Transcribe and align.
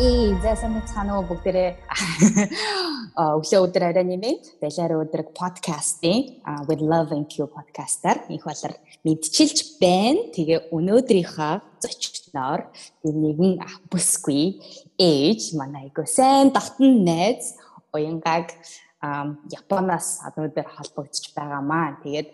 Эй, 0.00 0.32
засан 0.40 0.80
цаана 0.88 1.18
уу 1.20 1.26
бүгдээрээ 1.28 1.70
өглөө 3.20 3.60
өдөр 3.68 3.84
арай 3.84 4.06
нэмээд 4.08 4.56
далаар 4.62 4.94
өдөр 5.04 5.22
подкастын 5.36 6.40
with 6.64 6.80
love 6.80 7.12
and 7.12 7.28
q 7.28 7.44
подкастаар 7.44 8.24
их 8.32 8.48
болор 8.48 8.72
мэдчилж 9.04 9.76
байна. 9.76 10.32
Тэгээ 10.32 10.72
өнөөдрийнхөө 10.72 11.52
зочноор 11.84 12.72
нэгэн 13.04 13.60
бүсгүй 13.92 14.56
ээж 14.96 15.52
манай 15.60 15.92
айгуу 15.92 16.08
сайн 16.08 16.48
дотн 16.48 17.04
найз 17.04 17.60
уянгаг 17.92 18.56
Японоос 19.52 20.24
өнөөдөр 20.32 20.64
холбогдож 20.80 21.28
байгаамаа. 21.36 22.00
Тэгээд 22.00 22.28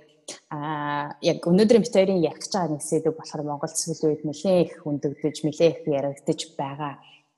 а 0.54 1.18
яг 1.18 1.43
өнөөдрийн 1.43 1.82
бит 1.82 1.98
хоёрын 1.98 2.22
ярих 2.22 2.46
гэж 2.46 2.54
байгаа 2.54 2.79
нэг 2.79 2.82
сэдв 2.86 3.11
болохоор 3.11 3.43
Монгол 3.43 3.75
сүүлийн 3.75 4.11
үед 4.11 4.22
нэлээд 4.26 4.67
их 4.71 4.86
өндөгдөж, 4.86 5.36
нэлээд 5.43 5.75
их 5.82 5.86
яригдж 5.86 6.54
байгаа 6.58 6.94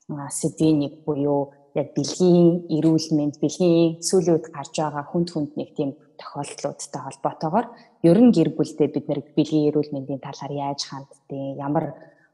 сэдвэнийг 0.09 1.05
буюу 1.05 1.53
яг 1.77 1.93
бэлгийн 1.93 2.65
эрүүл 2.75 3.07
мэнд 3.13 3.35
бэлгийн 3.41 4.01
сүүлийн 4.01 4.35
үед 4.35 4.47
гарч 4.49 4.73
байгаа 4.81 5.05
хүнд 5.05 5.29
хүнд 5.31 5.51
нэг 5.55 5.69
тийм 5.77 5.91
тохиолдлуудтай 6.17 7.01
холбоотойгоор 7.05 7.67
ерөн 8.09 8.29
гэр 8.33 8.49
бүлдээ 8.57 8.89
бид 8.89 9.05
нэр 9.07 9.21
бэлгийн 9.37 9.69
эрүүл 9.69 9.93
мэндийн 9.93 10.21
талаар 10.23 10.53
яаж 10.53 10.81
ханддیں۔ 10.89 11.57
Ямар 11.61 11.85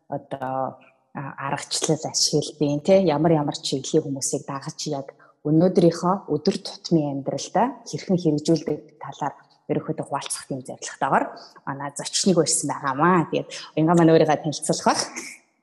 одоо 0.08 0.80
аргачлал 1.16 2.04
ашиглалдیں۔ 2.12 2.80
Тэ 2.88 2.94
ямар 3.16 3.32
ямар 3.42 3.58
чиглэлийн 3.60 4.04
хүмүүсийг 4.04 4.44
дагаж 4.48 4.80
яг 4.92 5.08
өнөөдрийнхөө 5.48 6.16
өдөр 6.34 6.56
тутмын 6.66 7.22
амьдралдаа 7.22 7.68
хэрхэн 7.86 8.18
хэрэгжүүлдэг 8.23 8.80
талаар 9.04 9.34
ерөөхдөө 9.70 10.06
хуваалцах 10.06 10.46
тийм 10.48 10.62
зорилготойгоор 10.66 11.26
манай 11.66 11.90
зочныг 11.98 12.38
өрсөн 12.38 12.68
байгаамаа. 12.70 13.30
Тэгээд 13.30 13.50
уянга 13.78 13.94
маань 13.96 14.14
өөрийгөө 14.14 14.40
танилцуулах 14.42 14.86
бах 14.90 15.02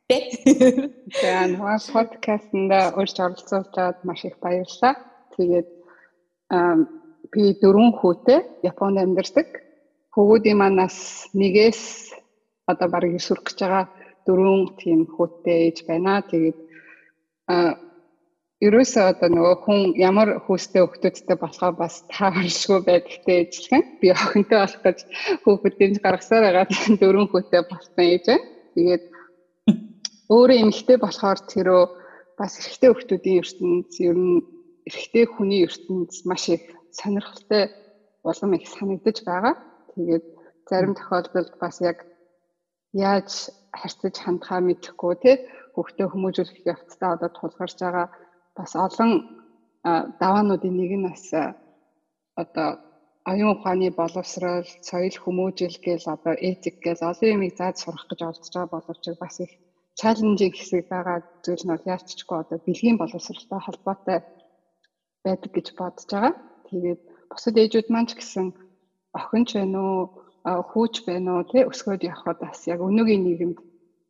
тий. 0.08 0.22
За 1.20 1.46
нөгөө 1.52 1.78
подкастнда 1.92 2.78
урьж 2.98 3.16
оролцуулж 3.18 3.70
байгаад 3.74 3.98
маш 4.08 4.24
их 4.24 4.36
баярлалаа. 4.42 4.94
Тэгээд 5.36 5.68
би 7.32 7.42
дөрвөн 7.62 7.92
хүүтэй 7.98 8.40
Японд 8.62 8.98
амьдардаг. 9.00 9.48
Хөвгүүдийн 10.12 10.58
манаас 10.60 11.28
нэгээс 11.32 12.12
одоо 12.68 12.88
барыг 12.92 13.16
өсвөх 13.16 13.44
гэж 13.46 13.58
байгаа 13.60 13.84
дөрвөн 14.26 14.76
тийм 14.80 15.00
хүүтэй 15.08 15.72
ээж 15.72 15.78
байна. 15.88 16.20
Тэгээд 16.28 16.58
ерөөсөө 18.62 19.04
одоо 19.12 19.28
нөгөө 19.32 19.56
хүн 19.64 19.80
ямар 19.98 20.28
хүүстэй 20.44 20.82
хүүхдүүдтэй 20.84 21.36
болохоо 21.40 21.72
бас 21.82 21.94
тааршгүй 22.14 22.80
байдагтай 22.86 23.36
ээжлэн 23.42 23.82
би 24.00 24.06
охинтой 24.14 24.58
болох 24.62 24.82
гэж 24.86 24.98
хүүхдүүдийн 25.42 25.98
гаргасаар 26.04 26.44
байгаа 26.46 26.66
дөрвөн 27.00 27.28
хүүтэй 27.32 27.62
болсон 27.66 28.04
ээж 28.06 28.24
байна. 28.28 28.46
Тэгээд 28.76 29.04
өөрөө 30.34 30.58
эмэгтэй 30.62 30.98
болохоор 31.00 31.40
тэрөө 31.52 31.82
бас 32.38 32.52
эрэгтэй 32.58 32.90
хүмүүсийн 32.90 33.40
ертөнц 33.42 33.92
ер 34.08 34.16
нь 34.16 34.36
эрэгтэй 34.88 35.24
хүний 35.28 35.60
ертөнц 35.68 36.12
маш 36.28 36.44
их 36.54 36.62
сонирхолтой 36.98 37.64
улам 38.24 38.50
их 38.56 38.64
санагдаж 38.74 39.18
байгаа. 39.28 39.54
Тэгээд 39.92 40.24
зарим 40.68 40.94
тохиолдолд 40.96 41.52
бас 41.62 41.76
яг 41.90 41.98
яаж 42.92 43.30
харьцаж 43.80 44.14
хандхаа 44.20 44.60
мэдэхгүй 44.64 45.14
тий 45.22 45.36
хүүхдээ 45.74 46.06
хүмүүжүүлэх 46.10 46.58
явцдаа 46.72 47.10
одоо 47.16 47.30
тулгарч 47.32 47.76
байгаа 47.80 48.06
бас 48.56 48.72
олон 48.86 49.10
даваануудын 50.20 50.76
нэг 50.80 50.92
нь 50.96 51.08
бас 51.08 51.24
одоо 52.42 52.68
оюун 53.30 53.54
ухааны 53.56 53.88
боловсрол, 54.00 54.68
соёл 54.88 55.16
хүмүүжил 55.22 55.76
гээл 55.84 56.06
одоо 56.14 56.34
этик 56.50 56.76
гээл 56.84 57.06
олон 57.10 57.32
юмыг 57.34 57.52
зааж 57.56 57.76
сурах 57.80 58.04
гэж 58.08 58.20
оролдож 58.22 58.50
байгаа 58.54 58.72
боловч 58.74 59.04
бас 59.22 59.36
их 59.44 59.52
чаленжинг 60.00 60.54
хэсэг 60.56 60.88
байгаа 60.92 61.18
зүйл 61.44 61.64
нь 61.66 61.84
яарччгүй 61.92 62.38
одоо 62.40 62.58
бэлгийн 62.66 62.96
боловсралтай 62.98 63.60
холбоотой 63.62 64.18
байдаг 65.24 65.50
гэж 65.54 65.66
бодож 65.78 66.08
байгаа. 66.10 66.34
Тэгээд 66.68 67.00
бусад 67.30 67.54
ээжүүд 67.62 67.88
маань 67.90 68.08
ч 68.08 68.12
гэсэн 68.18 68.46
охин 69.18 69.44
ч 69.48 69.50
байна 69.60 69.78
уу, 69.84 70.00
хүүч 70.70 70.94
байна 71.08 71.30
уу 71.36 71.42
тий 71.50 71.62
өсгөөд 71.70 72.02
явхад 72.12 72.38
бас 72.40 72.60
яг 72.72 72.80
өнөөгийн 72.88 73.22
нийгэмд 73.24 73.58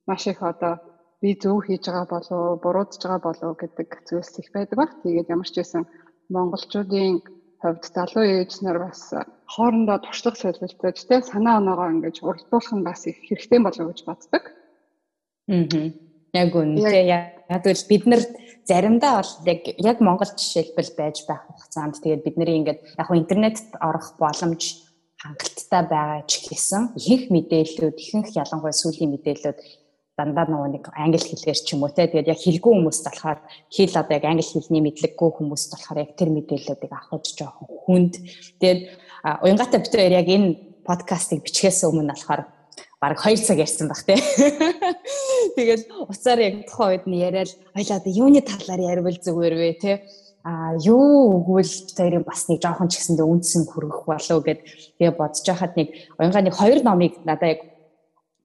маш 0.09 0.23
их 0.33 0.41
одоо 0.43 0.75
би 1.21 1.31
зөв 1.43 1.57
хийж 1.67 1.85
байгаа 1.87 2.07
болов 2.15 2.43
буруудж 2.63 2.95
байгаа 3.03 3.21
болов 3.27 3.53
гэдэг 3.59 3.89
зүйлс 4.07 4.35
их 4.41 4.49
байдаг 4.55 4.77
баг. 4.79 4.91
Тэгээд 5.03 5.33
ямар 5.35 5.49
ч 5.51 5.55
байсан 5.59 5.83
монголчуудын 6.35 7.15
хувьд 7.63 7.85
залуу 7.95 8.25
ээж 8.27 8.53
нар 8.65 8.79
бас 8.87 9.01
хоорондоо 9.55 9.99
туршлага 10.03 10.39
солилцож 10.41 10.99
тий 11.09 11.21
санаа 11.23 11.57
оноогоо 11.61 11.89
ингэж 11.95 12.17
уралдуулах 12.27 12.75
нь 12.75 12.87
бас 12.89 13.01
их 13.11 13.19
хэрэгтэй 13.27 13.61
болов 13.63 13.87
гэж 13.91 14.01
боддог. 14.09 14.45
Аа. 15.53 15.93
Яг 16.33 16.51
үнэтэй 16.57 17.05
яг 17.13 17.65
л 17.69 17.89
бид 17.89 18.05
нар 18.09 18.23
заримдаа 18.65 19.21
бол 19.21 19.33
яг 19.45 19.61
яг 19.77 19.99
Монгол 20.01 20.33
жишээлбэл 20.33 20.97
байж 20.97 21.29
байх 21.29 21.45
хугацаанд 21.45 22.01
тэгээд 22.01 22.25
бидний 22.25 22.57
ингээд 22.65 22.81
яг 22.97 23.09
интернетд 23.13 23.69
орох 23.77 24.17
боломж 24.17 24.81
хангалттай 25.21 25.83
байгаа 25.87 26.25
ч 26.27 26.49
гэсэн 26.49 26.97
их 26.97 27.29
мэдээллүүд 27.29 27.97
ихэнх 28.01 28.31
ялангуяа 28.33 28.73
сүүлийн 28.73 29.13
мэдээллүүд 29.13 29.59
дандаа 30.17 30.47
нөгөө 30.49 30.71
нэг 30.73 30.85
англи 30.97 31.21
хэлээр 31.21 31.59
ч 31.61 31.69
юм 31.75 31.85
уу 31.85 31.93
те 31.93 32.09
тэгээд 32.09 32.33
яг 32.33 32.41
хэлгүй 32.41 32.73
хүмүүст 32.73 33.05
болохоор 33.07 33.39
хэл 33.73 33.95
одоо 34.01 34.15
яг 34.17 34.25
англи 34.25 34.45
хэлний 34.45 34.83
мэдлэггүй 34.89 35.31
хүмүүст 35.37 35.71
болохоор 35.73 35.99
яг 36.05 36.11
тэр 36.17 36.31
мэдээллүүдийг 36.37 36.93
авах 36.93 37.25
жоохон 37.29 37.69
хүнд 37.85 38.13
тэгээд 38.61 38.81
уянгатай 39.45 39.81
битээр 39.81 40.13
яг 40.21 40.29
энэ 40.29 40.49
подкастыг 40.85 41.41
бичгээс 41.47 41.87
өмнө 41.87 42.13
болохоор 42.13 42.43
баг 43.03 43.19
2 43.19 43.35
цаг 43.43 43.59
ярьсан 43.59 43.91
баг 43.91 43.99
те. 44.07 44.15
Тэгээд 45.59 45.91
уцаар 46.07 46.39
яг 46.39 46.55
тухайн 46.71 47.03
үед 47.03 47.07
нь 47.11 47.19
яриад 47.19 47.51
одоо 47.75 48.13
юуны 48.15 48.39
талаар 48.47 48.79
ярил 48.79 49.11
зүгээр 49.11 49.55
вэ 49.59 49.71
те. 49.83 49.93
А 50.47 50.79
юу 50.79 51.43
өгвөл 51.43 51.75
тэрийг 51.99 52.23
бас 52.23 52.47
нэг 52.47 52.63
жоохон 52.63 52.87
ч 52.87 53.03
гэсэндээ 53.03 53.27
үндсэн 53.27 53.67
хүргэх 53.67 54.07
болов 54.07 54.39
гэд 54.47 54.61
тэгээ 54.99 55.19
бодож 55.19 55.43
байхад 55.43 55.75
нэг 55.75 55.89
уянгаа 56.19 56.43
нэг 56.47 56.55
хоёр 56.55 56.81
номыг 56.87 57.19
надаа 57.27 57.59
яг 57.59 57.61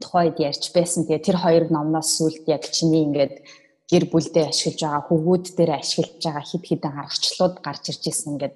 тухайн 0.01 0.33
үед 0.33 0.41
ярьж 0.41 0.73
байсан. 0.73 1.05
Тэгээ 1.05 1.25
тэр 1.25 1.37
хоёр 1.37 1.63
номноос 1.69 2.17
сүлд 2.17 2.45
яг 2.49 2.65
чиний 2.69 3.05
ингээд 3.05 3.45
гэр 3.93 4.03
бүлдээ 4.09 4.45
ашиглаж 4.49 4.81
байгаа 4.81 5.03
хөвгүүд 5.05 5.45
дээр 5.57 5.71
ашиглаж 5.77 6.21
байгаа 6.21 6.45
хид 6.45 6.63
хідэн 6.65 6.97
аргачлалууд 6.97 7.55
гарч 7.61 7.83
ирж 7.93 8.03
ирсэн 8.09 8.29
ингээд 8.35 8.55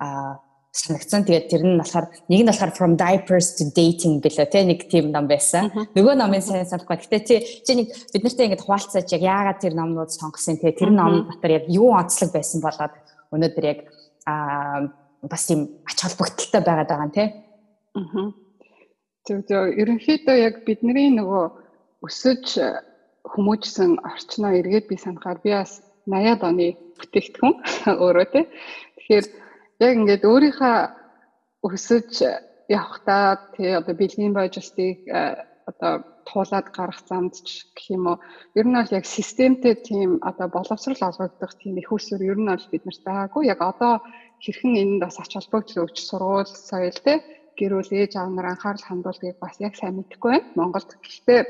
а 0.00 0.40
санагдсан. 0.72 1.28
Тэгээд 1.28 1.46
тэр 1.52 1.62
нь 1.68 1.76
болохоор 1.76 2.08
нэг 2.32 2.40
нь 2.42 2.48
болохоор 2.48 2.72
from 2.72 2.96
diapers 2.96 3.60
to 3.60 3.68
dating 3.76 4.24
билээ 4.24 4.48
те 4.48 4.64
нэг 4.64 4.88
тийм 4.88 5.12
ном 5.12 5.28
байсан. 5.28 5.68
Нөгөө 5.92 6.16
номын 6.16 6.40
сайн 6.40 6.64
санахгүй. 6.64 6.96
Гэтэ 6.96 7.18
чи 7.28 7.34
чи 7.60 7.72
нэг 7.76 7.92
бид 7.92 8.24
нартай 8.24 8.48
ингэж 8.48 8.64
хуваалцаач 8.64 9.08
яг 9.12 9.22
яагаад 9.22 9.60
тэр 9.60 9.76
номнууд 9.76 10.08
сонгосон 10.08 10.56
те 10.56 10.72
тэр 10.72 10.88
ном 10.88 11.28
дотор 11.28 11.52
яг 11.60 11.64
юу 11.68 11.92
онцлог 11.92 12.32
байсан 12.32 12.64
болоод 12.64 12.96
өнөөдөр 13.36 13.64
яг 13.68 13.78
аа 14.24 14.88
бас 15.28 15.44
тийм 15.46 15.68
ач 15.84 15.98
холбогдолтой 16.00 16.62
байгаад 16.64 16.88
байгаа 16.88 17.04
юм 17.04 17.12
те. 17.12 17.24
Аа. 17.92 18.32
Зөв 19.28 19.38
зөв 19.46 19.62
ерөнхийдөө 19.76 20.36
яг 20.40 20.64
бидний 20.64 21.12
нөгөө 21.12 21.44
өсөж 22.00 22.58
хүмүүжсэн 23.28 24.02
орчноо 24.02 24.56
эргээд 24.58 24.88
би 24.88 24.96
санахаар 24.96 25.38
би 25.44 25.52
бас 25.52 25.84
80-аад 26.08 26.42
оны 26.42 26.66
бүтээгдэхүүн 26.98 27.54
өөрөө 28.02 28.26
те. 28.34 28.40
Тэгэхээр 28.98 29.24
яг 29.82 29.94
ингээд 29.98 30.24
өөрийнхөө 30.30 30.76
өсөж 31.66 32.10
явхдаа 32.68 33.26
тий 33.54 33.70
одоо 33.74 33.94
бэлгийн 33.94 34.34
бажистыг 34.34 34.98
э, 35.06 35.36
одоо 35.66 35.92
туулаад 36.26 36.66
гарах 36.76 37.00
замд 37.08 37.34
ч 37.46 37.66
гэх 37.74 37.86
юм 37.96 38.06
уу 38.06 38.18
ер 38.58 38.66
нь 38.66 38.78
бол 38.78 38.96
яг 38.98 39.06
системтэй 39.06 39.74
тийм 39.88 40.10
одоо 40.22 40.46
боловсрал 40.48 41.02
олгогдох 41.10 41.52
тийм 41.58 41.74
их 41.78 41.90
усүр 41.92 42.22
ер 42.22 42.38
нь 42.38 42.50
бол 42.50 42.66
бид 42.70 42.84
нарт 42.86 43.02
байгаагүй. 43.06 43.42
Яг 43.52 43.60
одоо 43.62 44.02
хэрхэн 44.44 44.74
энд 44.82 45.00
бас 45.02 45.18
ач 45.18 45.32
холбогдол 45.34 45.84
өгч 45.84 45.98
сургууль 46.02 46.50
соёл 46.50 46.98
те 47.06 47.14
гэр 47.58 47.72
бүл 47.76 47.90
ээж 47.90 48.12
аав 48.16 48.30
нар 48.32 48.46
анхаарал 48.54 48.86
хандуулдгийг 48.86 49.38
бас 49.42 49.54
яг 49.60 49.74
сайн 49.76 49.94
мэдэхгүй 49.98 50.30
байна. 50.30 50.52
Монголд 50.58 50.90
гэхдээ 51.02 51.40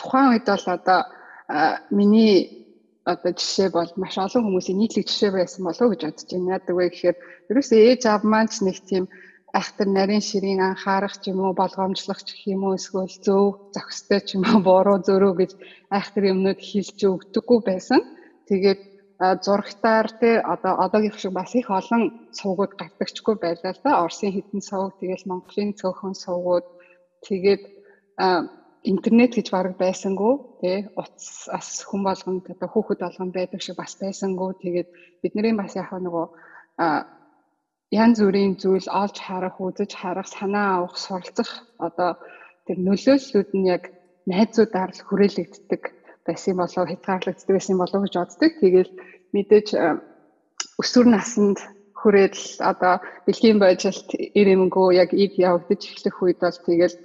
тухайн 0.00 0.28
үед 0.32 0.46
бол 0.48 0.66
одоо 0.76 1.00
э, 1.48 1.76
миний 1.90 2.61
одоо 3.04 3.32
жишээ 3.34 3.68
бол 3.74 3.90
маш 3.96 4.14
олон 4.18 4.42
хүмүүсийн 4.46 4.78
нийтлэг 4.78 5.06
жишээ 5.10 5.30
байсан 5.34 5.62
болов 5.66 5.82
уу 5.82 5.92
гэж 5.92 6.02
бодож 6.06 6.28
байна. 6.30 6.52
Яадаг 6.54 6.74
вэ 6.76 6.84
гэхээр 6.90 7.16
ерөөсөө 7.50 7.78
ээж 7.90 8.02
аав 8.06 8.22
маань 8.22 8.50
ч 8.52 8.54
нэг 8.62 8.78
тийм 8.86 9.04
айхтар 9.58 9.88
нарийн 9.90 10.24
ширийн 10.24 10.60
анхаарах 10.62 11.16
ч 11.20 11.34
юм 11.34 11.40
уу 11.42 11.52
болгоомжлох 11.52 12.20
ч 12.22 12.30
юм 12.54 12.62
уу 12.64 12.78
эсвэл 12.78 13.10
зөв 13.26 13.74
зохистой 13.74 14.20
ч 14.22 14.28
юм 14.36 14.44
уу 14.48 14.60
буруу 14.68 14.98
зөрөө 15.06 15.32
гэж 15.40 15.50
айхтар 15.96 16.24
юмнууд 16.32 16.60
хэлж 16.62 16.98
өгдөггүй 17.10 17.60
байсан. 17.66 18.00
Тэгээд 18.48 18.80
зурагтаар 19.44 20.08
те 20.20 20.30
одоо 20.54 20.72
одоогийн 20.84 21.14
шиг 21.18 21.32
бас 21.34 21.54
их 21.54 21.68
олон 21.70 22.02
сувгууд 22.38 22.72
гардагчгүй 22.80 23.34
байлаа 23.38 23.72
л 23.74 23.80
да. 23.84 24.00
Орсын 24.04 24.32
хитэн 24.32 24.62
сувг 24.62 24.98
тэгэл 24.98 25.28
Монголын 25.30 25.74
цөөхөн 25.80 26.14
сувгууд 26.24 26.66
тэгээд 27.26 27.62
интернет 28.82 29.34
гэж 29.34 29.50
баг 29.54 29.78
байсангүй 29.78 30.34
тий 30.60 30.78
утас 30.96 31.48
ас 31.58 31.86
хүн 31.88 32.02
болгонд 32.08 32.44
одоо 32.50 32.68
хүүхэд 32.70 33.00
болгон 33.02 33.30
байдаг 33.30 33.60
шиг 33.62 33.76
бас 33.78 33.94
байсангүй 34.02 34.50
тэгээд 34.62 34.88
бидний 35.22 35.54
бас 35.54 35.76
яг 35.78 35.90
нөгөө 35.92 36.26
янз 37.92 38.18
бүрийн 38.24 38.54
зүйл 38.62 38.88
олж 39.02 39.16
харах 39.26 39.56
үзэж 39.60 39.92
харах 39.94 40.28
санаа 40.28 40.68
авах 40.76 40.96
суралцах 40.98 41.50
одоо 41.78 42.10
тэр 42.66 42.78
нөлөөллүүд 42.86 43.50
нь 43.58 43.68
яг 43.76 43.84
найзуудаар 44.26 44.90
л 44.96 45.06
хүрээлэгддэг 45.06 45.82
байсан 46.26 46.56
болов 46.56 46.88
хязгаарлагддаг 46.88 47.54
байсан 47.56 47.76
болов 47.78 48.00
гэж 48.02 48.14
боддог. 48.18 48.52
Тэгээд 48.62 48.90
мэдээж 49.34 49.68
өсвөр 50.82 51.06
наснд 51.10 51.58
хүрээд 52.00 52.36
одоо 52.70 52.94
бэлгийн 53.26 53.58
божилт 53.62 54.08
ирэмгөө 54.40 54.88
яг 55.02 55.10
ид 55.24 55.34
явагдаж 55.38 55.82
эхлэх 55.86 56.16
үед 56.22 56.38
бол 56.42 56.58
тэгэл 56.66 56.96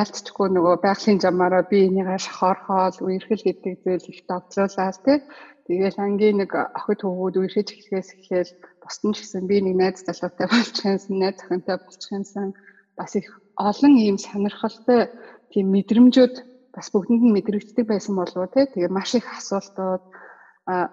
яалтчгүй 0.00 0.48
нөгөө 0.52 0.76
байгалийн 0.84 1.20
замаараа 1.24 1.64
би 1.70 1.78
энийгээ 1.88 2.20
шохорхоол 2.26 2.96
үерхэл 3.06 3.42
гэдэг 3.46 3.74
зүйл 3.84 4.10
их 4.12 4.20
давтруулаад 4.28 4.96
тий. 5.04 5.18
Тэгэл 5.66 5.98
ангийн 5.98 6.36
нэг 6.40 6.50
охид 6.78 7.00
хөвгүүд 7.02 7.34
үерхэж 7.42 7.68
эхлэхээс 7.74 8.08
эхлээл 8.16 8.52
бусдын 8.82 9.12
ч 9.14 9.16
гэсэн 9.20 9.44
би 9.50 9.56
нэг 9.62 9.74
найз 9.80 9.98
залуутай 10.06 10.46
болчихсон, 10.46 11.18
найз 11.18 11.38
охинтой 11.42 11.76
болчихсон 11.82 12.48
бас 12.98 13.12
их 13.18 13.28
олон 13.56 13.94
ийм 13.98 14.16
сонирхолтой 14.18 15.10
тийм 15.50 15.66
мэдрэмжүүд 15.74 16.34
бас 16.74 16.86
бүгдэнд 16.92 17.22
нь 17.26 17.34
мэдрэгддэг 17.36 17.86
байсан 17.88 18.14
болов 18.16 18.46
те 18.54 18.70
тэгээ 18.70 18.94
маш 18.96 19.10
их 19.18 19.26
асуултууд 19.38 20.02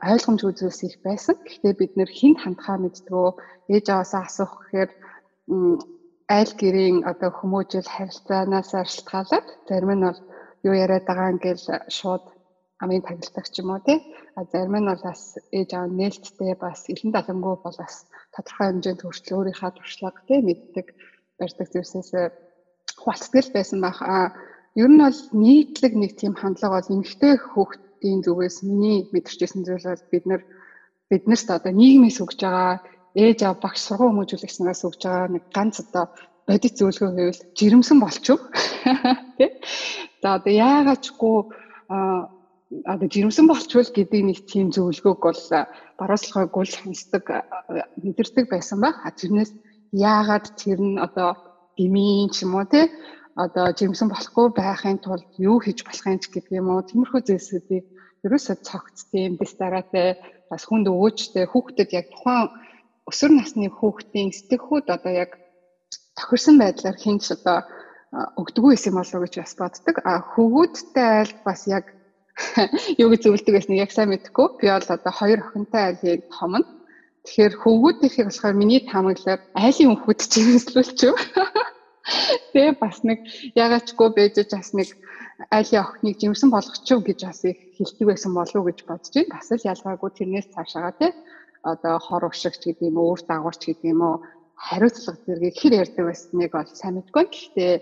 ойлгомжгүй 0.09 0.53
зүйлс 0.57 0.81
их 0.87 0.95
байсан. 1.05 1.35
Гэхдээ 1.45 1.73
бид 1.79 1.93
нэр 1.97 2.09
хинт 2.09 2.39
хандхаа 2.41 2.77
мэддгөө 2.81 3.29
ээж 3.73 3.85
аваасаа 3.89 4.23
асуух 4.25 4.53
гэхээр 4.61 4.91
айл 6.27 6.51
гэрийн 6.61 6.97
одоо 7.11 7.31
хүмүүжил 7.35 7.87
харилцаанаас 7.95 8.71
шалтгаалаад 8.71 9.47
зарим 9.67 9.91
нь 9.95 10.05
бол 10.07 10.19
юу 10.67 10.73
яриад 10.83 11.05
байгаа 11.07 11.33
ингээл 11.33 11.65
шууд 11.97 12.23
амын 12.83 13.03
тагилдаг 13.07 13.45
ч 13.51 13.55
юм 13.61 13.69
уу 13.71 13.81
тий. 13.87 13.99
А 14.37 14.43
зарим 14.51 14.75
нь 14.79 14.89
бол 14.89 15.03
бас 15.03 15.21
ээж 15.57 15.69
аав 15.73 15.91
нээлттэй 15.99 16.53
бас 16.65 16.79
элен 16.93 17.11
далангуу 17.13 17.55
бол 17.63 17.77
бас 17.83 17.95
тодорхой 18.33 18.67
хэмжээнд 18.67 19.01
хүртэл 19.03 19.37
өөрийнхөө 19.37 19.71
туршлага 19.75 20.19
тий 20.27 20.39
мэддэг 20.47 20.87
барьдаг 21.39 21.67
зүйлсээс 21.71 22.09
хуваалцдаг 23.01 23.45
байсан 23.53 23.79
байх. 23.83 23.99
А 24.01 24.31
ер 24.81 24.89
нь 24.91 25.03
бол 25.03 25.19
нийтлэг 25.43 25.93
нэг 26.01 26.11
тийм 26.19 26.33
хандлага 26.39 26.75
бол 26.79 26.93
эмэгтэй 26.95 27.33
хүүхдийн 27.51 28.19
зүгээс 28.25 28.57
миний 28.67 28.99
мэдэрчсэн 29.13 29.61
зүйл 29.67 29.85
бол 29.91 30.05
бид 30.11 30.25
нар 30.29 30.41
биднэрт 31.09 31.47
одоо 31.57 31.71
нийгмээс 31.75 32.17
өгж 32.23 32.39
байгаа 32.41 32.81
ээж 33.15 33.39
аав 33.45 33.57
багш 33.63 33.79
сургууль 33.81 34.11
хүмүүжүүлэгчнээс 34.25 34.81
өгж 34.87 35.01
байгаа 35.05 35.29
нэг 35.33 35.43
ганц 35.55 35.75
одоо 35.83 36.05
бодит 36.47 36.75
зөвлөгөө 36.77 37.11
гэвэл 37.17 37.41
жирэмсэн 37.57 37.97
болчих. 38.01 38.41
Тэ. 39.37 39.61
За 40.21 40.37
одоо 40.37 40.53
яагаачгүй 40.53 41.37
одоо 41.89 43.07
жирэмсэн 43.13 43.45
болчвол 43.47 43.89
гэдэг 43.93 44.21
нэг 44.25 44.39
тийм 44.49 44.73
зөвлөгөөг 44.73 45.19
бол 45.21 45.41
баруунслахыг 45.99 46.51
гол 46.51 46.71
хансдаг 46.73 47.23
мэдэрдэг 48.01 48.45
байсан 48.49 48.81
ба. 48.81 48.97
Тэрнээс 49.13 49.51
яагаад 49.93 50.45
тэр 50.57 50.79
нь 50.81 50.97
одоо 50.97 51.37
дэмийн 51.77 52.29
ч 52.33 52.43
юм 52.43 52.57
уу 52.57 52.65
те 52.65 52.89
одоо 53.35 53.73
жирэмсэн 53.73 54.09
болохгүй 54.09 54.47
байхын 54.53 54.97
тулд 55.01 55.25
юу 55.37 55.57
хийж 55.61 55.81
болохын 55.85 56.21
ч 56.21 56.29
гэдэг 56.29 56.53
юм 56.61 56.69
уу 56.69 56.81
тиймэрхүү 56.85 57.21
зүйлсүүдийг 57.25 57.85
ерөөсөө 58.25 58.57
цогц 58.67 59.09
тийм 59.09 59.37
дэс 59.37 59.53
дараатай 59.57 60.21
бас 60.49 60.63
хүнд 60.69 60.85
өвөөжтэй 60.93 61.45
хүүхдэд 61.49 61.89
яг 61.97 62.05
тухайн 62.13 62.49
өсвөр 63.09 63.31
насны 63.35 63.67
хүүхдийн 63.69 64.31
сэтгэхүйд 64.31 64.87
одоо 64.95 65.13
яг 65.23 65.31
тохирсон 66.17 66.55
байдлаар 66.61 66.97
хинч 67.03 67.31
одоо 67.35 67.57
өгдөггүй 68.13 68.71
байсан 68.77 68.93
болов 68.93 69.15
уу 69.17 69.25
гэж 69.25 69.35
бас 69.41 69.53
боддог. 69.57 69.95
А 70.05 70.21
хөвгүүдтэй 70.33 71.07
айл 71.19 71.33
бас 71.45 71.65
яг 71.67 71.85
юу 73.01 73.09
гэж 73.09 73.21
зөвлөдөг 73.25 73.53
байсныг 73.55 73.81
яг 73.83 73.91
сайн 73.91 74.09
мэдэхгүй. 74.13 74.47
Би 74.61 74.67
бол 74.69 74.89
одоо 74.95 75.13
хоёр 75.19 75.39
охинтой 75.41 75.81
айлын 75.89 76.21
том 76.29 76.53
нь. 76.61 76.67
Тэгэхээр 77.25 77.53
хөвгүүдийнхийг 77.61 78.27
болохоор 78.29 78.55
миний 78.61 78.81
таамаглаар 78.85 79.41
айлын 79.57 79.97
хөвгүүд 79.97 80.21
чимэслүүлчихв. 80.33 81.17
Тэгээ 82.53 82.73
бас 82.83 82.97
нэг 83.07 83.19
ягаачгүй 83.57 84.09
байж 84.13 84.35
бас 84.51 84.69
нэг 84.77 84.89
айлын 85.49 85.81
охиныг 85.81 86.15
жимсэн 86.21 86.49
болгочихв 86.53 87.01
гэж 87.01 87.19
бас 87.25 87.39
их 87.49 87.57
хэлдэг 87.77 88.05
байсан 88.11 88.31
болов 88.37 88.57
уу 88.61 88.67
гэж 88.69 88.79
бодож 88.85 89.13
байна. 89.15 89.33
Бас 89.33 89.47
л 89.49 89.69
ялгаагүй 89.73 90.09
тэрнээс 90.13 90.47
цаашаага 90.53 90.91
тий 90.99 91.11
одоо 91.63 91.95
хор 91.99 92.27
ушигч 92.29 92.61
гэдэг 92.63 92.87
юм 92.91 92.97
уу, 92.99 93.15
өөр 93.15 93.21
дагуурч 93.27 93.61
гэдэг 93.65 93.87
юм 93.93 94.01
уу 94.03 94.15
хариуцлага 94.55 95.19
зэрэг 95.25 95.55
хэр 95.57 95.73
ярьдаг 95.83 96.05
байсныг 96.07 96.51
бол 96.51 96.69
сайн 96.71 96.95
мэдгүй. 96.99 97.25
Гэхдээ 97.31 97.73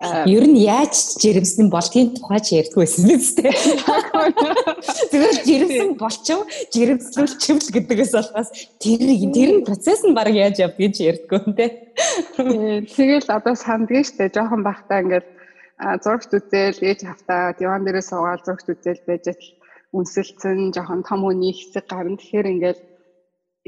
Ер 0.00 0.48
нь 0.48 0.56
яаж 0.64 1.20
жирэмсэн 1.20 1.68
болтгийн 1.68 2.16
тухай 2.16 2.40
ч 2.40 2.56
ярьдгүй 2.56 2.88
байсан 2.88 3.04
биз 3.04 3.36
дээ. 3.36 3.52
Зүгээр 5.12 5.36
жирэмсэн 5.44 5.92
болчихв, 6.00 6.48
жирэмслүүлчихвэл 6.72 7.74
гэдэгээс 7.76 8.12
болохоос 8.16 8.48
тэр 8.80 9.00
тэр 9.36 9.50
процесс 9.68 10.00
нь 10.00 10.16
баг 10.16 10.32
яаж 10.32 10.56
явд 10.64 10.80
гэж 10.80 10.94
ярьдгүй 11.04 11.38
юм 11.44 11.52
те. 11.52 11.92
Тэгэл 12.32 13.28
одоо 13.28 13.52
сандгийн 13.52 14.08
штэ 14.08 14.32
жоохон 14.32 14.64
бахтаа 14.64 15.04
ингээд 15.04 15.28
зургт 16.00 16.32
үзэл 16.32 16.80
ээж 16.80 17.04
хавтаа 17.04 17.52
диван 17.60 17.84
дээрээ 17.84 18.00
суугаад 18.08 18.40
зургт 18.48 18.72
үзэл 18.72 19.04
байж 19.04 19.36
л 19.36 19.44
үнсэлцэн 19.92 20.72
жоохон 20.72 21.04
том 21.04 21.28
үний 21.28 21.52
хэсэг 21.52 21.84
гарна. 21.92 22.16
Тэгэхээр 22.16 22.52
ингээд 22.56 22.80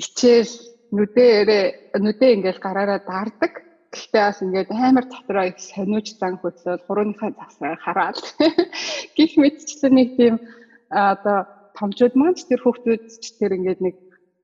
ичээл 0.01 0.53
нүдээрээ 0.97 1.65
нүдээ 2.05 2.31
ингээд 2.37 2.59
гараараа 2.61 3.01
даардаг. 3.05 3.53
Гэхдээ 3.93 4.23
бас 4.25 4.39
ингээд 4.45 4.71
амар 4.73 5.05
дотроо 5.09 5.45
их 5.49 5.59
сониуч 5.61 6.17
зан 6.17 6.41
хөдлөөл 6.41 6.85
хурууныхаа 6.89 7.31
засаа 7.37 7.77
хараад 7.85 8.17
гих 9.17 9.33
мэдчлэн 9.37 9.93
нэг 9.97 10.09
тийм 10.17 10.35
одоо 10.89 11.39
томчууд 11.77 12.15
маань 12.17 12.37
ч 12.37 12.49
тэр 12.49 12.61
хүүхдүүд 12.65 13.03
ч 13.21 13.25
тэр 13.37 13.53
ингээд 13.57 13.81
нэг 13.85 13.97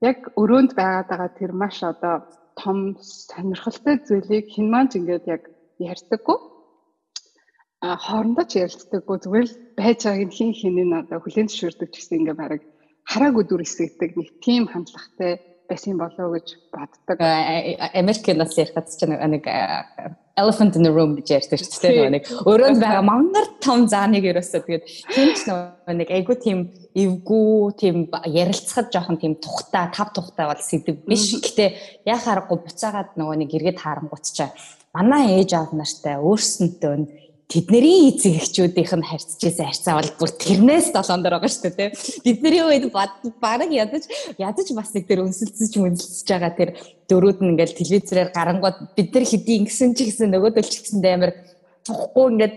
яг 0.05 0.19
өрөөнд 0.41 0.73
байгаад 0.77 1.09
байгаа 1.09 1.31
тэр 1.41 1.53
маш 1.57 1.77
одоо 1.81 2.15
том 2.61 2.97
сонирхолтой 3.01 3.97
зүйлийг 4.05 4.47
хин 4.53 4.69
маань 4.69 4.91
ч 4.93 5.01
ингээд 5.01 5.25
яг 5.35 5.43
ярьдаггүй. 5.81 6.39
А 7.81 7.97
хоорондоо 7.97 8.45
ч 8.51 8.53
ярилцдаггүй 8.65 9.17
зүгээр 9.23 9.47
л 9.49 9.57
байж 9.79 10.01
байгааг 10.05 10.33
хин 10.35 10.53
хин 10.53 10.77
нь 10.77 10.99
одоо 11.01 11.19
хүлэн 11.23 11.49
зөвшөөрдөг 11.49 11.89
гэсэн 11.93 12.19
ингээд 12.21 12.41
бараг 12.43 12.63
хараагүй 13.09 13.45
дүр 13.49 13.65
эсэгдэг 13.65 14.17
нэг 14.17 14.29
тийм 14.45 14.69
хандлагатай 14.69 15.41
байсан 15.69 15.99
болоо 16.01 16.37
гэж 16.37 16.49
боддог. 16.73 17.19
Америкнаас 17.21 18.57
ярихад 18.57 18.89
ч 18.89 19.05
нэг 19.05 19.45
elephant 20.39 20.77
in 20.77 20.83
the 20.87 20.93
room 20.93 21.17
гэж 21.19 21.29
ярьдаг 21.35 21.59
шүү 21.61 21.83
дээ 21.83 22.11
нэг 22.15 22.25
өрөөнд 22.47 22.79
байгаа 22.81 23.05
мангар 23.05 23.47
том 23.61 23.89
зааныг 23.91 24.25
ерөөсөө 24.25 24.61
тэгээд 24.65 24.85
тэнч 25.13 25.39
нэг 25.99 26.09
айгу 26.15 26.35
тийм 26.39 26.59
эвгүй 26.95 27.75
тийм 27.81 27.97
ярилцахад 28.25 28.93
жоохон 28.95 29.19
тийм 29.19 29.35
тухта 29.43 29.91
тав 29.93 30.15
тухта 30.15 30.49
бол 30.49 30.63
сэдв 30.63 31.05
биш. 31.05 31.37
Гэтэ 31.43 32.07
яхаарахгүй 32.07 32.59
буцаагаад 32.65 33.19
нөгөө 33.19 33.37
нэг 33.43 33.51
эргээд 33.53 33.83
харангуут 33.83 34.25
чаа 34.31 34.55
манай 34.95 35.43
ээж 35.43 35.53
аав 35.59 35.73
нартай 35.77 36.17
өөрсөнтөө 36.23 36.95
тэдний 37.49 38.13
эцэг 38.13 38.45
эхчүүдийнх 38.45 38.93
нь 38.93 39.09
харьцажсэн 39.09 39.65
харьцаа 39.65 39.95
бол 39.97 40.13
бүр 40.21 40.31
тэрнээс 40.37 40.93
долоон 40.93 41.25
дор 41.25 41.41
байгаа 41.41 41.49
шүү 41.49 41.73
дээ. 41.73 41.97
Бидний 42.21 42.61
үед 42.61 42.93
бараг 43.41 43.73
ядаж 43.73 44.05
ядаж 44.37 44.69
бас 44.77 44.93
нэг 44.93 45.09
тэр 45.09 45.25
өнсөлцөж 45.25 45.73
мөнсөлцөж 45.81 46.29
байгаа 46.29 46.53
тэр 46.53 46.71
дөрүүд 47.09 47.41
нь 47.41 47.57
ингээл 47.57 47.81
телевизээр 47.81 48.37
гарангууд 48.37 48.93
бид 48.93 49.09
нар 49.17 49.25
хэдий 49.25 49.65
ингэсэн 49.65 49.97
ч 49.97 49.99
гэсэн 50.13 50.29
нөгөөдөл 50.29 50.69
ч 50.69 50.77
гэсэн 50.85 51.01
амар 51.09 51.33
тухгүй 51.89 52.27
ингээд 52.37 52.55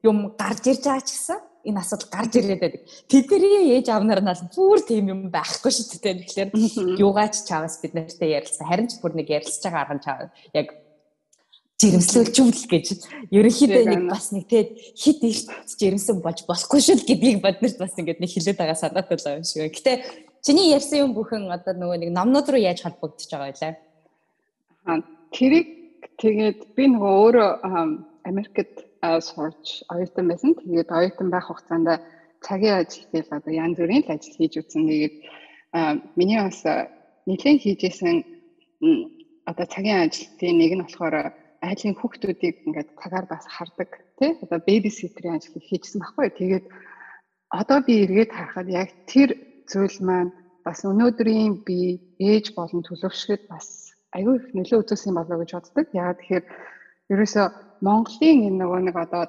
юм 0.00 0.32
гарч 0.40 0.64
ирж 0.64 0.80
байгаа 0.80 1.04
ч 1.04 1.12
гэсэн 1.12 1.38
энэ 1.68 1.80
асуудал 1.84 2.08
гарч 2.10 2.32
ирээд 2.40 2.60
байдаг. 2.64 2.82
Тэдний 3.12 3.76
ээж 3.76 3.86
авнаар 3.92 4.24
нь 4.24 4.48
бүр 4.56 4.80
тийм 4.80 5.12
юм 5.12 5.20
байхгүй 5.28 5.70
шүү 5.70 6.00
дээ. 6.00 6.24
Тэгэхээр 6.24 6.50
юугаач 7.04 7.44
чаваас 7.44 7.78
бид 7.84 7.92
нартай 7.94 8.32
ярилцсан. 8.34 8.66
Харин 8.66 8.88
ч 8.88 8.98
бүр 8.98 9.12
нэг 9.12 9.30
ярилцж 9.30 9.62
байгаа 9.62 9.92
арга 9.92 9.94
нь 10.00 10.32
яг 10.56 10.66
жирэмслүүлжүүл 11.82 12.62
гэж 12.70 12.86
ерөнхийдөө 13.34 13.82
нэг 13.90 14.02
бас 14.06 14.30
нэг 14.30 14.46
тэгээд 14.46 14.70
хит 14.94 15.20
их 15.26 15.38
жирэмсэн 15.74 16.22
болж 16.22 16.46
болохгүй 16.46 16.78
шүү 16.78 17.02
гэдгийг 17.02 17.42
боднорт 17.42 17.78
бас 17.82 17.98
ингээд 17.98 18.22
нэг 18.22 18.30
хилээд 18.30 18.58
байгаа 18.58 18.78
санаатай 18.78 19.18
л 19.18 19.42
юм 19.42 19.44
шиг. 19.44 19.74
Гэтэ 19.74 19.92
чиний 20.46 20.70
ярьсан 20.70 21.10
юм 21.10 21.12
бүхэн 21.18 21.50
одоо 21.50 21.74
нөгөө 21.74 21.98
нэг 22.06 22.10
номнууд 22.14 22.46
руу 22.46 22.62
яаж 22.62 22.86
холбогдож 22.86 23.26
байгаа 23.26 23.50
вэ? 23.50 23.74
Аа 24.86 25.02
тэрийг 25.34 25.66
тэгээд 26.22 26.58
би 26.78 26.84
нөгөө 26.86 27.12
өөрөө 27.26 27.50
Америкт 28.30 28.86
сурч 29.02 29.82
оюутан 29.90 30.30
байсан. 30.30 30.54
Тэгээд 30.54 30.90
оюутан 30.90 31.28
байх 31.30 31.50
хугацаанд 31.50 31.98
цагийн 32.46 32.86
ажил 32.86 33.06
дээр 33.10 33.26
одоо 33.30 33.52
янз 33.52 33.76
бүрийн 33.78 34.06
л 34.06 34.14
ажил 34.14 34.38
хийж 34.38 34.54
үзсэн. 34.62 34.86
Тэгээд 34.86 35.14
миний 36.14 36.38
бас 36.38 36.62
нэлээд 37.26 37.58
хийжсэн 37.62 38.16
одоо 39.46 39.66
цагийн 39.66 40.06
ажилтны 40.06 40.50
нэг 40.54 40.72
нь 40.78 40.84
болохоор 40.86 41.34
айлын 41.68 41.94
хүүхдүүдийг 41.98 42.56
ингээд 42.66 42.88
цагаар 43.00 43.26
бас 43.30 43.44
хардаг 43.46 43.90
тий 44.18 44.30
одоо 44.44 44.58
бэбиситерийн 44.68 45.36
ажил 45.38 45.62
хийжсэн 45.68 46.02
байхгүй 46.02 46.28
тэгээд 46.40 46.64
одоо 47.60 47.78
би 47.86 47.94
эргээд 48.04 48.30
харахад 48.34 48.68
яг 48.68 48.88
тэр 49.06 49.30
зүйл 49.70 49.98
маань 50.08 50.32
бас 50.64 50.84
өнөөдрийн 50.90 51.62
би 51.66 51.78
ээж 52.18 52.54
болон 52.56 52.82
төлөвшгöd 52.86 53.42
бас 53.52 53.66
аюу 54.16 54.36
их 54.36 54.46
нөлөө 54.54 54.82
үзүүлсэн 54.82 55.14
болоо 55.16 55.36
гэж 55.40 55.50
боддог. 55.56 55.86
Яагаад 55.92 56.18
тэгэхээр 56.20 56.44
ерөөсө 57.12 57.42
Монголын 57.86 58.38
энэ 58.46 58.58
нөгөө 58.60 58.80
нэг 58.86 58.96
одоо 59.04 59.24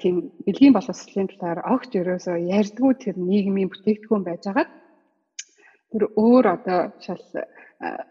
тийм 0.00 0.32
бэлгийн 0.46 0.76
боловсролын 0.76 1.28
талаар 1.28 1.60
огт 1.74 1.92
ерөөсө 2.00 2.32
ярьдгүй 2.58 2.92
тэр 3.02 3.16
нийгмийн 3.18 3.68
бүтээгдэхүүн 3.70 4.24
байж 4.24 4.42
байгаа. 4.46 4.66
Тэр 5.92 6.02
өөр 6.16 6.44
одоо 6.56 6.80
шал 7.04 7.22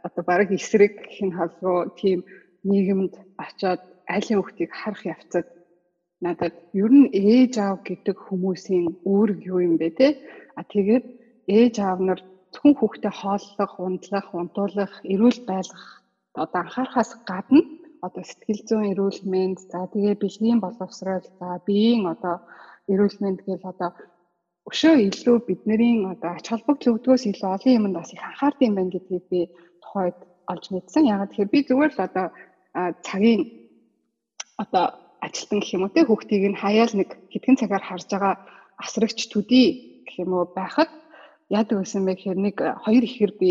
одоо 0.08 0.24
баг 0.24 0.52
эсрэг 0.52 0.94
хин 1.16 1.32
халруу 1.34 1.96
тийм 1.98 2.24
нийгэмд 2.72 3.14
очиод 3.44 3.82
айлын 4.14 4.38
хүүхдийг 4.40 4.72
харах 4.80 5.04
явцад 5.16 5.48
надад 6.26 6.56
ер 6.84 6.92
нь 7.00 7.08
ээж 7.14 7.54
аав 7.66 7.78
гэдэг 7.88 8.18
хүмүүсийн 8.28 8.86
үүрэг 9.12 9.40
юу 9.52 9.60
юм 9.68 9.76
бэ 9.82 9.90
те 10.00 10.08
а 10.60 10.62
тэгээд 10.72 11.06
ээж 11.58 11.76
аав 11.88 12.00
нар 12.08 12.20
зөвхөн 12.54 12.74
хүүхдээ 12.78 13.14
хооллох, 13.22 13.74
унтлах, 13.86 14.28
унтуулах, 14.40 14.94
эрүүл 15.14 15.40
байлгах 15.50 15.86
одоо 16.44 16.60
анхаарахаас 16.64 17.12
гадна 17.30 17.62
одоо 18.06 18.24
сэтгэл 18.26 18.62
зүйн 18.68 18.92
эрүүл 18.94 19.20
мэнд 19.34 19.58
за 19.72 19.80
тэгээ 19.94 20.16
бэлгийн 20.22 20.60
боловсрол 20.62 21.26
за 21.40 21.48
биеийн 21.68 22.04
одоо 22.14 22.36
эрүүл 22.92 23.18
мэнд 23.24 23.40
гэл 23.46 23.66
одоо 23.72 23.90
өшөө 24.70 24.96
илүү 25.10 25.38
бидний 25.48 26.06
одоо 26.14 26.32
ач 26.38 26.46
холбогдол 26.50 26.94
өгдгөөс 26.94 27.24
илүү 27.32 27.50
олон 27.56 27.76
юмд 27.78 27.96
бас 27.98 28.10
их 28.14 28.24
анхаард 28.30 28.60
юм 28.68 28.74
байна 28.76 28.94
гэдгийг 28.94 29.26
би 29.32 29.40
тухайд 29.84 30.18
олж 30.52 30.66
мэдсэн. 30.72 31.10
Ягаад 31.14 31.30
тэгэхээр 31.32 31.54
би 31.54 31.60
зүгээр 31.68 31.92
л 31.96 32.06
одоо 32.08 32.26
цагийн 33.06 33.42
одоо 34.64 34.86
ажилтан 35.26 35.60
гэх 35.60 35.76
юм 35.76 35.84
уу 35.86 35.96
те 35.96 36.02
хүүхдийг 36.06 36.44
нь 36.52 36.62
хаяал 36.62 36.94
нэг 36.98 37.10
хэдхэн 37.32 37.60
цагаар 37.62 37.84
харж 37.86 38.08
байгаа 38.12 38.36
асрагч 38.84 39.20
төдий 39.34 39.68
гэх 40.06 40.16
юм 40.24 40.32
уу 40.34 40.46
байхад 40.58 40.90
яадаг 41.50 41.78
байсан 41.82 42.06
бэ 42.06 42.14
гэхээр 42.16 42.40
нэг 42.46 42.56
хоёр 42.84 43.04
ихэр 43.06 43.34
би 43.42 43.50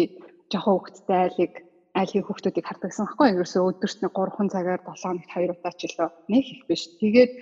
жоохон 0.51 0.75
хүүхдтэй 0.79 1.19
айлыг 1.27 1.55
айлын 1.97 2.25
хүүхдүүдийг 2.27 2.67
хардаг 2.67 2.91
гэсэн 2.93 3.07
байхгүй 3.07 3.29
ерөөсөө 3.33 3.63
өдөрт 3.71 3.99
нэг 4.05 4.13
3 4.13 4.53
цагаар 4.55 4.81
7 4.85 5.01
хоногт 5.03 5.31
2 5.33 5.55
удаа 5.55 5.73
ч 5.79 5.81
илүү 5.89 6.09
нэг 6.33 6.45
их 6.53 6.63
биш. 6.69 6.83
Тэгээд 7.01 7.33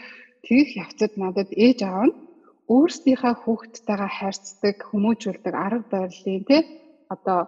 тэгэх 0.47 0.71
явцад 0.85 1.13
надад 1.19 1.51
ээж 1.51 1.79
аав 1.83 2.05
нь 2.07 2.15
өөрсдийнхээ 2.75 3.35
хүүхдтэйгээ 3.43 4.11
хайрцдаг, 4.19 4.77
хүмүүжүүлдэг 4.89 5.55
арга 5.67 5.91
барилын 5.93 6.45
тий 6.49 6.63
одоо 7.15 7.41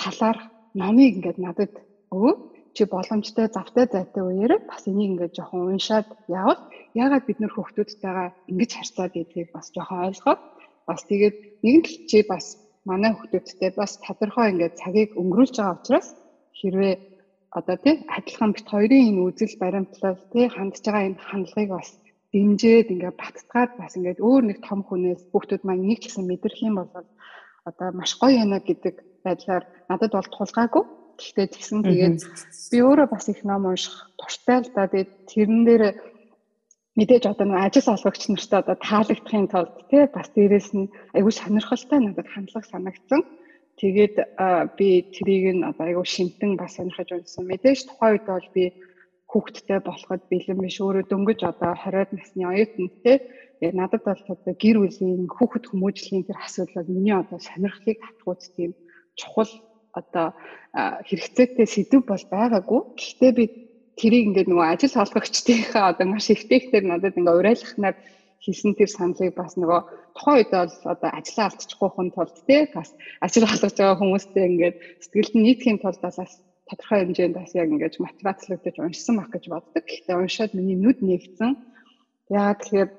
талаар 0.00 0.38
номыг 0.80 1.14
ингээд 1.14 1.38
надад 1.38 1.72
өвөө 2.14 2.34
чи 2.74 2.82
боломжтой 2.94 3.46
завтай 3.56 3.86
зайтай 3.90 4.22
үеэр 4.26 4.52
бас 4.70 4.82
энийг 4.90 5.10
ингээд 5.10 5.36
жоохон 5.36 5.72
уншаад 5.74 6.08
явал 6.28 6.60
яагаад 7.02 7.24
бид 7.26 7.38
нөр 7.40 7.52
хүүхдүүдтэйгээ 7.54 8.28
ингэж 8.50 8.70
харьцаад 8.74 9.12
идгийг 9.20 9.48
бас 9.54 9.66
жоохон 9.74 10.04
ойлгоод 10.08 10.40
бас 10.88 11.00
тэгээд 11.10 11.36
нэгэн 11.64 11.82
л 11.86 11.96
чи 12.10 12.18
бас 12.32 12.44
манай 12.90 13.12
хүүхдүүдтэй 13.14 13.70
бас 13.80 13.92
тодорхой 14.04 14.46
ингээд 14.52 14.78
цагийг 14.80 15.10
өнгөрүүлж 15.20 15.54
байгаа 15.56 15.78
учраас 15.78 16.08
хэрвээ 16.58 16.94
одоо 17.58 17.76
тий 17.84 17.94
адилхан 18.16 18.50
бит 18.52 18.66
хоёрын 18.72 19.08
энэ 19.10 19.24
үзэл 19.28 19.54
баримтлал 19.62 20.18
тий 20.32 20.46
хандж 20.50 20.76
байгаа 20.84 21.06
энэ 21.08 21.24
хандлагыг 21.28 21.70
бас 21.78 21.90
дэмжиж 22.32 22.86
ингээд 22.90 23.20
баттгаад 23.22 23.70
бас 23.80 23.92
ингээд 23.98 24.18
өөр 24.26 24.42
нэг 24.50 24.58
том 24.66 24.80
хүнээс 24.82 25.22
хүүхдүүд 25.30 25.62
маань 25.64 25.86
нэг 25.88 25.98
ч 26.02 26.04
гэсэн 26.10 26.26
мэдрэх 26.26 26.58
юм 26.66 26.74
бол 26.82 26.90
одоо 27.68 27.88
маш 27.98 28.12
гоё 28.20 28.34
яана 28.42 28.58
гэдэг 28.58 28.94
байдлаар 29.24 29.64
надад 29.88 30.12
бол 30.12 30.28
тулгаагүй. 30.34 30.84
Гэхдээ 31.18 31.46
тэгсэн 31.50 31.80
тэгээд 31.86 32.18
би 32.70 32.78
өөрөө 32.82 33.08
бас 33.10 33.26
их 33.30 33.40
ном 33.46 33.70
унших 33.70 33.94
дуртай 34.18 34.58
л 34.62 34.70
да. 34.74 34.90
Тэгээд 34.90 35.10
тэрэн 35.30 35.62
дээр 35.68 35.82
мэдээж 36.98 37.24
одоо 37.30 37.46
нэг 37.46 37.58
ажил 37.66 37.94
олгогч 37.94 38.22
нартай 38.30 38.58
одоо 38.62 38.76
таалагдахын 38.78 39.50
тулд 39.50 39.74
тий 39.90 40.04
бас 40.10 40.28
дээрэс 40.34 40.70
нь 40.74 40.90
айгүй 41.16 41.32
сонирхолтой 41.34 41.98
надад 42.02 42.28
хандлага 42.30 42.66
санагдсан. 42.70 43.20
Тэгээд 43.80 44.14
би 44.78 44.88
трийг 45.14 45.44
нь 45.58 45.66
одоо 45.66 45.84
айгүй 45.86 46.06
шинтэн 46.06 46.54
бас 46.58 46.78
сонирхож 46.78 47.10
унсан. 47.10 47.46
Мэдээж 47.50 47.80
тухайн 47.86 48.12
үед 48.14 48.26
бол 48.30 48.48
би 48.54 48.64
хүүхдтэй 49.34 49.80
болоход 49.82 50.22
бэлэн 50.30 50.58
биш 50.62 50.78
өөрөө 50.78 51.04
дөнгөж 51.10 51.40
одоо 51.42 51.74
20-д 51.74 52.14
насны 52.14 52.42
оюутан 52.46 52.86
тий 53.02 53.16
тэгээд 53.58 53.74
надад 53.74 54.02
бол 54.06 54.22
одоо 54.30 54.54
гэр 54.62 54.76
бүлийн 54.78 55.26
хүүхэд 55.26 55.64
хүмүүжлийн 55.66 56.22
тэр 56.22 56.38
асуудал 56.38 56.86
миний 56.86 57.16
одоо 57.18 57.38
сонирхлыг 57.42 57.98
татгууц 57.98 58.42
тийм 58.54 58.70
чухал 59.18 59.50
одоо 59.98 60.26
хэрэгцээтэй 61.08 61.66
сэдв 61.70 62.02
бол 62.06 62.24
байгаагүй. 62.34 62.80
Гэхдээ 62.98 63.32
би 63.38 63.44
тэрийг 63.98 64.24
ингээд 64.34 64.50
нөгөө 64.50 64.66
ажил 64.74 64.94
холбогчдынхаа 64.98 65.84
одоо 65.94 66.06
маш 66.10 66.26
эвтэйгээр 66.34 66.84
надад 66.86 67.14
ингээ 67.18 67.38
урайлахнаар 67.38 67.96
хийсэн 68.44 68.74
тэр 68.74 68.90
саналыг 68.90 69.32
бас 69.38 69.54
нөгөө 69.56 69.80
тухайн 70.18 70.36
үед 70.42 70.50
бол 70.52 70.74
одоо 70.92 71.10
ажиллаа 71.14 71.46
алдчихгүй 71.48 71.90
хүн 71.94 72.08
тулд 72.12 72.36
тий 72.46 72.62
бас 72.74 72.90
ажил 73.24 73.46
холбож 73.48 73.74
байгаа 73.78 74.00
хүмүүстэй 74.02 74.44
ингээд 74.50 74.76
сэтгэлд 75.02 75.34
нь 75.38 75.44
нийтхийн 75.46 75.78
тулд 75.80 76.00
бас 76.02 76.18
тодорхой 76.68 76.98
хэмжээнд 77.00 77.36
бас 77.38 77.50
яг 77.54 77.68
ингэж 77.70 77.94
мотивацлогдож 78.02 78.76
уншсан 78.78 79.14
байх 79.16 79.30
гэж 79.32 79.44
боддог. 79.48 79.84
Гэхдээ 79.86 80.16
уншаад 80.16 80.52
миний 80.58 80.78
нүд 80.80 80.98
нэгдсэн. 81.00 81.50
Яагаад 82.32 82.60
тэгэхээр 82.60 82.90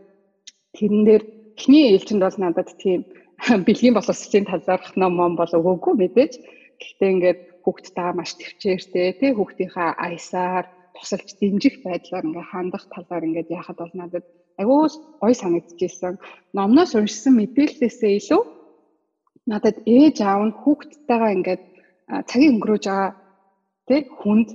тэрэн 0.77 1.03
дээр 1.05 1.23
эхний 1.57 1.83
ээлжинд 1.93 2.21
бол 2.25 2.37
надад 2.41 2.69
тийм 2.77 3.05
бэлгийн 3.67 3.95
боловсролын 3.97 4.49
талаарх 4.49 4.93
ном 4.95 5.13
ном 5.17 5.33
бол 5.35 5.49
өгөөгүй 5.57 5.93
мэдээж. 5.97 6.33
Гэхдээ 6.79 7.12
ингээд 7.13 7.39
хүүхдтэйгээ 7.63 8.13
маш 8.17 8.32
төвчээртэй 8.39 9.08
тий 9.20 9.32
хүүхдийнхаа 9.36 9.89
аясаар 10.05 10.65
тусалж 10.96 11.29
дэмжих 11.39 11.75
байдлаар 11.86 12.27
ингээ 12.27 12.46
хандах 12.51 12.86
талаар 12.94 13.24
ингээд 13.27 13.50
яхад 13.60 13.77
бол 13.82 13.94
надад 14.00 14.25
агуу 14.62 14.88
гой 15.22 15.34
санагдчихсэн. 15.36 16.15
Номноос 16.58 16.91
уншсан 16.96 17.34
мэдээлэлээсээ 17.38 18.12
илүү 18.20 18.41
надад 19.51 19.77
ээж 19.86 20.17
аав 20.22 20.41
нь 20.48 20.58
хүүхдтэйгээ 20.62 21.36
ингээд 21.38 21.63
цагийг 22.29 22.51
өнгөрөөж 22.53 22.86
байгаа 22.88 23.12
тий 23.88 24.01
хүнд 24.20 24.50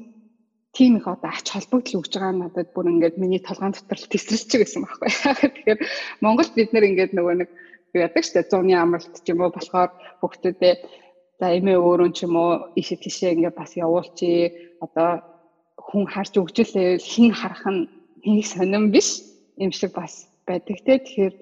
тийм 0.77 0.93
их 0.99 1.07
одоо 1.07 1.31
ач 1.31 1.47
холбогдол 1.51 1.99
өгж 2.01 2.13
байгаа 2.15 2.35
надад 2.35 2.69
бүр 2.75 2.87
ингээд 2.95 3.19
миний 3.23 3.43
толгойн 3.43 3.75
дотор 3.75 3.99
л 3.99 4.11
тесрэлч 4.11 4.51
гэсэн 4.55 4.83
байхгүй. 4.87 5.11
Тэгэхээр 5.55 5.81
Монголд 6.23 6.53
бид 6.55 6.71
нэр 6.73 6.89
ингээд 6.91 7.13
нөгөө 7.15 7.35
нэг 7.43 7.49
яадаг 7.95 8.25
штэ 8.25 8.47
зуны 8.47 8.75
амралт 8.79 9.15
ч 9.19 9.27
юм 9.35 9.43
уу 9.43 9.51
болохоор 9.51 9.91
хүүхдүүдээ 10.23 10.75
за 11.41 11.47
эмээ 11.57 11.79
өөрөө 11.81 12.11
ч 12.13 12.29
юм 12.29 12.37
уу 12.37 12.53
иши 12.81 12.97
тишээ 13.01 13.35
ингээд 13.35 13.57
бас 13.57 13.73
явуулчи 13.75 14.31
одоо 14.85 15.11
хүн 15.81 16.05
харж 16.13 16.33
өгжөлээ 16.37 17.01
хин 17.01 17.33
харах 17.33 17.65
нь 17.73 17.89
нэг 18.29 18.47
сонирн 18.47 18.93
биш 18.95 19.25
юм 19.57 19.73
шиг 19.73 19.97
бас 19.97 20.29
байдаг 20.45 20.77
те 20.85 21.01
тэгэхээр 21.01 21.35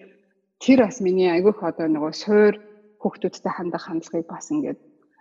тэр 0.63 0.79
бас 0.87 0.97
миний 1.03 1.31
айгүйх 1.35 1.59
одоо 1.71 1.87
нөгөө 1.91 2.13
суур 2.15 2.55
хүүхдүүдтэй 3.03 3.53
хандах 3.55 3.85
хандлагыг 3.87 4.27
бас 4.31 4.47
ингээд 4.55 4.79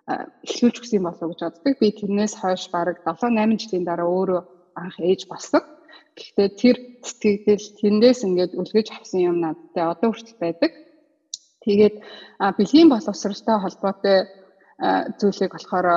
эхлүүлж 0.08 0.76
өгсөн 0.80 1.04
болов 1.04 1.28
гэж 1.30 1.42
боддог. 1.44 1.76
Би 1.82 1.88
тэрнээс 1.92 2.34
хойш 2.40 2.64
бараг 2.72 2.98
7 3.04 3.34
8 3.36 3.60
жилийн 3.62 3.86
дараа 3.86 4.08
өөрөө 4.08 4.42
анх 4.80 4.98
ээж 5.04 5.28
болсон. 5.28 5.62
Гэхдээ 6.16 6.50
тэр 6.62 6.78
сэтгэгдэл 7.04 7.66
тэндээс 7.82 8.20
ингээд 8.28 8.54
үлгэж 8.56 8.88
авсан 8.96 9.20
юм 9.30 9.38
надтай 9.44 9.84
одоо 9.84 10.10
хүртэл 10.16 10.40
байдаг. 10.42 10.72
Тэгээд 11.66 11.96
бэлгийн 12.58 12.90
боловсролтой 12.90 13.58
холбоотой 13.60 14.18
зүйлийг 15.20 15.52
болохоор 15.54 15.88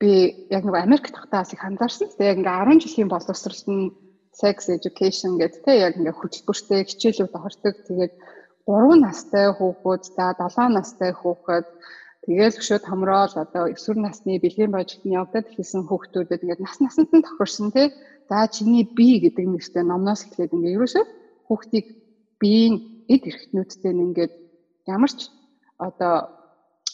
би 0.00 0.12
яг 0.48 0.64
нэг 0.64 0.74
Америк 0.74 1.12
тахтаас 1.12 1.52
их 1.52 1.62
анзаарсан. 1.64 2.08
Тэгээд 2.16 2.40
ингээ 2.40 2.56
10 2.72 2.84
жилийн 2.84 3.08
боловсролт 3.12 3.66
нь 3.68 3.92
sex 4.32 4.72
education 4.72 5.36
гэдэг 5.36 5.60
те 5.64 5.72
яг 5.86 5.94
ингээ 6.00 6.16
хөтөлбөртэй 6.16 6.88
хичээлүүд 6.88 7.34
ордог. 7.36 7.74
Тэгээд 7.84 8.12
3 8.64 9.04
настай 9.04 9.46
хүүхэд 9.52 10.02
за 10.16 10.24
7 10.40 10.72
настай 10.76 11.12
хүүхэд 11.12 11.66
Тэгэл 12.20 12.60
өшөө 12.60 12.78
томроод 12.84 13.32
одоо 13.32 13.64
өсвөр 13.72 13.96
насны 14.04 14.36
бэлгийн 14.44 14.70
проектанд 14.72 15.08
явдаад 15.08 15.46
хэлсэн 15.56 15.88
хүүхдүүдэд 15.88 16.44
ингээд 16.44 16.60
нас 16.60 16.76
насанд 16.84 17.10
нь 17.16 17.24
тохирсон 17.24 17.72
тий. 17.72 17.88
За 18.28 18.44
чиний 18.54 18.84
бие 18.84 19.24
гэдэг 19.24 19.46
нэртэй 19.48 19.84
номноос 19.88 20.28
эхлээд 20.28 20.52
ингээд 20.52 20.76
ерөөсөө 20.76 21.04
хүүхдийг 21.48 21.86
биеийн 22.40 22.74
эд 23.08 23.22
эрхтнүүдтэй 23.24 23.92
ингээд 23.96 24.32
ямар 24.94 25.10
ч 25.16 25.32
одоо 25.80 26.14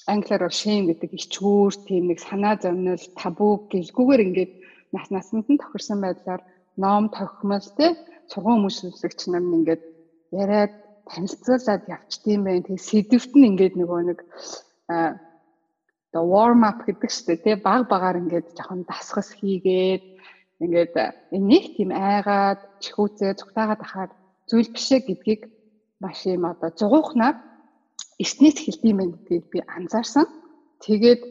англиар 0.07 0.43
shame 0.51 0.87
гэдэг 0.91 1.11
ичгүүр 1.19 1.73
тийм 1.87 2.05
нэг 2.11 2.19
санаа 2.23 2.55
зовнил 2.63 3.03
табу 3.19 3.67
гэлгүүгээр 3.73 4.25
ингээд 4.27 4.53
нас 4.95 5.07
насанд 5.11 5.47
нь 5.51 5.61
тохирсон 5.63 5.99
байдлаар 6.03 6.43
ном 6.79 7.11
тохимол 7.11 7.67
тий 7.79 7.91
сургууль 8.31 8.63
хүмүүжлэгч 8.71 9.21
нар 9.31 9.45
ингээд 9.59 9.83
яриад 10.43 10.73
танилцуулаад 11.11 11.83
явчдсан 11.95 12.41
байх. 12.45 12.63
Тэгээ 12.67 12.87
сэдвт 12.89 13.33
нь 13.35 13.49
ингээд 13.51 13.75
нөгөө 13.79 14.01
нэг 14.11 14.19
одоо 14.89 16.25
warm 16.33 16.63
up 16.69 16.79
гэдэг 16.87 17.11
чинь 17.11 17.43
тий 17.45 17.57
баг 17.59 17.83
багаар 17.91 18.21
ингээд 18.23 18.55
жоохон 18.57 18.87
дасгас 18.87 19.35
хийгээд 19.39 20.05
ингээд 20.65 20.95
энийг 21.37 21.65
тийм 21.77 21.91
айгаад 21.93 22.61
чихүүцээ 22.83 23.39
цугтаагаад 23.41 23.83
ахаар 23.83 24.11
зүйл 24.49 24.71
бишээ 24.75 25.01
гэдгийг 25.05 25.43
маш 26.01 26.19
юм 26.27 26.45
одоо 26.47 26.71
зугуухнаар 26.79 27.37
эснээс 28.23 28.57
хэлдэм 28.63 28.97
байх 28.99 29.11
гэдгийг 29.15 29.45
би 29.53 29.59
анзаарсан. 29.77 30.27
Тэгээд 30.85 31.23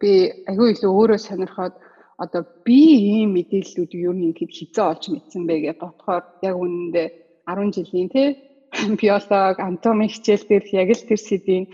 би 0.00 0.10
агүй 0.50 0.68
илүү 0.74 0.92
өөрөө 0.98 1.20
сонирхоод 1.22 1.74
одоо 2.18 2.42
би 2.66 2.80
ийм 3.18 3.34
мэдээллүүд 3.34 3.92
юу 3.94 4.14
юм 4.14 4.32
гэхэд 4.32 4.52
хизээ 4.54 4.86
олж 4.92 5.04
мэдсэн 5.10 5.42
бэ 5.46 5.54
гэж 5.64 5.76
бодохоор 5.82 6.24
яг 6.48 6.56
үнэндээ 6.62 7.08
10 7.46 7.74
жилийн 7.76 8.08
тий 8.14 8.28
биолог, 9.00 9.56
анатоми 9.58 10.06
хичээл 10.10 10.46
дээр 10.48 10.64
яг 10.82 10.88
л 10.94 11.06
тэр 11.08 11.20
сэдвийн 11.22 11.66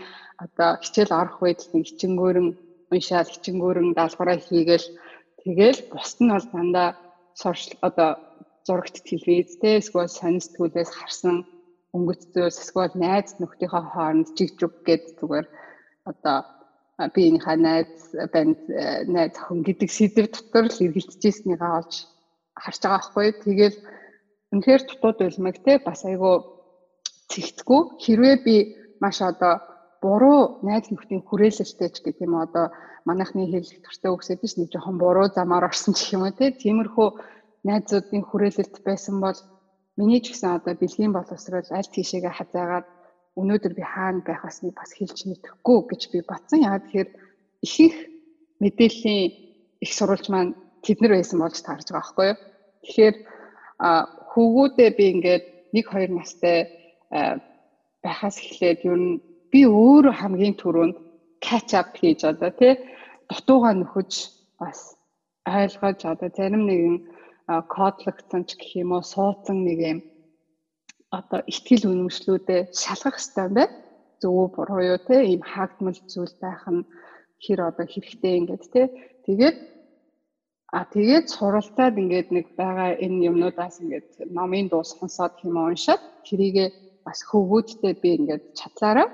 одоо 0.43 0.69
хичээл 0.81 1.13
орох 1.21 1.37
үед 1.41 1.61
нэг 1.73 1.83
хичэнгөөрөн 1.87 2.47
уншаал 2.93 3.29
хичэнгөөрөн 3.33 3.89
даалгавраа 3.97 4.37
хийгээл 4.41 4.87
тэгэл 5.41 5.79
бусд 5.93 6.17
нь 6.21 6.33
бол 6.33 6.47
дандаа 6.53 6.89
сурч 7.41 7.77
одоо 7.87 8.09
зурагт 8.65 8.97
телевизтэй 9.09 9.73
эсвэл 9.81 10.09
сонир 10.09 10.41
сэтгүүлээс 10.43 10.91
харсан 10.99 11.37
өнгөц 11.95 12.21
зүйлс 12.33 12.57
эсвэл 12.63 12.93
найз 12.95 13.35
нөхдийнхөө 13.41 13.83
хооронд 13.91 14.27
жигжиг 14.37 14.73
гэд 14.87 15.03
зүгээр 15.19 15.47
одоо 16.11 16.37
биенийхээ 17.15 17.57
найз 17.67 17.91
банд 18.33 18.59
найз 19.15 19.33
охин 19.41 19.61
гэдэг 19.67 19.89
сэдв 19.91 20.25
дотор 20.31 20.65
л 20.69 20.83
эргэлдэж 20.85 21.21
ирснийг 21.27 21.61
олж 21.61 21.93
харж 22.63 22.81
байгаа 22.83 22.99
байхгүй. 22.99 23.27
Тэгэл 23.43 23.77
үнэхээр 24.53 24.81
дутууд 24.85 25.19
үлмэг 25.25 25.57
те 25.65 25.73
бас 25.87 26.01
айгүй 26.05 26.35
цэгцгүй 27.31 27.81
хэрвээ 28.03 28.35
би 28.45 28.55
маш 29.03 29.17
одоо 29.21 29.53
буруу 30.03 30.41
найз 30.67 30.85
нөхдийн 30.91 31.23
хүрээлэлтэй 31.25 31.89
ч 31.93 31.97
гэдэг 32.03 32.27
юм 32.27 32.35
одоо 32.45 32.65
манайхны 33.07 33.47
хэллэг 33.47 33.81
төртөө 33.83 34.11
үгсэд 34.13 34.41
ч 34.49 34.53
нэг 34.57 34.69
жоохон 34.71 34.97
буруу 35.01 35.27
замаар 35.31 35.69
орсон 35.69 35.93
ч 35.97 36.13
юм 36.15 36.23
уу 36.25 36.33
те 36.35 36.51
тиймэрхүү 36.51 37.07
найзуудын 37.67 38.23
хүрээлэлт 38.29 38.75
байсан 38.85 39.15
бол 39.23 39.37
миний 40.01 40.21
ч 40.25 40.33
гэсэн 40.33 40.57
одоо 40.57 40.73
бэлгийн 40.73 41.13
боловсрол 41.13 41.69
аль 41.77 41.93
тийшээгээ 41.93 42.33
хазаагаад 42.33 42.87
өнөөдөр 43.37 43.73
би 43.77 43.83
хаана 43.85 44.25
байх 44.25 44.41
басныг 44.41 44.73
бас 44.73 44.91
хэлж 44.97 45.29
мэдэхгүй 45.29 45.77
гэж 45.89 46.01
би 46.11 46.19
батсан. 46.25 46.65
Яагаад 46.65 46.85
тэгэхээр 46.89 47.09
их 47.61 47.75
их 47.85 47.95
мэдээллийн 48.63 49.23
их 49.85 49.91
сурвалж 49.93 50.25
маань 50.33 50.57
тэднэр 50.81 51.13
байсан 51.15 51.37
болж 51.39 51.57
таарж 51.61 51.87
байгаа 51.93 52.01
байхгүй 52.01 52.27
юу. 52.33 52.39
Тэгэхээр 52.81 53.15
хөвгүүдээ 54.31 54.89
би 54.97 55.05
ингээд 55.13 55.43
1 55.73 55.85
2 55.85 56.17
настай 56.17 56.57
байхаас 58.03 58.37
эхлээд 58.41 58.79
ер 58.89 58.97
нь 58.97 59.21
би 59.51 59.61
өөрөө 59.67 60.13
хамгийн 60.17 60.55
түрүүнд 60.57 60.97
catch 61.45 61.73
up 61.79 61.89
хийж 61.99 62.21
одоо 62.31 62.51
тий 62.59 62.73
дутуугаа 63.29 63.73
нөхөж 63.77 64.11
бас 64.59 64.79
ойлгож 65.45 65.99
одоо 66.05 66.29
зарим 66.37 66.63
нэгэн 66.69 66.97
кодлогдсон 67.47 68.43
ч 68.47 68.49
гэх 68.59 68.71
юм 68.83 68.91
уу 68.95 69.03
суудсан 69.13 69.57
нэг 69.67 69.79
юм 69.91 69.99
одоо 71.11 71.39
ихтгэл 71.51 71.89
үнэмшлүүдээ 71.91 72.61
шалгах 72.81 73.17
хэрэгтэй 73.19 73.45
юм 73.47 73.53
байна. 73.57 73.75
Зөв 74.21 74.33
үү 74.37 74.47
буруу 74.55 74.81
юу 74.91 74.99
те 75.07 75.15
ийм 75.31 75.41
хаагдмал 75.51 75.99
зүйл 76.11 76.35
байх 76.43 76.63
нь 76.71 76.87
хэр 77.43 77.59
одоо 77.69 77.85
хэрэгтэй 77.89 78.33
ингээд 78.39 78.63
те. 78.73 78.81
Тэгээд 79.25 79.57
а 80.71 80.79
тэгээд 80.93 81.25
суралцаад 81.35 81.95
ингээд 82.01 82.27
нэг 82.35 82.45
байгаа 82.55 82.95
энэ 83.05 83.25
юмнуудаас 83.29 83.75
ингээд 83.83 84.09
номын 84.37 84.67
дуу 84.71 84.83
сонсоод 84.87 85.33
хэм 85.41 85.55
уншаад 85.57 86.01
тэрийгэ 86.27 86.65
бас 87.05 87.19
хөвгүүдтэй 87.29 87.93
би 88.01 88.09
ингээд 88.19 88.43
чадлаараа 88.59 89.09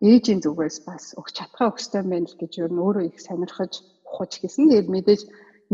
ээжийн 0.00 0.40
зүгээс 0.44 0.78
бас 0.88 1.04
өгч 1.20 1.32
чадхаа 1.36 1.68
өгстэй 1.72 2.02
байна 2.04 2.28
л 2.30 2.38
гэж 2.40 2.52
юу 2.62 2.68
н 2.72 2.80
өөрөө 2.80 3.04
их 3.10 3.18
сонирхож 3.20 3.72
ухаж 4.08 4.32
гисэн. 4.40 4.68
Тэгээд 4.70 4.92
мэдээж 4.94 5.22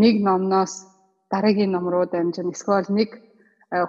нэг 0.03 0.15
номноос 0.27 0.75
дараагийн 1.33 1.73
ном 1.73 1.87
руу 1.93 2.05
дамжин 2.07 2.53
эсвэл 2.55 2.89
нэг 2.99 3.11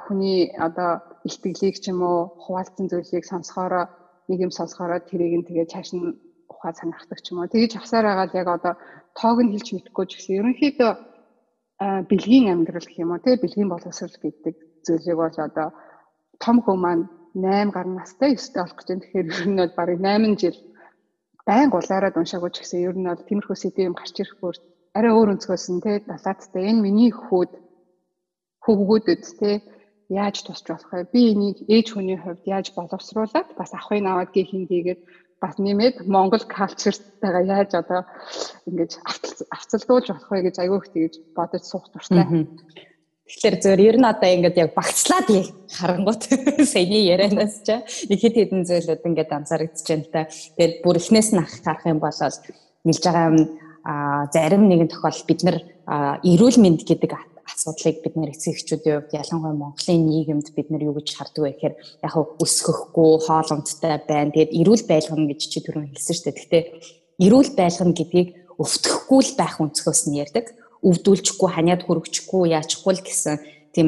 хүний 0.04 0.40
одоо 0.68 0.92
ихтгэлийг 1.28 1.76
ч 1.84 1.92
юм 1.92 2.00
уу 2.08 2.20
хуваалцсан 2.44 2.88
зүйлийг 2.88 3.26
сонсохороо 3.28 3.86
нэг 4.30 4.40
юм 4.46 4.52
сонсохороо 4.58 5.00
тэрийг 5.10 5.34
нь 5.38 5.48
тэгээд 5.48 5.72
цааш 5.74 5.90
нь 5.96 6.16
ухаа 6.52 6.74
санахдаг 6.80 7.20
ч 7.20 7.32
юм 7.32 7.40
уу. 7.40 7.52
Тэгэж 7.52 7.72
авсаар 7.76 8.06
байгаа 8.08 8.28
л 8.32 8.40
яг 8.42 8.48
одоо 8.48 8.74
тоог 9.20 9.38
нь 9.44 9.52
хэлж 9.52 9.68
мэдэхгүй 9.76 10.06
ч 10.08 10.12
гэсэн 10.16 10.38
ерөнхийдөө 10.40 10.92
бэлгийн 12.10 12.52
амьдрал 12.54 12.88
гэх 12.88 13.04
юм 13.04 13.12
уу 13.12 13.24
тий 13.24 13.36
бэлгийн 13.36 13.70
боловсрал 13.72 14.18
гэдэг 14.24 14.56
зүйлийг 14.86 15.18
бол 15.20 15.38
одоо 15.48 15.68
том 16.44 16.58
хөө 16.64 16.78
маань 16.80 17.04
8 17.36 17.76
гаруй 17.76 17.96
настай 18.00 18.32
9 18.40 18.56
болох 18.56 18.78
гэж 18.78 18.88
байна. 18.88 19.04
Тэгэхээр 19.04 19.28
ер 19.36 19.48
нь 19.52 19.60
бол 19.60 19.74
барыг 19.76 20.00
8 20.00 20.40
жил 20.42 20.58
байн 21.48 21.68
гулаараад 21.70 22.16
уншаагүй 22.16 22.52
ч 22.56 22.58
гэсэн 22.64 22.80
ер 22.88 22.96
нь 22.96 23.10
бол 23.10 23.28
тиймэрхүү 23.28 23.58
сэдв 23.60 23.84
юм 23.84 23.96
гарч 24.00 24.16
ирэх 24.22 24.40
бүр 24.40 24.56
арай 24.94 25.12
өөр 25.12 25.34
өнцгөөс 25.34 25.66
нь 25.74 25.82
тий 25.84 25.98
далааттай 26.06 26.64
энэ 26.70 26.84
миний 26.86 27.12
хүүд 27.12 27.52
хөвгүүдэд 28.66 29.24
тий 29.42 29.56
яаж 30.14 30.46
тусч 30.46 30.70
болох 30.70 30.92
вэ? 30.94 31.10
Би 31.14 31.22
энийг 31.34 31.58
ээж 31.66 31.88
хүний 31.98 32.18
хувьд 32.22 32.46
яаж 32.46 32.72
боловсруулад 32.78 33.50
бас 33.58 33.72
ахыг 33.74 34.06
аваад 34.06 34.32
гихин 34.32 34.70
хийгээд 34.70 35.02
бас 35.42 35.58
нэмээд 35.58 36.08
Монгол 36.08 36.46
калчертайгаа 36.46 37.44
яаж 37.44 37.72
одоо 37.82 38.02
ингэж 38.70 38.92
авцалдуулж 39.50 40.08
болох 40.14 40.30
вэ 40.32 40.42
гэж 40.48 40.56
аягүй 40.62 40.80
их 40.80 40.88
тэгж 40.94 41.14
бодож 41.36 41.64
суух 41.66 41.90
дуртай. 41.92 42.48
Тэгэхээр 43.24 43.56
зөвөр 43.64 43.82
ер 43.82 43.98
нь 43.98 44.08
одоо 44.08 44.30
ингээд 44.30 44.62
яг 44.62 44.72
багцлаад 44.78 45.28
харангуут 45.74 46.24
саяны 46.74 47.00
ярианаас 47.08 47.66
ч 47.66 47.82
нэг 48.08 48.20
хэд 48.22 48.36
хэдэн 48.40 48.64
зүйлүүд 48.68 49.08
ингээд 49.10 49.32
анзаарэгдэж 49.32 49.88
байна 49.90 50.08
та. 50.12 50.22
Тэгээд 50.60 50.74
бүр 50.84 50.96
эхнээс 51.02 51.30
нь 51.34 51.44
харах 51.44 51.84
юм 51.88 52.00
бол 52.04 52.20
нэлж 52.84 53.04
байгаа 53.04 53.26
юм 53.32 53.62
зарим 53.84 54.63
нэгэн 54.72 54.89
тохиолдолд 54.91 55.28
бид 55.28 55.41
нар 55.43 55.58
эрүүл 56.24 56.58
мэнд 56.60 56.88
гэдэг 56.88 57.12
асуудлыг 57.43 58.00
бид 58.04 58.15
нэр 58.15 58.32
эцэг 58.32 58.56
эхчүүдийн 58.56 59.04
хувьд 59.04 59.17
ялангуяа 59.19 59.56
Монголын 59.56 60.04
нийгэмд 60.08 60.48
бид 60.56 60.67
нар 60.72 60.84
юу 60.88 60.96
гэж 60.96 61.10
хардаг 61.12 61.43
вэ 61.43 61.52
гэхээр 61.52 61.76
яг 62.08 62.13
өсгөхгүй 62.39 63.12
хоолундтай 63.28 64.00
байна. 64.08 64.32
Тэгээд 64.32 64.56
эрүүл 64.56 64.84
байлгана 64.88 65.28
гэж 65.28 65.41
чи 65.52 65.60
түрүүн 65.60 65.91
хэлсэн 65.91 66.15
шүү 66.15 66.24
дээ. 66.24 66.38
Гэхдээ 66.39 66.63
эрүүл 67.28 67.52
байлгана 67.60 67.93
гэдгийг 67.93 68.30
өвтөхгүй 68.56 69.22
л 69.28 69.34
байх 69.36 69.56
өнцгөөс 69.60 70.02
нь 70.08 70.19
ярьдаг. 70.24 70.46
Өвдүүлчихгүй, 70.84 71.50
ханиад 71.52 71.84
хүрчихгүй, 71.84 72.56
яачихгүй 72.56 72.93
л 72.96 73.04
гэсэн 73.04 73.36
тийм 73.74 73.88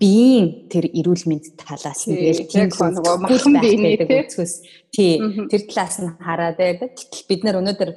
биеийн 0.00 0.66
тэр 0.72 0.88
эрүүл 0.88 1.24
мэнд 1.28 1.54
талаас 1.60 2.08
нь 2.08 2.16
тэгэл 2.16 2.48
тийм 2.48 2.70
нөгөө 2.72 3.16
махан 3.20 3.54
биений 3.60 3.98
өнцгөөс 4.00 4.54
тий 4.94 5.20
тэр 5.50 5.62
талаас 5.68 5.96
нь 6.00 6.10
хараад 6.18 6.56
байдаг. 6.56 6.96
Гэтэл 6.96 7.28
бид 7.28 7.40
нар 7.44 7.60
өнөөдөр 7.60 7.90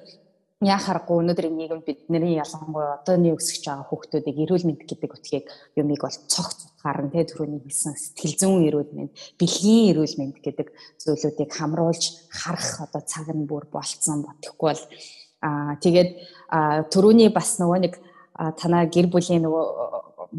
яхахгүй 0.57 1.21
өнөөдрийн 1.21 1.53
нийгэм 1.53 1.81
бидний 1.85 2.41
ялангуяа 2.41 2.97
одооний 2.97 3.29
өсөж 3.37 3.61
байгаа 3.61 3.85
хүүхдүүдийг 3.93 4.37
эрүүл 4.41 4.65
мэнд 4.65 4.89
гэдэг 4.89 5.11
утгыг 5.13 5.45
юмыг 5.77 6.01
бол 6.01 6.17
цогц 6.33 6.65
утгаар 6.65 7.05
нь 7.05 7.13
тэ 7.13 7.29
түрүүний 7.29 7.61
хэлсэн 7.61 7.93
сэтгэл 7.93 8.35
зүйн 8.41 8.65
эрүүл 8.65 8.89
мэнд, 8.97 9.13
бэлгийн 9.37 9.93
эрүүл 9.93 10.15
мэнд 10.17 10.37
гэдэг 10.41 10.67
зүйлүүдийг 10.97 11.51
хамруулж 11.53 12.03
харах 12.33 12.89
одоо 12.89 13.01
цаг 13.05 13.29
нь 13.37 13.45
бүр 13.45 13.69
болцсон 13.69 14.25
бодохгүй 14.25 14.73
бол 14.73 14.83
аа 15.45 15.77
тэгээд 15.77 16.09
түрүүний 16.89 17.29
бас 17.29 17.61
нөгөө 17.61 17.79
нэг 17.85 17.93
танаа 18.57 18.89
гэр 18.89 19.13
бүлийн 19.13 19.45
нөгөө 19.45 19.65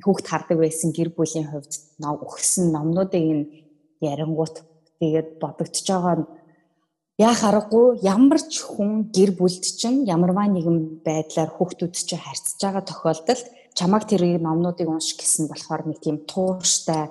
хүүхд 0.03 0.27
хардаг 0.27 0.59
байсан 0.59 0.91
гэр 0.91 1.15
бүлийн 1.15 1.47
хувьд 1.47 1.73
ном 2.03 2.19
өгсөн 2.27 2.75
номнуудыг 2.75 3.23
нь 3.23 3.47
ярингуут 4.03 4.67
тэгээд 4.99 5.39
бодогдож 5.39 5.87
байгаа 5.87 6.27
яах 7.19 7.41
аргагүй 7.43 7.99
ямар 8.07 8.39
ч 8.39 8.63
хүн 8.63 9.11
гэр 9.11 9.35
бүлд 9.35 9.65
чинь 9.81 10.07
ямарваа 10.07 10.47
нэгэн 10.47 11.03
байдлаар 11.03 11.51
хүүхдүүд 11.51 11.95
чинь 11.95 12.23
харьцаж 12.23 12.59
байгаа 12.63 12.85
тохиолдолд 12.87 13.47
чамаг 13.75 14.07
тэр 14.07 14.23
номнуудыг 14.39 14.87
унших 14.87 15.19
гэсэн 15.19 15.51
болохоор 15.51 15.83
нэг 15.91 15.99
тийм 15.99 16.23
тууштай 16.31 17.11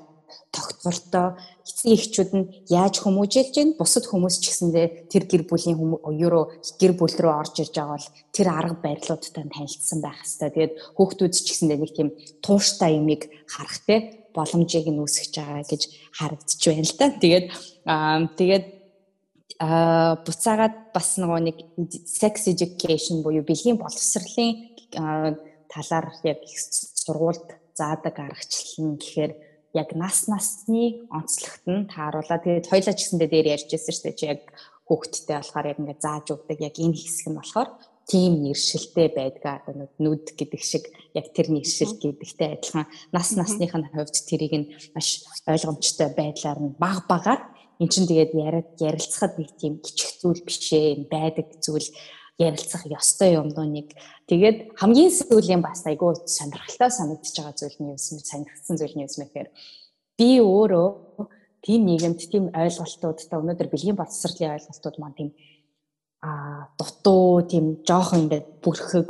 тогтвортой 0.52 1.36
эцэг 1.68 1.88
эхчүүд 1.92 2.32
нь 2.36 2.50
яаж 2.72 3.04
хүмүүжүүлж 3.04 3.52
гин 3.52 3.70
бусад 3.80 4.08
хүмүүс 4.08 4.40
ч 4.40 4.52
гэсэндээ 4.52 5.12
тэр 5.12 5.24
гэр 5.28 5.44
бүлийн 5.48 5.76
юуруу 5.76 6.56
гэр 6.80 6.94
бүл 6.96 7.12
рүү 7.12 7.34
орж 7.36 7.56
ирж 7.64 7.76
байгаа 7.76 7.96
бол 8.00 8.08
тэр 8.32 8.48
арга 8.48 8.76
барилуудтай 8.80 9.44
танилцсан 9.44 10.00
байх 10.02 10.20
хэвээр. 10.24 10.56
Тэгээд 10.56 10.74
хүүхдүүд 10.96 11.34
ч 11.36 11.48
гэсэндээ 11.52 11.80
нэг 11.80 11.92
тийм 11.96 12.10
тууштай 12.40 12.96
юмыг 12.96 13.28
харах 13.48 13.80
те 13.84 13.96
боломжийг 14.32 14.88
нь 14.88 15.02
үүсгэж 15.04 15.34
байгаа 15.36 15.64
гэж 15.68 15.82
харагдаж 16.16 16.62
байна 16.64 16.88
л 16.88 16.96
да. 16.96 17.08
Тэгээд 17.12 17.46
аа 17.88 18.20
тэгээд 18.40 18.66
а 19.60 20.16
буцаагаад 20.22 20.94
бас 20.94 21.18
нөгөө 21.18 21.42
нэг 21.50 21.58
sex 22.06 22.46
education 22.54 23.26
буюу 23.26 23.42
бэлгийн 23.42 23.82
боловсролын 23.82 24.70
талаар 25.74 26.08
яг 26.24 26.42
сургуульд 26.46 27.58
заадаг 27.74 28.16
аргачлал 28.22 28.86
нь 28.86 28.98
гэхээр 29.02 29.34
яг 29.74 29.90
нас 29.98 30.28
насны 30.30 31.10
онцлогт 31.10 31.66
нь 31.66 31.90
тааруулаад 31.90 32.44
тэгээд 32.46 32.70
хоёлаа 32.70 32.94
ч 32.94 33.00
гэсэндээ 33.02 33.30
дээр 33.34 33.48
ярьж 33.56 33.70
байсан 33.74 33.94
шүү 33.94 34.06
дээ 34.06 34.20
чи 34.20 34.26
яг 34.34 34.42
хүүхдтэй 34.88 35.38
болохоор 35.38 35.70
яг 35.72 35.80
ингээд 35.82 36.06
зааж 36.06 36.26
өгдөг 36.34 36.60
яг 36.62 36.76
энэ 36.78 36.98
хэсэг 36.98 37.28
нь 37.30 37.40
болохоор 37.42 37.70
тийм 38.08 38.34
нэршилтэй 38.46 39.08
байдгаа 39.12 39.58
нүд 40.00 40.26
гэдэг 40.40 40.62
шиг 40.64 40.88
яг 41.12 41.28
тэр 41.36 41.52
нэршил 41.52 41.92
гэдэгтэй 42.00 42.56
адилхан. 42.56 42.88
Нас 43.12 43.36
насных 43.36 43.76
нь 43.76 43.90
хувьд 43.92 44.16
тэрийг 44.30 44.54
нь 44.56 44.70
маш 44.96 45.28
ойлгомжтой 45.44 46.10
байдлаар 46.16 46.60
нь 46.64 46.76
баг 46.80 47.04
багаар 47.12 47.42
эн 47.82 47.88
чинь 47.90 48.10
тэгээд 48.10 48.32
яриад 48.34 48.70
ярилцахад 48.82 49.34
нэг 49.38 49.50
тийм 49.60 49.74
кичих 49.86 50.18
зүйл 50.22 50.42
биш 50.46 50.74
ээ 50.74 51.08
байдаг 51.12 51.48
зүйл 51.62 51.90
ярилцах 52.38 52.86
ёстой 52.86 53.38
юм 53.38 53.50
доо 53.50 53.66
нэг 53.66 53.94
тэгээд 54.30 54.78
хамгийн 54.78 55.12
сүүлийн 55.14 55.62
бас 55.62 55.86
айгүй 55.90 56.18
сонирхолтой 56.26 56.90
санагдчихж 56.94 57.38
байгаа 57.38 57.56
зүйл 57.58 57.78
нь 57.82 57.90
юу 57.94 57.98
юм 57.98 58.22
санагдсан 58.32 58.76
зүйл 58.78 58.96
нь 58.96 59.04
юу 59.06 59.10
юм 59.10 59.24
гэхээр 59.26 59.50
би 60.18 60.30
өөрөө 60.42 60.90
тийм 61.66 61.82
нийгэмд 61.90 62.20
тийм 62.32 62.46
ойлголтуудтай 62.54 63.38
өнөөдөр 63.42 63.70
бэлгийн 63.74 63.98
боловсролын 63.98 64.56
ойлголтууд 64.58 64.98
маань 65.02 65.18
тийм 65.18 65.30
а 66.22 66.70
дутуу 66.78 67.42
тийм 67.46 67.66
жоохон 67.88 68.26
ингээд 68.26 68.48
бүрхэг 68.62 69.08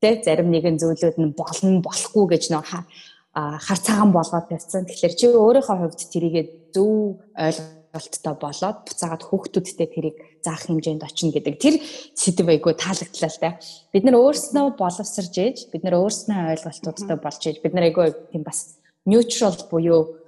тэ 0.00 0.22
зарим 0.24 0.48
нэгэн 0.52 0.80
зүйлүүд 0.80 1.16
нь 1.20 1.36
болно 1.36 1.80
болохгүй 1.84 2.24
гэж 2.32 2.44
нөө 2.52 2.64
хар 2.64 3.80
цагаан 3.86 4.12
болгоод 4.12 4.46
тавьсан. 4.48 4.86
Тэгэхээр 4.86 5.14
чи 5.18 5.26
өөрийнхөө 5.28 5.76
хувьд 5.78 6.00
тэрийгэ 6.12 6.42
зөв 6.74 7.20
ойлгох 7.36 7.77
ойлголттой 7.94 8.34
болоод 8.36 8.78
буцаагаад 8.84 9.22
хүүхдүүдтэй 9.24 9.88
тэрийг 9.88 10.16
заах 10.44 10.66
хэмжээнд 10.68 11.02
очино 11.04 11.32
гэдэг 11.32 11.54
тэр 11.56 11.74
сэдв 12.14 12.48
айгу 12.48 12.72
таалагдлаа 12.76 13.30
л 13.32 13.40
да. 13.40 13.50
Бид 13.92 14.04
нар 14.04 14.16
өөрснөө 14.20 14.66
боловсрж 14.76 15.34
ээж, 15.34 15.56
бид 15.72 15.82
нар 15.84 15.96
өөрснөө 16.00 16.58
ойлголтуудтай 16.58 17.16
болж 17.16 17.42
ээж, 17.48 17.56
бид 17.64 17.74
нар 17.74 17.88
айгу 17.88 18.12
тийм 18.32 18.42
бас 18.44 18.78
neutral 19.08 19.56
буюу 19.70 20.20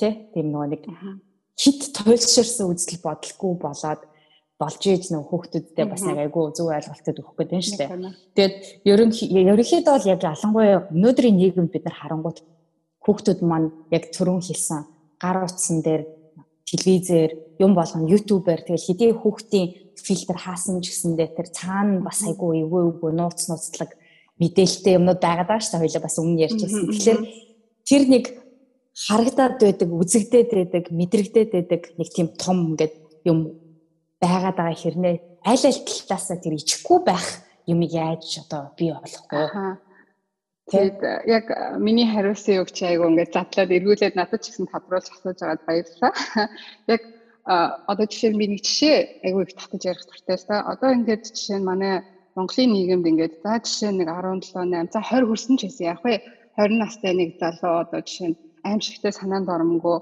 тий 0.00 0.12
тийм 0.32 0.46
нөгөө 0.52 0.68
нэг 0.72 0.82
хит 1.60 1.80
туйлширсан 1.92 2.72
үзэл 2.72 3.04
бодолгүй 3.04 3.52
болоод 3.60 4.02
болж 4.60 4.82
ээж 4.84 5.12
нөх 5.12 5.28
хүүхдүүдтэй 5.28 5.86
бас 5.88 6.02
нэг 6.04 6.18
айгүй 6.24 6.52
зөв 6.56 6.68
ойлголтод 6.68 7.20
өгөх 7.20 7.36
гэдэг 7.36 7.56
юм 7.56 7.64
шүү 7.64 7.78
дээ. 7.80 7.90
Тэгээд 8.36 8.54
ерөнхийдөө 8.88 9.94
бол 9.96 10.10
яг 10.12 10.20
ялангуяа 10.20 10.78
өнөөдрийн 10.92 11.36
нийгэмд 11.36 11.72
бид 11.72 11.84
нар 11.84 11.96
харангуут 11.96 12.44
хүүхдүүд 13.04 13.40
маань 13.40 13.72
яг 13.88 14.12
түрүүн 14.12 14.44
хэлсэн 14.44 14.84
гар 15.20 15.44
утсан 15.44 15.80
дээр 15.80 16.04
телевизээр 16.70 17.30
юм 17.58 17.74
болгоно 17.74 18.08
ютубер 18.08 18.62
тэгэл 18.62 18.86
хэдий 18.86 19.10
хүүхдийн 19.12 19.68
фильтр 19.98 20.38
хаасан 20.38 20.80
ч 20.80 20.94
гэсэндээ 20.94 21.28
тэр 21.36 21.48
цаана 21.50 22.00
бас 22.00 22.22
айгүй 22.24 22.62
эвгүй 22.62 22.82
эвгүй 22.88 23.12
нууц 23.12 23.50
нууцлаг 23.50 23.90
мэдээлэлтэй 24.40 24.96
юмнууд 24.96 25.20
байгаад 25.20 25.48
байгаа 25.50 25.60
шүү 25.60 25.72
дээ 25.76 25.84
хоёлаа 25.84 26.04
бас 26.06 26.16
өмнө 26.18 26.42
ярьжсэн. 26.46 26.86
Тэгэхээр 26.88 27.20
тэр 27.84 28.02
нэг 28.08 28.24
харагдаад 28.96 29.56
байдаг, 29.60 29.88
үзэгдээд 29.92 30.50
байдаг, 30.50 30.84
мэдрэгдээд 30.88 31.50
байдаг 31.52 31.82
нэг 32.00 32.08
тийм 32.14 32.28
том 32.40 32.72
ингээд 32.72 32.94
юм 33.28 33.38
байгаад 34.22 34.56
байгаа 34.56 34.76
хэрнээ 34.80 35.16
аль 35.44 35.64
аль 35.68 35.80
талаасаа 35.84 36.36
тэр 36.40 36.56
ичихгүй 36.56 36.98
байх 37.04 37.26
юмыг 37.68 37.92
яаж 37.92 38.44
одоо 38.44 38.72
бий 38.76 38.92
болохгүй. 38.92 39.44
Тэгээд 40.70 40.98
яг 41.26 41.46
миний 41.82 42.06
хариулсан 42.06 42.62
үг 42.62 42.70
чи 42.70 42.86
айгу 42.86 43.10
ингээд 43.10 43.34
задлаад 43.34 43.74
эргүүлээд 43.74 44.14
надад 44.14 44.40
ч 44.42 44.54
гэсэн 44.54 44.70
тодруулж 44.70 45.06
асууж 45.10 45.38
байгаад 45.42 45.66
баярлалаа. 45.66 46.12
Яг 46.94 47.02
одоо 47.90 48.06
жишээ 48.06 48.30
нь 48.30 48.38
би 48.38 48.46
нэг 48.54 48.62
жишээ 48.62 49.26
айгу 49.26 49.42
их 49.42 49.58
татаж 49.58 49.82
ярих 49.90 50.06
туртай 50.06 50.36
л 50.38 50.46
та. 50.46 50.62
Одоо 50.72 50.94
ингээд 50.94 51.22
жишээ 51.26 51.58
нь 51.58 51.66
манай 51.66 51.94
Монголын 52.38 52.70
нийгэмд 52.70 53.10
ингээд 53.10 53.34
за 53.42 53.58
жишээ 53.66 53.90
нэг 53.98 54.08
17 54.14 54.54
8 54.54 54.94
за 54.94 55.00
20 55.02 55.26
хүрсэн 55.26 55.54
ч 55.58 55.62
гэсэн 55.66 55.90
яг 55.90 56.00
вэ 56.06 56.22
20 56.54 56.78
настай 56.78 57.12
нэг 57.18 57.30
залуу 57.42 57.74
одоо 57.82 58.00
жишээ 58.06 58.28
нь 58.30 58.38
аимшигтай 58.62 59.10
санаанд 59.10 59.50
оромгүй 59.50 59.98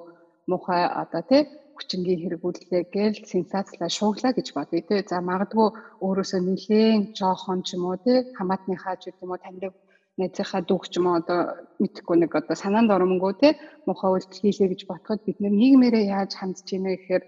муухай 0.50 0.85
одоо 0.85 1.22
тий 1.31 1.42
хүчингийн 1.76 2.20
хэрэгүүллээ 2.22 2.83
гээл 2.94 3.18
сенсацлаа 3.33 3.88
шууглаа 3.88 4.33
гэж 4.37 4.48
бодъё 4.52 4.85
тий. 4.85 5.00
За 5.09 5.24
магадгүй 5.24 5.68
өөрөөсөө 6.04 6.40
нэлээд 6.44 7.16
жоохон 7.18 7.64
ч 7.64 7.68
юм 7.76 7.88
уу 7.88 7.96
тий 8.04 8.18
хамаатныхаа 8.37 8.96
ч 9.00 9.09
юм 9.22 9.33
уу 9.33 9.40
таньдаг 9.40 9.72
найзынхаа 10.18 10.62
дүүх 10.66 10.85
ч 10.90 10.98
юм 10.98 11.07
уу 11.09 11.18
одоо 11.22 11.40
мэдхгүй 11.83 12.16
нэг 12.18 12.33
одоо 12.35 12.57
санаанд 12.59 12.90
оромгүй 12.90 13.33
тий 13.40 13.52
муухай 13.87 14.11
үйлдэл 14.12 14.42
хийлээ 14.42 14.68
гэж 14.70 14.81
бодоход 14.90 15.20
бид 15.24 15.38
нийгмээрээ 15.40 16.04
яаж 16.18 16.33
хандж 16.37 16.66
ийнэ 16.74 16.90
гэхээр 16.94 17.24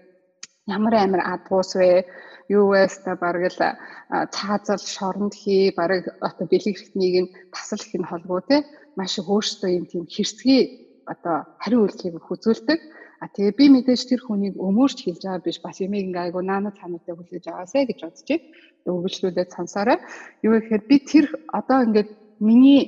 ямар 0.67 0.93
амар 0.95 1.21
адуус 1.33 1.75
вэ? 1.75 2.05
Юу 2.49 2.71
вэ? 2.71 2.87
Ста 2.87 3.15
бараг 3.15 3.49
л 3.51 3.59
цаазал 4.35 4.83
шоронд 4.95 5.33
хий 5.33 5.73
бараг 5.75 6.03
одоо 6.21 6.45
бэлэг 6.47 6.75
хэрэгтнийг 6.77 7.15
нь 7.23 7.33
тасал 7.53 7.81
их 7.81 7.93
нь 7.95 8.09
холбоо 8.09 8.41
те. 8.41 8.65
Маш 8.95 9.17
их 9.19 9.27
өөртөө 9.27 9.69
юм 9.77 9.85
тийм 9.87 10.05
хэрсгий 10.05 10.61
одоо 11.07 11.35
хариу 11.63 11.87
үйлдэлийг 11.87 12.21
хүзүүлдэг. 12.27 12.79
А 13.21 13.29
тэгээ 13.29 13.53
би 13.59 13.65
мэдээж 13.69 14.01
тэр 14.09 14.21
хүнийг 14.25 14.55
өмөрч 14.57 15.05
хэлж 15.05 15.21
байгаа 15.23 15.45
биш. 15.45 15.57
Бас 15.61 15.77
ямиг 15.81 16.09
ингээ 16.09 16.25
айгу 16.29 16.41
наана 16.41 16.73
цаануудаа 16.73 17.15
хүлээж 17.15 17.45
аваасай 17.47 17.85
гэж 17.85 17.99
бодчих. 18.01 18.41
Өгүүлжлүүлээд 18.89 19.53
сонсоорой. 19.53 19.97
Юу 20.41 20.57
гэхээр 20.57 20.83
би 20.89 20.97
тэр 21.05 21.25
одоо 21.53 21.85
ингээд 21.85 22.09
миний 22.47 22.81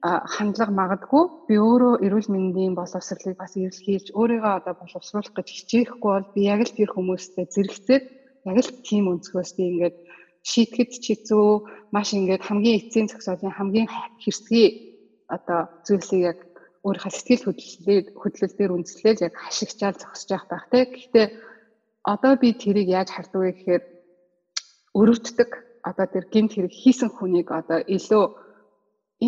хандлага 0.00 0.72
магадгүй 0.72 1.24
би 1.48 1.54
өөрөө 1.60 1.94
эрүүл 2.06 2.28
мэндийн 2.32 2.72
боловсролыг 2.78 3.36
бас 3.36 3.52
эрэлхийлж 3.60 4.16
өөрийгөө 4.16 4.52
одоо 4.58 4.74
боловсруулах 4.80 5.34
гэж 5.36 5.48
хичээхгүй 5.52 6.10
бол 6.16 6.28
би 6.34 6.40
яг 6.48 6.60
л 6.64 6.72
тэр 6.72 6.90
хүмүүстэй 6.96 7.44
зэрэгцээд 7.52 8.04
яг 8.48 8.56
л 8.64 8.70
тийм 8.88 9.04
өнцгөөс 9.12 9.50
би 9.56 9.62
ингээд 9.68 9.96
шийтгэд 10.40 10.90
ч 10.96 11.04
хэцүү 11.12 11.46
маш 11.92 12.08
ингээд 12.16 12.46
хамгийн 12.48 12.78
эцсийн 12.80 13.08
зохицолын 13.12 13.52
хамгийн 13.52 13.88
хэрсгий 14.24 14.68
одоо 15.28 15.68
зүйлсийг 15.84 16.22
яг 16.32 16.38
өөрийнхөө 16.80 17.12
сэтгэл 17.12 17.44
хөдлөлээр 17.44 18.04
хөдлөлтөөр 18.16 18.72
үндэслэл 18.72 19.24
яг 19.28 19.34
хашигчаал 19.36 20.00
зогсож 20.00 20.28
явах 20.32 20.48
байх 20.48 20.64
те. 20.72 20.88
Гэхдээ 20.88 21.26
одоо 22.08 22.32
би 22.40 22.48
тэрийг 22.56 22.88
яаж 22.88 23.08
харддаг 23.12 23.40
вэ 23.44 23.52
гэхээр 23.52 23.82
өрөвддөг 24.96 25.50
одоо 25.84 26.06
тэр 26.08 26.24
гинт 26.32 26.52
хэрэг 26.56 26.72
хийсэн 26.72 27.10
хүнийг 27.12 27.48
одоо 27.52 27.84
илүү 27.84 28.24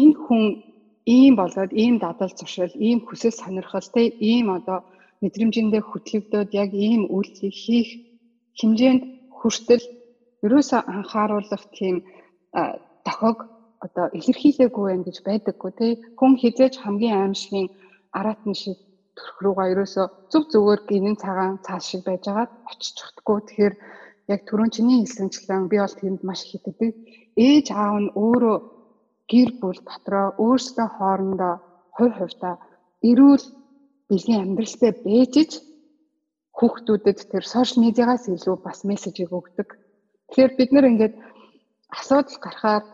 энэ 0.00 0.14
хүн 0.24 0.44
ийм 1.16 1.32
болоод 1.40 1.72
ийм 1.82 1.94
дадал 2.04 2.32
зуршил, 2.38 2.72
ийм 2.88 2.98
хүсэл 3.06 3.34
сонирхолтой, 3.40 4.06
ийм 4.30 4.46
одоо 4.58 4.78
мэдрэмжиндээ 5.22 5.82
хөтлөгдөд 5.86 6.48
яг 6.62 6.70
ийм 6.88 7.02
үйлдэлийг 7.14 7.56
хийх 7.64 7.88
хэмжээнд 8.58 9.02
хүртэл 9.38 9.84
ерөөсөө 10.46 10.80
анхааруулах 10.94 11.64
тийм 11.78 11.96
дохог 13.06 13.38
одоо 13.86 14.06
илэрхийлээгүй 14.18 14.84
байх 14.88 15.02
гэж 15.06 15.16
байдаггүй 15.28 15.72
тий 15.78 15.92
хүн 16.18 16.32
хизээж 16.40 16.74
хамгийн 16.82 17.18
аимшигын 17.22 17.68
аратны 18.18 18.54
шиг 18.62 18.78
төрх 19.16 19.36
рүүгээ 19.44 19.72
ерөөсөө 19.74 20.06
зүг 20.32 20.44
зүгээр 20.52 20.80
гинэн 20.90 21.16
цагаан 21.22 21.54
цаас 21.66 21.84
шиг 21.90 22.02
байж 22.06 22.22
байгаа 22.26 22.46
очиж 22.70 22.92
чадахгүй 22.98 23.38
тэгэхээр 23.46 23.74
яг 24.34 24.40
түрүүн 24.48 24.70
чиний 24.74 24.98
хэлсэнчлэн 25.00 25.64
би 25.70 25.76
бол 25.82 25.96
тэнд 26.00 26.20
маш 26.28 26.40
их 26.44 26.50
хитдэг 26.52 26.92
ээж 27.46 27.66
аав 27.82 27.96
нь 28.02 28.14
өөрөө 28.24 28.56
гэр 29.32 29.50
бүл 29.60 29.80
дотроо 29.88 30.26
өөрсдөө 30.44 30.88
хоорондоо 30.96 31.54
хувь 31.96 32.16
хувьдаа 32.18 32.54
эрүүл 33.10 33.44
бэлгийн 34.08 34.42
амьдралтай 34.44 34.92
бэжж 35.04 35.52
хүүхдүүдэд 36.58 37.18
тэр 37.32 37.44
сошиал 37.52 37.82
медиагаас 37.84 38.24
илүү 38.28 38.56
бас 38.66 38.78
мессежийг 38.88 39.30
өгдөг. 39.38 39.68
Тэгэхээр 40.28 40.52
бид 40.58 40.70
нэр 40.72 40.86
ингээд 40.92 41.14
асуудал 41.98 42.38
гарахаар 42.44 42.84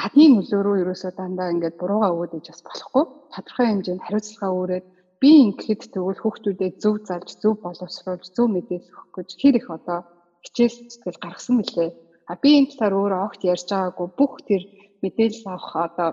гадны 0.00 0.26
нөлөө 0.36 0.60
рүү 0.62 0.76
ерөөсөө 0.82 1.12
дандаа 1.16 1.48
ингээд 1.54 1.80
буруугаа 1.80 2.12
өгөөд 2.12 2.32
иж 2.38 2.46
бас 2.52 2.62
болохгүй. 2.68 3.04
Тодорхой 3.32 3.66
хэмжээнд 3.68 4.04
хариуцлага 4.04 4.56
өөрөөд 4.58 4.86
би 5.20 5.30
ингээд 5.48 5.82
тэгвэл 5.92 6.22
хүүхдүүдэд 6.22 6.74
зөв 6.82 6.94
залж, 7.08 7.28
зөв 7.42 7.54
боловсруулж, 7.64 8.24
зөв 8.36 8.46
мэдээлэл 8.52 8.92
өгөх 8.92 9.12
гэж 9.16 9.28
хэр 9.40 9.54
их 9.60 9.68
одоо 9.76 9.98
хичээл 10.44 10.76
зүтгэл 10.92 11.22
гаргасан 11.24 11.54
мөлий. 11.56 11.90
А 12.30 12.32
би 12.42 12.48
энэ 12.58 12.70
талаар 12.76 12.94
өөрөө 13.00 13.20
огт 13.26 13.40
ярьж 13.52 13.66
байгаагүй 13.72 14.08
бүх 14.18 14.34
тэр 14.48 14.62
мэдээлэл 15.06 15.46
авах 15.54 15.70
одоо 15.86 16.10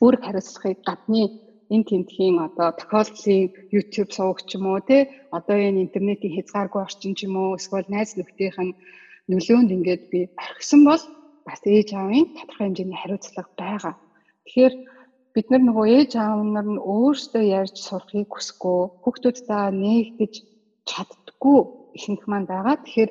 үүрэг 0.00 0.22
хариуцлагыг 0.24 0.80
гадны 0.88 1.22
энэ 1.74 1.88
тентхийн 1.88 2.36
одоо 2.48 2.68
тохиолдлын 2.80 3.42
YouTube 3.74 4.10
сувг 4.16 4.38
ч 4.48 4.56
юм 4.56 4.64
уу 4.72 4.80
те 4.88 4.98
одоо 5.38 5.56
энэ 5.68 5.82
интернетийн 5.86 6.34
хязгааргүй 6.36 6.80
орчин 6.84 7.12
ч 7.16 7.20
юм 7.26 7.34
уу 7.40 7.56
эсвэл 7.58 7.88
найз 7.92 8.10
нөхдийнх 8.16 8.58
нь 8.66 8.76
нөлөөнд 9.30 9.70
ингээд 9.76 10.02
би 10.12 10.20
орхисон 10.44 10.80
бол 10.88 11.02
бас 11.46 11.60
ээж 11.64 11.88
аавын 11.92 12.26
тодорхой 12.36 12.66
хэмжээний 12.66 12.98
хариуцлага 13.00 13.52
байгаа. 13.60 13.94
Тэгэхээр 14.44 14.74
бид 15.34 15.46
нар 15.50 15.62
нөгөө 15.64 15.86
ээж 15.98 16.12
аав 16.20 16.40
нар 16.44 16.68
нь 16.74 16.84
өөрсдөө 16.94 17.44
ярьж 17.60 17.76
сурахыг 17.86 18.28
хүсэхгүй 18.32 18.78
хүүхдүүдтэй 19.02 19.64
нээгдэж 19.82 20.34
чаддггүй 20.90 21.58
ихэнх 21.96 22.24
маань 22.28 22.50
байгаа. 22.52 22.76
Тэгэхээр 22.84 23.10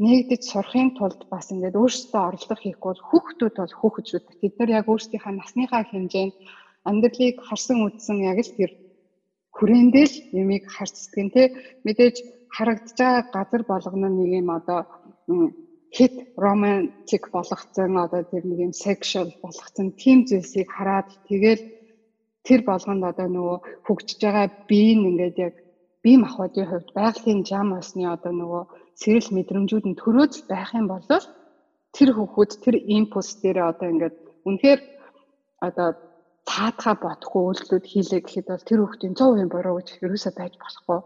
нэгдэж 0.00 0.42
сурахын 0.48 0.90
тулд 0.96 1.20
бас 1.32 1.46
ингээд 1.52 1.76
өөрсдөө 1.82 2.22
орлого 2.28 2.56
хийхгүй 2.60 2.94
хүүхдүүд 3.08 3.54
бол 3.60 3.74
хүүхэдүүд 3.80 4.24
тэд 4.40 4.54
нар 4.58 4.70
яг 4.78 4.86
өөрсдийнхээ 4.92 5.34
насныхаа 5.36 5.82
хэмжээнд 5.88 6.34
амьдралыг 6.88 7.36
харсан 7.48 7.78
үзсэн 7.86 8.18
яг 8.30 8.38
л 8.40 8.56
тэр 8.58 8.72
хүрээндэл 9.56 10.14
юмыг 10.40 10.64
харцдаг 10.74 11.20
нь 11.24 11.32
те. 11.34 11.42
Мэдээж 11.84 12.16
харагдаж 12.56 12.96
байгаа 12.96 13.24
газар 13.36 13.62
болгоно 13.68 14.08
нэг 14.08 14.30
юм 14.40 14.48
одоо 14.58 14.80
хит 15.96 16.14
романтик 16.44 17.24
болгоцсон 17.34 17.92
одоо 18.04 18.22
тэр 18.30 18.44
нэг 18.46 18.58
юм 18.66 18.72
сексуал 18.72 19.32
болгоцсон 19.42 19.88
тийм 20.02 20.18
зүйлсийг 20.28 20.68
хараад 20.72 21.08
тэгэл 21.28 21.62
тэр 22.46 22.60
болгонд 22.70 23.04
одоо 23.10 23.28
нөгөө 23.28 23.58
хөгжиж 23.86 24.20
байгаа 24.22 24.46
бие 24.70 24.94
нь 24.96 25.08
ингээд 25.10 25.36
яг 25.46 25.54
бие 26.02 26.16
махбодын 26.24 26.66
хувьд 26.70 26.88
байгалийн 26.98 27.40
жам 27.50 27.68
осны 27.80 28.04
одоо 28.14 28.32
нөгөө 28.32 28.62
сэрэл 29.00 29.28
мэдрэмжүүд 29.36 29.84
нь 29.88 30.00
төрөөж 30.00 30.34
байх 30.50 30.70
юм 30.76 30.86
бол 30.92 31.04
тэр 31.96 32.08
хүүхэд 32.14 32.52
тэр 32.64 32.76
импульс 32.98 33.30
дээр 33.42 33.58
одоо 33.70 33.86
ингээд 33.92 34.16
үнэхээр 34.46 34.80
одоо 35.66 35.88
таатгаа 36.50 36.94
бодохгүй 37.04 37.42
үйлдэлүүд 37.48 37.86
хийлээ 37.88 38.20
гэхэд 38.22 38.46
бол 38.50 38.68
тэр 38.68 38.78
хүүхдийн 38.80 39.14
100% 39.16 39.52
буруу 39.52 39.74
гэж 39.78 39.88
ерөөсөө 40.04 40.32
байж 40.36 40.54
болохгүй 40.60 41.00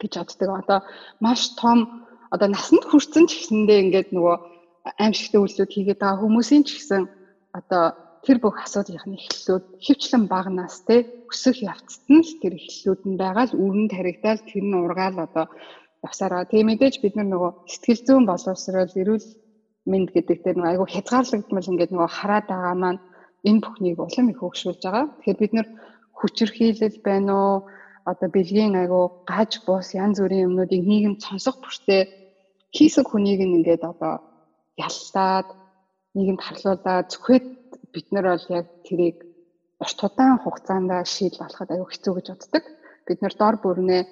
гэж 0.00 0.12
боддог. 0.18 0.50
Одоо 0.60 0.78
маш 1.24 1.40
том 1.60 1.78
одоо 2.34 2.48
насанд 2.50 2.84
хүрсэн 2.86 3.24
ч 3.28 3.30
гэсэндээ 3.38 3.82
ингээд 3.84 4.08
нөгөө 4.16 4.36
аимшигтай 5.02 5.40
үйлдэлүүд 5.40 5.74
хийгээд 5.74 6.00
байгаа 6.02 6.22
хүмүүсийн 6.22 6.64
ч 6.66 6.70
гэсэн 6.76 7.02
одоо 7.58 7.84
тэр 8.24 8.38
бүх 8.42 8.56
асуудлын 8.64 9.18
эхлэлүүд 9.18 9.64
хөвчлэн 9.84 10.24
бага 10.30 10.50
нас 10.50 10.74
те 10.86 10.96
өсөх 11.30 11.58
явцад 11.62 12.06
нь 12.10 12.22
л 12.22 12.32
тэр 12.42 12.54
эхлэлүүд 12.58 13.02
нь 13.10 13.18
байгаа 13.22 13.44
л 13.50 13.58
үрэн 13.62 13.88
таригдаал 13.94 14.42
тэр 14.46 14.64
нь 14.66 14.78
ургаал 14.78 15.18
одоо 15.26 15.46
явсараа. 16.06 16.48
Тэгээ 16.50 16.68
мэдээж 16.68 16.94
бид 17.02 17.14
нар 17.16 17.28
нөгөө 17.30 17.50
сэтгэл 17.72 18.02
зүйн 18.06 18.24
боловсрол 18.26 18.92
эрүүл 19.02 19.26
мэнд 19.90 20.08
гэдэг 20.14 20.38
дээр 20.42 20.56
нөгөө 20.58 20.70
айгүй 20.72 20.88
хязгаарлагдмал 20.94 21.70
ингээд 21.70 21.92
нөгөө 21.94 22.10
хараад 22.10 22.46
байгаа 22.50 22.74
маань 22.78 23.00
энэ 23.48 23.62
бүхнийг 23.62 23.98
улам 23.98 24.26
их 24.30 24.38
хөгшүүлж 24.42 24.82
байгаа. 24.82 25.06
Тэгэхээр 25.18 25.40
бид 25.42 25.52
нар 25.54 25.68
хүчирхийлэл 26.18 26.98
байна 27.06 27.32
уу? 27.34 27.56
Одоо 28.10 28.28
бэлгийн 28.34 28.74
айгүй 28.82 29.04
гаж 29.30 29.62
бус 29.66 29.94
янз 29.94 30.18
бүрийн 30.18 30.46
юмнуудыг 30.50 30.82
нийгэм 30.82 31.14
сонсох 31.22 31.62
бүртээ 31.62 32.02
хийсэг 32.74 33.06
хүнийг 33.10 33.40
ингээд 33.46 33.82
одоо 33.86 34.14
яллаад 34.74 35.48
нийгэмд 36.14 36.42
харлуулаад 36.42 37.06
зөвхөд 37.10 37.46
бид 37.94 38.06
нар 38.10 38.26
бол 38.32 38.46
яг 38.58 38.66
тэрийг 38.86 39.16
урт 39.82 39.98
удаан 40.02 40.38
хугацаанд 40.42 40.90
шийдэл 41.06 41.42
болоход 41.42 41.70
аюу 41.70 41.86
хэцүү 41.90 42.12
гэж 42.14 42.26
боддог. 42.30 42.64
Бид 43.06 43.18
нар 43.22 43.34
дор 43.38 43.56
бүрнээ 43.62 44.02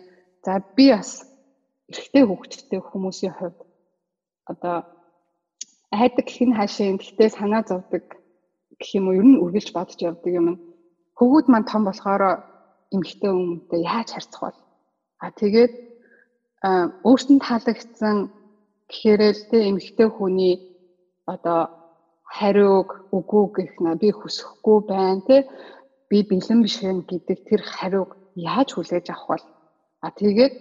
за 0.45 0.53
би 0.77 0.87
бас 0.95 1.30
эрэгтэй 1.91 2.25
хүүхэдтэй 2.27 2.81
хүмүүсийн 2.81 3.35
хувьд 3.39 3.59
одоо 4.51 4.77
айдаг 5.91 6.25
гэх 6.27 6.41
нь 6.47 6.57
хаашаа 6.59 6.95
гэхдээ 6.99 7.29
санаа 7.35 7.63
зовдөг 7.67 8.05
гэх 8.79 8.91
юм 8.99 9.05
уу? 9.09 9.19
Ер 9.21 9.27
нь 9.27 9.41
үргэлж 9.43 9.69
бодож 9.75 9.99
явдаг 10.11 10.33
юм. 10.41 10.47
Хөвгүүд 11.19 11.47
маань 11.51 11.71
том 11.71 11.83
болохоор 11.85 12.23
эмэгтэй 12.95 13.31
хүмүүнтэй 13.31 13.81
яаж 13.83 14.09
харьцах 14.13 14.41
бол 14.43 14.59
а 15.25 15.29
тэгээд 15.41 15.73
өөртөө 17.09 17.39
таалагдсан 17.47 18.17
гэхээр 18.91 19.21
л 19.37 19.43
тэ 19.51 19.59
эмэгтэй 19.71 20.09
хүний 20.11 20.55
одоо 21.35 21.61
хариуг 22.37 22.89
үгүй 23.17 23.45
гэх 23.57 23.73
нэ 23.83 23.91
би 24.03 24.09
хүсэхгүй 24.15 24.79
байна 24.91 25.23
тэ 25.29 25.37
би 26.11 26.19
бэлэн 26.31 26.61
биш 26.63 26.77
юм 26.91 26.99
гэдэг 27.11 27.39
тэр 27.49 27.63
хариуг 27.75 28.11
яаж 28.35 28.69
хүлээж 28.75 29.07
авах 29.11 29.27
бол 29.31 29.45
а 30.07 30.09
тэгээд 30.19 30.55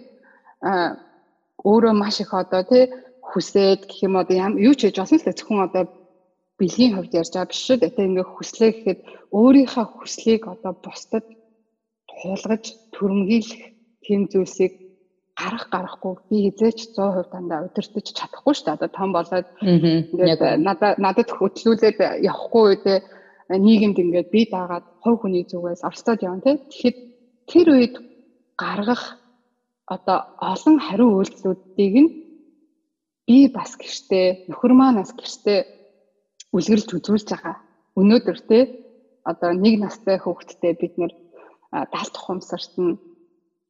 өөрөө 1.64 1.94
маш 1.96 2.20
их 2.20 2.32
одоо 2.34 2.62
тий 2.70 2.84
хүсээд 3.30 3.80
гэх 3.88 4.00
юм 4.06 4.14
одоо 4.20 4.36
юу 4.58 4.74
ч 4.74 4.80
хийж 4.88 4.96
болсон 4.98 5.18
л 5.18 5.26
зөвхөн 5.26 5.66
одоо 5.66 5.84
бэлгийн 6.58 6.94
хувьд 6.94 7.14
ярьж 7.20 7.32
байгаа 7.32 7.50
биш 7.50 7.60
шүү 7.64 7.76
дээ. 7.80 7.94
Тэгээ 7.94 8.08
ингээ 8.10 8.28
хүслээ 8.28 8.70
гэхэд 8.72 9.00
өөрийнхөө 9.38 9.86
хүслийг 9.96 10.42
одоо 10.52 10.72
бусдад 10.84 11.24
туулгаж 12.10 12.64
төрмгийлэх 12.94 13.62
тийм 14.04 14.20
зүйлсийг 14.32 14.72
гарах 15.40 15.64
гарахгүй 15.72 16.14
би 16.28 16.36
хизээч 16.50 16.78
100% 16.92 17.32
дандаа 17.32 17.64
удирдах 17.64 18.04
чадахгүй 18.04 18.52
шүү 18.54 18.66
дээ. 18.66 18.76
Одоо 18.76 18.90
том 18.92 19.10
болоод 19.16 19.46
ингээд 19.64 20.42
надад 20.66 20.94
надад 21.00 21.28
хөтлүүлээд 21.32 21.98
явахгүй 22.28 22.62
үедээ 22.68 22.98
нийгэмд 23.66 23.98
ингээд 24.04 24.28
би 24.34 24.42
дагаад 24.52 24.84
хов 25.02 25.16
хүний 25.20 25.44
зүгээс 25.48 25.82
орцоод 25.88 26.20
явна 26.28 26.44
тий. 26.44 26.56
Тэгэхэд 26.60 26.96
тэр 27.50 27.66
үед 27.72 27.94
гаргах 28.60 29.19
одоо 29.94 30.18
олон 30.38 30.76
хариу 30.86 31.18
үйлдэлүүдийг 31.18 31.94
нь 32.02 32.10
би 33.26 33.36
бас 33.50 33.74
гэртээ 33.74 34.46
нөхөр 34.50 34.72
маань 34.78 35.02
бас 35.02 35.12
гэртээ 35.18 35.60
үлгэрэлж 36.54 36.90
үзүүлж 36.94 37.26
байгаа. 37.30 37.56
Өнөөдөр 37.98 38.38
те 38.50 38.58
одоо 39.30 39.50
нэг 39.64 39.74
настай 39.82 40.16
хүүхэдтэй 40.22 40.72
бид 40.78 40.94
нэр 40.98 41.12
даалт 41.92 42.14
ухамсарт 42.16 42.74
нь 42.78 42.98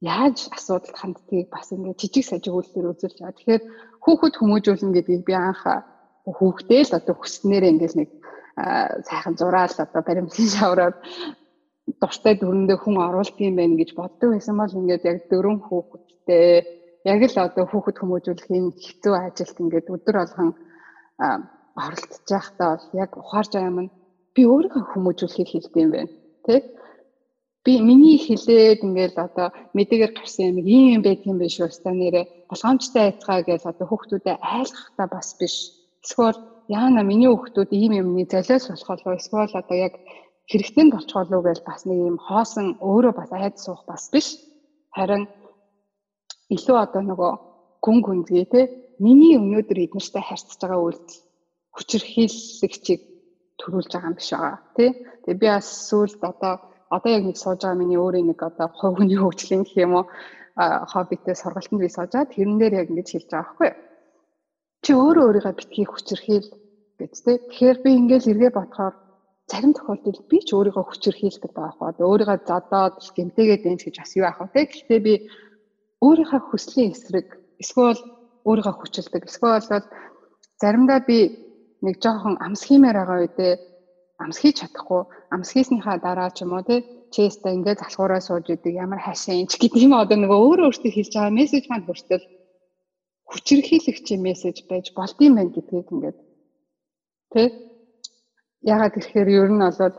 яаж 0.01 0.49
асуудалд 0.57 0.97
ханддгийг 0.97 1.49
бас 1.53 1.73
ингээд 1.73 2.01
жижиг 2.01 2.25
сажиг 2.29 2.53
үйлдэлээр 2.57 2.93
үзүүлж 2.93 3.17
байгаа. 3.21 3.37
Тэгэхээр 3.37 3.63
хүүхэд 4.05 4.35
хүмүүжүүлнэ 4.37 4.95
гэдгийг 4.97 5.23
би 5.29 5.35
анх 5.37 5.65
хүүхдээ 6.25 6.83
л 6.89 6.97
одоо 7.01 7.15
хүснээр 7.17 7.65
ингээд 7.69 7.95
нэг 8.01 8.11
сайхан 9.09 9.35
зураал 9.41 9.77
одоо 9.77 10.03
баримтын 10.05 10.49
шавраар 10.57 10.95
дуртай 12.01 12.35
дүрэндээ 12.39 12.79
хүн 12.81 12.97
оруулдаг 13.07 13.41
юм 13.49 13.57
байна 13.61 13.75
гэж 13.81 13.91
боддог 13.99 14.29
байсан 14.33 14.57
бол 14.59 14.79
ингээд 14.81 15.05
яг 15.11 15.19
дөрөв 15.31 15.59
хүүхэдтэй 15.69 16.47
яг 17.13 17.21
л 17.27 17.37
одоо 17.47 17.65
хүүхэд 17.69 17.97
хүмүүжүүлэхийн 17.99 18.67
хэцүү 18.85 19.15
ажилт 19.17 19.57
ингээд 19.63 19.87
өдөр 19.95 20.17
болгон 20.21 20.51
оролцож 21.85 22.29
байхдаа 22.31 22.69
бол 22.77 22.87
яг 23.03 23.11
юм 23.69 23.79
нь 23.85 23.93
би 24.35 24.43
өөрийнхөө 24.53 24.85
хүмүүжүүлэхийг 24.93 25.49
хэлдэг 25.51 25.83
юм 25.85 25.91
байна 25.95 26.13
тий 26.47 26.61
би 27.65 27.73
миний 27.89 28.17
хэлээд 28.17 28.81
ингээд 28.87 29.17
одоо 29.27 29.49
мэдээгээр 29.77 30.13
гарсан 30.17 30.45
юм 30.51 30.59
ийм 30.65 30.87
юм 30.97 31.03
байдаг 31.05 31.27
юм 31.29 31.39
биш 31.39 31.61
үү 31.61 31.69
ста 31.69 31.93
нэрэ. 31.93 32.49
Болгоомжтой 32.49 33.03
айцгаа 33.05 33.41
гэж 33.45 33.63
одоо 33.69 33.87
хүүхдүүдэд 33.89 34.41
айлгахтаа 34.41 35.07
бас 35.13 35.29
биш. 35.41 35.55
Эсвэл 36.01 36.41
яана 36.73 37.05
миний 37.05 37.29
хүүхдүүд 37.29 37.71
ийм 37.77 37.93
юмны 38.01 38.25
золиос 38.33 38.65
болох 38.71 38.89
болов 38.89 39.21
эсвэл 39.21 39.61
одоо 39.61 39.77
яг 39.77 39.95
хэрэгтэнд 40.51 40.91
болчихоо 40.93 41.25
лөө 41.31 41.43
гэж 41.47 41.59
бас 41.63 41.87
нэг 41.87 41.99
юм 42.11 42.19
хоосон 42.19 42.67
өөрөө 42.83 43.13
бас 43.15 43.31
айд 43.31 43.57
суух 43.63 43.87
бас 43.87 44.11
биш. 44.11 44.29
Харин 44.97 45.31
илүү 46.51 46.77
одоо 46.85 47.03
нөгөө 47.07 47.33
гүн 47.85 47.99
гүнзгий 48.07 48.47
те 48.51 48.61
миний 48.99 49.39
өнөөдөр 49.39 49.79
эднэртэй 49.87 50.25
харьцаж 50.27 50.59
байгаа 50.59 50.81
үйлдэл 50.83 51.23
хүчрхийлэгчийг 51.77 53.01
төрүүлж 53.63 53.91
байгаа 53.95 54.11
юм 54.11 54.19
биш 54.19 54.31
байгаа 54.35 54.59
тий. 54.77 54.91
Тэгээ 55.23 55.41
би 55.41 55.47
бас 55.55 55.69
сүүлд 55.89 56.21
одоо 56.33 56.55
одоо 56.91 57.11
яг 57.15 57.25
нэг 57.25 57.39
сууж 57.39 57.61
байгаа 57.63 57.81
миний 57.81 58.01
өөрийн 58.03 58.27
нэг 58.35 58.41
одоо 58.43 58.67
хүний 58.75 59.19
хөгжлийн 59.23 59.63
гэх 59.63 59.79
юм 59.87 59.95
уу 60.03 60.05
хоббитэй 60.93 61.35
сургалтанд 61.39 61.81
би 61.81 61.89
сууж 61.89 62.11
байгаа. 62.11 62.35
Тэрэн 62.35 62.59
дээр 62.59 62.75
яг 62.81 62.89
ингэж 62.91 63.09
хэлж 63.15 63.29
байгаа 63.31 63.47
байхгүй 63.47 63.69
юу? 63.71 63.79
Чи 64.83 64.91
өөрөө 64.99 65.25
өөрийгөө 65.29 65.55
битгий 65.61 65.87
хүчрхийл 65.87 66.49
гэж 66.99 67.13
тий. 67.25 67.37
Тэгэхээр 67.39 67.79
би 67.85 67.91
ингээл 68.01 68.31
эргээ 68.33 68.53
бодохоор 68.59 68.95
зарим 69.51 69.73
тохиолдолд 69.75 70.23
би 70.31 70.39
ч 70.47 70.55
өөрийгөө 70.55 70.85
хүчрхийлдэг 70.87 71.53
байгаа 71.55 71.75
хаа. 71.79 71.93
Өөрийгөө 71.99 72.39
зодоод 72.47 72.95
гэмтээгээд 73.17 73.63
дэнс 73.67 73.83
гэж 73.85 73.97
бас 73.99 74.13
юу 74.15 74.27
аах 74.27 74.41
вэ? 74.55 74.63
Гэхдээ 74.71 75.01
би 75.07 75.15
өөрийнхөө 76.07 76.41
хүслийн 76.49 76.95
эсрэг 76.95 77.29
эсвэл 77.63 78.01
өөрийгөө 78.49 78.75
хүчилдэг. 78.79 79.23
Эсвэл 79.27 79.85
заримдаа 80.61 81.01
би 81.09 81.19
нэг 81.85 81.97
жоохон 82.03 82.37
амс 82.45 82.63
хиймээр 82.69 82.97
байгаа 83.01 83.19
үедээ 83.21 83.53
амс 84.23 84.39
хийж 84.41 84.57
чадахгүй 84.61 85.03
амс 85.35 85.49
хийснийхаа 85.53 85.97
дараа 85.99 86.31
ч 86.31 86.45
юм 86.45 86.53
уу 86.53 86.65
тий 86.69 86.81
чэстэ 87.15 87.49
ингээд 87.57 87.81
залхуураа 87.81 88.21
сууж 88.21 88.47
идэг 88.53 88.75
ямар 88.85 89.01
хашаа 89.03 89.35
инч 89.41 89.53
гэдэг 89.57 89.81
юм 89.87 89.95
одоо 89.97 90.17
нөгөө 90.21 90.41
өөрөө 90.45 90.67
өөртөө 90.69 90.93
хэлж 90.95 91.13
байгаа 91.17 91.39
мессеж 91.41 91.65
маань 91.69 91.87
хүртэл 91.89 92.25
хүчрхийлэгчийн 93.31 94.21
мессеж 94.27 94.57
байж 94.71 94.87
болдсон 94.97 95.33
байх 95.37 95.51
гэдгийг 95.57 95.89
ингээд 95.93 96.19
тий 97.33 97.47
Ягаад 98.63 98.95
гэхээр 98.95 99.29
ер 99.29 99.51
нь 99.51 99.61
бол 99.61 99.95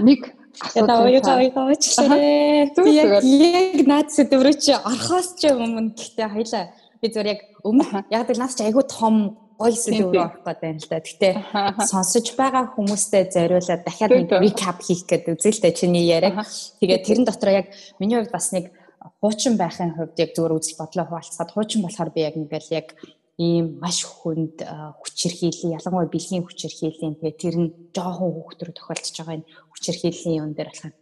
нэг 0.00 0.20
асуудал 0.60 1.06
оюугаа 1.06 1.36
оюугаа 1.38 1.64
уучлаарай. 1.70 2.72
Би 2.72 2.92
яг 2.96 3.10
яг 3.22 3.86
наад 3.86 4.08
сэдв 4.10 4.40
рүү 4.42 4.56
чи 4.58 4.72
орхоос 4.74 5.36
ч 5.38 5.52
өмнө 5.52 5.94
гэхдээ 5.94 6.28
хоёлаа 6.32 6.64
би 7.00 7.06
зөв 7.12 7.26
яг 7.26 7.40
өмнө 7.62 8.04
яг 8.10 8.28
л 8.30 8.40
наас 8.40 8.56
чи 8.56 8.64
айгүй 8.64 8.84
том 8.88 9.36
гоё 9.58 9.74
сэдв 9.74 10.10
рүү 10.10 10.22
орох 10.24 10.42
гэдэг 10.46 10.68
юм 10.72 10.78
л 10.78 10.88
да. 10.88 10.98
Гэтэ 11.04 11.28
сонсож 11.90 12.26
байгаа 12.38 12.64
хүмүүстэй 12.74 13.28
зориулаад 13.28 13.82
дахиад 13.84 14.10
нэг 14.14 14.30
recap 14.30 14.78
хийх 14.82 15.04
гэдэг 15.06 15.36
үзэлтэй 15.38 15.72
чиний 15.74 16.06
яриаг. 16.08 16.46
Тэгээд 16.80 17.04
тэрэн 17.06 17.24
дотор 17.26 17.50
яг 17.54 17.66
миний 17.98 18.18
хувьд 18.18 18.34
бас 18.34 18.50
нэг 18.54 18.72
хуучин 19.20 19.58
байхын 19.58 19.94
хувьд 19.94 20.16
яг 20.18 20.30
зүгээр 20.34 20.56
үзэл 20.58 20.78
бодлоо 20.78 21.06
хуваалцаад 21.06 21.50
хуучин 21.54 21.82
болохоор 21.82 22.10
би 22.14 22.20
яг 22.22 22.34
ингээл 22.38 22.70
яг 22.70 22.86
ийм 23.38 23.78
маш 23.78 24.02
хүнд 24.02 24.66
хүчирхийллийн 24.98 25.78
ялангуяа 25.78 26.10
бэлгийн 26.10 26.42
хүчирхийллийн 26.42 27.14
тэгээ 27.22 27.38
тэр 27.38 27.56
нь 27.62 27.68
жоохон 27.94 28.34
хүүхдэр 28.34 28.70
тохиолдож 28.74 29.14
байгаа 29.14 29.36
энэ 29.38 29.48
хүчирхийллийн 29.70 30.38
юм 30.42 30.52
дээр 30.58 30.70
болохоор 30.74 30.94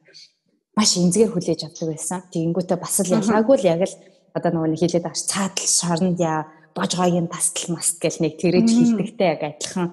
маш 0.77 0.91
энзгээр 1.01 1.33
хүлээж 1.33 1.61
авдаг 1.65 1.89
байсан. 1.89 2.21
Тэгэнгүүтээ 2.29 2.77
бас 2.77 2.95
л 3.01 3.15
ялгаагүй 3.17 3.57
л 3.57 3.71
яг 3.73 3.81
л 3.89 3.97
одоо 4.37 4.51
нөгөө 4.53 4.69
нэг 4.69 4.81
хэлээд 4.85 5.07
байгаа 5.09 5.25
цаатал 5.33 5.71
шоронд 5.81 6.19
яа 6.21 6.45
божгоогийн 6.77 7.29
тастал 7.33 7.73
маст 7.73 7.97
гэл 8.05 8.21
нэг 8.21 8.37
тэрэж 8.37 8.69
хилдэгтэй 8.69 9.29
яг 9.33 9.41
адилхан 9.41 9.89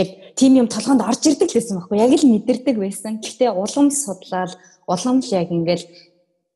яг 0.00 0.08
тийм 0.32 0.52
юм 0.64 0.68
толгонд 0.72 1.04
орж 1.04 1.22
ирдэг 1.28 1.52
л 1.52 1.56
байсан 1.60 1.76
байхгүй 1.76 1.98
яг 2.00 2.12
л 2.16 2.24
мэдэрдэг 2.32 2.76
байсан. 2.80 3.20
Гэхдээ 3.20 3.52
улам 3.52 3.92
судлаад 3.92 4.56
улам 4.88 5.20
л 5.20 5.28
яг 5.36 5.52
ингээл 5.52 5.84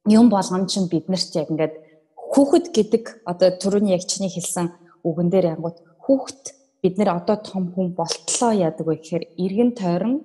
юм 0.08 0.32
болгоом 0.32 0.64
чинь 0.64 0.88
биднэрт 0.88 1.32
яг 1.36 1.52
ингээд 1.52 1.74
хүүхэд 2.16 2.66
гэдэг 2.72 3.04
одоо 3.28 3.48
түрүүний 3.60 3.92
яг 3.92 4.08
чиний 4.08 4.32
хэлсэн 4.32 4.72
үгэн 5.08 5.28
дээр 5.30 5.46
ангууд 5.54 5.78
хүүхд 6.04 6.42
бид 6.82 6.94
нэр 6.98 7.10
одоо 7.18 7.36
том 7.40 7.64
хүн 7.72 7.88
болтлоо 7.98 8.52
яадаг 8.66 8.86
вэ 8.86 8.94
гэхээр 8.98 9.24
эргэн 9.44 9.70
тойрон 9.80 10.16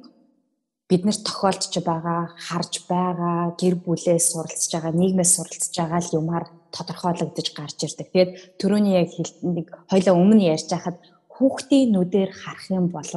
бид 0.89 1.01
нэр 1.07 1.17
тохиолдож 1.23 1.73
байгаа, 1.87 2.35
харж 2.35 2.73
байгаа, 2.91 3.55
гэр 3.61 3.75
бүлээс 3.79 4.25
суралцж 4.35 4.71
байгаа, 4.75 4.91
нийгмээс 4.91 5.31
суралцж 5.39 5.73
байгаа 5.79 6.01
л 6.03 6.15
юмар 6.19 6.43
тодорхойлогдож 6.75 7.47
гарч 7.55 7.77
ирдэг. 7.87 8.07
Тэгээд 8.11 8.31
түрүүний 8.59 8.99
яг 8.99 9.09
нэг 9.55 9.67
хоёлаа 9.87 10.15
өмнө 10.19 10.43
ярьж 10.51 10.67
байхад 10.67 10.99
хүүхдийн 11.31 11.95
нүдээр 11.95 12.31
харах 12.35 12.67
юм 12.75 12.91
бол 12.91 13.07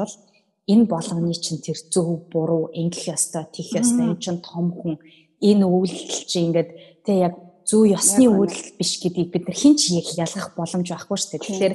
энэ 0.71 0.85
болгоны 0.87 1.35
чинь 1.35 1.61
тэр 1.67 1.79
зөв 1.93 2.31
буруу 2.33 2.71
ингэх 2.73 3.11
ёстой, 3.11 3.45
тийх 3.51 3.75
ёстой, 3.75 4.07
энэ 4.07 4.23
чинь 4.23 4.41
том 4.41 4.71
хүн 4.71 4.97
энэ 5.43 5.67
үйлдэл 5.67 6.25
чи 6.31 6.39
ингээд 6.47 6.71
тэг 7.05 7.17
яг 7.27 7.35
зөв 7.69 7.89
ёсны 7.89 8.29
үйлдэл 8.29 8.77
биш 8.79 9.01
гэдгийг 9.03 9.31
бид 9.33 9.45
нар 9.49 9.57
хинч 9.57 9.81
ялгах 9.91 10.53
боломж 10.57 10.89
байхгүй 10.89 11.17
шүү 11.19 11.31
дээ. 11.33 11.45
Тэгэхээр 11.45 11.75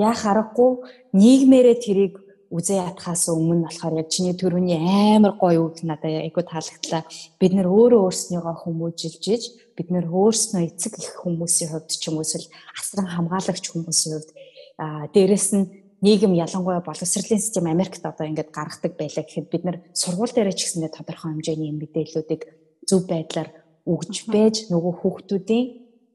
яа 0.00 0.14
харахгүй 0.16 0.70
нийгмээрээ 1.12 1.76
тэрийг 1.80 2.14
үзээ 2.50 2.78
ятхаас 2.94 3.26
өмнө 3.28 3.66
болохоор 3.66 4.00
яг 4.00 4.08
чиний 4.08 4.34
төрөний 4.36 4.78
амар 4.78 5.34
гоё 5.36 5.66
үг 5.66 5.82
надад 5.82 6.24
айгу 6.24 6.42
таалагдлаа. 6.46 7.02
Бид 7.40 7.52
нэр 7.52 7.66
өөрөө 7.66 8.00
өөрснийгөө 8.06 8.54
хүмүүжилж 8.62 9.24
иж 9.34 9.42
бид 9.74 9.88
нэр 9.90 10.06
өөрснөө 10.06 10.62
эцэг 10.70 10.94
их 10.94 11.10
хүмүүсийн 11.20 11.70
хувьд 11.74 11.90
ч 11.90 12.06
юм 12.06 12.22
уу 12.22 12.24
эсвэл 12.24 12.46
асран 12.78 13.08
хамгаалагч 13.10 13.64
хүмүүсийн 13.66 14.12
хувьд 14.14 14.30
аа 14.78 15.10
дээрэс 15.10 15.48
нь 15.58 15.64
нийгэм 16.06 16.38
ялангуяа 16.38 16.86
боловсролын 16.86 17.42
систем 17.42 17.66
Америкт 17.66 18.04
одоо 18.06 18.26
ингээд 18.30 18.54
гаргадаг 18.54 18.92
байлаа 18.94 19.24
гэхэд 19.26 19.50
бид 19.50 19.64
нар 19.64 19.76
сургууль 19.92 20.30
дээр 20.30 20.54
ч 20.54 20.70
гэсэндээ 20.70 20.92
тодорхой 20.94 21.34
хэмжээний 21.34 21.72
мэдээллүүдийг 21.74 22.42
зөв 22.86 23.00
байдлаар 23.10 23.48
өгж 23.86 24.26
байж 24.26 24.66
нөгөө 24.68 24.92
хүүхдүүдийн 25.00 25.66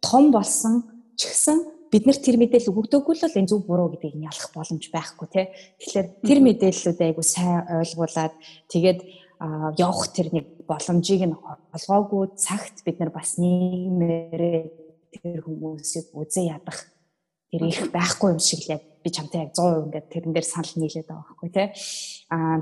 том 0.04 0.32
болсон 0.36 0.84
ч 1.16 1.32
гэсэн 1.32 1.58
бид 1.92 2.08
нар 2.08 2.20
тэр 2.20 2.38
мэдээлэл 2.40 2.72
өгдөггүй 2.72 3.16
л 3.16 3.38
энэ 3.40 3.50
зөв 3.52 3.68
буруу 3.68 3.92
гэдгийг 3.92 4.16
нь 4.16 4.28
ялах 4.28 4.48
боломж 4.56 4.84
байхгүй 4.92 5.28
тий. 5.28 5.46
Тэгэхээр 5.80 6.08
тэр 6.24 6.40
мэдээллүүдээ 6.40 7.08
айгу 7.12 7.24
сайн 7.24 7.68
ойлгуулад 7.68 8.34
тэгээд 8.72 9.00
явах 9.76 10.08
тэр 10.16 10.28
нэг 10.32 10.46
боломжийг 10.70 11.22
нь 11.28 11.36
олгоогүй 11.76 12.38
цагт 12.40 12.84
бид 12.88 12.98
нар 13.00 13.12
бас 13.12 13.36
нийгмээрээ 13.42 14.60
тэр 15.12 15.40
хүмүүсийг 15.44 16.16
үзээ 16.16 16.56
ядах 16.56 16.80
тэр 17.52 17.68
их 17.68 17.92
байхгүй 17.92 18.38
юм 18.38 18.40
шиг 18.40 18.64
л 18.64 18.80
яг 18.80 18.84
би 19.04 19.10
чамтай 19.10 19.46
яг 19.46 19.52
100% 19.58 19.90
ингээд 19.90 20.08
тэрэн 20.14 20.34
дээр 20.34 20.48
санал 20.48 20.74
нийлээд 20.78 21.08
байгаа 21.10 21.26
байхгүй 21.28 21.50
тий. 21.52 21.68
Аа 22.32 22.58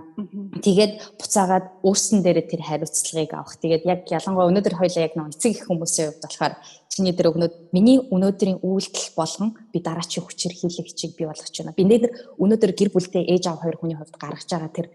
тэгээд 0.63 0.93
буцаагаад 1.19 1.65
өөрсөн 1.83 2.19
дээрээ 2.23 2.45
тэр 2.49 2.61
хариуцлагыг 2.63 3.31
авах. 3.35 3.55
Тэгээд 3.59 3.83
яг 3.85 4.01
ялангуяа 4.07 4.49
өнөөдөр 4.49 4.75
хоёлаа 4.79 5.03
яг 5.05 5.13
нэг 5.19 5.35
эцэг 5.35 5.51
их 5.53 5.67
хүмүүсийн 5.67 6.07
хувьд 6.09 6.23
болохоор 6.25 6.53
чиний 6.89 7.13
дээр 7.13 7.31
өгнөд 7.31 7.53
миний 7.75 7.97
өнөөдрийн 8.11 8.59
үйлдэл 8.65 9.07
болгон 9.15 9.49
би 9.71 9.77
дараачийн 9.79 10.25
хүчээр 10.25 10.53
хийлэгчийг 10.57 11.13
бий 11.15 11.27
болгож 11.27 11.53
байна. 11.53 11.77
Би 11.77 11.83
нээр 11.85 12.11
өнөөдөр 12.39 12.71
гэр 12.75 12.89
бүлтэй 12.91 13.23
ээж 13.29 13.47
аав 13.47 13.61
хоёр 13.61 13.77
хүний 13.79 13.97
хувьд 13.99 14.15
гаргаж 14.19 14.49
байгаа 14.49 14.71
тэр 14.73 14.87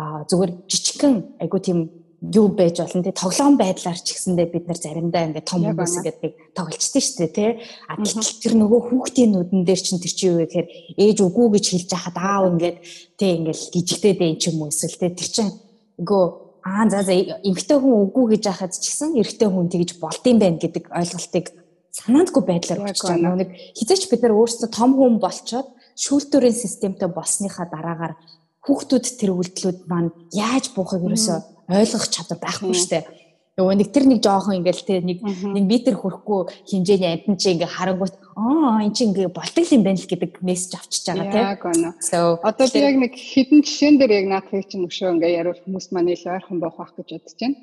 зүгээр 0.00 0.52
жижигхэн 0.68 1.14
айгуу 1.40 1.60
тийм 1.60 1.78
юу 2.20 2.48
байж 2.48 2.76
болно 2.78 3.02
те? 3.02 3.12
Тоглоом 3.12 3.56
байдлаар 3.56 3.96
ч 3.96 4.12
гэсэндээ 4.12 4.48
бид 4.52 4.68
нар 4.68 4.76
заримдаа 4.76 5.24
ингээд 5.32 5.48
том 5.48 5.64
хүмүүс 5.64 5.94
ингээд 6.04 6.18
нэг 6.20 6.32
тоглолцсон 6.52 7.00
шүү 7.00 7.16
дээ 7.16 7.32
те? 7.32 7.46
А 7.88 7.96
гэтэл 7.96 8.40
тэр 8.44 8.54
нөгөө 8.60 8.80
хүүхдийн 8.92 9.30
нүдэн 9.32 9.64
дээр 9.64 9.80
чинь 9.80 10.02
тэр 10.04 10.12
чи 10.12 10.24
юу 10.28 10.44
гэхээр 10.44 10.68
ээж 11.00 11.18
үгүй 11.24 11.46
гэж 11.56 11.64
хэлж 11.72 11.88
байхад 11.96 12.16
аав 12.20 12.44
ингээд 12.52 12.76
те 13.16 13.26
ингээд 13.40 13.60
гжигтэй 13.72 14.14
дээ 14.20 14.32
ч 14.36 14.42
юм 14.52 14.60
уу 14.60 14.68
эсвэл 14.68 15.00
те? 15.00 15.08
Тэр 15.16 15.30
чинь 15.32 15.52
үгүй 15.96 16.24
аа 16.60 16.84
за 16.92 17.00
за 17.08 17.16
эмгтэй 17.16 17.78
хүн 17.80 17.96
үгүй 18.04 18.36
гэж 18.36 18.42
яхад 18.52 18.76
ч 18.76 18.84
гэсэн 18.84 19.16
эрэгтэй 19.16 19.48
хүн 19.48 19.72
тэгж 19.72 19.90
болдсон 19.96 20.36
байх 20.36 20.60
гэдэг 20.60 20.84
ойлголтыг 20.92 21.46
санаандгүй 21.88 22.42
байдлаар 22.44 22.84
өгч 22.84 23.00
байгаа. 23.00 23.40
Нэг 23.40 23.50
хизээч 23.80 24.12
бид 24.12 24.20
нар 24.22 24.36
өөрсдөө 24.36 24.68
том 24.68 24.92
хүн 24.92 25.16
болчоод 25.24 25.68
шүүлтүүрийн 25.96 26.56
системтэй 26.56 27.08
болсныхаа 27.08 27.66
дараагаар 27.72 28.14
хүүхдүүд 28.64 29.04
тэр 29.16 29.30
үйлдэлүүд 29.34 29.78
маань 29.88 30.12
яаж 30.36 30.76
буухыг 30.76 31.00
ерөөсөө 31.00 31.38
ойлгох 31.70 32.06
чадвар 32.10 32.38
байхгүй 32.42 32.74
штэ. 32.74 33.06
Нөгөө 33.58 33.76
нэг 33.76 33.88
тэр 33.92 34.04
нэг 34.08 34.20
жоохон 34.24 34.62
ингээл 34.62 34.86
те 34.88 34.94
нэг 35.04 35.20
нэг 35.20 35.64
метр 35.68 35.94
хүрэхгүй 35.98 36.64
хинжээний 36.70 37.12
амтан 37.12 37.36
чи 37.36 37.52
ингээ 37.52 37.68
харангуут 37.68 38.16
аа 38.38 38.80
эн 38.80 38.94
чи 38.96 39.04
ингээ 39.04 39.28
болдог 39.28 39.66
юм 39.68 39.84
байна 39.84 40.00
л 40.00 40.08
гэдэг 40.08 40.40
мессеж 40.40 40.80
авчиж 40.80 41.04
байгаа. 41.12 41.60
Яг 41.60 41.66
оноо. 41.68 41.92
Одоо 42.40 42.66
би 42.72 42.78
яг 42.80 42.96
нэг 42.96 43.12
хідэн 43.12 43.60
жишээн 43.60 44.00
дээр 44.00 44.12
яг 44.16 44.26
наадхыг 44.32 44.64
чинь 44.64 44.86
өшөө 44.88 45.12
ингээ 45.18 45.36
яруул 45.44 45.60
хүмүүс 45.60 45.86
маань 45.92 46.08
ил 46.14 46.24
ойрхон 46.24 46.58
байх 46.62 46.76
байх 46.78 46.92
гэж 46.96 47.08
бодож 47.10 47.36
байна. 47.36 47.56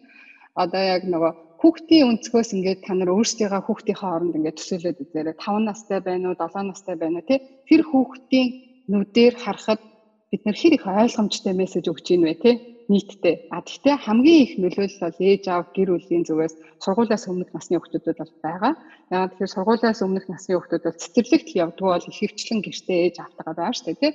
Одоо 0.53 0.83
яг 0.85 1.03
нөгөө 1.09 1.31
хүүхдийн 1.65 2.07
өнцгөөс 2.13 2.49
ингээд 2.53 2.79
та 2.85 2.93
нар 2.93 3.09
өөрсдийнхөө 3.17 3.61
хүүхдийнхээ 3.65 3.97
хооронд 3.97 4.37
ингээд 4.37 4.59
төсөөлөд 4.61 5.01
үзээрэй. 5.01 5.35
5 5.41 5.65
настай 5.65 5.99
байна 6.05 6.29
уу, 6.29 6.37
7 6.37 6.69
настай 6.69 6.95
байна 6.99 7.23
уу 7.23 7.25
тий. 7.25 7.41
Тэр 7.65 7.81
хүүхдийн 7.89 8.47
нүдээр 8.85 9.33
харахад 9.41 9.81
бид 10.29 10.41
нар 10.45 10.57
хэр 10.57 10.77
их 10.77 10.85
ойлгомжтой 10.85 11.53
мессеж 11.57 11.89
өгч 11.89 12.05
ийн 12.13 12.25
вэ 12.27 12.35
тий 12.37 12.76
нийтдээ. 12.87 13.35
А 13.51 13.61
тэгтээ 13.61 13.95
хамгийн 13.99 14.43
их 14.43 14.53
нөлөөлөл 14.61 15.03
бол 15.03 15.19
ээж 15.19 15.43
аав 15.51 15.65
гэр 15.75 15.89
бүлийн 15.91 16.23
зүгээс 16.23 16.55
сургуулиас 16.83 17.27
өмнөх 17.27 17.51
насны 17.51 17.75
хүүхдүүдэд 17.75 18.17
бол 18.19 18.33
байгаа. 18.43 18.73
Яагаад 19.11 19.31
тэгэхээр 19.35 19.53
сургуулиас 19.55 19.99
өмнөх 20.05 20.25
насны 20.31 20.51
хүүхдүүд 20.55 20.83
бол 20.87 21.01
цэцэрлэгт 21.03 21.49
явдггүй 21.63 21.89
бол 21.91 22.07
их 22.07 22.17
хөвчлэн 22.19 22.59
гэртээ 22.63 22.99
ээж 23.05 23.15
автагаа 23.19 23.53
байгаа 23.55 23.75
шүү 23.75 23.85
дээ 23.87 24.01
тий. 24.01 24.13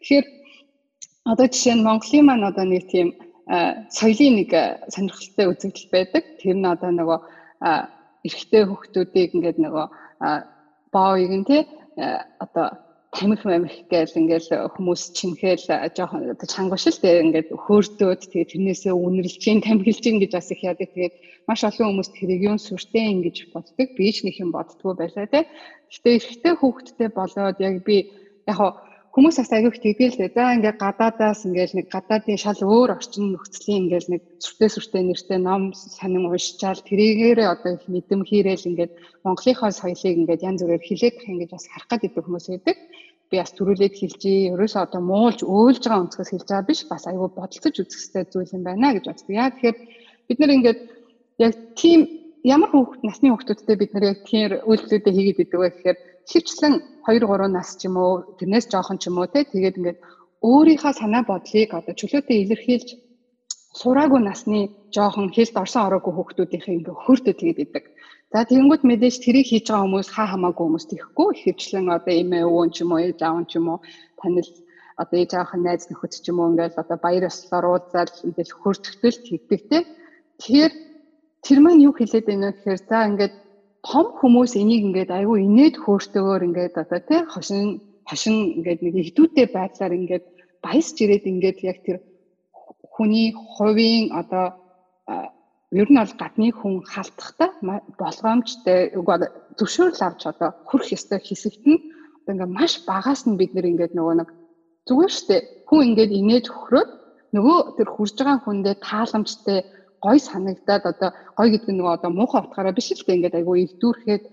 Тэгэхээр 0.00 0.26
одоо 1.32 1.46
жишээ 1.48 1.74
нь 1.76 1.86
Монголын 1.86 2.24
маань 2.28 2.48
одоо 2.50 2.64
нэг 2.68 2.84
тийм 2.92 3.08
соёлын 3.96 4.34
нэг 4.36 4.50
сонирхолтой 4.92 5.46
үзэгдэл 5.50 5.88
байдаг. 5.94 6.24
Тэр 6.40 6.56
нь 6.60 6.68
одоо 6.68 6.90
нөгөө 6.92 7.18
эрэгтэй 8.28 8.62
хүүхдүүдийг 8.68 9.30
ингээд 9.36 9.58
нөгөө 9.64 9.86
баоыг 10.92 11.32
нь 11.40 11.48
тий 11.48 11.62
одоо 12.44 12.66
тамхи 13.10 13.46
мамх 13.50 13.74
гээл 13.90 14.18
ингээл 14.22 14.70
хүмүүс 14.74 15.02
чинхээл 15.18 15.66
жоохон 15.98 16.38
чангуушил 16.46 16.98
дээр 17.02 17.22
ингээд 17.26 17.48
хөөрдөөд 17.50 18.22
тэгээ 18.30 18.50
тэрнээсээ 18.54 18.94
үнэрлж 18.94 19.34
чинь 19.42 19.64
тамхилж 19.66 19.98
чинь 19.98 20.22
гэж 20.22 20.30
бас 20.38 20.50
их 20.54 20.62
яадаг. 20.62 20.94
Тэгээд 20.94 21.14
маш 21.50 21.60
олон 21.66 21.86
хүмүүс 21.90 22.10
тэрийг 22.14 22.42
юм 22.46 22.58
сүртэй 22.62 23.10
ингэж 23.10 23.36
боддог. 23.50 23.88
Би 23.98 24.06
ч 24.14 24.22
нэг 24.22 24.38
юм 24.38 24.54
боддгоо 24.54 24.94
байлаа 24.94 25.26
те. 25.26 25.50
Гэхдээ 25.90 26.14
эрэгтэй 26.22 26.54
хүүхэдтэй 26.54 27.08
болоод 27.10 27.58
яг 27.58 27.82
би 27.82 27.96
яг 28.46 28.58
хүмүүс 29.14 29.36
бас 29.42 29.50
аягүй 29.50 29.74
тэгдээл 29.74 30.16
л 30.22 30.30
за 30.34 30.54
ингээд 30.54 30.78
гадаадаас 30.78 31.42
ингээд 31.46 31.72
нэг 31.74 31.86
гадаадын 31.90 32.38
шал 32.38 32.60
өөр 32.62 32.94
орчин 32.94 33.34
нөхцөлийн 33.34 33.90
ингээд 33.90 34.06
нэг 34.12 34.22
сүртэй 34.38 34.70
сүртэй 34.70 35.02
нэртэй 35.02 35.38
ном 35.42 35.74
сонин 35.74 36.30
уншчаал 36.30 36.78
тэрийгээрээ 36.86 37.48
одоо 37.50 37.70
их 37.74 37.84
мэдэм 37.90 38.22
хийрээл 38.22 38.70
ингээд 38.70 38.92
Монголынхаа 39.26 39.74
соёлыг 39.74 40.14
ингээд 40.22 40.46
янз 40.46 40.62
бүрээр 40.62 40.86
хилээд 40.86 41.16
ингэж 41.26 41.50
бас 41.50 41.66
харах 41.66 41.90
гэдэг 41.90 42.22
хүмүүс 42.22 42.46
байдаг 42.54 42.76
би 43.30 43.38
бас 43.38 43.52
төрүүлээд 43.54 43.94
хэлжээ. 43.94 44.54
Ерөөсөө 44.54 44.82
одоо 44.82 45.00
муулж 45.06 45.40
өөлж 45.46 45.82
байгаа 45.86 46.02
өнцгөөс 46.02 46.30
хэлж 46.34 46.46
байгаа 46.50 46.66
биш. 46.66 46.80
Бас 46.90 47.06
айгүй 47.06 47.30
бодолцож 47.30 47.74
үзэх 47.78 48.00
хэрэгтэй 48.10 48.24
зүйл 48.26 48.54
юм 48.58 48.62
байна 48.66 48.94
гэж 48.94 49.04
боддог. 49.06 49.30
Яа 49.30 49.50
тэгэхээр 49.54 49.76
бид 50.26 50.38
нар 50.38 50.54
ингээд 50.56 50.80
яг 51.38 51.52
тийм 51.78 52.00
ямар 52.42 52.70
хүүхд 52.74 53.02
насны 53.06 53.30
хүүхдүүдтэй 53.30 53.76
бид 53.78 53.92
нар 53.94 54.04
яг 54.10 54.18
тийм 54.26 54.58
үйлдэлүүдээ 54.66 55.14
хийгээд 55.14 55.42
идэг 55.46 55.60
вэ 55.62 55.68
гэхээр 55.70 55.98
хөвчлэн 56.30 56.74
2 57.06 57.26
3 57.26 57.56
нас 57.56 57.68
ч 57.78 57.88
юм 57.88 57.96
уу 58.04 58.12
тэрнээс 58.38 58.66
жоохон 58.72 58.98
ч 59.02 59.04
юм 59.10 59.18
уу 59.18 59.26
те 59.34 59.44
тэгээд 59.44 59.78
ингээд 59.78 59.98
өөрийнхөө 60.50 60.92
санаа 61.00 61.22
бодлыг 61.30 61.70
одоо 61.78 61.94
чөлөөтэй 62.00 62.36
илэрхийлж 62.44 62.88
сураагүй 63.80 64.20
насны 64.24 64.60
жоохон 64.94 65.28
хэлд 65.36 65.54
орсон 65.62 65.82
ороогүй 65.86 66.12
хүүхдүүдийнхээ 66.14 66.76
ингээ 66.78 66.96
хөртөд 67.04 67.36
тэгээд 67.38 67.64
идэг. 67.64 67.84
За 68.32 68.46
тэгэнгүүт 68.46 68.82
мэдээж 68.86 69.16
тэрийг 69.24 69.46
хийж 69.50 69.66
байгаа 69.68 69.84
хүмүүс 69.84 70.08
хаа 70.14 70.28
хамаагүй 70.30 70.64
хүмүүс 70.66 70.86
тэхгүй 70.90 71.28
ихэвчлэн 71.34 71.86
одоо 71.96 72.14
эмээ 72.22 72.44
өвөн 72.46 72.70
ч 72.74 72.76
юм 72.82 72.90
уу 72.94 73.02
ээж 73.02 73.18
аав 73.26 73.46
ч 73.50 73.52
юм 73.58 73.66
уу 73.70 73.78
танил 74.18 74.50
одоо 75.02 75.16
ээж 75.18 75.32
аавын 75.34 75.62
найз 75.66 75.82
нөхөд 75.90 76.12
ч 76.14 76.26
юм 76.30 76.38
уу 76.38 76.50
ингээл 76.50 76.82
одоо 76.82 76.98
баяр 77.04 77.24
ёслолоор 77.30 77.66
уулзаад 77.68 78.10
ингээл 78.26 78.58
хөртөлтөл 78.60 79.18
хийдэг 79.26 79.60
те. 79.70 79.78
Тэгэхээр 80.38 80.72
тэр 81.44 81.58
маань 81.62 81.84
юу 81.86 81.94
хэлээд 81.96 82.26
байна 82.26 82.46
вэ 82.50 82.54
гэхээр 82.54 82.80
за 82.90 82.98
ингээд 83.10 83.34
том 83.88 84.06
хүмүүс 84.20 84.52
энийг 84.60 84.82
ингээд 84.88 85.10
айгүй 85.18 85.38
инээд 85.48 85.76
хөөртөгөөр 85.80 86.42
ингээд 86.48 86.74
одоо 86.82 87.00
те 87.08 87.16
хошин 87.32 87.80
хошин 88.08 88.36
ингээд 88.60 88.80
нэг 88.84 88.94
ихдүүтэй 89.02 89.46
байдлаар 89.56 89.92
ингээд 89.96 90.24
баясч 90.64 90.96
ирээд 91.00 91.24
ингээд 91.32 91.58
яг 91.70 91.78
тэр 91.86 91.98
хүний 92.94 93.32
хувийн 93.32 94.12
одоо 94.20 94.46
ер 95.72 95.88
нь 95.90 96.00
бол 96.00 96.14
гадны 96.20 96.48
хүн 96.52 96.74
халтахта 96.92 97.46
болгоомжтой 98.00 98.80
зөвшөөрөл 99.58 100.02
авч 100.06 100.22
одоо 100.32 100.50
хүрх 100.68 100.88
ёстой 100.96 101.20
хэсэгт 101.22 101.64
нь 101.70 101.80
одоо 102.20 102.32
ингээ 102.34 102.50
маш 102.58 102.72
багаас 102.90 103.22
нь 103.24 103.38
бид 103.40 103.54
нэр 103.54 103.70
ингээд 103.70 103.96
нөгөө 103.96 104.14
нэг 104.18 104.28
зүгээр 104.88 105.12
штэ 105.18 105.36
хүн 105.68 105.80
ингээд 105.88 106.12
инээж 106.20 106.46
хөхрөөд 106.50 106.90
нөгөө 107.34 107.58
тэр 107.78 107.88
хурж 107.94 108.14
байгаа 108.18 108.38
хүндээ 108.42 108.74
тааламжтай 108.88 109.58
гой 110.04 110.18
санагдаад 110.28 110.84
одоо 110.92 111.10
гой 111.38 111.48
гэдэг 111.52 111.72
нөгөө 111.76 111.94
одоо 111.96 112.10
муухай 112.10 112.40
утгаараа 112.42 112.76
биш 112.76 112.88
л 112.92 113.04
дээ 113.04 113.16
ингээд 113.16 113.38
айгүй 113.38 113.56
илдүүрхэд 113.64 114.24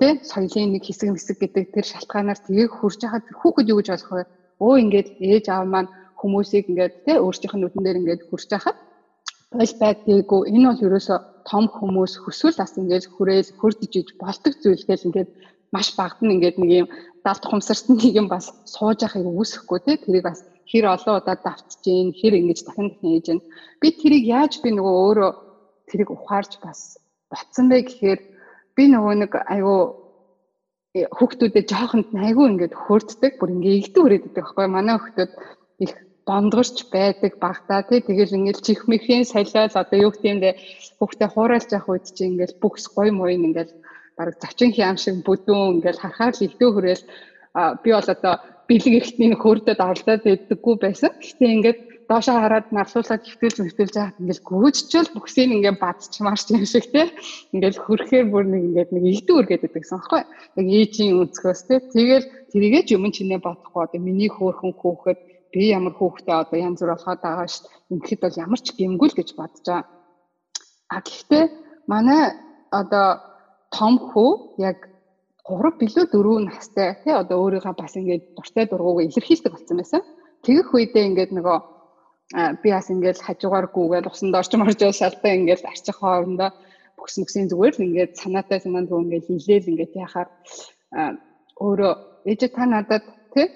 тэ 0.00 0.08
соёлын 0.30 0.72
нэг 0.74 0.82
хэсэг 0.84 1.08
хэсэг 1.14 1.36
гэдэг 1.40 1.64
тэр 1.74 1.86
шалтгаанаар 1.92 2.38
тгийг 2.42 2.70
хурж 2.74 2.98
тэр 2.98 3.38
хүүхэд 3.40 3.70
юу 3.70 3.78
гэж 3.78 3.88
болох 3.90 4.10
вэ? 4.12 4.24
Өө 4.66 4.74
ингээд 4.82 5.08
ээж 5.22 5.44
аав 5.54 5.66
маань 5.70 5.90
хүмүүсийг 6.18 6.64
ингээд 6.70 6.94
тэ 7.06 7.12
өөрсдийнх 7.22 7.54
нь 7.54 7.62
нүдэн 7.62 7.84
дээр 7.84 8.00
ингээд 8.00 8.22
хурж 8.28 8.48
байхад 8.50 8.76
бол 9.54 9.72
байдгийгөө 9.82 10.40
энэ 10.50 10.66
бол 10.68 10.84
ерөөсө 10.86 11.14
том 11.50 11.64
хүмүүс 11.76 12.12
хүсвэл 12.22 12.58
бас 12.58 12.72
ингээд 12.80 13.04
хүрээл 13.14 13.50
хурдж 13.58 13.92
иж 14.00 14.08
болдог 14.22 14.52
зүйл 14.62 14.84
гэл 14.88 15.06
ингээд 15.08 15.30
маш 15.74 15.88
багт 15.98 16.18
нь 16.22 16.34
ингээд 16.34 16.56
нэг 16.58 16.70
юм 16.80 16.88
далд 17.24 17.42
хумсарсан 17.46 17.94
нэг 17.94 18.12
юм 18.20 18.26
бас 18.34 18.50
сууж 18.74 18.98
яхахыг 19.06 19.30
үүсэхгүй 19.30 19.78
тий 19.86 19.96
тэрийг 20.02 20.24
бас 20.26 20.40
хэр 20.70 20.84
олон 20.94 21.14
удаа 21.20 21.36
давтж 21.36 21.70
гин 21.84 22.12
хэр 22.18 22.34
ингэж 22.40 22.58
дахин 22.64 22.88
дахин 22.90 23.10
хийж 23.12 23.26
гин. 23.28 23.40
Би 23.80 23.88
тэрийг 23.92 24.24
яаж 24.38 24.52
би 24.62 24.68
нөгөө 24.72 24.94
өөрөө 25.04 25.30
тэрийг 25.88 26.10
ухаарж 26.12 26.52
бас 26.64 26.80
батсан 27.30 27.68
бэ 27.68 27.78
гэхээр 27.88 28.20
би 28.76 28.82
нөгөө 28.92 29.14
нэг 29.22 29.32
айгүй 29.54 29.80
хүүхдүүдэд 30.94 31.66
жоохонд 31.72 32.08
айгүй 32.14 32.46
ингээд 32.50 32.74
хөрддөг 32.74 33.32
бүр 33.38 33.50
ингээд 33.54 33.80
игдэн 33.80 34.02
хүрээддэг 34.02 34.32
байхгүй. 34.34 34.66
Манай 34.70 34.96
хүүхдүүд 34.98 35.32
их 35.84 35.92
бондгорч 36.26 36.76
байдаг 36.94 37.32
багтаа. 37.42 37.82
Тий 37.82 38.00
тэгэл 38.00 38.36
ингээл 38.38 38.64
чихмэхийн 38.66 39.24
солиол 39.26 39.74
одоо 39.74 39.98
юу 40.06 40.12
гэм 40.14 40.38
дэ 40.40 40.50
хүүхдээ 40.98 41.28
хууралж 41.34 41.68
явах 41.74 41.90
үед 41.90 42.06
чи 42.16 42.22
ингээл 42.30 42.60
бүхс 42.62 42.84
гой 42.94 43.10
мойн 43.10 43.50
ингээл 43.52 43.74
бараг 44.16 44.36
зочин 44.40 44.70
хям 44.72 44.96
шиг 44.96 45.20
бүдүүн 45.26 45.82
ингээл 45.82 46.00
харахаар 46.00 46.34
л 46.34 46.46
ихтэй 46.46 46.70
хүрээл 46.70 47.04
би 47.82 47.88
бол 47.92 48.08
одоо 48.14 48.34
бэлэг 48.68 48.94
эрхтний 48.98 49.34
хөрдөд 49.36 49.78
оролдоод 49.80 50.22
байдаггүй 50.24 50.74
байсан. 50.80 51.10
Гэтэ 51.20 51.44
ингээд 51.54 51.78
доошоо 52.08 52.36
хараад 52.40 52.66
нарлуулаад 52.72 53.22
хөвтөлж 53.24 53.56
хөвтөлж 53.60 53.94
яагаад 53.96 54.20
ингээл 54.20 54.48
гүйжчихэл 54.48 55.14
бүхсийг 55.14 55.50
ингээд 55.56 55.80
бадчмаарч 55.80 56.46
юм 56.52 56.64
шиг 56.68 56.86
те 56.92 57.02
ингээл 57.56 57.80
хөрхээр 57.84 58.26
бүр 58.28 58.44
нэг 58.44 58.62
ингээд 58.68 58.90
нэг 58.92 59.04
игдүүр 59.12 59.46
гэдэг 59.48 59.72
гэсэн 59.72 59.96
аахгүй 59.96 60.22
яг 60.60 60.66
ээжийн 60.78 61.16
өнцгөөс 61.20 61.62
те 61.68 61.74
тэгэл 61.92 62.26
тэрийгээ 62.52 62.82
ч 62.84 62.88
юм 62.96 63.08
чинээ 63.08 63.40
бодохгүй 63.40 63.82
одоо 63.84 64.00
миний 64.04 64.28
хөөхөн 64.28 64.72
хүүхэд 64.76 65.20
би 65.54 65.70
ямар 65.70 65.94
хүүхдээ 65.96 66.36
одоо 66.42 66.58
янз 66.58 66.80
бүр 66.82 66.92
болоход 66.92 67.20
байгаа 67.22 67.48
ш. 67.48 67.62
Ингээд 67.92 68.20
бол 68.20 68.40
ямар 68.44 68.60
ч 68.60 68.68
гэмгүүл 68.74 69.14
гэж 69.16 69.28
бодож 69.38 69.64
байгаа. 69.64 69.84
А 70.92 70.98
гэхдээ 71.00 71.44
манай 71.86 72.22
одоо 72.80 73.06
том 73.70 73.94
хүү 74.10 74.30
яг 74.58 74.78
3 75.44 75.76
билүү 75.80 76.04
4 76.12 76.44
настай 76.48 76.96
тий 77.04 77.12
одоо 77.12 77.36
өөрийгөө 77.44 77.74
бас 77.76 77.96
ингээд 78.00 78.24
дуртай 78.36 78.64
дургууг 78.68 79.04
илэрхийлдэг 79.04 79.52
болсон 79.52 79.76
байсан. 79.76 80.02
Тэгэх 80.44 80.72
үедээ 80.72 81.04
ингээд 81.08 81.32
нөгөө 81.36 81.58
би 82.62 82.68
бас 82.72 82.88
ингээд 82.88 83.20
хажуугааргүйгээл 83.26 84.08
усан 84.08 84.32
дорч 84.32 84.52
морж 84.56 84.80
шалтай 84.80 85.36
ингээд 85.36 85.68
арчих 85.68 86.00
хоорондоо 86.00 86.50
бүкс 86.96 87.20
нүксийн 87.20 87.50
зүгээр 87.52 87.74
л 87.76 87.86
ингээд 87.86 88.12
санаатай 88.22 88.58
санаанд 88.64 88.88
төө 88.88 89.04
ингээд 89.04 89.28
хилээл 89.28 89.70
ингээд 89.72 89.92
яхаар 90.04 90.28
өөрөө 91.60 91.92
ээж 92.30 92.40
та 92.56 92.64
надад 92.64 93.04
тий 93.34 93.46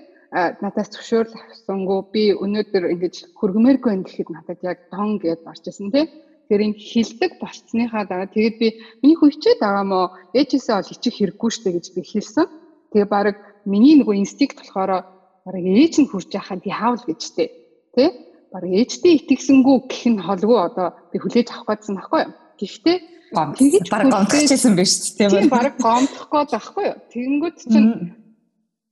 надаас 0.63 0.93
зөвшөөрөл 0.93 1.41
авсангүй 1.41 2.01
би 2.13 2.25
өнөөдөр 2.45 2.85
ингэж 2.93 3.15
хөргмээргүй 3.39 3.93
байх 3.97 4.05
гэхэд 4.05 4.29
надад 4.37 4.59
яг 4.71 4.79
дон 4.93 5.17
гэдээ 5.23 5.49
орж 5.49 5.65
исэн 5.73 5.89
тий 5.95 6.05
Тэр 6.49 6.61
ин 6.65 6.75
хилдэг 6.75 7.37
болцсныхаа 7.41 8.09
дараа 8.09 8.29
тэгээд 8.33 8.57
би 8.57 8.69
миний 9.05 9.17
хүчээд 9.21 9.61
байгаа 9.61 9.85
мó 9.85 10.01
ээжээсээ 10.33 10.75
ол 10.81 10.93
ичих 10.93 11.15
хэрэггүй 11.21 11.51
штэ 11.53 11.71
гэж 11.77 11.87
би 11.93 12.01
хэлсэн. 12.01 12.47
Тэгээ 12.93 13.09
баг 13.13 13.37
миний 13.69 14.01
нөгөө 14.01 14.17
инстинкт 14.17 14.65
болохоор 14.65 15.05
баг 15.45 15.55
ээж 15.61 15.95
нь 16.01 16.09
хурж 16.09 16.33
яхад 16.33 16.65
яавал 16.65 17.05
гэж 17.05 17.21
тээ. 17.37 17.49
Тэ? 17.93 18.05
Баг 18.49 18.65
ээжтэй 18.65 19.21
итгэсэнгүү 19.21 19.77
гэх 19.93 20.05
нь 20.09 20.25
холгүй 20.25 20.57
одоо 20.57 20.97
би 21.13 21.17
хүлээж 21.21 21.49
авах 21.53 21.85
гэсэн 21.85 21.95
байхгүй 22.01 22.21
юу? 22.25 22.33
Гэхдээ 22.57 22.97
тэгэж 23.37 23.87
баг 23.93 24.05
гомдчихсэн 24.09 24.73
байж 24.73 24.93
тээ. 25.21 25.29
Тийм 25.29 25.53
баг 25.53 25.77
гомдох 25.77 26.27
гээд 26.33 26.51
байхгүй 26.57 26.85
юу? 26.89 26.97
Тэгэнгүүт 27.13 27.57
чинь 27.69 27.93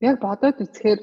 яг 0.04 0.16
бодоод 0.20 0.60
үзэхээр 0.60 1.00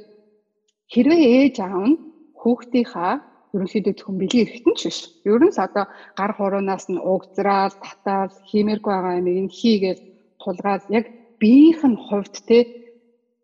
хэрвээ 0.94 1.22
ээж 1.50 1.56
аав 1.66 1.86
нь 1.90 1.98
хүүхдийнхаа 2.38 3.14
ерөнхийдөө 3.54 3.94
зөвхөн 3.96 4.18
бэлгийн 4.20 4.46
эргэтэн 4.46 4.76
ч 4.80 4.82
биш. 4.90 5.00
Ер 5.30 5.42
нь 5.46 5.54
одоо 5.66 5.86
гар 6.20 6.32
хуруунаас 6.36 6.86
нь 6.90 7.04
угзраал, 7.14 7.76
татаал, 7.86 8.34
хиймээргүй 8.50 8.92
байгаа 8.94 9.20
юм 9.22 9.28
ин 9.30 9.50
хийгээл 9.60 10.02
тулгаал 10.42 10.84
яг 10.98 11.06
биеийнх 11.40 11.82
нь 11.92 12.02
хувьд 12.06 12.36
те 12.50 12.60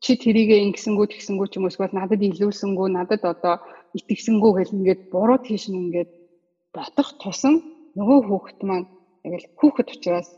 чи 0.04 0.12
тэрийг 0.24 0.50
ингэсэнгүү 0.50 1.06
тэгсэнгүү 1.12 1.48
ч 1.52 1.54
юм 1.58 1.64
уу 1.66 1.72
эсвэл 1.72 1.98
надад 2.00 2.22
илүүлсэнгүү 2.28 2.88
надад 2.98 3.24
одоо 3.34 3.56
итгэсэнгүү 3.98 4.52
гэл 4.58 4.76
ингээд 4.78 5.02
буруу 5.14 5.40
тийш 5.46 5.64
нь 5.70 5.80
ингээд 5.84 6.10
ботох 6.76 7.10
тусам 7.22 7.56
нөгөө 7.98 8.20
хүүхэд 8.28 8.60
маань 8.70 8.88
яг 9.28 9.34
л 9.44 9.48
хүүхэд 9.60 9.88
учраас 9.94 10.30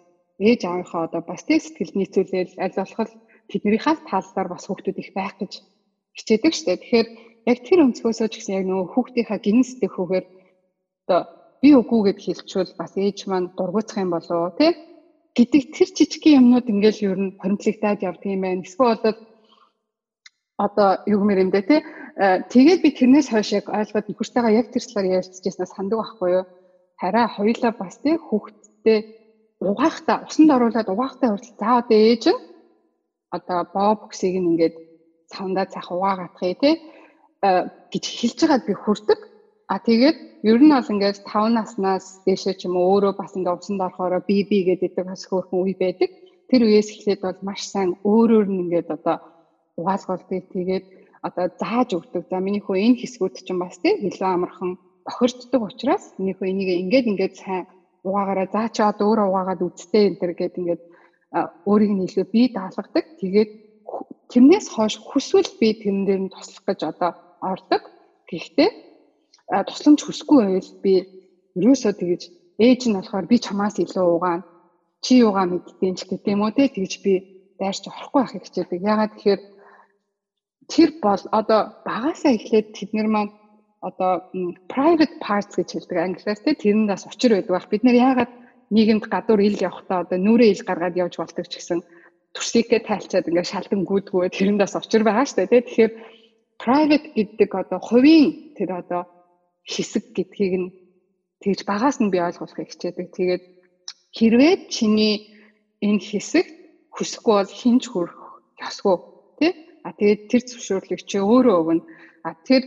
ээж 0.47 0.61
аавынхаа 0.65 1.01
одоо 1.07 1.21
бас 1.29 1.41
тэг 1.45 1.61
сэтгэл 1.61 1.93
нийцүүлэл 1.97 2.57
аль 2.63 2.77
болох 2.79 3.11
тэднийхээ 3.49 3.95
талаар 4.09 4.47
бас 4.49 4.63
хүүхдүүд 4.65 4.97
их 5.03 5.11
байх 5.17 5.35
гэж 5.37 5.53
хичээдэг 6.17 6.53
штэ. 6.57 6.81
Тэгэхээр 6.81 7.07
яг 7.49 7.57
тэр 7.65 7.79
өнцгөөсөө 7.85 8.27
ч 8.29 8.33
гэсэн 8.37 8.57
яг 8.59 8.65
нөгөө 8.67 8.87
хүүхдийнхаа 8.93 9.39
гинэн 9.41 9.65
сэтгэхүүгээр 9.65 10.25
одоо 11.05 11.21
би 11.61 11.69
үгүй 11.77 11.99
гэд 12.09 12.19
хэлчихвэл 12.21 12.73
бас 12.77 12.93
ээж 12.97 13.17
маань 13.29 13.53
дургуцах 13.57 14.01
юм 14.01 14.11
болов 14.13 14.37
уу 14.37 14.51
тий? 14.57 14.71
Гэдэг 15.37 15.63
тэр 15.73 15.89
жижигхэн 15.95 16.37
юмнууд 16.41 16.67
ингээл 16.69 17.05
ер 17.07 17.19
нь 17.21 17.35
хоримтлагдаад 17.41 17.99
явдаг 18.09 18.29
юм 18.29 18.41
байна. 18.41 18.65
Эсвэл 18.65 18.97
бол 19.01 19.17
одоо 20.65 20.89
юу 21.09 21.19
гэмээр 21.21 21.43
юм 21.45 21.51
бэ 21.53 21.61
тий? 21.69 21.81
Тэгээд 22.51 22.79
би 22.83 22.89
тэрнээс 22.93 23.27
хойш 23.31 23.49
яг 23.57 23.65
ойлгоод 23.69 24.05
нөхөртөйгээ 24.09 24.57
яг 24.59 24.67
тэр 24.69 24.83
талаар 24.85 25.07
ярилцчихснаас 25.17 25.71
сандаг 25.73 25.97
байхгүй 26.01 26.29
юу? 26.37 26.45
Хараа 27.01 27.27
хоёулаа 27.31 27.73
бас 27.77 27.95
тий? 28.03 28.15
Хүүхдтэй 28.17 28.99
угаахта 29.61 30.25
усанд 30.27 30.49
оруулаад 30.51 30.89
угаахтай 30.89 31.29
хүртэл 31.29 31.57
за 31.61 31.69
одоо 31.81 31.97
ээж 31.97 32.23
нь 32.33 32.41
одоо 33.31 33.59
боо 33.73 33.91
боксыг 34.01 34.33
ингээд 34.35 34.75
цавндаа 35.31 35.65
цах 35.73 35.87
угаагаатхыг 35.93 36.57
тий 36.61 36.75
гэж 37.41 38.03
хэлж 38.05 38.37
байгаад 38.45 38.65
би 38.69 38.73
хүрдэг. 38.77 39.19
А 39.71 39.79
тэгээд 39.79 40.17
ер 40.45 40.59
нь 40.61 40.73
бол 40.73 40.91
ингээд 40.93 41.25
5 41.25 41.57
наснаас 41.57 42.21
дээшээ 42.25 42.55
ч 42.59 42.61
юм 42.67 42.77
уу 42.77 43.01
өөрөө 43.01 43.13
бас 43.17 43.33
ингээд 43.33 43.57
усанд 43.57 43.81
орохороо 43.81 44.21
би 44.29 44.43
би 44.49 44.57
гэдэг 44.69 44.93
бас 45.09 45.25
хөөрхөн 45.25 45.63
үе 45.65 45.75
байдаг. 45.79 46.09
Тэр 46.49 46.61
үеэс 46.67 46.89
эхлээд 46.93 47.21
бол 47.25 47.39
маш 47.41 47.61
сайн 47.73 47.97
өөрөөр 48.05 48.47
нь 48.51 48.61
ингээд 48.67 48.89
одоо 48.93 49.17
угаалгуулдаг. 49.79 50.43
Тэгээд 50.53 50.85
одоо 51.27 51.45
зааж 51.61 51.89
өгдөг. 51.97 52.23
За 52.29 52.37
миний 52.43 52.61
хөө 52.61 52.77
энэ 52.77 52.99
хэсгүүд 53.01 53.35
чинь 53.45 53.61
бас 53.63 53.77
тийм 53.81 53.97
илүү 54.05 54.29
амархан 54.29 54.71
бохирддаг 55.05 55.61
учраас 55.65 56.03
миний 56.17 56.35
хөө 56.37 56.51
энийг 56.51 56.69
ингээд 56.83 57.09
ингээд 57.11 57.35
сайн 57.41 57.65
угаагаараа 58.05 58.47
заа 58.53 58.67
чи 58.69 58.81
одоо 58.85 59.05
өөрөө 59.09 59.27
угаагаад 59.29 59.65
үзтээ 59.65 60.03
энэ 60.07 60.19
төр 60.21 60.33
гэдэг 60.37 60.61
ингээд 60.61 60.83
өөрийг 61.69 61.91
нь 61.95 62.05
илүү 62.05 62.25
бие 62.33 62.47
даалгадаг. 62.53 63.05
Тэгээд 63.21 63.51
тэрнээс 64.31 64.67
хойш 64.73 64.95
хүсвэл 64.99 65.51
би 65.59 65.67
тэрэн 65.79 66.05
дээр 66.05 66.21
нь 66.25 66.33
туслах 66.33 66.65
гэж 66.67 66.79
одоо 66.91 67.11
ордог. 67.41 67.81
Гэхдээ 68.29 68.69
тусламж 69.67 69.99
хүсэхгүй 70.05 70.37
байвал 70.39 70.71
би 70.85 70.93
ерөөсөө 71.59 71.93
тэгэж 71.99 72.21
ээж 72.61 72.81
нь 72.87 72.95
болохоор 72.95 73.25
би 73.27 73.37
чамаас 73.41 73.75
илүү 73.83 74.07
угаана. 74.15 74.47
Чи 75.03 75.19
юугаа 75.25 75.45
мэддээн 75.49 75.97
ч 75.97 76.05
гэдэг 76.05 76.33
юм 76.33 76.45
уу 76.45 76.53
те 76.53 76.69
тэгж 76.69 76.93
би 77.03 77.13
дайрч 77.59 77.83
орохгүй 77.89 78.21
байхыг 78.21 78.43
хичээдэг. 78.45 78.79
Ягаад 78.81 79.11
тэгэхээр 79.17 79.41
тэр 80.71 80.89
бол 81.03 81.23
одоо 81.39 81.61
багасаа 81.83 82.31
эхлээд 82.37 82.67
тэд 82.77 82.89
нар 82.93 83.09
маань 83.09 83.33
одоо 83.81 84.29
private 84.69 85.15
parts 85.25 85.57
гэж 85.57 85.69
хэлдэг 85.73 85.97
англиар 85.97 86.39
те 86.39 86.53
тэрэндээс 86.53 87.03
учир 87.09 87.31
байдаг 87.33 87.53
байх. 87.53 87.67
Бид 87.73 87.83
нэр 87.83 87.97
яагаад 87.97 88.31
нийгэмд 88.69 89.05
гадуур 89.09 89.41
ил 89.41 89.57
явахдаа 89.57 90.05
одоо 90.05 90.17
нүрээ 90.21 90.53
ил 90.53 90.63
гаргаад 90.69 90.95
явж 91.01 91.17
болдог 91.17 91.45
ч 91.49 91.57
гэсэн 91.57 91.81
төрсийгээ 92.37 92.81
тайлцаад 92.87 93.27
ингээд 93.27 93.51
шалдан 93.51 93.81
гүйдгүү 93.89 94.21
тэрэндээс 94.37 94.73
учир 94.77 95.01
байгаа 95.03 95.25
дээ 95.25 95.49
те. 95.49 95.65
Тэгэхээр 95.65 95.91
private 96.61 97.07
гэдэг 97.17 97.49
одоо 97.49 97.79
хувийн 97.81 98.53
тэр 98.57 98.69
одоо 98.81 99.09
хэсэг 99.65 100.13
гэдгийг 100.13 100.53
нь 100.61 100.69
тэгж 101.41 101.65
багаас 101.65 101.97
нь 101.97 102.13
би 102.13 102.21
ойлгуулахыг 102.21 102.69
хичээдэг. 102.69 103.07
Тэгээд 103.17 103.43
хэрвээ 104.17 104.53
чиний 104.69 105.15
энэ 105.81 106.01
хэсэг 106.05 106.45
хүсэхгүй 106.93 107.35
бол 107.41 107.51
хинж 107.59 107.83
хүрэх 107.89 108.19
ёсгүй 108.61 108.95
тий? 109.39 109.51
А 109.81 109.89
тэгээд 109.97 110.21
тэр 110.29 110.41
зөвшөөрлөг 110.45 111.01
чи 111.09 111.17
өөрөө 111.17 111.55
өгнө. 111.61 111.83
А 112.27 112.37
тэр 112.45 112.61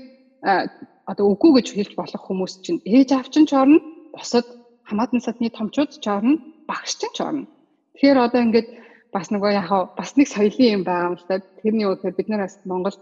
одоо 1.06 1.24
үгүй 1.30 1.62
гэж 1.62 1.66
хэлж 1.70 1.92
болох 1.94 2.22
хүмүүс 2.26 2.54
чинь 2.64 2.82
ээж 2.82 3.14
авчин 3.14 3.46
ч 3.46 3.54
орно 3.54 3.78
босод 4.10 4.46
хамаатан 4.88 5.20
садны 5.22 5.48
томчууд 5.54 5.90
ч 6.02 6.06
орно 6.10 6.42
багш 6.66 6.98
ч 6.98 7.18
орно. 7.22 7.46
Тэгэхээр 7.94 8.18
одоо 8.26 8.40
ингээд 8.42 8.68
бас 9.14 9.30
нөгөө 9.30 9.50
яг 9.54 9.70
бас 9.94 10.10
нэг 10.18 10.26
соёлын 10.26 10.82
юм 10.82 10.82
байгаа 10.82 11.08
юм 11.12 11.16
л 11.20 11.26
та. 11.28 11.38
Тэрний 11.62 11.86
үгээр 11.86 12.18
бид 12.18 12.28
нар 12.28 12.42
бас 12.50 12.58
Монгол 12.66 12.96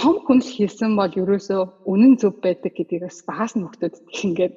том 0.00 0.16
хүн 0.24 0.40
л 0.40 0.52
хийсэн 0.56 0.96
бол 0.96 1.12
ерөөсөө 1.12 1.60
үнэн 1.92 2.16
зөв 2.20 2.40
байдаг 2.40 2.72
гэдгийг 2.72 3.04
бас 3.04 3.20
багаас 3.28 3.52
нь 3.52 3.64
хөгтөд 3.68 3.94
ингээд 4.24 4.54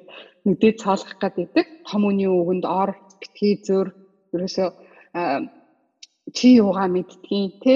нүдээ 0.48 0.72
цоолох 0.80 1.12
гэдэг. 1.20 1.66
Том 1.84 2.02
үний 2.08 2.30
үгэнд 2.32 2.64
ор 2.64 2.96
битгий 3.20 3.60
зөр 3.60 3.92
ерөөсөө 4.32 4.68
чи 6.36 6.46
юугаа 6.56 6.88
мэддгийг 6.88 7.52
те 7.60 7.74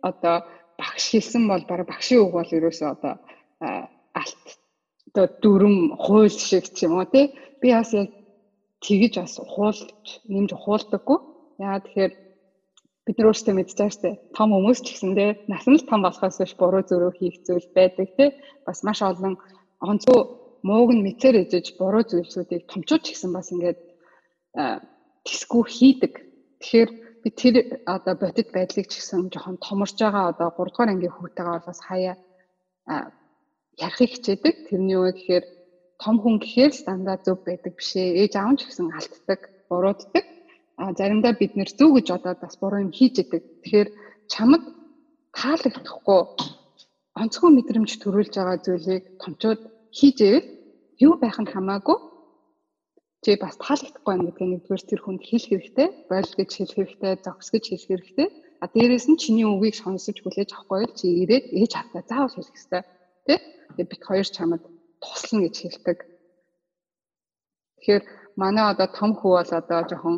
одоо 0.00 0.48
багш 0.80 1.04
хэлсэн 1.12 1.44
бол 1.44 1.64
бараг 1.68 1.86
багшийн 1.92 2.24
үг 2.24 2.32
бол 2.32 2.56
ерөөсөө 2.58 2.88
одоо 2.96 3.14
алт 4.20 4.44
одоо 5.12 5.26
дүрм 5.42 5.76
хууль 6.00 6.32
шиг 6.32 6.64
ч 6.72 6.88
юм 6.88 6.96
уу 6.96 7.04
те 7.04 7.36
би 7.60 7.68
бас 7.76 7.92
яг 7.92 8.08
тэгэж 8.80 9.12
бас 9.20 9.34
хуулж 9.36 10.08
нэмж 10.32 10.50
хуулдаггүй. 10.56 11.18
Яа 11.60 11.84
тэгэхээр 11.84 12.12
бид 13.06 13.16
нар 13.18 13.28
өөрсдөө 13.32 13.54
шүү 13.64 14.02
дээ. 14.04 14.14
Том 14.36 14.48
хүмүүс 14.52 14.80
ч 14.84 14.86
гэсэндээ 14.92 15.30
насан 15.48 15.74
л 15.80 15.88
том 15.88 16.00
болохоос 16.04 16.36
биш 16.40 16.52
буруу 16.60 16.82
зөрөө 16.84 17.12
хийх 17.16 17.36
зүйл 17.46 17.68
байдаг 17.72 18.08
тий. 18.16 18.30
Бас 18.66 18.84
маш 18.84 19.00
олон 19.00 19.34
онцгой 19.80 20.20
мууг 20.68 20.90
нь 20.92 21.04
мэтэр 21.06 21.40
ээжэж 21.40 21.80
буруу 21.80 22.04
зүйлсүүдийг 22.04 22.68
томчууд 22.68 23.02
ч 23.04 23.16
гэсэн 23.16 23.32
бас 23.32 23.48
ингээд 23.52 23.78
тэсгүү 25.24 25.62
хийдэг. 25.64 26.12
Тэгэхээр 26.60 26.90
би 27.24 27.28
тэр 27.40 27.54
одоо 27.88 28.14
бодит 28.20 28.48
байдлыг 28.52 28.86
ч 28.88 29.00
гэсэн 29.00 29.32
жоохон 29.32 29.56
томорж 29.64 29.96
байгаа 29.96 30.24
одоо 30.32 30.48
3 30.52 30.68
дугаар 30.68 30.92
ангийн 30.92 31.16
хүүтэйгээ 31.16 31.60
бас 31.64 31.80
хаяа 31.80 32.14
ярихыг 33.80 34.10
хичээдэг. 34.12 34.54
Тэрний 34.68 34.96
юу 35.00 35.08
гэхээр 35.08 35.44
том 36.02 36.16
хүн 36.20 36.36
гэхээр 36.44 36.72
л 36.76 36.84
дандаа 36.84 37.16
зөв 37.24 37.40
байдаг 37.48 37.72
биш 37.80 37.96
ээ. 37.96 38.28
Ээж 38.28 38.32
аав 38.36 38.60
ч 38.60 38.68
гэсэн 38.68 38.92
алддаг, 38.92 39.40
бурууддаг 39.72 40.24
а 40.80 40.92
заримдаа 40.98 41.32
бид 41.36 41.52
нэр 41.56 41.70
зөв 41.78 41.90
гэж 41.96 42.06
бодоод 42.10 42.40
бас 42.40 42.54
буруу 42.60 42.80
юм 42.84 42.92
хийж 42.96 43.14
идэг. 43.20 43.42
Тэгэхээр 43.62 43.88
чамд 44.32 44.64
таалагдахгүй 45.36 46.20
онцгой 47.20 47.50
мэдрэмж 47.54 47.90
төрүүлж 48.00 48.32
байгаа 48.36 48.58
зүйлийг 48.64 49.04
томчууд 49.22 49.60
хийж 49.98 50.16
ивэл 50.24 50.46
юу 51.06 51.14
байх 51.20 51.36
нь 51.42 51.52
хамаагүй 51.52 51.98
чи 53.22 53.36
бас 53.36 53.54
таалагдахгүй 53.60 54.08
байна 54.08 54.24
гэдгийг 54.26 54.50
нэгдүгээр 54.50 54.82
тэр 54.88 55.00
хүнд 55.04 55.22
хэлэх 55.28 55.50
хэрэгтэй, 55.52 55.88
бойл 56.08 56.32
гэж 56.38 56.50
хэлэх 56.56 56.76
хэрэгтэй, 56.76 57.12
зогс 57.24 57.48
гэж 57.52 57.64
хэлэх 57.68 57.88
хэрэгтэй. 57.90 58.28
А 58.62 58.66
дээрэс 58.72 59.06
нь 59.12 59.20
чиний 59.20 59.44
үгийг 59.44 59.76
сонсож 59.76 60.16
хүлээж 60.20 60.50
авахгүй 60.56 60.78
бол 60.80 60.96
чи 60.96 61.06
ирээд 61.22 61.46
ээж 61.60 61.72
хатаа 61.76 62.02
заавал 62.08 62.32
хэлэх 62.32 62.56
хэрэгтэй. 62.56 62.82
Тэ? 63.28 63.34
Тэгээ 63.76 63.90
бит 63.92 64.02
хоёр 64.08 64.28
чамд 64.36 64.62
туслана 65.04 65.44
гэж 65.44 65.56
хэлдэг. 65.60 65.98
Тэгэхээр 67.76 68.04
манай 68.40 68.64
одоо 68.72 68.88
том 68.88 69.10
хүү 69.16 69.32
бол 69.36 69.52
одоо 69.60 69.80
жоохон 69.88 70.16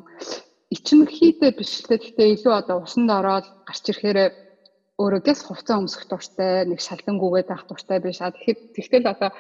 ичимхийдээ 0.75 1.53
биш 1.59 1.73
л 1.85 1.91
гэхдээ 1.93 2.29
илүү 2.35 2.55
одоо 2.61 2.77
усанд 2.85 3.11
ороод 3.19 3.47
гарч 3.69 3.85
ирэхээр 3.93 4.19
өөрөө 5.03 5.21
гэс 5.27 5.41
хувцас 5.45 5.77
өмсөх 5.81 6.05
дуртай 6.09 6.65
нэг 6.71 6.81
шалдангүйгээд 6.87 7.49
авах 7.53 7.67
дуртай 7.69 7.99
биш. 8.01 8.19
А 8.21 8.33
тэгэхэд 8.33 8.61
тэгтэл 8.77 9.13
одоо 9.13 9.31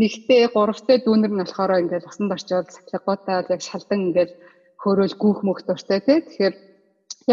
нэгтэй 0.00 0.42
гуравтай 0.54 0.96
дүүнер 1.02 1.32
нь 1.32 1.40
болохоор 1.42 1.80
ингээд 1.82 2.08
усанд 2.10 2.34
орчоод 2.36 2.68
сахлагуудаа 2.74 3.46
яг 3.54 3.62
шалдан 3.62 4.00
ингээд 4.10 4.32
хөөрөөл 4.82 5.16
гүүх 5.22 5.38
мөх 5.46 5.58
дуртай 5.66 6.00
тий 6.04 6.18
тэгэхээр 6.22 6.54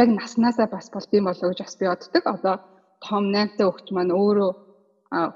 яг 0.02 0.08
наснаасаа 0.10 0.68
бас 0.72 0.88
болдсон 0.94 1.24
болоо 1.28 1.48
гэж 1.50 1.60
бас 1.62 1.76
би 1.78 1.86
боддог. 1.90 2.24
Одоо 2.26 2.56
том 3.06 3.24
8-тай 3.36 3.66
хөгч 3.68 3.88
маань 3.94 4.16
өөрөө 4.16 4.52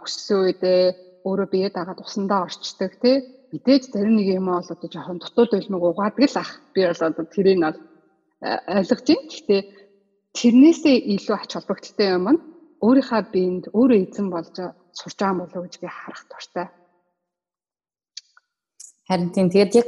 өссөн 0.05 0.37
үедээ 0.41 0.81
өөрөө 1.27 1.47
бие 1.53 1.69
дагаад 1.69 1.99
усандаа 2.05 2.47
орчдөг 2.47 2.91
тий 3.03 3.15
мэдээж 3.51 3.83
зарим 3.93 4.15
нэг 4.17 4.27
юм 4.39 4.47
бол 4.49 4.71
одоо 4.73 4.89
жоохон 4.89 5.19
дутууд 5.19 5.51
үлмэг 5.57 5.83
угаадаг 5.83 6.25
л 6.31 6.37
ах. 6.41 6.51
Би 6.73 6.81
бол 6.87 7.01
одоо 7.07 7.25
тэрийг 7.27 7.57
нь 7.59 7.67
ойлгож 8.41 9.01
байна. 9.07 9.25
Гэхдээ 9.29 9.61
тэрнээсээ 10.37 10.97
илүү 11.13 11.35
ач 11.37 11.51
холбогдолтой 11.53 12.07
юм 12.13 12.25
нь 12.33 12.39
өөрийнхөө 12.85 13.21
биед 13.33 13.65
өөрөө 13.73 13.99
эзэн 14.05 14.27
болж 14.29 14.55
сурч 14.93 15.17
байгаа 15.17 15.39
болов 15.41 15.57
уу 15.57 15.65
гэж 15.65 15.75
би 15.81 15.89
харах 15.89 16.23
дуртай. 16.29 16.67
Харин 19.09 19.31
тийм 19.33 19.49
тэгээд 19.49 19.73
яг 19.81 19.87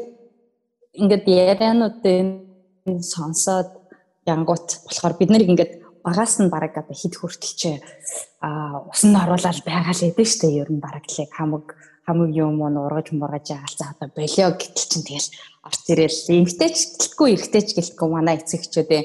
ингээд 0.97 1.25
яриануудын 1.27 2.27
сонсоод 3.13 3.69
янгут 4.25 4.67
болохоор 4.85 5.15
бид 5.19 5.29
нарыг 5.29 5.49
ингээд 5.53 5.73
багаас 6.03 6.39
нь 6.41 6.49
бараг 6.49 6.73
одоо 6.77 6.95
хид 6.95 7.13
хүртэлч 7.17 7.61
а 8.41 8.81
усан 8.89 9.13
оруулаад 9.13 9.59
байгаа 9.65 9.93
л 9.93 10.07
эдэн 10.09 10.25
штэ 10.25 10.47
ер 10.61 10.69
нь 10.71 10.81
бараг 10.81 11.05
л 11.05 11.17
хамаг 11.37 11.65
хамаг 12.09 12.33
юм 12.33 12.57
уу 12.65 12.73
ургаж 12.89 13.13
мургаж 13.13 13.53
яагаал 13.53 13.77
за 13.77 13.85
одоо 13.93 14.09
болио 14.17 14.49
гэтэл 14.57 14.89
чинь 14.89 15.05
тэгэл 15.05 15.29
орц 15.61 15.85
ирэл. 15.93 16.25
Эмгтээч 16.41 16.77
гэлтгүй 16.97 17.27
эргэжтэйч 17.37 17.69
гэлтгүй 17.77 18.07
манай 18.09 18.41
эцэгчүүдээ 18.41 19.01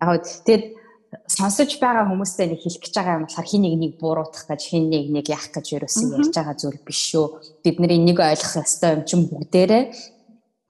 яг 0.00 0.24
тэгээд 0.24 0.64
сонсож 1.28 1.70
байгаа 1.80 2.08
хүмүүстэй 2.08 2.46
нэг 2.50 2.60
хэлэх 2.64 2.82
гэж 2.82 2.94
байгаа 2.96 3.16
юм 3.20 3.24
болохоор 3.28 3.48
хин 3.48 3.62
нэг 3.62 3.74
нэг 3.76 3.92
буруутгах 4.00 4.46
гэж 4.48 4.62
хин 4.72 4.84
нэг 4.90 5.04
нэг 5.12 5.26
яах 5.28 5.48
гэж 5.52 5.66
ерөөсөн 5.76 6.06
ярьж 6.16 6.34
байгаа 6.34 6.56
зүйл 6.56 6.80
биш 6.80 7.00
шүү. 7.12 7.26
Бидний 7.64 8.00
нэг 8.00 8.18
ойлгох 8.20 8.54
ёстой 8.64 8.90
юм 8.96 9.02
чинь 9.04 9.28
бүгдээрээ. 9.30 9.84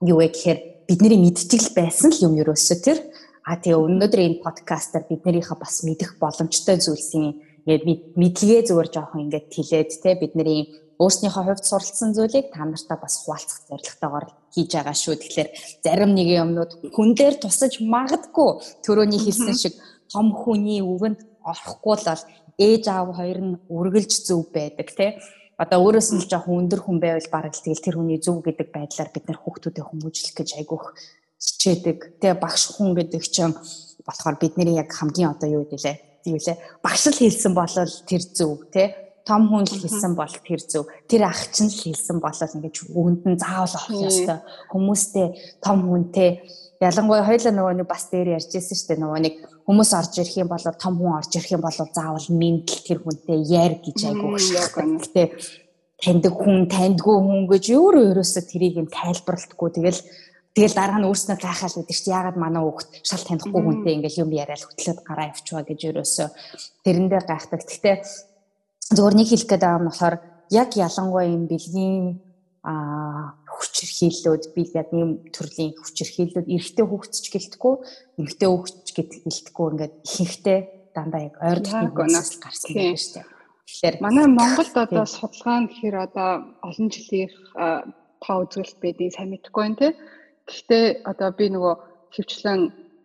Юу 0.07 0.17
вэ 0.21 0.27
гэхээр 0.31 0.59
бидний 0.87 1.19
мэдчихэл 1.23 1.71
байсан 1.75 2.11
л 2.11 2.23
юм 2.27 2.33
ерөөсөө 2.41 2.77
тэр. 2.83 2.99
А 3.47 3.55
тэгээ 3.55 3.79
өнөөдөр 3.79 4.21
энэ 4.27 4.43
подкастаар 4.43 5.07
биднэрийнхээ 5.07 5.57
бас 5.57 5.83
мэдэх 5.87 6.19
боломжтой 6.19 6.77
зүйлсийн 6.83 7.39
мэдлэгээ 7.67 8.61
зүгээр 8.67 8.89
жоохон 8.91 9.27
ингээд 9.27 9.47
тэлээд 9.51 9.91
те 10.03 10.15
бидний 10.15 10.71
өөрснийхөө 10.97 11.43
хувьд 11.45 11.65
суралцсан 11.65 12.11
зүйлийг 12.17 12.49
та 12.49 12.65
нартай 12.65 12.97
бас 12.97 13.21
хуваалцах 13.21 13.61
зорилготойгоор 13.69 14.25
хийж 14.53 14.69
байгаа 14.73 14.97
шүү. 14.97 15.15
Тэгэхээр 15.21 15.49
зарим 15.85 16.11
нэг 16.17 16.27
юмнууд 16.41 16.71
хүн 16.95 17.09
дээр 17.13 17.35
тусаж 17.37 17.77
магадгүй 17.85 18.49
төрөний 18.81 19.21
хэлсэн 19.21 19.53
шиг 19.53 19.73
том 20.09 20.33
хүний 20.33 20.81
үгэнд 20.81 21.21
орохгүй 21.45 21.95
л 22.01 22.07
бол 22.09 22.23
ээж 22.57 22.83
аав 22.89 23.09
хоёр 23.13 23.39
нь 23.45 23.53
үргэлж 23.69 24.11
зөв 24.25 24.49
байдаг 24.49 24.89
те 24.97 25.07
одоо 25.61 25.79
өөрөөс 25.85 26.09
нь 26.13 26.25
жоохон 26.25 26.65
өндөр 26.65 26.81
хүн 26.81 26.97
байвал 27.01 27.29
бараг 27.33 27.53
л 27.53 27.63
тэгэл 27.65 27.85
тэр 27.85 27.95
хүний 27.97 28.17
зөв 28.21 28.41
гэдэг 28.41 28.67
байдлаар 28.73 29.09
бид 29.13 29.25
нар 29.25 29.39
хүүхдүүдэд 29.41 29.85
хүмүүжлэх 29.85 30.33
гэж 30.37 30.49
айгүйх 30.61 30.85
хичээдэг. 31.41 31.97
Тэгээ 32.21 32.41
багш 32.41 32.63
хүн 32.77 32.93
гэдэг 32.97 33.23
чинь 33.25 33.53
болохоор 34.05 34.37
бидний 34.41 34.77
яг 34.77 34.89
хамгийн 34.93 35.33
одоо 35.33 35.49
юу 35.49 35.65
гэдэг 35.65 35.81
лээ. 35.81 35.97
Тийм 36.25 36.37
лээ. 36.37 36.57
Багш 36.85 37.03
л 37.09 37.21
хэлсэн 37.21 37.53
болол 37.57 37.93
тэр 38.05 38.21
зөв 38.21 38.69
тий 38.73 38.93
том 39.27 39.51
хүн 39.51 39.67
л 39.67 39.79
хэлсэн 39.83 40.15
бол 40.15 40.31
тэр 40.31 40.61
зөв. 40.63 40.87
Тэр 41.11 41.27
ах 41.27 41.51
чинь 41.51 41.67
л 41.67 41.75
хэлсэн 41.83 42.23
болол 42.23 42.55
ингэж 42.55 42.75
үүнд 42.95 43.21
нь 43.27 43.35
заавал 43.35 43.75
орох 43.75 44.07
ёстой. 44.07 44.39
Хүмүүстэй 44.71 45.27
том 45.59 45.83
хүнтэй 45.83 46.29
ялангуяа 46.79 47.27
хоёлаа 47.27 47.53
нөгөө 47.53 47.75
нэг 47.83 47.87
бас 47.91 48.07
дээр 48.07 48.39
ярьжсэн 48.39 48.77
шүү 48.77 48.87
дээ 48.87 49.01
нөгөө 49.03 49.21
нэг 49.27 49.35
хүмүүс 49.67 49.91
орж 49.99 50.13
ирэх 50.21 50.35
юм 50.39 50.49
бол 50.49 50.63
том 50.79 50.93
хүн 50.95 51.17
орж 51.19 51.31
ирэх 51.35 51.51
юм 51.51 51.63
бол 51.65 51.75
заавал 51.75 52.27
мэндэл 52.31 52.85
тэр 52.87 52.99
хүнтэй 53.03 53.39
яар 53.51 53.73
гэж 53.83 53.99
айгуу 54.07 54.39
шахдаг. 54.39 55.29
таньдаг 55.97 56.33
хүн 56.37 56.69
таньдгүй 56.69 57.17
хүн 57.17 57.43
гэж 57.49 57.65
өөрөө 57.73 58.05
ерөөсө 58.13 58.41
тэрийг 58.45 58.77
нь 58.77 58.93
тайлбарлахгүй 58.93 59.69
тэгэл 59.73 60.01
Тэгэл 60.57 60.73
дараа 60.73 60.97
нь 60.97 61.05
өөрснөө 61.05 61.37
гайхаад 61.37 61.73
байдаг 61.77 61.97
чинь 62.01 62.13
яагаад 62.17 62.37
манай 62.41 62.61
хүүхд 62.65 62.89
шал 63.05 63.21
танихгүй 63.29 63.61
хүнтэй 63.61 63.93
ингээл 63.93 64.21
юм 64.25 64.31
яриад 64.33 64.65
хөтлөөд 64.65 64.99
гараа 65.05 65.29
явчихваа 65.29 65.61
гэж 65.69 65.79
ерөөсөө 65.85 66.27
тэрэндээ 66.81 67.21
гайхдаг. 67.29 67.61
Гэхдээ 67.61 67.95
зөвөр 68.95 69.15
нэг 69.15 69.27
хэлэх 69.27 69.47
гээд 69.49 69.63
байгаа 69.63 69.79
юм 69.79 69.87
болохоор 69.89 70.15
яг 70.51 70.69
ялангуяа 70.75 71.27
юм 71.27 71.43
бэлгийн 71.51 72.05
а 72.67 73.35
хүчирхийллүүд 73.47 74.43
би 74.55 74.61
яг 74.75 74.89
ийм 74.91 75.11
төрлийн 75.35 75.75
хүчирхийллүүд 75.75 76.47
эрэгтэй 76.51 76.85
хүүхдч 76.87 77.25
гэлтгүү 77.31 77.73
эмэгтэй 78.19 78.47
хүүхдч 78.51 78.87
гэд 78.95 79.11
гэлтгүү 79.23 79.65
ингээд 79.71 79.93
ихэнхдээ 80.07 80.59
дандаа 80.95 81.21
яг 81.27 81.35
ойрдох 81.39 81.73
хүнээс 81.95 82.31
гарсан 82.43 82.71
байдаг 82.75 82.99
шүү 82.99 83.13
дээ. 83.19 83.25
Тэгэхээр 83.67 83.95
манай 84.03 84.27
Монголд 84.31 84.75
одоо 84.75 85.05
судалгаа 85.05 85.57
нь 85.61 85.69
гэхээр 85.71 85.97
одоо 86.07 86.29
олон 86.63 86.87
жилийн 86.87 87.31
та 88.23 88.31
үзүүлэлт 88.41 88.79
байдгийг 88.83 89.13
сайн 89.15 89.31
мэдэхгүй 89.31 89.63
байна 89.63 89.79
те. 89.79 89.89
Гэхдээ 90.47 90.85
одоо 91.11 91.29
би 91.35 91.45
нөгөө 91.51 91.75
хөвчлэн 92.15 92.61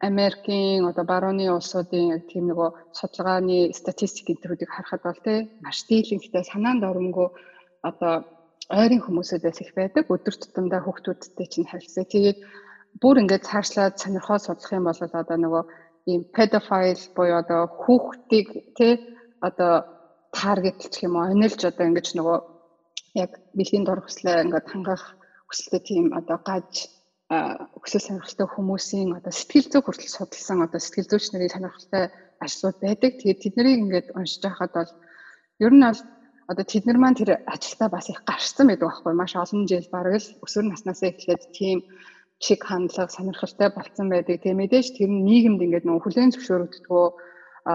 Америкийн 0.08 0.82
одоо 0.90 1.04
барууны 1.12 1.46
улсуудын 1.56 2.06
яг 2.16 2.22
тийм 2.30 2.44
нөгөө 2.50 2.70
судалгааны 2.98 3.58
статистик 3.80 4.26
энтрүүдийг 4.34 4.70
харахад 4.72 5.02
бол 5.06 5.20
тий 5.26 5.38
маш 5.64 5.78
дийлэнхтэй 5.88 6.44
санаанд 6.50 6.82
оромгүй 6.90 7.28
одоо 7.90 8.14
ойрын 8.80 9.02
хүмүүсүүдээс 9.02 9.58
их 9.62 9.70
байдаг 9.78 10.04
өдөр 10.14 10.34
тутамдаа 10.38 10.80
хүүхдүүдтэй 10.82 11.46
чинь 11.52 11.70
харилцаа. 11.70 12.04
Тэгээд 12.12 12.38
бүр 13.02 13.16
ингээд 13.22 13.48
цаашлаад 13.50 13.94
сонирхол 14.02 14.42
судлах 14.42 14.72
юм 14.78 14.84
бол 14.86 15.00
одоо 15.02 15.38
нөгөө 15.44 15.64
ийм 16.10 16.22
pedophile 16.34 17.02
буюу 17.16 17.36
одоо 17.42 17.60
хүүхдийг 17.82 18.48
тий 18.78 18.92
одоо 19.48 19.72
таргетлчих 20.38 21.02
юм 21.06 21.14
уу 21.16 21.30
онилж 21.30 21.60
одоо 21.70 21.84
ингэж 21.86 22.08
нөгөө 22.18 22.38
яг 23.22 23.30
бэлгийн 23.56 23.84
дор 23.86 24.00
хүслээ 24.02 24.42
ингээд 24.44 24.66
хангах 24.72 25.04
хүсэлтэй 25.48 25.82
тийм 25.88 26.04
одоо 26.18 26.38
гаж 26.48 26.72
өксөл 27.78 28.02
сонирхолтой 28.04 28.48
хүмүүсийн 28.50 29.16
одоо 29.16 29.32
сэтгэл 29.32 29.68
зүй 29.72 29.82
хүртэл 29.82 30.12
судалсан 30.12 30.58
одоо 30.66 30.80
сэтгэл 30.82 31.08
зүйч 31.10 31.26
нарын 31.32 31.54
сонирхолтой 31.54 32.04
ажлууд 32.44 32.78
байдаг. 32.84 33.12
Тэгээд 33.20 33.42
тэд 33.42 33.54
нарыг 33.56 33.76
ингээд 33.80 34.06
уншиж 34.18 34.42
байхад 34.44 34.72
бол 34.76 34.92
ер 35.64 35.72
нь 35.72 35.84
бол 35.86 36.00
одоо 36.50 36.64
тэд 36.68 36.84
нар 36.86 36.98
маань 37.00 37.18
тэр 37.18 37.30
ажилдаа 37.54 37.88
бас 37.88 38.06
их 38.12 38.20
гарцсан 38.28 38.66
байдаг 38.68 38.88
байхгүй 38.88 39.14
маш 39.16 39.32
олон 39.36 39.64
жил 39.70 39.88
бараг 39.94 40.20
л 40.20 40.28
өсвөр 40.44 40.64
наснаасаа 40.68 41.08
эхлээд 41.08 41.42
тийм 41.56 41.78
чиг 42.42 42.60
хандлага 42.66 43.14
сонирхолтой 43.14 43.68
болцсон 43.72 44.08
байдаг. 44.10 44.42
Тэгээ 44.42 44.60
мэдээж 44.60 44.86
тэр 44.98 45.10
нь 45.10 45.24
нийгэмд 45.28 45.64
ингээд 45.64 45.86
нөх 45.86 46.02
хүлэн 46.02 46.34
зөвшөөрөгддгөө 46.34 47.06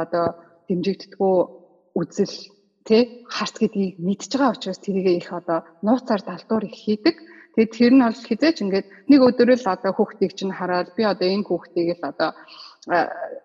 одоо 0.01 0.26
дэмжигддгөө 0.68 1.38
үзэл 1.99 2.36
тэ 2.88 3.26
харц 3.32 3.55
гэдгийг 3.60 3.95
мэдж 4.03 4.32
байгаа 4.36 4.53
учраас 4.53 4.80
тэрийг 4.84 5.08
их 5.24 5.30
одоо 5.32 5.64
нууцаар 5.82 6.22
далдуур 6.24 6.68
их 6.68 6.76
хийдэг. 6.76 7.16
Тэгээд 7.58 7.74
тэр 7.74 7.93
нь 7.97 8.05
бол 8.05 8.14
хизээч 8.14 8.58
ингээд 8.62 8.88
нэг 9.10 9.20
өдөр 9.26 9.49
л 9.58 9.66
одоо 9.66 9.91
хүүхдийг 9.97 10.38
чинь 10.38 10.53
хараад 10.53 10.93
би 10.93 11.01
одоо 11.10 11.26
энэ 11.26 11.49
хүүхдийг 11.49 11.97
л 11.97 12.05
одоо 12.05 12.30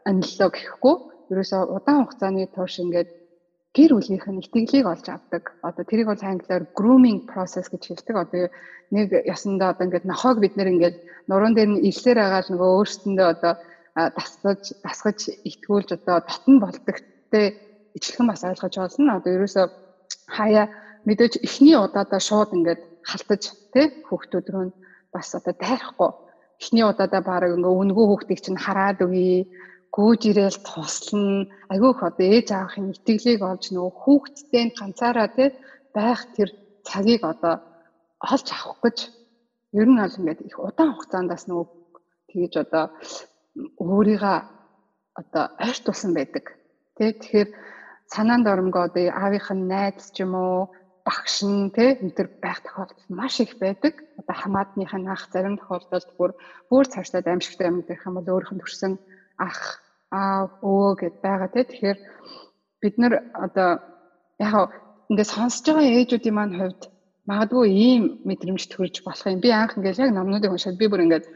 аниллоо 0.04 0.48
гэхгүй 0.52 0.96
ерөөсөө 1.32 1.60
удаан 1.72 2.04
хугацааны 2.04 2.44
турш 2.52 2.76
ингээд 2.84 3.08
гэр 3.72 3.90
бүлийнх 3.96 4.28
нь 4.28 4.44
итгэлийг 4.44 4.84
олж 4.84 5.06
авдаг. 5.08 5.56
Одоо 5.64 5.84
тэрийг 5.88 6.12
бол 6.12 6.20
англиар 6.20 6.68
grooming 6.76 7.24
process 7.24 7.72
гэж 7.72 7.82
хэлдэг. 7.88 8.16
Одоо 8.20 8.52
нэг 8.92 9.08
ясандаа 9.24 9.72
одоо 9.72 9.88
ингээд 9.88 10.04
нохоог 10.04 10.44
бид 10.44 10.60
нэр 10.60 10.68
ингээд 10.76 10.96
нуруунд 11.32 11.56
дээр 11.56 11.70
нь 11.72 11.84
илсээр 11.88 12.20
байгаа 12.20 12.44
л 12.44 12.52
нөгөө 12.52 12.70
өөрсөндөө 12.76 13.28
одоо 13.32 13.52
дасгаж 13.96 14.62
дасгаж 14.84 15.18
итгүүлж 15.48 15.88
одоо 15.96 16.20
татн 16.20 16.60
болдогтэй 16.60 17.46
ижилхэн 17.96 18.28
бас 18.28 18.44
ойлгож 18.44 18.76
олно. 18.76 19.16
Одоо 19.16 19.32
ерөөсөө 19.40 19.66
хаяа 20.36 20.68
мэдээж 21.08 21.40
эхний 21.40 21.80
удаадаа 21.80 22.20
шууд 22.20 22.52
ингээд 22.52 22.91
халтаж 23.10 23.42
тий 23.72 23.86
хүүхдүүд 24.06 24.46
рүү 24.52 24.66
бас 25.12 25.28
одоо 25.38 25.54
дайрахгүй. 25.62 26.10
Эхний 26.62 26.84
удаадаа 26.86 27.22
баг 27.26 27.42
ингээ 27.50 27.78
өнгөө 27.82 28.06
хүүхдийг 28.08 28.40
чинь 28.42 28.62
хараад 28.64 28.98
өгье 29.04 29.50
гүйж 29.92 30.20
ирээл 30.30 30.58
туслана 30.64 31.50
айгүйх 31.72 32.00
одоо 32.08 32.26
ээж 32.36 32.48
аавын 32.56 32.94
итгэлийг 32.94 33.40
олж 33.50 33.64
нөгөө 33.74 33.92
хүүхдтэй 34.02 34.64
ганцаараа 34.78 35.28
тий 35.36 35.48
байх 35.94 36.20
тэр 36.36 36.48
цагийг 36.88 37.22
одоо 37.32 37.54
олж 38.32 38.46
авах 38.56 38.80
гэж 38.84 38.98
ер 39.80 39.88
нь 39.88 40.00
бол 40.00 40.18
ингээд 40.18 40.40
их 40.48 40.56
удаан 40.56 40.94
хугацаандаас 40.94 41.44
нөгөө 41.46 41.66
тэгэж 42.30 42.52
одоо 42.64 42.84
өөрийгөө 43.84 44.38
одоо 45.20 45.44
ойрт 45.66 45.82
тусан 45.84 46.12
байдаг. 46.16 46.44
Тий 46.96 47.10
тэгэхээр 47.12 47.48
санаанд 48.14 48.46
оромгоо 48.52 48.84
одоо 48.88 49.04
аавынх 49.12 49.48
нь 49.52 49.68
найз 49.72 50.08
ч 50.14 50.24
юм 50.24 50.32
уу 50.40 50.72
багш 51.06 51.42
нь 51.42 51.70
те 51.74 51.98
өнтер 52.02 52.26
байх 52.42 52.62
тохиолдол 52.62 53.06
маш 53.08 53.40
их 53.40 53.58
байдаг. 53.58 53.94
Одоо 54.20 54.36
хамаатных 54.38 54.92
нь 54.94 55.08
ах 55.14 55.26
зарим 55.32 55.58
тохиолдолд 55.58 56.08
бүр 56.18 56.30
бүр 56.70 56.84
цаашлаад 56.86 57.26
аимшигтай 57.26 57.66
юм 57.70 57.82
дэх 57.82 58.06
юм 58.06 58.14
бол 58.16 58.32
өөрийнх 58.32 58.54
нь 58.54 58.62
төрсэн 58.62 58.92
ах 59.38 59.82
аав 60.10 60.50
өвөө 60.62 60.92
гэд 61.00 61.16
байгаа 61.26 61.48
те. 61.50 61.64
Тэгэхээр 61.64 61.98
бид 62.82 62.94
нар 62.98 63.14
одоо 63.34 63.70
яг 64.38 64.70
ингээд 65.10 65.32
сонсож 65.34 65.66
байгаа 65.66 65.96
ээжүүдийн 65.98 66.36
маань 66.36 66.58
хувьд 66.58 66.82
магадгүй 67.30 67.66
ийм 67.70 68.02
мэдрэмж 68.28 68.62
төрж 68.70 69.02
болох 69.06 69.26
юм. 69.26 69.40
Би 69.42 69.50
анх 69.50 69.76
ингээд 69.76 70.02
яг 70.04 70.10
номнуудыг 70.14 70.50
уншаад 70.54 70.78
би 70.78 70.86
бүр 70.88 71.04
ингээд 71.06 71.26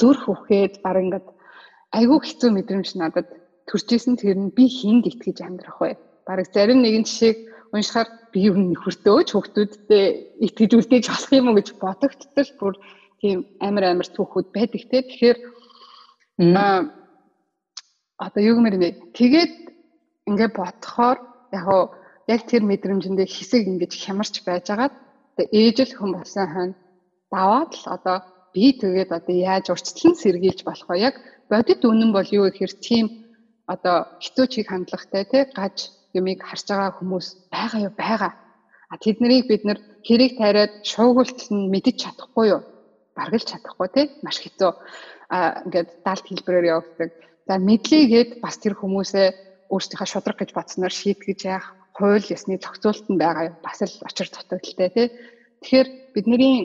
зүрх 0.00 0.24
үхээд 0.28 0.74
баг 0.84 0.96
ингээд 1.04 1.26
айгүй 1.98 2.18
хэцүү 2.22 2.50
мэдрэмж 2.54 2.88
надад 2.96 3.28
төрж 3.68 3.88
исэн 3.92 4.16
тэр 4.16 4.36
нь 4.36 4.54
би 4.56 4.64
хинд 4.68 5.04
итгэж 5.10 5.38
амьдрах 5.44 5.78
вэ? 5.80 5.90
Бараг 6.26 6.46
зарим 6.54 6.80
нэгэн 6.80 7.04
жишээг 7.08 7.49
уншихаар 7.72 8.08
би 8.32 8.38
юу 8.50 8.56
нөхөртөөч 8.58 9.28
хүүхдүүдтэй 9.32 10.04
итгэж 10.46 10.70
үлдээж 10.74 11.04
болох 11.10 11.32
юм 11.32 11.46
уу 11.50 11.56
гэж 11.58 11.68
бодогдтол 11.78 12.50
бүр 12.58 12.74
тийм 13.20 13.38
амар 13.60 13.84
амар 13.94 14.08
түүхүүд 14.10 14.48
байдаг 14.54 14.82
те. 14.90 14.98
Тэгэхээр 15.06 15.38
аа 16.58 16.90
одоо 18.18 18.42
юу 18.42 18.54
гэмээр 18.58 18.76
нэ 18.80 18.90
тэгээд 19.18 19.54
ингээд 20.28 20.52
бодохоор 20.58 21.18
яг 21.56 21.66
уу 21.68 21.84
яг 22.26 22.40
тэр 22.50 22.62
мэдрэмжэндээ 22.66 23.28
хэсэг 23.30 23.62
ингэж 23.70 23.92
хямарч 23.96 24.34
байжгаад 24.46 24.94
ээж 25.40 25.76
л 25.88 25.96
хүн 25.96 26.10
болсон 26.14 26.46
хань 26.52 26.74
даваад 27.32 27.72
л 27.80 27.86
одоо 27.96 28.18
би 28.54 28.74
тэгээд 28.82 29.10
одоо 29.18 29.34
яаж 29.34 29.66
урьдчилан 29.72 30.14
сэргийлж 30.18 30.60
болох 30.66 30.88
вэ? 30.90 31.06
Яг 31.08 31.14
бодит 31.50 31.80
үнэн 31.86 32.10
бол 32.12 32.28
юу 32.28 32.44
гэхээр 32.50 32.74
тийм 32.82 33.06
одоо 33.66 33.96
хэцүү 34.22 34.46
чиг 34.52 34.66
хандлагатай 34.68 35.24
те 35.30 35.40
гаж 35.54 35.90
юмыг 36.18 36.40
харж 36.42 36.66
байгаа 36.68 36.90
хүмүүс 36.98 37.26
байгаа 37.54 37.80
юу 37.86 37.94
байгаа. 37.96 38.32
А 38.90 38.94
тэднийг 38.98 39.46
бид 39.46 39.62
нэр 39.64 39.78
хэрэг 40.06 40.32
тайраад 40.38 40.72
шуугуултал 40.82 41.50
нь 41.54 41.70
мэдэж 41.70 41.96
чадахгүй 42.02 42.46
юу? 42.54 42.62
Баргалж 43.16 43.46
чадахгүй 43.46 43.88
те 43.94 44.02
маш 44.24 44.42
хэцүү. 44.42 44.72
А 45.30 45.62
ингээд 45.64 45.88
далд 46.02 46.24
хэлбэрээр 46.26 46.70
явагддаг. 46.74 47.10
За 47.46 47.54
мэдлийгээд 47.58 48.30
бас 48.42 48.58
тэр 48.58 48.74
хүмүүсээ 48.78 49.28
өөрсдийнхөө 49.70 50.08
шудраг 50.10 50.38
гэж 50.38 50.50
бодсноор 50.54 50.90
шийтгэж 50.90 51.40
яах 51.46 51.66
хууль 51.94 52.26
ёсны 52.34 52.58
зохицуулалт 52.58 53.06
нь 53.10 53.20
байгаа 53.22 53.54
бас 53.62 53.78
л 53.86 53.94
очир 54.08 54.26
дутагдaltaй 54.30 54.88
тий. 54.90 55.08
Тэгэхээр 55.62 55.88
бидний 56.14 56.56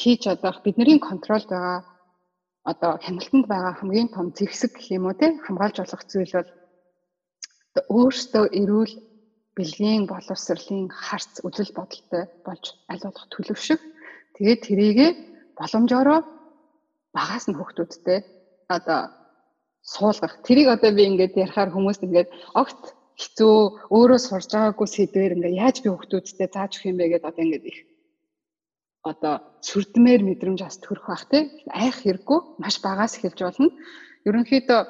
хийж 0.00 0.22
одоох 0.32 0.64
бидний 0.64 0.98
контролд 0.98 1.48
байгаа 1.52 1.84
одоо 2.64 2.92
хяналтанд 3.04 3.46
байгаа 3.52 3.74
хамгийн 3.76 4.08
том 4.14 4.32
зэгсэг 4.36 4.72
гэх 4.76 4.88
юм 4.96 5.04
уу 5.06 5.16
тий 5.20 5.30
хамгаалж 5.44 5.76
болох 5.80 6.02
зүйл 6.08 6.32
бол 6.36 6.50
өөртөө 7.76 8.44
эрүүл 8.60 8.94
бэлгийн 9.56 10.02
боловсролын 10.10 10.90
харц 10.90 11.32
үзэл 11.46 11.70
бодолтой 11.78 12.24
болж 12.46 12.64
аль 12.90 13.04
болох 13.04 13.26
төлөвшөх. 13.30 13.80
Тэгээд 14.34 14.60
тэрийгэ 14.66 15.08
боломжоор 15.58 16.08
багаас 17.16 17.44
нь 17.46 17.56
хүүхдүүдтэй 17.58 18.18
одоо 18.76 19.00
суулгах. 19.82 20.42
Тэрийг 20.46 20.68
одоо 20.74 20.90
би 20.94 21.02
ингээд 21.10 21.38
ярихаар 21.44 21.70
хүмүүс 21.72 21.98
ингээд 22.06 22.28
огт 22.62 22.82
хэцүү 23.20 23.54
өөрөө 23.94 24.20
сурж 24.22 24.48
байгаагүй 24.54 24.88
сэдвэр 24.90 25.34
ингээд 25.36 25.60
яаж 25.64 25.76
би 25.82 25.88
хүүхдүүдтэй 25.90 26.48
зааж 26.50 26.72
өгөх 26.74 26.90
юм 26.90 26.96
бэ 26.98 27.06
гэдээ 27.12 27.30
одоо 27.30 27.44
ингээд 27.44 27.66
их 27.70 27.78
одоо 29.10 29.34
сүрдмээр 29.64 30.22
мэдрэмж 30.24 30.60
бас 30.62 30.76
төрөх 30.80 31.06
бах 31.08 31.24
тий 31.32 31.42
айх 31.72 31.96
хэрэггүй 32.04 32.40
маш 32.62 32.76
багаас 32.84 33.16
эхэлж 33.16 33.38
болно. 33.44 33.68
Ерөнхийдөө 34.28 34.80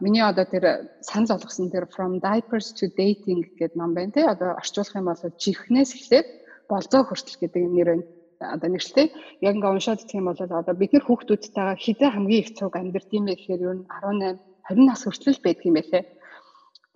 миний 0.00 0.22
одоо 0.22 0.46
тэр 0.46 0.94
санал 1.02 1.38
болгосон 1.42 1.70
тэр 1.74 1.90
from 1.90 2.22
diapers 2.22 2.70
to 2.78 2.86
dating 2.94 3.42
гэдэг 3.58 3.74
ном 3.74 3.94
байна 3.94 4.14
тий 4.14 4.22
одоо 4.22 4.54
орчуулах 4.54 4.94
юм 4.94 5.10
бол 5.10 5.18
жихнээс 5.42 5.90
эхлээд 5.98 6.28
болзоо 6.70 7.02
хүртэл 7.02 7.40
гэдэг 7.42 7.62
нэр 7.66 7.88
байна 7.90 8.06
одоо 8.54 8.68
нэгшлээ. 8.70 9.06
Яг 9.42 9.54
ингээ 9.58 9.74
уншаад 9.74 10.00
идэх 10.00 10.16
юм 10.16 10.30
бол 10.30 10.40
одоо 10.40 10.74
бид 10.74 10.92
нар 10.94 11.04
хүүхдүүдтэйгээ 11.04 11.82
хизээ 11.84 12.10
хамгийн 12.14 12.42
их 12.46 12.50
цуг 12.56 12.72
амьдэрд 12.78 13.10
юм 13.12 13.24
бэ 13.26 13.34
гэхээр 13.36 13.60
юу 13.66 13.74
18 13.84 14.38
20 14.70 14.86
нас 14.86 15.02
хүртэл 15.04 15.44
байдаг 15.44 15.66
юм 15.66 15.76
байлээ. 15.76 16.04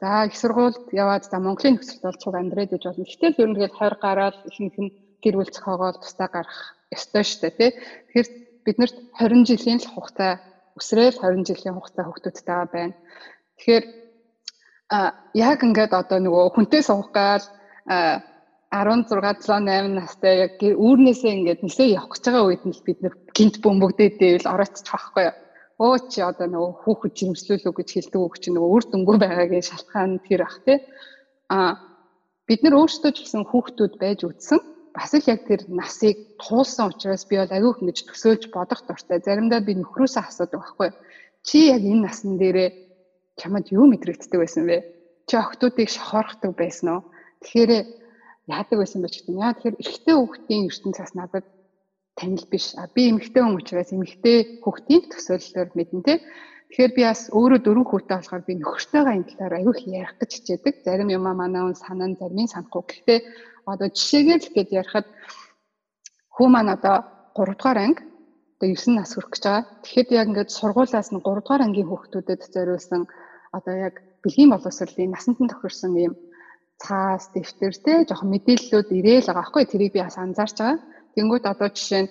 За 0.00 0.24
их 0.24 0.36
сургуульд 0.38 0.94
яваад 0.94 1.24
за 1.26 1.36
Монголын 1.42 1.74
нөхцөлд 1.76 2.02
бол 2.06 2.22
цуг 2.22 2.34
амьдрээд 2.38 2.76
иж 2.78 2.84
болно. 2.86 3.04
Гэтэл 3.04 3.40
ер 3.42 3.48
нь 3.50 3.56
тэгэл 3.58 3.78
20 3.82 3.98
гараад 4.00 4.36
ихэнх 4.48 4.78
нь 4.78 4.94
гэр 5.22 5.34
бүл 5.36 5.50
зохиогоод 5.52 5.96
тусдаа 6.00 6.28
гарах 6.32 6.58
ёстой 6.94 7.24
дээ 7.26 7.52
тий. 7.58 7.70
Тэгэхээр 8.08 8.28
биднэрт 8.64 8.96
20 9.20 9.48
жилийн 9.48 9.80
л 9.82 9.90
хугацаа 9.92 10.32
өсрөөл 10.78 11.18
20 11.22 11.46
жилийн 11.48 11.76
хугацаа 11.76 12.04
хүүхдүүдтэйгээ 12.06 12.66
байна. 12.74 12.94
Тэгэхээр 13.58 13.84
яг 15.38 15.58
ингээд 15.62 15.92
одоо 15.94 16.18
нөгөө 16.18 16.44
хүнтэй 16.54 16.82
суух 16.82 17.10
гал 17.14 17.44
16 18.74 19.06
7 19.22 19.46
8 19.46 19.94
настай 19.94 20.34
яг 20.44 20.58
үүрнээсээ 20.58 21.32
ингээд 21.38 21.60
нисээ 21.62 21.94
явах 21.94 22.18
гэж 22.18 22.24
байгаа 22.26 22.44
үед 22.50 22.62
нь 22.66 22.74
бид 22.86 22.98
нэр 23.02 23.14
гинт 23.36 23.56
бөмбөгдөөдөө 23.62 24.32
л 24.42 24.50
оройтчих 24.50 24.90
байхгүй 24.90 25.24
юу. 25.30 25.36
Өө 25.74 25.94
чи 26.10 26.20
одоо 26.22 26.46
нөгөө 26.50 26.72
хүүхэд 26.82 27.14
жирэмслүүлүү 27.18 27.72
гэж 27.74 27.88
хэлдэг 27.94 28.20
үг 28.22 28.34
чи 28.42 28.48
нөгөө 28.50 28.70
үр 28.74 28.84
дүнгүй 28.90 29.16
байгаагийн 29.22 29.68
шалтгаан 29.68 30.12
тэр 30.26 30.42
ах 30.46 30.58
тий. 30.66 30.78
А 31.50 31.78
бид 32.46 32.60
нар 32.62 32.78
өөрсдөө 32.78 33.10
ч 33.14 33.18
гэсэн 33.26 33.42
хүүхдүүд 33.50 33.94
байж 33.98 34.20
үтсэн 34.26 34.58
бас 34.94 35.10
л 35.14 35.26
яг 35.26 35.42
тэр 35.50 35.66
насыг 35.68 36.38
туулсан 36.38 36.94
учраас 36.94 37.26
би 37.26 37.34
бол 37.36 37.50
аgiuх 37.50 37.82
ингэж 37.82 37.98
төсөөлж 38.06 38.54
бодох 38.54 38.86
дуртай. 38.86 39.18
Заримдаа 39.18 39.60
би 39.60 39.74
нөхрөөсөө 39.74 40.22
асуудаг 40.22 40.62
байхгүй. 40.62 40.90
Чи 41.42 41.74
яг 41.74 41.82
энэ 41.82 42.06
насн 42.06 42.38
дээрээ 42.38 42.70
чамд 43.34 43.66
юу 43.74 43.90
мэдрэгддэг 43.90 44.38
байсан 44.38 44.64
бэ? 44.70 44.86
Чи 45.26 45.34
охтуудыг 45.34 45.90
шохорхдаг 45.90 46.54
байсан 46.54 46.86
уу? 46.94 47.02
Тэгэхээр 47.42 47.72
яадаг 48.54 48.78
байсан 48.78 49.02
бэ 49.02 49.10
гэдэг 49.10 49.34
нь 49.34 49.42
яа 49.42 49.52
тэгэхээр 49.58 49.80
эрэгтэй 49.82 50.14
хүүхдийн 50.14 50.66
ертөнц 50.70 50.98
бас 51.02 51.12
надад 51.18 51.46
танил 52.14 52.46
биш. 52.46 52.78
А 52.78 52.86
би 52.94 53.10
эмэгтэй 53.10 53.42
хүн 53.42 53.58
учраас 53.58 53.90
эмэгтэй 53.90 54.62
хүүхдийн 54.62 55.02
төсөөллөөр 55.10 55.68
мэднэ 55.74 56.02
те. 56.06 56.14
Тэгэхээр 56.74 56.94
би 56.98 57.02
бас 57.06 57.30
өөрөө 57.30 57.60
дөрөв 57.62 57.86
хүүтэй 57.86 58.18
болохоор 58.18 58.42
би 58.50 58.54
нөхөртөйгээ 58.58 59.14
энэ 59.14 59.28
талаар 59.30 59.62
их 59.62 59.80
ярих 59.86 60.14
гэж 60.18 60.30
хичээдэг. 60.34 60.74
Зарим 60.82 61.08
юм 61.14 61.30
аа 61.30 61.38
манай 61.38 61.62
хүн 61.62 61.78
санаа 61.78 62.10
нь 62.10 62.18
зарим 62.18 62.50
санахгүй. 62.50 62.82
Гэхдээ 62.82 63.20
одоо 63.70 63.88
жишээгээр 63.94 64.42
л 64.42 64.54
гээд 64.58 64.70
ярихад 64.82 65.06
хүү 66.34 66.48
маань 66.50 66.74
одоо 66.74 67.06
3 67.38 67.54
дугаар 67.54 67.78
анги 67.78 68.02
одоо 68.58 68.68
9 68.74 68.90
нас 68.90 69.14
хүрэх 69.14 69.30
гэж 69.30 69.42
байгаа. 69.46 69.62
Тэгэхэд 69.86 70.08
яг 70.18 70.26
ингээд 70.34 70.50
сургуулаас 70.50 71.08
нь 71.14 71.22
3 71.22 71.22
дугаар 71.22 71.62
ангийн 71.62 71.86
хүүхдүүдэд 71.86 72.42
зориулсан 72.50 73.02
одоо 73.54 73.74
яг 73.78 73.94
бэлгийн 74.26 74.50
боловсролын 74.50 75.14
насанд 75.14 75.38
нь 75.38 75.52
тохирсон 75.54 75.94
ийм 75.94 76.18
цаас, 76.82 77.30
дэвтэр 77.30 77.74
те 77.86 77.92
жоохон 78.02 78.34
мэдээллүүд 78.34 78.88
ирээл 78.98 79.30
байгаа 79.30 79.46
байхгүй 79.46 79.64
тэрийг 79.70 79.92
би 79.94 80.02
бас 80.02 80.18
анзаарч 80.18 80.58
байгаа. 80.58 80.82
Тэнгүүд 81.14 81.44
одоо 81.46 81.68
жишээ 81.70 82.02
нь 82.02 82.10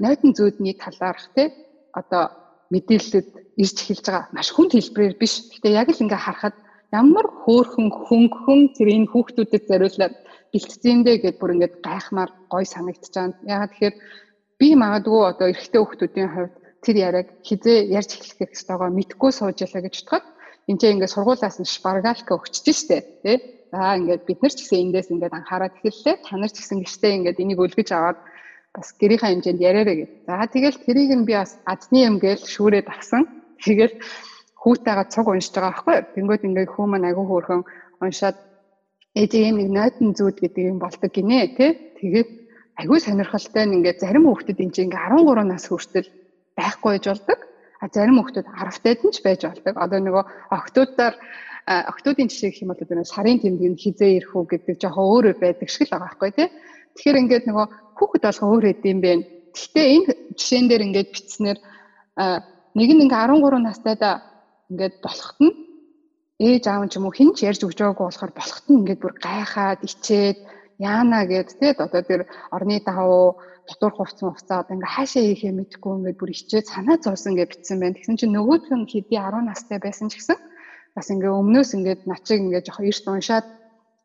нойтон 0.00 0.32
зүүдний 0.32 0.72
талаарх 0.72 1.28
те 1.36 1.52
одоо 1.92 2.43
мэдээллүүд 2.72 3.28
ирж 3.62 3.76
эхэлж 3.82 4.06
байгаа. 4.06 4.24
Маш 4.36 4.48
хүнд 4.52 4.72
хэлбэрээр 4.74 5.16
биш. 5.20 5.34
Гэтэ 5.52 5.68
яг 5.74 5.88
л 5.90 6.02
ингээ 6.04 6.20
харахад 6.24 6.56
ямар 6.92 7.26
хөөхөн 7.44 7.88
хөнгөн 8.06 8.60
тэр 8.76 8.88
энэ 8.96 9.10
хүүхдүүдэд 9.10 9.64
зориулаад 9.68 10.14
бэлтцээндээ 10.52 11.16
гэд 11.22 11.36
бүр 11.40 11.54
ингээд 11.54 11.74
гайхмаар 11.82 12.30
гой 12.52 12.64
санагдаж 12.64 13.12
байна. 13.14 13.34
Ягаад 13.44 13.72
тэгэхээр 13.72 13.96
би 14.60 14.68
магадгүй 14.78 15.22
одоо 15.30 15.46
эрэгтэй 15.50 15.80
хүүхдүүдийн 15.82 16.30
хувьд 16.30 16.54
тэр 16.84 16.96
яриаг 17.08 17.28
хизээ 17.42 17.78
ярьж 17.98 18.10
эхлэх 18.14 18.38
хэрэгтэйгоо 18.38 18.90
мэдгүй 18.94 19.30
сууж 19.34 19.58
ялаа 19.66 19.82
гэж 19.82 19.94
бодоход 19.98 20.24
энэ 20.70 20.78
чинь 20.78 20.94
ингээд 20.94 21.14
сургуулаас 21.14 21.56
нь 21.58 21.72
шпаргалка 21.74 22.32
өгчөж 22.38 22.66
штэ 22.70 22.98
тий 23.24 23.36
За 23.74 23.98
ингээд 23.98 24.22
бид 24.22 24.38
нар 24.38 24.54
ч 24.54 24.62
гэсэн 24.62 24.82
эндээс 24.86 25.10
ингээд 25.10 25.34
анхаарал 25.34 25.74
эхэллээ. 25.82 26.22
Та 26.22 26.38
нар 26.38 26.46
ч 26.46 26.62
гэсэн 26.62 26.78
гэртээ 26.86 27.12
ингээд 27.18 27.42
энийг 27.42 27.58
өлгөж 27.58 27.90
аваад 27.90 28.18
бас 28.74 28.90
гэрийнхаа 28.98 29.30
хэмжээнд 29.30 29.60
яриараа 29.62 29.96
гэж. 29.96 30.10
За 30.26 30.42
тэгэл 30.50 30.82
тэрийг 30.82 31.12
нь 31.14 31.26
би 31.28 31.34
бас 31.38 31.54
адны 31.62 31.98
юм 32.10 32.18
гээл 32.18 32.42
шүүрээд 32.42 32.90
авсан. 32.90 33.22
Тэгэл 33.62 33.94
хүүтэйгээ 34.58 35.06
цуг 35.14 35.26
уншиж 35.30 35.54
байгаа 35.54 35.70
байхгүй? 35.70 35.96
Тэнгүүд 36.18 36.42
ингээд 36.42 36.70
хүү 36.74 36.86
маань 36.90 37.06
агүй 37.06 37.26
хөөрхөн 37.30 37.62
уншаад 38.02 38.36
ээжийн 39.14 39.56
нэг 39.62 39.68
нойтон 39.70 40.10
зүуд 40.18 40.42
гэдэг 40.42 40.64
юм 40.74 40.78
болдог 40.82 41.10
гинэ 41.14 41.54
тий. 41.54 41.70
Тэгээд 42.02 42.30
агүй 42.82 42.98
сонирхолтой 42.98 43.64
нь 43.66 43.76
ингээд 43.78 44.02
зарим 44.02 44.26
хүүхдэд 44.26 44.58
энэ 44.58 44.74
чинь 44.74 44.86
ингээд 44.90 45.22
13 45.22 45.46
нас 45.46 45.64
хүртэл 45.70 46.08
байхгүй 46.58 46.90
байж 46.98 47.04
болдог. 47.06 47.38
А 47.78 47.86
зарим 47.94 48.18
хүүхдэд 48.18 48.46
10 48.50 48.82
таад 48.82 49.00
нь 49.06 49.14
ч 49.14 49.16
байж 49.22 49.40
болдог. 49.46 49.74
Одоо 49.78 49.98
нөгөө 50.02 50.24
октоудаар 50.50 51.14
октоудын 51.66 52.26
жишээ 52.26 52.50
гэх 52.50 52.62
юм 52.66 52.74
бол 52.74 52.82
одоо 52.82 53.06
сарын 53.06 53.38
тэмдэг 53.38 53.70
нь 53.70 53.78
хизээ 53.78 54.10
ирэх 54.18 54.34
үү 54.34 54.44
гэдэг 54.50 54.76
жоохон 54.82 55.06
өөрөө 55.14 55.34
байдаг 55.38 55.68
шиг 55.70 55.86
л 55.86 55.94
байгаа 55.94 56.10
байхгүй 56.10 56.30
тий. 56.34 56.48
Тэгэхээр 56.94 57.20
ингээд 57.22 57.44
нөгөө 57.50 57.66
хүүхэд 57.98 58.22
болгоо 58.26 58.48
өөр 58.54 58.64
хэдэм 58.70 58.98
бэ. 59.02 59.12
Гэхдээ 59.54 59.86
энэ 59.94 60.10
жишээн 60.38 60.66
дээр 60.68 60.82
ингээд 60.86 61.08
бичснээр 61.14 61.58
нэг 62.78 62.90
нь 62.94 63.02
ингээ 63.06 63.22
13 63.30 63.62
настайда 63.62 64.10
ингээд 64.70 64.94
болохт 65.02 65.38
нь 65.42 65.54
ээж 66.42 66.64
аав 66.66 66.86
ч 66.90 66.98
юм 66.98 67.06
уу 67.06 67.14
хин 67.14 67.30
ч 67.34 67.46
ярьж 67.46 67.62
өгч 67.62 67.78
байгаагүй 67.78 68.06
болохоор 68.06 68.32
болохт 68.34 68.66
нь 68.66 68.78
ингээд 68.82 69.02
бүр 69.02 69.14
гайхаад 69.22 69.80
ичээд 69.86 70.38
яана 70.78 71.22
гэд 71.30 71.54
тэгээд 71.58 71.78
одоо 71.86 72.02
тэр 72.02 72.20
орны 72.50 72.82
давуу 72.82 73.38
дотор 73.68 73.92
хувцсан 73.94 74.34
хувцаа 74.34 74.58
одоо 74.62 74.74
ингээ 74.74 74.94
хаашаа 74.94 75.22
хийхээ 75.22 75.54
мэдэхгүй 75.54 75.92
ингээд 75.98 76.18
бүр 76.18 76.30
ичээд 76.34 76.66
санаа 76.66 76.98
зовсон 76.98 77.38
гэж 77.38 77.48
бичсэн 77.50 77.78
байна. 77.78 77.94
Тэгсэн 77.94 78.18
чинь 78.18 78.34
нөгөөдх 78.34 78.70
нь 78.74 78.90
хэдий 78.90 79.18
10 79.22 79.46
настай 79.46 79.78
байсан 79.78 80.10
ч 80.10 80.18
гэсэн 80.18 80.38
бас 80.94 81.06
ингээ 81.14 81.32
өмнөөс 81.40 81.70
ингээд 81.78 82.00
начиг 82.10 82.38
ингээ 82.42 82.62
жоохон 82.66 82.88
эрт 82.90 83.06
уншаад 83.06 83.46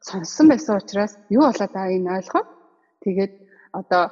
сонссон 0.06 0.46
байсан 0.50 0.78
учраас 0.78 1.14
юу 1.34 1.44
болоод 1.50 1.74
байгааг 1.74 2.02
нь 2.02 2.14
ойлгоод 2.18 2.48
тэгээд 3.04 3.34
одоо 3.74 4.04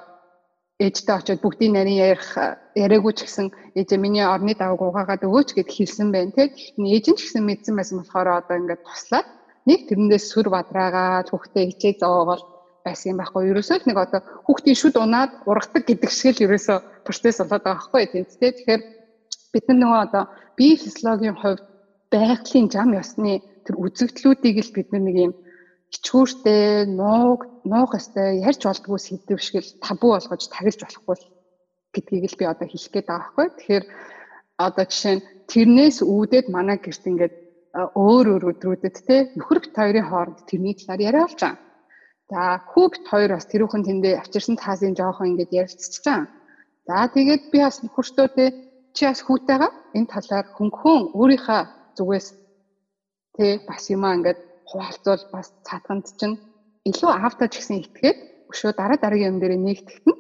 ээжтэй 0.77 1.15
очиод 1.17 1.41
бүгдийн 1.41 1.73
нарийн 1.73 2.01
ярих 2.13 2.29
яриаггүй 2.77 3.13
ч 3.17 3.19
гэсэн 3.25 3.47
ээжээ 3.73 3.97
миний 3.97 4.21
орны 4.21 4.53
даваг 4.53 4.81
угаагаад 4.81 5.25
өгөөч 5.25 5.49
гэд 5.57 5.69
хэлсэн 5.73 6.13
те. 6.13 6.53
Тэгэхдээ 6.53 6.93
ээж 6.93 7.05
нь 7.09 7.17
ч 7.17 7.21
гэсэн 7.25 7.43
мэдсэн 7.49 7.73
байсан 7.75 7.97
болохоор 7.99 8.29
одоо 8.45 8.55
ингээд 8.61 8.85
туслаад 8.85 9.27
нэг 9.65 9.79
тэрэндээ 9.89 10.21
сүр 10.21 10.47
бадраагаад 10.53 11.27
хүүхдээ 11.33 11.65
хичээ 11.73 11.93
зоогоол 11.97 12.43
байсан 12.85 13.09
юм 13.11 13.17
байхгүй. 13.19 13.49
Ерөөсөө 13.51 13.77
нэг 13.89 13.97
одоо 14.05 14.21
хүүхдийн 14.45 14.77
шүд 14.77 14.95
унаад 15.01 15.31
ургадаг 15.49 15.83
гэдэг 15.89 16.11
шиг 16.13 16.37
л 16.37 16.45
ерөөсөө 16.45 16.77
процесс 17.05 17.41
болоод 17.41 17.63
байгаа 17.65 17.73
байхгүй 17.73 18.05
тийм. 18.13 18.25
Тэгэхээр 18.29 18.81
бид 19.53 19.65
нар 19.67 19.77
нөгөө 19.81 19.99
одоо 20.05 20.23
бие 20.57 20.75
физиологийн 20.77 21.37
хувьд 21.41 21.63
байгалийн 22.13 22.67
зам 22.69 22.93
ёсны 23.01 23.41
тэр 23.65 23.75
үзэгдлүүдийг 23.81 24.57
л 24.61 24.75
бид 24.77 24.89
нэг 24.93 25.15
юм 25.25 25.33
ичгүүртэй 25.95 26.85
нууг 26.99 27.41
нуух 27.71 27.91
өстэй 27.97 28.43
ярьж 28.43 28.61
болдгоо 28.67 28.99
сэдв 28.99 29.39
шиг 29.39 29.63
л 29.63 29.71
табу 29.85 30.07
болгож 30.13 30.43
тагилж 30.51 30.79
болохгүй 30.83 31.17
гэдгийг 31.93 32.25
л 32.31 32.39
би 32.39 32.45
одоо 32.45 32.67
хэлэх 32.67 32.91
гээд 32.91 33.07
байгаа 33.07 33.23
байхгүй. 33.23 33.47
Тэгэхээр 33.55 33.85
одоо 34.65 34.85
жишээ 34.91 35.15
нь 35.15 35.25
тэрнээс 35.51 35.97
үүдээд 36.03 36.47
манай 36.55 36.77
гэрт 36.79 37.03
ингээд 37.09 37.35
өөр 37.95 38.25
өөр 38.33 38.43
өдрүүдэд 38.51 38.95
те 39.07 39.17
нөхөр 39.37 39.59
бит 39.63 39.75
хоёрын 39.79 40.09
хооронд 40.09 40.39
тэрний 40.49 40.75
талаар 40.75 41.01
яриа 41.07 41.25
болж 41.25 41.39
байгаа. 41.39 41.55
За 42.31 42.41
хүү 42.71 42.85
бит 42.91 43.05
хоёр 43.11 43.31
бас 43.33 43.45
тэрүүхэн 43.47 43.83
тэндээ 43.87 44.19
авчирсан 44.19 44.55
таазын 44.59 44.97
жоохон 44.99 45.31
ингээд 45.31 45.55
ярилцчихсан. 45.61 46.27
За 46.87 47.07
тэгээд 47.15 47.43
би 47.51 47.59
бас 47.63 47.79
нөхөртөө 47.79 48.27
те 48.35 48.45
чи 48.95 49.03
бас 49.07 49.21
хүүтэйгээ 49.23 49.71
энэ 49.97 50.11
талаар 50.11 50.45
хөнгөн 50.57 51.01
өөрийнхөө 51.15 51.61
зүгээс 51.95 52.27
Тэ 53.37 53.61
бас 53.69 53.85
юмаа 53.93 54.17
ингээд 54.17 54.39
хуваалцуул 54.69 55.23
бас 55.33 55.47
цаатганд 55.67 56.05
чинь 56.19 56.35
илүү 56.89 57.11
автаж 57.27 57.51
гэсэн 57.55 57.81
итгээд 57.83 58.17
өшөө 58.51 58.71
дараа 58.75 58.99
дараагийн 58.99 59.31
юм 59.35 59.39
дээр 59.39 59.55
нэгтгэх 59.59 60.03
нь 60.07 60.19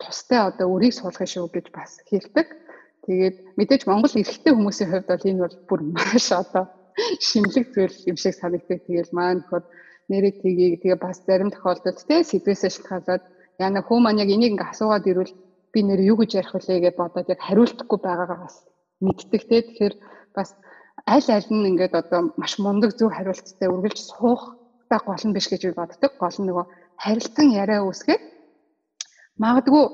тустай 0.00 0.40
одоо 0.48 0.66
өрийг 0.74 0.94
суулгах 0.96 1.28
шүү 1.28 1.48
гэж 1.54 1.66
бас 1.76 1.90
хэлдэг. 2.08 2.46
Тэгээд 3.04 3.36
мэдээж 3.58 3.82
Монгол 3.84 4.14
эрэгтэй 4.16 4.52
хүмүүсийн 4.52 4.90
хувьд 4.90 5.08
бол 5.08 5.28
энэ 5.28 5.42
бол 5.44 5.56
бүр 5.68 5.80
маш 5.96 6.26
одоо 6.32 6.64
шинэлэг 7.26 7.66
зүйл 7.74 7.96
юм 8.10 8.16
шиг 8.16 8.34
санагддаг. 8.36 8.80
Тэгээд 8.84 9.10
маань 9.16 9.44
нөхөр 9.44 9.64
нэрээ 10.08 10.32
тгийг 10.40 10.74
тэгээ 10.82 10.98
бас 11.00 11.20
зарим 11.26 11.50
тохиолдолд 11.52 12.00
те 12.08 12.24
сэдвээсээ 12.24 12.70
шалтгаалаад 12.72 13.22
яна 13.60 13.80
хөө 13.84 13.98
маань 14.00 14.20
яг 14.24 14.30
энийг 14.32 14.52
ингээ 14.56 14.72
асуугаад 14.72 15.08
ирвэл 15.08 15.34
би 15.72 15.80
нэр 15.84 16.00
юу 16.10 16.16
гэж 16.20 16.30
ярих 16.40 16.52
вүлээ 16.54 16.80
гэж 16.84 16.94
бодоод 16.96 17.28
яг 17.32 17.40
хариултахгүй 17.44 17.98
байгаагаа 18.00 18.38
бас 18.44 18.56
мэддэг 19.04 19.42
те. 19.48 19.56
Тэгэхээр 19.68 19.94
бас 20.36 20.48
аль 21.06 21.28
аль 21.36 21.48
нь 21.50 21.68
ингээд 21.70 21.94
одоо 22.00 22.20
маш 22.40 22.58
мундаг 22.58 22.96
зөв 22.98 23.12
хариулттай 23.12 23.68
үргэлж 23.68 23.98
суух 24.00 24.42
та 24.88 24.96
гол 25.04 25.24
нь 25.24 25.34
биш 25.36 25.46
гэж 25.48 25.62
би 25.68 25.72
боддог. 25.76 26.12
Гол 26.22 26.36
нь 26.40 26.48
нөгөө 26.48 26.64
харилцан 27.04 27.48
яриа 27.62 27.84
үүсгээд 27.84 28.22
магадгүй 29.42 29.84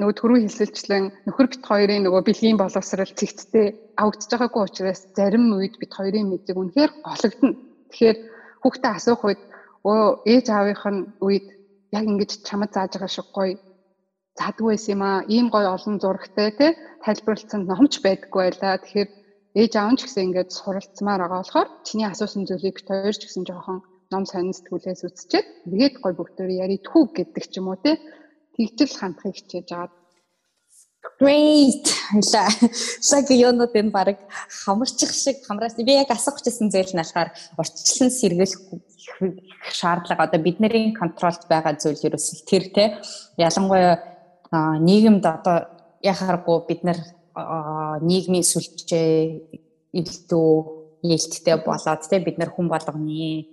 нөгөө 0.00 0.14
түрүү 0.20 0.38
хэлсэлчлэн 0.44 1.04
нөхөр 1.26 1.46
бит 1.52 1.64
хоёрын 1.70 2.04
нөгөө 2.04 2.22
бэлгийн 2.28 2.60
боловсрал 2.60 3.12
цэгцтэй 3.20 3.66
авагдж 4.00 4.28
байгаагүй 4.32 4.62
учраас 4.64 5.00
зарим 5.16 5.44
үед 5.56 5.74
бит 5.80 5.92
хоёрын 5.96 6.28
мэдлэг 6.28 6.56
үнэхээр 6.56 6.92
гологдно. 7.04 7.50
Тэгэхээр 7.90 8.18
хүүхдээ 8.62 8.92
асуух 8.96 9.22
үед 9.28 9.42
өө 9.84 10.00
ээж 10.32 10.46
аавынх 10.52 10.84
нь 10.92 11.00
үед 11.24 11.46
яг 11.96 12.04
ингэж 12.10 12.30
чамд 12.46 12.72
зааж 12.72 12.92
байгаа 12.96 13.12
шиг 13.12 13.28
гоё 13.36 13.56
задгүй 14.38 14.68
байсан 14.72 14.92
юм 14.94 15.02
аа. 15.04 15.24
Ийм 15.28 15.46
гоё 15.54 15.68
олон 15.76 15.96
зурагтай 16.00 16.48
те 16.58 16.66
тайлбарлалцсан 17.04 17.62
номч 17.68 17.92
байдаггүй 18.04 18.42
байлаа. 18.44 18.80
Тэгэхээр 18.80 19.08
ээж 19.58 19.72
аав 19.76 19.94
ч 19.98 20.00
гэсэн 20.06 20.26
ингээд 20.30 20.50
суралцмаар 20.54 21.20
байгаа 21.22 21.42
болохоор 21.42 21.68
чиний 21.86 22.06
асуусан 22.08 22.46
зүйлийг 22.46 22.78
хоёр 22.86 23.14
ч 23.16 23.22
гэсэн 23.26 23.44
жоохон 23.48 23.78
ном 24.12 24.24
сонин 24.26 24.54
сэтгүүлээс 24.54 25.02
үзчихэд 25.06 25.46
нэгэд 25.70 25.94
гой 26.02 26.12
бүгдөө 26.18 26.46
яридхүү 26.64 27.02
гэдэг 27.18 27.44
ч 27.50 27.54
юм 27.58 27.70
уу 27.70 27.78
те 27.82 27.98
тэгжэл 28.54 28.98
хандахыг 28.98 29.34
хичээж 29.38 29.68
байгаа. 29.70 29.90
Great. 31.20 31.86
Хила. 32.10 32.44
Саг 33.00 33.30
юунууд 33.30 33.74
энэ 33.74 33.90
баг 33.90 34.18
хамарчих 34.64 35.12
шиг 35.12 35.36
хамраас 35.46 35.74
би 35.76 35.92
яг 35.96 36.10
асуух 36.10 36.42
гэсэн 36.44 36.68
нь 36.68 36.74
болохоор 36.74 37.30
урьдчилан 37.60 38.10
сэргийлэх 38.10 38.62
шаардлага 39.72 40.26
одоо 40.26 40.40
бидний 40.40 40.92
контролд 40.92 41.42
байгаа 41.48 41.74
зүйл 41.80 42.06
ерөөсөл 42.08 42.42
тэр 42.50 42.64
те 42.74 42.84
ялангуяа 43.36 43.96
нийгэмд 44.86 45.24
одоо 45.24 45.56
яхааргүй 46.02 46.58
бид 46.68 46.80
нар 46.84 46.98
нийгмийн 48.10 48.46
сүлжээ 48.46 49.12
илүү 50.00 50.50
нээлттэй 51.02 51.56
болоод 51.64 52.02
те 52.08 52.20
бид 52.20 52.36
нар 52.38 52.50
хүн 52.52 52.68
болгоны 52.68 53.48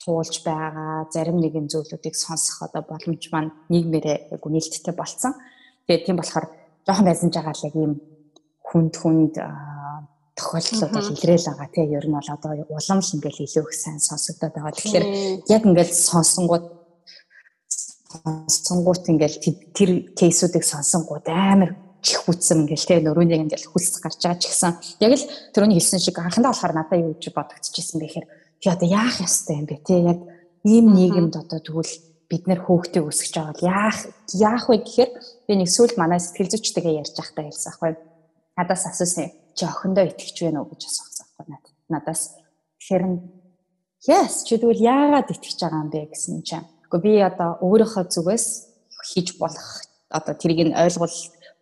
туулж 0.00 0.34
байгаа 0.44 1.08
зарим 1.12 1.38
нэгэн 1.40 1.68
зүйлүүдийг 1.68 2.16
сонсох 2.16 2.64
одоо 2.64 2.82
боломж 2.88 3.22
маань 3.32 3.52
нийгмээрээ 3.68 4.32
айгу 4.32 4.48
нээлттэй 4.48 4.94
болцсон. 4.96 5.36
Тэгээд 5.86 6.04
тийм 6.06 6.16
болохоор 6.16 6.46
жоохон 6.86 7.06
байсан 7.06 7.30
жагаа 7.30 7.52
л 7.52 7.66
яг 7.68 7.76
ийм 7.76 7.92
хүнд 8.64 8.94
хүнд 8.96 9.34
тохиолдлууд 10.40 10.92
бол 10.96 11.12
илрээл 11.12 11.48
байгаа 11.52 11.68
тийм 11.68 11.88
ер 11.92 12.06
нь 12.08 12.16
бол 12.16 12.30
одоо 12.32 12.52
улам 12.72 13.00
л 13.04 13.14
ингээл 13.14 13.44
илүү 13.44 13.64
их 13.68 13.76
сайн 13.76 14.00
сонсогдоод 14.00 14.54
байгаа. 14.56 14.72
Тэгэхээр 14.72 15.06
яг 15.52 15.62
ингээл 15.68 15.92
сонсонгууд 15.92 16.66
сонгуут 18.48 19.04
ингээл 19.12 19.38
тэр 19.76 19.90
кейсүүдийг 20.16 20.64
сонсонгууд 20.64 21.26
амар 21.28 21.76
чих 22.02 22.24
үтсэн 22.28 22.64
ингээл 22.64 22.88
те 22.88 22.94
нөрөөнийг 23.00 23.46
ингээл 23.48 23.70
хүсс 23.70 24.00
гарч 24.00 24.20
байгаа 24.20 24.40
ч 24.40 24.50
гэсэн. 24.50 24.72
Яг 25.00 25.12
л 25.16 25.24
түрүүний 25.54 25.76
хэлсэн 25.78 26.00
шиг 26.00 26.16
анхандаа 26.18 26.52
болохоор 26.52 26.74
надад 26.74 27.00
юу 27.00 27.14
гэж 27.14 27.32
бодогдчихсэн 27.32 27.98
бэ 28.00 28.06
гэхээр 28.08 28.26
би 28.28 28.66
одоо 28.68 28.88
яах 28.88 29.16
ёстой 29.20 29.56
юм 29.60 29.66
бэ 29.68 29.76
те? 29.84 29.94
Яг 30.00 30.18
ийм 30.64 30.86
нийгэмд 30.96 31.34
одоо 31.36 31.60
тэгвэл 31.60 31.94
бид 32.30 32.42
нэр 32.46 32.60
хөөхтэй 32.64 33.02
өсгөж 33.04 33.34
байгаа 33.36 33.54
бол 33.54 33.68
яах 33.68 33.98
яах 34.36 34.64
вэ 34.68 34.76
гэхээр 34.80 35.10
би 35.46 35.52
нэг 35.56 35.68
сүүл 35.68 35.94
манай 36.00 36.20
сэтгэл 36.20 36.52
зүйчтэйгээ 36.52 37.00
ярьж 37.00 37.14
байхдаа 37.16 37.44
хэлсэн 37.44 37.70
аахгүй. 37.70 37.92
Надаас 38.56 38.84
асуусан 38.88 39.28
чи 39.56 39.62
охиндоо 39.66 40.04
итгэж 40.08 40.36
байна 40.46 40.62
уу 40.62 40.70
гэж 40.70 40.82
асуусан 40.86 41.26
аахгүй. 41.38 41.74
Надаас 41.90 42.38
тэгэхээр 42.78 43.04
yes 44.08 44.46
чи 44.46 44.56
тэгвэл 44.56 44.80
яагаад 44.80 45.32
итгэж 45.32 45.58
байгаа 45.58 45.82
юм 45.84 45.90
бэ? 45.90 46.12
гэсэн 46.14 46.42
чинь 46.46 46.68
Гэхдээ 46.90 47.06
би 47.06 47.22
одоо 47.22 47.50
өөрийнхөө 47.62 48.04
зүгээс 48.10 48.46
хийж 49.14 49.38
болох 49.38 49.86
одоо 50.10 50.34
тэрийг 50.34 50.60
нь 50.66 50.74
ойлгуул 50.74 51.14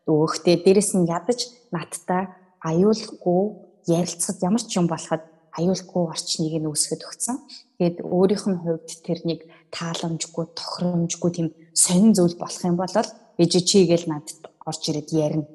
өгөхтэй 0.08 0.56
дээрэс 0.64 0.90
нь 0.96 1.08
ядаж 1.08 1.52
надтай 1.70 2.32
аюулгүй 2.64 3.42
ярилцахад 3.86 4.42
ямар 4.48 4.62
ч 4.64 4.72
юм 4.80 4.86
болоход 4.88 5.22
аюулгүй 5.58 6.02
орчныг 6.12 6.54
нь 6.58 6.68
үүсгэж 6.70 7.00
өгсөн. 7.08 7.36
Тэгээд 7.78 7.98
өөрийнх 8.04 8.46
нь 8.48 8.60
хувьд 8.62 8.88
тэрнийг 9.06 9.40
тааламжгүй, 9.74 10.44
тохиромжгүй 10.56 11.30
тийм 11.34 11.48
сонин 11.74 12.12
зүйл 12.16 12.36
болох 12.40 12.62
юм 12.64 12.76
бол 12.78 12.94
ээж 13.38 13.52
чигээл 13.68 14.10
надад 14.10 14.40
орж 14.66 14.82
ирээд 14.90 15.10
ярина. 15.12 15.46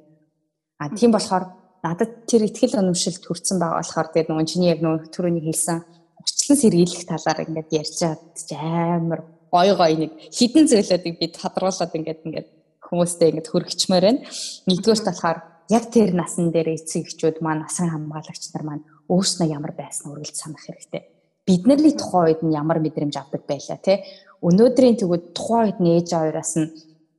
А 0.79 0.89
тийм 0.89 1.11
болохоор 1.11 1.45
надад 1.83 2.11
тэр 2.27 2.47
ихтгэл 2.47 2.79
өнөмшөлт 2.79 3.23
хүрсэн 3.27 3.57
байгаа 3.59 3.79
болохоор 3.83 4.07
тэгээд 4.11 4.29
нөгөө 4.31 4.47
чиний 4.47 4.69
яг 4.71 4.79
нөгөө 4.81 5.11
түрүүний 5.13 5.43
хэлсэн 5.43 5.77
урчлан 6.19 6.57
сэргийлэх 6.59 7.03
талаар 7.07 7.39
ингээд 7.43 7.69
ярьчаад 7.81 8.23
амар 8.55 9.21
гой 9.51 9.69
гой 9.75 9.93
нэг 9.99 10.11
хідэн 10.31 10.65
зүйлүүдийг 10.71 11.15
би 11.19 11.27
тодруулаад 11.35 11.91
ингээд 11.91 12.23
ингээд 12.23 12.47
хүмүүстэй 12.93 13.33
ингээд 13.33 13.49
хөргөчмөр 13.49 14.03
байна. 14.05 14.21
Нэгдүгээр 14.69 15.01
талахаар 15.01 15.39
яг 15.73 15.89
тэр 15.89 16.13
насан 16.13 16.53
дээр 16.53 16.77
эцэг 16.77 17.09
эхчүүд 17.09 17.41
маань 17.41 17.65
насан 17.65 17.89
хамгаалагч 17.89 18.53
нар 18.53 18.63
маань 18.63 18.83
өөрснөө 19.09 19.49
ямар 19.49 19.73
байсан 19.73 20.13
үргэлж 20.13 20.37
санах 20.37 20.61
хэрэгтэй. 20.61 21.01
Бидний 21.43 21.91
тухайн 21.97 22.29
үед 22.29 22.41
нь 22.45 22.55
ямар 22.55 22.79
мэдрэмж 22.79 23.15
авдаг 23.17 23.43
байлаа 23.49 23.79
те. 23.81 24.05
Өнөөдрийн 24.45 24.95
тэгвэл 25.01 25.33
тухайн 25.35 25.73
үед 25.73 25.79
нээж 25.81 26.07
аваараас 26.13 26.53
нь 26.55 26.71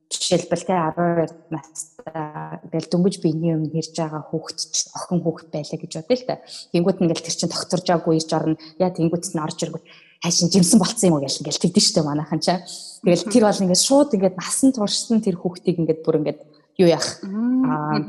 жишээлбэл 0.09 0.65
те 0.65 0.73
12 0.73 1.53
настай 1.53 2.61
ингээл 2.65 2.89
дөнгөж 2.89 3.15
биений 3.21 3.53
өмнө 3.57 3.73
хэрж 3.73 3.93
байгаа 3.97 4.21
хүүхэд 4.29 4.59
охин 4.97 5.19
хүүхэд 5.21 5.49
байлаа 5.53 5.77
гэж 5.81 5.91
бодъё 5.97 6.17
л 6.17 6.27
та. 6.29 6.41
Тэнгүүт 6.73 7.01
ингээл 7.01 7.25
тэр 7.25 7.35
чин 7.37 7.49
докторж 7.49 7.85
байгаагүй 7.85 8.15
ирж 8.17 8.31
орно. 8.33 8.57
Яа 8.81 8.91
тэнгүүт 8.93 9.25
нь 9.33 9.43
орж 9.45 9.59
иргүүт 9.65 9.85
хайшин 10.25 10.49
жимсэн 10.49 10.81
болцсон 10.81 11.13
юм 11.13 11.15
уу 11.15 11.23
гэж 11.23 11.45
ингээл 11.45 11.61
тэгдэж 11.61 11.85
штэ 11.85 12.01
манайхан 12.01 12.41
чаа. 12.41 12.65
Тэгэл 13.05 13.29
тэр 13.29 13.43
бол 13.45 13.61
ингээд 13.61 13.85
шууд 13.85 14.09
ингээд 14.17 14.35
насан 14.41 14.73
туршсан 14.73 15.21
тэр 15.21 15.37
хүүхдийг 15.37 15.77
ингээд 15.85 16.01
бүр 16.01 16.19
ингээд 16.25 16.39
юу 16.81 16.89
яах? 16.89 17.21
Аа. 17.21 18.01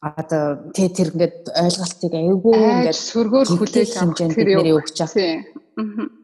Одоо 0.00 0.70
тэ 0.70 0.88
тэр 0.94 1.10
ингээд 1.12 1.50
ойлголтыг 1.50 2.12
айгүй 2.14 2.54
ингээд 2.54 3.02
сөргөөр 3.10 3.48
хүлээж 3.58 3.90
хэмжээнд 3.98 4.38
бидний 4.38 4.78
өгч 4.78 4.96
байгаа 5.02 6.20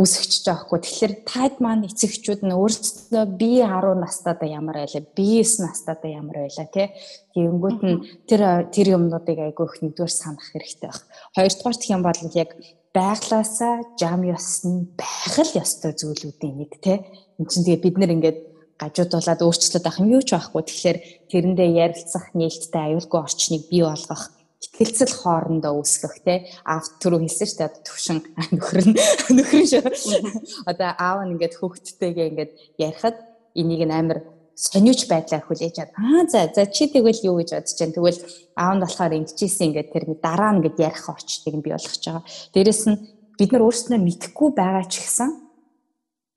үсгэж 0.00 0.32
байгаа 0.46 0.64
хгүй. 0.64 0.78
Тэгэхээр 0.80 1.14
таад 1.28 1.54
маань 1.60 1.84
эцэгчүүд 1.84 2.40
нь 2.46 2.56
өөрсдөө 2.56 3.24
би 3.36 3.60
10 3.60 4.00
настайдаа 4.00 4.48
ямар 4.48 4.76
байлаа, 4.80 5.04
би 5.16 5.28
9 5.44 5.66
настайдаа 5.66 6.10
ямар 6.10 6.36
байлаа 6.46 6.68
тий. 6.72 6.88
Тэгэнгүүт 7.34 7.80
нь 7.84 7.98
тэр 8.24 8.42
тэр 8.72 8.86
юмнуудыг 8.96 9.38
айгүй 9.50 9.66
их 9.68 9.76
нэгдүгээр 9.84 10.14
санах 10.14 10.46
хэрэгтэй 10.54 10.88
байх. 10.88 11.02
Хоёрдугаар 11.36 11.76
гэх 11.76 11.92
юм 11.92 12.02
бол 12.06 12.20
яг 12.32 12.50
байглаасаа 12.96 13.74
жам 14.00 14.26
ёсны 14.26 14.90
байх 14.98 15.34
л 15.38 15.52
ёстой 15.62 15.94
зүйлүүдийн 15.94 16.56
нэг 16.58 16.72
тий. 16.82 16.98
Энд 17.38 17.48
чинь 17.50 17.64
тэгээ 17.64 17.84
бид 17.86 17.96
нэр 17.98 18.14
ингээд 18.18 18.38
гажуудуулаад 18.80 19.40
өөрчлөлт 19.46 19.86
авах 19.86 20.02
юм 20.02 20.14
юу 20.18 20.22
ч 20.26 20.34
байхгүй. 20.34 20.62
Тэгэхээр 20.66 20.98
тэрэндээ 21.30 21.70
ярилцах 21.84 22.34
нээлттэй 22.34 22.82
аюулгүй 22.90 23.20
орчныг 23.20 23.62
бий 23.70 23.84
болгох 23.86 24.34
ихтгэлцэл 24.60 25.14
хоорондоо 25.22 25.72
үүсгэх 25.80 26.16
те 26.24 26.34
аав 26.68 26.84
түрүү 27.00 27.24
хэлсэн 27.24 27.48
шүү 27.48 27.58
дээ 27.60 27.70
төвшин 27.80 28.18
нөхөр 28.52 28.80
нь 28.92 28.96
нөхөр 29.36 29.64
шүү 29.64 30.20
одоо 30.70 30.90
аав 31.00 31.24
нь 31.24 31.32
ингээд 31.32 31.56
хүүхдтэйгээ 31.56 32.26
ингээд 32.28 32.52
ярихад 32.76 33.16
энийг 33.56 33.82
нь 33.88 33.96
амар 33.96 34.20
сониуч 34.60 35.08
байдлаар 35.08 35.44
хүлээж 35.48 35.74
чад 35.80 35.90
аа 35.96 36.28
за 36.28 36.52
за 36.52 36.68
чи 36.68 36.84
тэгвэл 36.92 37.24
юу 37.24 37.40
гэж 37.40 37.50
бодож 37.56 37.72
чинь 37.72 37.96
тэгвэл 37.96 38.20
аав 38.60 38.72
нь 38.76 38.82
болохоор 38.84 39.16
ингэжсэн 39.16 39.66
ингээд 39.72 39.92
тэр 39.92 40.04
дараа 40.20 40.52
нь 40.52 40.58
ингээд 40.60 40.84
ярих 40.84 41.06
орчтыг 41.08 41.54
нь 41.56 41.64
бий 41.64 41.72
болгож 41.72 42.04
байгаа. 42.04 42.24
Дээрэс 42.52 42.82
нь 42.92 43.00
бид 43.40 43.50
нар 43.52 43.64
өөрсдөө 43.64 43.98
мэдхгүй 44.04 44.48
байгаа 44.52 44.84
ч 44.84 44.94
гэсэн 45.00 45.30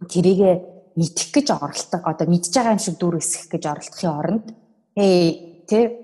тэрийгэ 0.08 0.52
мэдэх 0.96 1.30
гэж 1.36 1.48
оролдог 1.52 2.02
одоо 2.08 2.28
мэдж 2.32 2.54
байгаа 2.54 2.76
юм 2.78 2.82
шиг 2.84 2.96
дүр 2.96 3.20
эсэх 3.20 3.52
гэж 3.52 3.64
оролдохын 3.68 4.12
оронд 4.14 4.46
ээ 4.96 5.68
тэ 5.68 6.03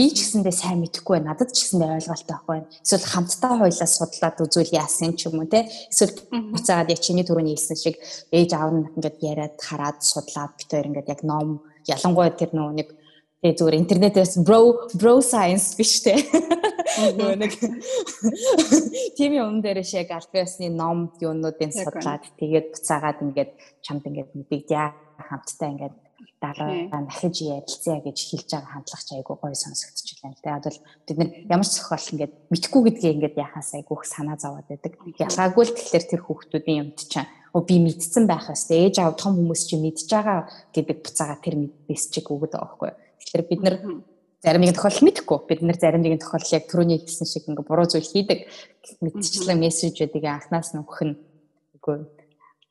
би 0.00 0.08
ч 0.08 0.24
гэсэндээ 0.24 0.54
сайн 0.56 0.80
мэдэхгүй 0.80 1.20
байна. 1.20 1.36
Надад 1.36 1.52
ч 1.52 1.68
гэсэндээ 1.68 2.00
ойлголттой 2.00 2.32
байхгүй 2.32 2.54
байна. 2.56 2.72
Эсвэл 2.80 3.04
хамтдаа 3.12 3.52
хойлоо 3.60 3.88
судлаад 3.92 4.36
үзвэл 4.40 4.72
яасан 4.72 5.12
ч 5.12 5.28
юм 5.28 5.44
уу 5.44 5.48
те. 5.52 5.68
Эсвэл 5.92 6.16
буцаагаад 6.56 6.88
яг 6.88 7.00
чиний 7.04 7.24
түрүүний 7.28 7.52
хэлсэн 7.52 7.76
шиг 7.76 8.00
ээж 8.32 8.50
аав 8.56 8.72
нь 8.72 8.88
ингээд 8.96 9.18
яриад 9.20 9.56
хараад 9.60 10.00
судлаад 10.00 10.56
хоёр 10.56 10.88
ингээд 10.88 11.12
яг 11.12 11.20
ном 11.20 11.60
ялангуяа 11.84 12.32
тэр 12.32 12.56
нөө 12.56 12.70
нэг 12.80 12.88
тэгээ 13.44 13.58
зүгээр 13.60 13.80
интернетээс 13.84 14.32
bro 14.40 14.88
bro 14.96 15.20
science 15.20 15.76
биш 15.76 16.00
те. 16.00 16.16
Нөгөө 17.20 17.36
нэг 17.36 17.52
тийм 19.20 19.32
юм 19.36 19.60
дээр 19.60 19.84
шиг 19.84 20.08
альбиасны 20.08 20.72
ном 20.72 21.12
юунуудын 21.20 21.76
судлаад 21.76 22.24
тэгээд 22.40 22.72
буцаагаад 22.72 23.20
ингээд 23.20 23.52
чамд 23.84 24.08
ингээд 24.08 24.32
мэдэгдээ 24.32 24.86
хамтдаа 25.28 25.68
ингээд 25.76 25.96
дараа 26.40 27.04
нахиж 27.04 27.44
ярилцъя 27.44 28.00
гэж 28.00 28.18
хэлж 28.18 28.48
байгаа 28.48 28.72
хандлага 28.72 29.04
ч 29.04 29.10
айгүй 29.12 29.36
гоё 29.36 29.56
сонсогдчихлаа 29.56 30.32
л 30.32 30.42
дээ. 30.42 30.58
Одоо 30.58 30.72
бид 31.06 31.16
нар 31.20 31.30
ямар 31.52 31.68
ч 31.68 31.72
зохиол 31.76 32.10
ингээд 32.16 32.32
мэдхгүй 32.48 32.80
гэдгээ 32.88 33.14
ингээд 33.16 33.36
яхаас 33.36 33.70
айгүйх 33.76 34.02
санаа 34.08 34.36
зовоод 34.40 34.66
байдаг. 34.68 34.92
Ялгаагүй 35.20 35.64
л 35.68 35.76
тэгэхээр 35.76 36.04
тэр 36.08 36.20
хүүхдүүдийн 36.24 36.80
юмд 36.80 36.96
чинь 36.96 37.28
оо 37.52 37.60
би 37.60 37.76
мэдсэн 37.82 38.24
байх 38.24 38.48
хэвээр 38.48 38.86
ээж 38.88 38.96
аав 39.04 39.14
том 39.20 39.36
хүмүүс 39.36 39.62
чи 39.68 39.76
мэдж 39.76 40.08
байгаа 40.08 40.48
гэдэг 40.72 40.96
буцаага 41.04 41.36
тэр 41.44 41.54
мэдээс 41.60 42.04
чиг 42.14 42.26
өгöd 42.30 42.56
байгаа 42.56 42.68
байхгүй. 42.72 42.90
Тэгэхээр 43.20 43.44
бид 43.50 43.60
нар 43.60 43.76
зарим 44.40 44.62
нэгэн 44.64 44.76
тохиолдол 44.78 45.06
мэдэхгүй. 45.06 45.38
Бид 45.44 45.60
нар 45.60 45.76
зарим 45.76 46.02
нэгэн 46.02 46.22
тохиолдол 46.22 46.56
яг 46.56 46.64
түрүүний 46.70 46.98
хэлсэн 47.04 47.26
шиг 47.28 47.44
ингээ 47.50 47.68
буруу 47.68 47.86
зүйл 47.90 48.06
хийдэг 48.06 48.48
мэдчихлээ 49.04 49.56
мессежүүдийг 49.60 50.24
анхнаас 50.24 50.72
нь 50.72 50.80
өгөх 50.80 51.00
нь 51.04 51.16
үгүй. 51.76 51.98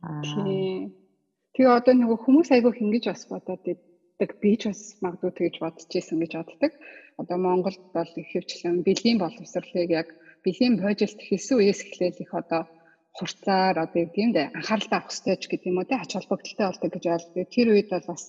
Аа. 0.02 0.98
Тэгээ 1.60 1.76
одоо 1.76 1.92
нөгөө 1.92 2.20
хүмүүс 2.24 2.50
айгүй 2.56 2.72
хингэж 2.72 3.04
бас 3.12 3.28
бодоод 3.28 3.60
байдаг. 3.68 4.30
Би 4.40 4.56
ч 4.56 4.72
бас 4.72 4.96
магадгүй 5.04 5.32
тэгж 5.36 5.56
бодож 5.60 5.92
исэн 5.92 6.24
гэж 6.24 6.32
боддог. 6.40 6.72
Одоо 7.20 7.36
Монголд 7.36 7.84
бол 7.92 8.12
их 8.16 8.32
хөвчлэн 8.32 8.80
бэлгийн 8.88 9.20
боловсролыг 9.20 9.92
яг 9.92 10.08
бэлгийн 10.48 10.80
проект 10.80 11.20
хийсэн 11.20 11.60
үеэс 11.60 11.84
эхлээл 11.84 12.24
их 12.24 12.32
одоо 12.32 12.64
хурцаар 13.12 13.76
одоо 13.76 14.08
тийм 14.08 14.32
дээ 14.32 14.56
анхааралтай 14.56 14.98
авах 15.04 15.12
хэрэгтэй 15.12 15.36
ч 15.36 15.44
гэдэг 15.52 15.68
юм 15.68 15.84
уу 15.84 15.90
те 15.92 16.00
ач 16.00 16.12
холбогдолтой 16.16 16.68
болдог 16.72 16.92
гэж 16.96 17.06
ойлгодог. 17.12 17.48
Тэр 17.52 17.68
үед 17.76 17.90
бол 17.92 18.08
бас 18.08 18.24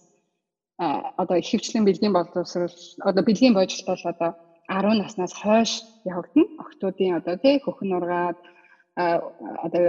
одоо 1.23 1.37
ихэвчлэн 1.39 1.87
бэлгийн 1.87 2.15
боловсрол 2.19 2.79
одоо 2.99 3.23
бэлгийн 3.23 3.55
божилт 3.55 3.87
бол 3.87 4.05
одоо 4.11 4.31
10 4.67 4.99
наснаас 4.99 5.35
хойш 5.39 5.87
явагдана. 6.03 6.51
Охтуудын 6.67 7.15
одоо 7.23 7.39
тий 7.39 7.63
хөхн 7.63 7.95
ургаад 7.95 8.39
одоо 8.99 9.83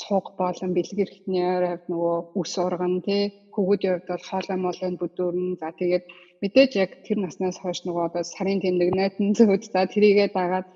сууг 0.00 0.26
болон 0.40 0.70
бэлэг 0.76 0.98
эрхтнээр 1.04 1.62
хувьд 1.68 1.84
нөгөө 1.92 2.16
үс 2.40 2.52
урган 2.64 2.94
тий. 3.06 3.22
Хөвгүүдийн 3.54 3.92
хувьд 3.94 4.08
бол 4.12 4.24
хоолой 4.30 4.58
молон 4.60 4.94
бүдүүрн 5.00 5.48
за 5.60 5.68
тэгээд 5.80 6.04
мэдээж 6.42 6.72
яг 6.82 6.90
тэр 7.04 7.18
наснаас 7.20 7.56
хойш 7.60 7.84
нөгөө 7.84 8.04
одоо 8.08 8.22
сарын 8.24 8.60
тэмдэг 8.64 8.90
найдан 8.96 9.36
зөвд 9.36 9.62
за 9.68 9.80
тэрийгээ 9.92 10.28
дагаад 10.32 10.68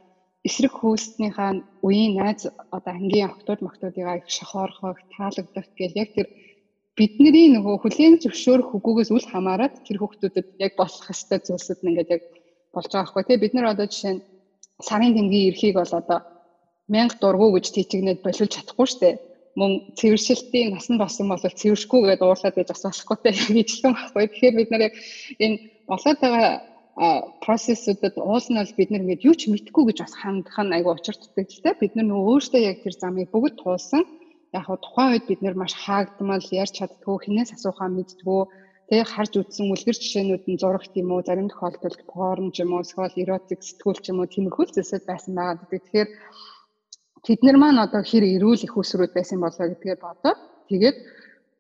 эсрэг 0.49 0.73
хөөснийхаа 0.77 1.51
үеийн 1.87 2.13
найз 2.21 2.43
одоо 2.77 2.93
ангийн 2.95 3.29
охтууд 3.33 3.61
мохтуудыгаа 3.65 4.21
их 4.21 4.29
шохоорхох 4.37 5.01
таалагдах 5.17 5.67
гэл 5.79 6.01
яг 6.03 6.11
тэр 6.15 6.29
бидний 6.97 7.49
нөгөө 7.57 7.77
хүлээн 7.83 8.21
зөвшөөрөх 8.23 8.69
үгүйгээс 8.77 9.11
үл 9.17 9.27
хамааран 9.33 9.73
тэр 9.87 9.99
хүүхдүүдэд 10.01 10.49
яг 10.65 10.73
болох 10.81 11.03
хэвээр 11.09 11.43
зүйлсүүд 11.47 11.81
нь 11.83 11.89
ингээд 11.91 12.15
яг 12.17 12.23
болж 12.75 12.91
байгаа 12.93 13.11
хгүй 13.11 13.25
тий. 13.27 13.39
Бид 13.43 13.53
нар 13.55 13.73
одоо 13.73 13.87
жишээ 13.91 14.13
нь 14.17 14.25
сарын 14.87 15.13
тэмдгийн 15.17 15.49
эрхийг 15.51 15.75
бол 15.77 15.93
одоо 16.01 16.19
1000 16.89 17.19
дургу 17.21 17.53
гэж 17.55 17.67
тийчгнээд 17.75 18.21
боловч 18.23 18.53
чадахгүй 18.55 18.87
штэ. 18.87 19.11
Мөн 19.59 19.97
цэвэршилтийн 19.99 20.77
насан 20.77 20.97
болсон 21.01 21.27
бол 21.33 21.41
цэвэршгүй 21.41 22.01
гэдээ 22.05 22.29
уурлаад 22.29 22.57
байж 22.57 22.71
асуулахгүй 22.71 23.17
те 23.25 23.31
гэжлэн 23.33 23.93
байхгүй. 23.97 24.25
Тэгэхээр 24.29 24.59
бид 24.59 24.71
нар 24.71 24.83
яг 24.89 24.95
энэ 25.45 25.57
болоод 25.91 26.19
байгаа 26.21 26.53
процессүүдэд 27.45 28.17
уул 28.17 28.47
нь 28.49 28.61
бол 28.61 28.79
бид 28.79 28.91
нар 28.91 29.03
ингээд 29.05 29.27
юу 29.29 29.35
ч 29.37 29.43
мэдхгүй 29.53 29.85
гэж 29.93 29.99
бас 30.05 30.15
хандах 30.17 30.57
нь 30.65 30.75
айгүй 30.77 30.93
учир 30.97 31.17
дутагдaltaй 31.21 31.75
бид 31.81 31.93
нар 31.97 32.07
нөгөө 32.09 32.29
өөртөө 32.33 32.61
яг 32.71 32.77
тэр 32.85 32.95
замыг 32.97 33.29
бүгд 33.33 33.55
туулсан. 33.61 34.03
Яг 34.57 34.65
хаа 34.65 34.79
тухайн 34.81 35.13
үед 35.13 35.25
бид 35.29 35.41
нэр 35.45 35.57
маш 35.61 35.73
хаагдмал 35.77 36.47
ярьж 36.63 36.73
чаддгүй 36.81 37.17
хинээс 37.21 37.53
асуухаа 37.53 37.89
мэддгүү 37.93 38.41
тэг 38.89 39.03
харж 39.13 39.33
үзсэн 39.41 39.67
үлгэр 39.75 39.97
жишээнүүд 39.99 40.45
нь 40.47 40.61
зурагт 40.63 40.95
юм 40.95 41.11
уу 41.11 41.21
зарим 41.27 41.51
тохиолдолд 41.51 42.01
порн 42.07 42.49
ч 42.55 42.63
юм 42.63 42.71
уу 42.73 42.87
эсвэл 42.87 43.21
эротик 43.23 43.61
сэтгүүл 43.67 44.01
ч 44.01 44.07
юм 44.15 44.23
уу 44.23 44.31
тиймэрхүү 44.31 44.65
зүйлсүүд 44.71 45.05
байсан 45.11 45.33
байгаа 45.35 45.57
гэдэг. 45.59 45.83
Тэгэхээр 45.85 46.09
тэд 47.27 47.41
нар 47.43 47.57
маань 47.59 47.83
одоо 47.87 48.03
хэр 48.07 48.25
эрүүл 48.35 48.63
их 48.67 48.75
усрүүд 48.81 49.13
байсан 49.15 49.39
болоо 49.43 49.67
гэдгээ 49.69 49.97
бодоод 49.99 50.39
тэгээд 50.71 50.97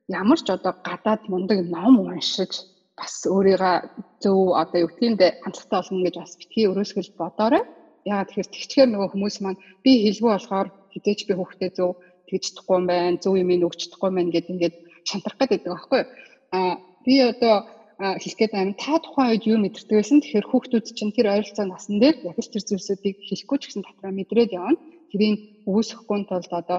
ямар 0.08 0.38
ч 0.38 0.46
одоо 0.56 0.72
гадаад 0.88 1.22
мундаг 1.30 1.58
ном 1.74 1.94
уншиж 2.06 2.52
бас 2.98 3.14
өөрийгөө 3.34 3.76
зөв 4.22 4.38
одоо 4.62 4.78
юу 4.84 4.90
гэмдэ 5.00 5.26
хандлагатай 5.42 5.78
болгоно 5.78 6.04
гэж 6.06 6.14
бас 6.22 6.32
битгий 6.40 6.64
өрөөсгөл 6.70 7.10
бодоорой. 7.20 7.62
Яагаад 8.08 8.28
тэгэхээр 8.30 8.52
тэгчгээр 8.54 8.88
нөгөө 8.90 9.08
хүмүүс 9.12 9.36
маань 9.42 9.62
би 9.84 9.92
хэлгүй 10.04 10.30
болохоор 10.32 10.68
хідээч 10.94 11.20
би 11.28 11.32
хүүхдээ 11.36 11.70
зөв 11.76 11.90
тэгж 12.28 12.42
чадахгүй 12.46 12.76
юм 12.78 12.86
байна, 12.86 13.20
зөв 13.22 13.34
юм 13.42 13.50
өгч 13.66 13.80
чадахгүй 13.82 14.08
юм 14.10 14.16
байна 14.16 14.34
гэд 14.34 14.50
ингээд 14.52 14.76
шантарах 15.08 15.38
гэдэг 15.50 15.70
байхгүй 15.74 15.98
юу? 16.00 16.08
Аа 16.56 16.74
би 17.04 17.14
одоо 17.32 17.54
хэлэх 17.98 18.38
гээд 18.38 18.52
байна. 18.56 18.72
Та 18.80 18.92
тухайн 19.02 19.30
үед 19.32 19.44
юу 19.50 19.58
мэдэрдэг 19.60 19.96
байсан? 19.98 20.20
Тэгэхээр 20.22 20.46
хүүхдүүд 20.48 20.86
чинь 20.96 21.12
тэр 21.16 21.26
ойролцоо 21.34 21.66
насан 21.68 21.96
дээр 22.00 22.16
яг 22.28 22.36
л 22.38 22.52
тэр 22.52 22.64
зүйлсүүдийг 22.64 23.16
хэлэхгүй 23.28 23.58
ч 23.58 23.62
гэсэн 23.66 23.82
дотроо 23.84 24.12
мэдрээд 24.14 24.56
явна. 24.56 24.78
Тэрийг 25.11 25.66
үүсэхгүй 25.66 26.26
тулд 26.28 26.52
одоо 26.52 26.78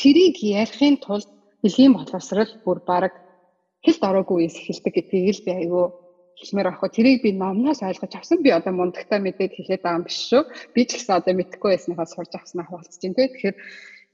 тэрийг 0.00 0.36
ярихын 0.42 0.96
тулд 1.04 1.28
бэлгийн 1.62 1.92
боловсрал 1.96 2.52
бүр 2.64 2.78
баг 2.86 3.12
хэлт 3.84 4.02
ороогүй 4.08 4.36
үес 4.46 4.56
эхэлдэг 4.60 4.92
гэдгийг 4.94 5.34
л 5.36 5.44
би 5.46 5.52
айгүй 5.60 5.86
хэлмээр 6.36 6.68
авах. 6.68 6.92
Тэрийг 6.92 7.22
би 7.24 7.30
номноос 7.32 7.80
ойлгож 7.80 8.12
авсан. 8.16 8.44
Би 8.44 8.50
одоо 8.52 8.72
мундагтаа 8.76 9.18
мэдээд 9.22 9.56
хэлээд 9.56 9.82
байгаа 9.82 9.98
юм 9.98 10.06
биш 10.08 10.18
шүү. 10.28 10.42
Би 10.74 10.84
ч 10.84 11.00
гэсэн 11.00 11.16
одоо 11.16 11.32
мэдхгүй 11.32 11.70
байсныхаа 11.72 12.08
сурж 12.08 12.32
авснаа 12.36 12.66
хуваалцж 12.68 13.00
байна. 13.00 13.16
Тэгэхээр 13.16 13.56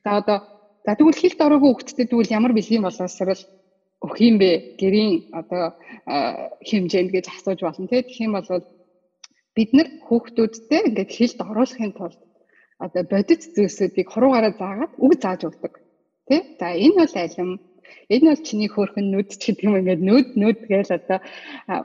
за 0.04 0.10
одоо 0.22 0.38
За 0.82 0.98
тэгвэл 0.98 1.14
хилд 1.14 1.38
ороогүй 1.38 1.70
хөвгтдөд 1.70 2.10
тэгвэл 2.10 2.34
ямар 2.34 2.52
бэлгийн 2.58 2.82
боловсрал 2.82 3.42
өгөх 4.02 4.18
юм 4.18 4.36
бэ? 4.42 4.74
Гэрийн 4.82 5.30
одоо 5.30 5.78
хэмжээнд 6.66 7.10
гэж 7.14 7.26
асууж 7.30 7.60
болно 7.62 7.86
тийм. 7.86 8.02
Тэгэх 8.02 8.26
юм 8.26 8.34
бол 8.34 8.66
бид 9.54 9.70
нар 9.70 9.88
хүүхдүүдтэй 10.10 10.80
ингээд 10.90 11.10
хилд 11.14 11.38
оруулахын 11.38 11.94
тулд 11.94 12.18
одоо 12.84 13.02
бодит 13.12 13.42
зүйлсүүдийг 13.54 14.08
хуруугаараа 14.10 14.52
заагаад 14.60 14.92
үг 15.04 15.12
зааж 15.22 15.40
өгдөг. 15.48 15.74
Тэ? 16.28 16.36
За 16.58 16.66
энэ 16.84 16.98
бол 17.00 17.14
алим 17.24 17.50
энэ 18.14 18.26
бол 18.30 18.42
чиний 18.46 18.70
хөөрхөн 18.72 19.06
нүд 19.12 19.28
ч 19.38 19.42
гэдэг 19.46 19.66
юм 19.66 19.78
ингээд 19.80 20.02
нүд 20.08 20.28
нүд 20.40 20.58
гээл 20.70 20.96
одоо 20.98 21.18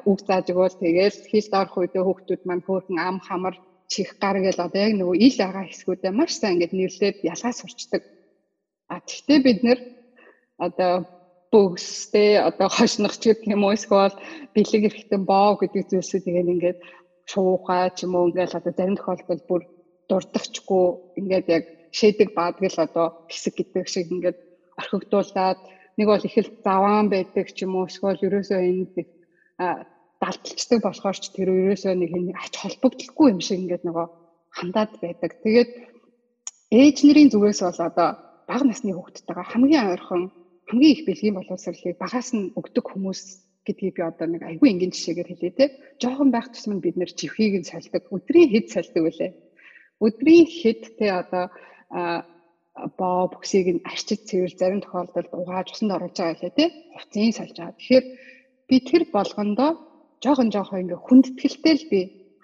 үг 0.10 0.20
зааж 0.28 0.46
өгөөл 0.52 0.82
тэгээл 0.82 1.20
хилд 1.30 1.54
орох 1.60 1.76
үедээ 1.78 2.04
хүүхдүүд 2.06 2.42
маань 2.46 2.66
хөөрхөн 2.66 2.98
ам 3.08 3.18
хамар 3.28 3.56
чих 3.92 4.10
гар 4.22 4.38
гээл 4.46 4.66
одоо 4.66 4.82
яг 4.88 4.94
нөгөө 4.98 5.18
ил 5.26 5.38
байгаа 5.42 5.66
хэсгүүдээ 5.68 6.12
маш 6.16 6.32
сайн 6.36 6.54
ингээд 6.56 6.74
нэрлээд 6.78 7.18
ялгаа 7.32 7.54
сурчдаг 7.56 8.04
А 8.88 9.04
тэгтээ 9.04 9.40
бид 9.44 9.60
нэр 9.68 9.80
одоо 10.58 10.94
бөөстэй 11.52 12.40
одоо 12.40 12.68
хошнох 12.72 13.16
ч 13.20 13.24
гэх 13.36 13.44
юм 13.44 13.68
уу 13.68 13.76
эсвэл 13.76 14.16
бэлэг 14.56 14.84
эрэхтэн 14.88 15.24
боо 15.28 15.60
гэдэг 15.60 15.92
зүйлсүүдийг 15.92 16.36
ингээд 16.56 16.80
шуухаа 17.28 17.92
ч 17.96 18.08
юм 18.08 18.16
уу 18.16 18.32
ингээд 18.32 18.56
одоо 18.56 18.74
зарим 18.76 18.96
тохиолдолд 18.96 19.44
бүр 19.48 19.62
дурдахчгүй 20.10 20.86
ингээд 21.20 21.48
яг 21.58 21.64
шийдэг 21.92 22.30
баадгал 22.38 22.78
одоо 22.86 23.08
хэсэг 23.32 23.54
гэдэг 23.58 23.86
шиг 23.88 24.08
ингээд 24.12 24.38
орхигдуулаад 24.80 25.60
нэг 25.98 26.08
бол 26.08 26.28
их 26.28 26.38
л 26.38 26.52
заваан 26.64 27.08
байдаг 27.10 27.46
ч 27.56 27.66
юм 27.66 27.76
уу 27.76 27.90
эсвэл 27.90 28.26
ерөөсөө 28.28 28.60
энэ 28.62 28.86
нэг 28.96 29.08
далталцдаг 30.22 30.80
болохоор 30.82 31.18
ч 31.18 31.26
тэр 31.34 31.50
ерөөсөө 31.50 31.94
нэг 31.98 32.12
ач 32.38 32.54
холбогдолгүй 32.62 33.28
юм 33.34 33.42
шиг 33.42 33.60
ингээд 33.62 33.84
нөгөө 33.86 34.08
хандаад 34.58 34.92
байдаг. 35.02 35.32
Тэгээд 35.44 35.70
ээж 36.74 36.98
нарын 37.06 37.30
зүгээс 37.34 37.62
бол 37.66 37.82
одоо 37.90 38.10
бага 38.50 38.66
насны 38.66 38.94
хүүхдтэйгээ 38.94 39.52
хамгийн 39.52 39.90
ойрхон 39.94 40.24
хамгийн 40.70 40.94
их 40.94 41.02
бэлгийн 41.06 41.38
боловсролыг 41.38 41.98
багаас 41.98 42.30
нь 42.38 42.54
өгдөг 42.60 42.86
хүмүүс 42.86 43.22
гэдгийг 43.66 43.96
би 43.98 44.02
одоо 44.04 44.28
нэг 44.32 44.44
айгүй 44.46 44.68
энгийн 44.72 44.94
жишээгээр 44.94 45.30
хэлье 45.30 45.52
те. 45.58 45.66
Жохон 46.02 46.30
байх 46.32 46.48
тусмаа 46.50 46.80
бид 46.80 46.96
нэр 46.98 47.12
живхийг 47.12 47.54
нь 47.60 47.70
сольдог. 47.70 48.04
Өдрийн 48.16 48.50
хэд 48.54 48.68
сольдог 48.72 49.04
үлээ. 49.10 49.32
Өдрийн 50.06 50.46
хэд 50.46 50.82
те 50.98 51.08
одоо 51.22 51.46
боо 53.00 53.22
бүксийг 53.34 53.68
нь 53.74 53.86
арчиж 53.92 54.22
цэвэр 54.30 54.54
зарим 54.60 54.82
тохиолдолд 54.82 55.32
угааж 55.34 55.68
усанд 55.74 55.96
оруулж 55.96 56.18
байгаа 56.18 56.38
лээ 56.42 56.58
те. 56.58 56.66
Хувцсыг 56.94 57.34
сольж 57.38 57.56
байгаа. 57.58 57.78
Тэгэхээр 57.78 58.06
би 58.70 58.76
тэр 58.90 59.04
болгондоо 59.16 59.72
жоохон 60.24 60.50
жоохон 60.54 60.82
ингээ 60.86 61.00
хүндэтгэлтэй 61.06 61.76
л 61.78 61.86
би 61.92 62.00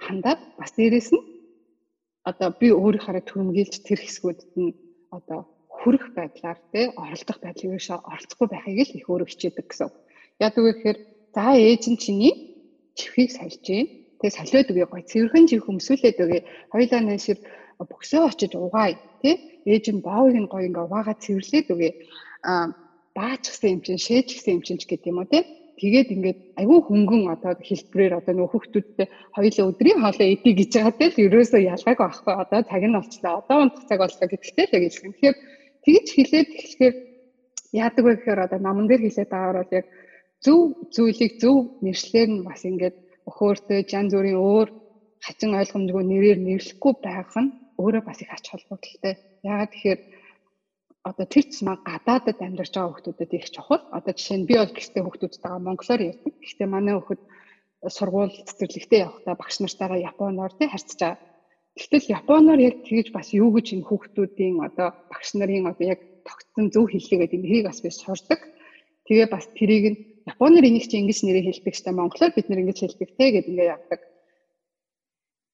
хандаад 0.06 0.40
бас 0.58 0.72
дээрэс 0.78 1.10
нь 1.14 1.24
одоо 2.30 2.50
би 2.60 2.68
өөрийнхөө 2.74 3.22
төрөмгийлж 3.30 3.74
тэр 3.86 4.00
хэсгүүдэд 4.02 4.52
нь 4.58 4.74
одоо 5.18 5.40
хүрэх 5.78 6.06
байдлаар 6.18 6.60
тий 6.72 6.86
оролдох 7.04 7.38
байдлыг 7.44 7.78
өшөө 7.78 7.98
оролцохгүй 8.12 8.48
байхыг 8.50 8.78
л 8.88 8.98
их 8.98 9.08
өөрөө 9.12 9.28
хичээдэг 9.30 9.66
гэсэн. 9.68 9.90
Яг 10.40 10.54
үгүй 10.58 10.74
гэхээр 10.74 10.98
за 11.36 11.46
ээж 11.60 11.84
нь 11.92 12.02
чиний 12.02 12.34
чихийг 12.98 13.30
сольж 13.36 13.60
гин. 13.68 13.88
Тэгээ 14.24 14.38
солиод 14.40 14.70
үгүй 14.72 14.88
гой 14.88 15.04
цэвэрхэн 15.04 15.46
чих 15.52 15.68
өмсүүлээд 15.68 16.18
үгүй. 16.24 16.42
Хоёлаа 16.72 17.02
нэшэр 17.04 17.40
бөксөө 17.84 18.22
очиж 18.32 18.56
угаая 18.56 18.96
тий 19.20 19.36
ээж 19.68 19.86
нь 19.92 20.00
боовыг 20.00 20.40
нь 20.40 20.48
гой 20.48 20.72
ингээ 20.72 20.88
угаагаа 20.88 21.20
цэвэрлээд 21.20 21.68
үгүй. 21.76 21.92
А 22.48 22.72
баач 23.12 23.44
гсэн 23.52 23.76
юм 23.76 23.82
чин 23.84 24.00
шээж 24.00 24.28
гсэн 24.32 24.56
юм 24.58 24.64
чин 24.64 24.80
ч 24.80 24.88
гэдэг 24.88 25.12
юм 25.12 25.20
уу 25.20 25.28
тий 25.28 25.44
тэгээд 25.76 26.08
ингээд 26.16 26.40
айгүй 26.56 26.80
хөнгөн 26.88 27.24
одоо 27.36 27.52
хэлбэрээр 27.60 28.24
одоо 28.24 28.32
нөгөө 28.32 28.52
хүүхдүүдтэй 28.56 29.08
хоёулаа 29.36 29.66
өдрийн 29.68 30.00
хоолой 30.00 30.30
идэх 30.40 30.56
гэж 30.56 30.72
байгаа 30.72 30.96
тэл 30.96 31.24
ерөөсөө 31.28 31.62
ялгааг 31.74 32.00
байхгүй 32.00 32.34
одоо 32.34 32.60
цаг 32.64 32.84
нь 32.88 32.96
болчлаа 32.96 33.34
одоо 33.42 33.58
унтах 33.60 33.86
цаг 33.90 34.00
боллоо 34.00 34.28
гэдэгтэй 34.32 34.66
л 34.70 34.76
яг 34.78 34.84
хэлсэн. 34.88 35.12
Тэгэхээр 35.12 35.38
Тэгж 35.84 36.08
хилээд 36.16 36.50
эхлэхээр 36.56 36.96
яадаг 37.76 38.04
вэ 38.06 38.12
гэхээр 38.16 38.40
одоо 38.48 38.60
наман 38.64 38.88
дээр 38.88 39.04
хилээд 39.04 39.30
байгаагаар 39.32 39.60
бол 39.60 39.78
яг 39.80 39.86
зөв 40.40 40.60
зүйлийг 40.96 41.34
зөв 41.44 41.58
нэршлэр 41.84 42.30
нь 42.32 42.46
бас 42.48 42.64
ингээд 42.64 42.96
өхөөртэй 43.30 43.82
жан 43.92 44.08
зүрийн 44.12 44.40
өөр 44.40 44.70
хачин 45.26 45.52
ойлгомжгүй 45.60 46.04
нэрээр 46.08 46.40
нэрлэхгүй 46.44 46.94
байх 47.04 47.32
нь 47.40 47.54
өөрөө 47.82 48.04
бас 48.06 48.20
их 48.24 48.32
ач 48.36 48.46
холбогдолтой. 48.52 49.16
Яагаад 49.44 49.72
тэгэхээр 49.72 50.00
одоо 51.10 51.26
тэр 51.28 51.46
тусмаа 51.48 51.78
гадаадад 51.84 52.40
амьдарч 52.40 52.74
байгаа 52.76 52.92
хүүхдүүдэд 52.92 53.32
их 53.40 53.48
чухал. 53.56 53.84
Одоо 53.98 54.14
жишээ 54.16 54.38
нь 54.40 54.48
би 54.48 54.56
бол 54.60 54.72
гэртээ 54.76 55.04
хүүхдүүдтэйгээ 55.04 55.66
монголоор 55.68 56.02
ярьдаг. 56.12 56.34
Гэхдээ 56.44 56.68
манай 56.72 56.94
хүүхэд 56.96 57.22
сургууль 57.96 58.36
цэцэрлэгтээ 58.48 59.00
явахдаа 59.04 59.36
багш 59.36 59.56
нартайгаа 59.60 60.00
японоор 60.12 60.52
тий 60.56 60.68
харьцаж 60.72 61.00
байгаа. 61.00 61.20
Гэтэл 61.76 62.16
японоор 62.20 62.60
яг 62.70 62.76
тэгэж 62.88 63.08
бас 63.12 63.28
юу 63.36 63.50
гэж 63.52 63.68
энэ 63.76 63.88
хүүхдүүдийн 63.90 64.56
одоо 64.68 64.88
багш 65.12 65.30
нарын 65.36 65.68
одоо 65.72 65.86
яг 65.94 66.00
тогтсон 66.28 66.72
зөв 66.72 66.86
хэллэгээд 66.88 67.36
энийг 67.36 67.66
бас 67.68 67.84
би 67.84 67.90
сурдаг. 67.92 68.40
Тэгээ 69.08 69.28
бас 69.28 69.46
тэрийг 69.58 69.86
нь 69.92 70.00
японоор 70.32 70.66
энийг 70.66 70.86
чи 70.88 70.96
ингэж 71.00 71.20
нэрээ 71.24 71.44
хэлдэг 71.48 71.74
штэ 71.76 71.92
монголоор 71.92 72.32
бид 72.34 72.48
нэр 72.48 72.62
ингэж 72.64 72.80
хэлдэг 72.82 73.10
те 73.18 73.26
гэд 73.32 73.50
ингээ 73.52 73.74
явдаг. 73.76 74.00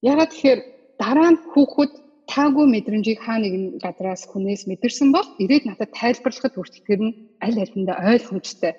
Ягаад 0.01 0.32
тэгэхээр 0.32 0.59
дараа 1.01 1.30
нь 1.34 1.41
хүүхэд 1.51 1.93
таагүй 2.30 2.65
мэдрэмжийг 2.70 3.20
хаа 3.26 3.38
нэгэн 3.41 3.82
газраас 3.82 4.24
хүнээс 4.30 4.70
мэдэрсэн 4.70 5.09
бол 5.15 5.28
ирээд 5.43 5.65
надад 5.65 5.91
тайлбарлахад 5.97 6.53
хүртэл 6.53 6.86
тэр 6.86 7.01
нь 7.07 7.13
аль 7.41 7.57
алиндаа 7.63 7.97
ойлгомжтой. 8.13 8.74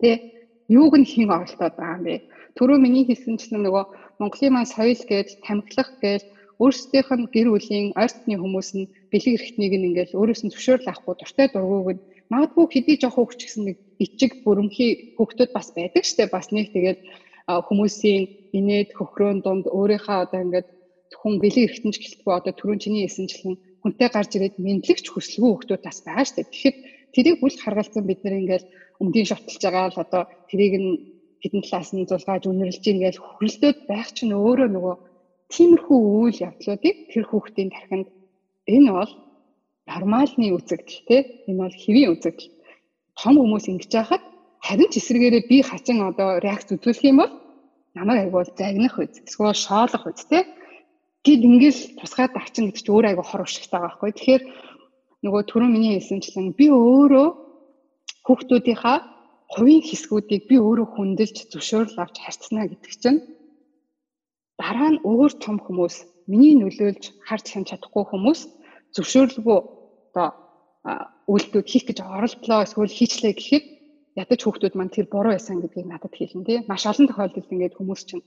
Тэ 0.00 0.10
юуг 0.68 0.94
нь 1.00 1.08
хэн 1.08 1.32
оролдоод 1.32 1.74
байгаа 1.80 1.96
юм 1.96 2.04
бэ? 2.04 2.14
Түрүү 2.56 2.78
миний 2.84 3.04
хэлсэнчлэн 3.08 3.64
нөгөө 3.64 3.84
Монголын 4.20 4.52
маань 4.52 4.68
соёл 4.68 5.02
гэж 5.08 5.28
тамхилах 5.46 5.90
гэж 6.04 6.22
өөрсдийнх 6.62 7.10
нь 7.16 7.30
гэр 7.34 7.48
бүлийн 7.50 7.86
ойртны 7.96 8.36
хүмүүс 8.38 8.70
нь 8.76 8.90
бэлэг 9.10 9.34
эрхтнийг 9.40 9.72
нь 9.76 9.86
ингээл 9.88 10.18
өөрөөс 10.20 10.42
нь 10.44 10.52
зөвшөөрөл 10.52 10.90
авахгүй 10.92 11.14
дуртай 11.16 11.46
дургууг 11.50 11.88
нь 11.96 12.04
магадгүй 12.32 12.66
хэдий 12.72 12.96
жоох 13.02 13.16
хөвч 13.16 13.40
гэсэн 13.44 13.64
нэг 13.68 13.76
ичиг 14.04 14.32
бүрэмхий 14.44 14.90
хүүхдүүд 15.16 15.50
бас 15.56 15.68
байдаг 15.76 16.04
штэ 16.08 16.24
бас 16.34 16.46
нэг 16.56 16.66
тэгээд 16.74 16.98
хүмүүсийн 17.68 18.22
инээд 18.58 18.90
хөхрөөн 18.98 19.38
дунд 19.44 19.64
өөрийнхөө 19.78 20.18
одоо 20.24 20.40
ингээд 20.44 20.68
хүн 21.20 21.34
бэлэг 21.42 21.64
эрхтэнч 21.68 21.96
гэлтгүй 22.00 22.32
одоо 22.32 22.52
түрүүн 22.56 22.82
чиний 22.82 23.02
хэлсэнчлэн 23.04 23.54
хүнтэй 23.82 24.08
гарч 24.08 24.30
ирээд 24.36 24.56
мэдлэгч 24.64 25.06
хүслгүй 25.10 25.50
хүмүүс 25.52 25.82
бас 25.84 25.98
байгаа 26.06 26.24
дээ. 26.24 26.50
Тэгэхэд 26.50 26.76
тэрийг 27.14 27.38
үл 27.44 27.56
харгалзан 27.60 28.04
бид 28.06 28.20
нэр 28.22 28.40
ингээл 28.40 28.66
өмдийн 29.02 29.28
шотлж 29.28 29.60
байгаа 29.62 29.90
л 29.92 30.02
одоо 30.04 30.22
тэрийг 30.48 30.74
нь 30.78 30.90
хэдэн 31.42 31.62
талаас 31.66 31.90
нь 31.92 32.08
зулгааж 32.08 32.42
үнэрлж 32.46 32.84
ингээл 32.86 33.22
хөрөлдөөд 33.22 33.78
байх 33.90 34.08
чинь 34.16 34.32
өөрөө 34.32 34.68
нөгөө 34.72 34.94
тиймэрхүү 35.52 35.98
үйл 36.22 36.38
явдлуудыг 36.48 36.96
тэр 37.10 37.24
хүүхдийн 37.28 37.70
тархинд 37.74 38.08
энэ 38.70 38.90
бол 38.96 39.12
нормалны 39.86 40.46
үзэгдэл 40.56 41.00
те? 41.08 41.16
Энэ 41.48 41.60
бол 41.62 41.74
хэвийн 41.74 42.12
үзэгдэл. 42.14 42.50
Том 43.18 43.34
хүмүүс 43.38 43.66
ингэж 43.70 43.92
яхад 43.92 44.22
харин 44.62 44.88
ч 44.90 45.02
эсрэгээрээ 45.02 45.44
би 45.50 45.56
хачин 45.62 45.98
одоо 46.06 46.38
реакц 46.38 46.70
үзүүлэх 46.70 47.04
юм 47.10 47.18
бол 47.22 47.32
намайг 47.94 48.30
айгуул 48.30 48.50
загнах 48.56 48.96
үз 48.98 49.20
эсвэл 49.26 49.58
шоолох 49.58 50.04
үз 50.06 50.22
те? 50.30 50.46
Гэд 51.26 51.42
ингээл 51.46 51.80
тусгаад 51.98 52.34
авчин 52.38 52.70
гэдэг 52.70 52.82
чинь 52.82 52.94
өөр 52.94 53.06
айгу 53.10 53.22
хор 53.26 53.42
уршигтай 53.44 53.78
байгаа 53.78 53.90
байхгүй. 53.90 54.10
Тэгэхээр 54.14 54.42
нөгөө 55.22 55.42
түрүү 55.50 55.68
миний 55.70 55.94
хэлсэнчлэн 55.98 56.54
би 56.58 56.66
өөрөө 56.70 57.28
хүүхдүүдийнхаа 58.26 58.98
хувийн 59.52 59.82
хэсгүүдийг 59.86 60.42
би 60.50 60.56
өөрөө 60.58 60.88
хүндэлж 60.94 61.36
зөвшөөрөл 61.52 62.02
авч 62.02 62.16
харьцна 62.22 62.66
гэдэг 62.70 62.92
чинь 63.02 63.20
дараа 64.58 64.90
нь 64.94 65.02
өөр 65.10 65.32
том 65.44 65.56
хүмүүс 65.62 66.26
миний 66.30 66.54
нөлөөлж 66.58 67.04
харж 67.26 67.44
хянж 67.50 67.66
чадахгүй 67.70 68.04
хүмүүс 68.08 68.40
зөвшөөрлгүй 68.96 69.58
одоо 70.12 70.28
үйлдэлүүд 71.32 71.68
хийх 71.68 71.84
гэж 71.88 71.98
оролдлоо 72.02 72.60
эсвэл 72.66 72.98
хийчлээ 72.98 73.34
гэхэд 73.36 73.64
ядаж 74.22 74.40
хүүхдүүд 74.42 74.74
маань 74.76 74.92
тэр 74.92 75.06
буруу 75.08 75.32
байсан 75.32 75.62
гэдгийг 75.62 75.88
надад 75.88 76.12
хэлнэ 76.12 76.44
тий. 76.44 76.58
Маш 76.68 76.82
олон 76.90 77.06
тохиолдолд 77.08 77.52
ингээд 77.52 77.78
хүмүүс 77.78 78.02
чинь 78.08 78.24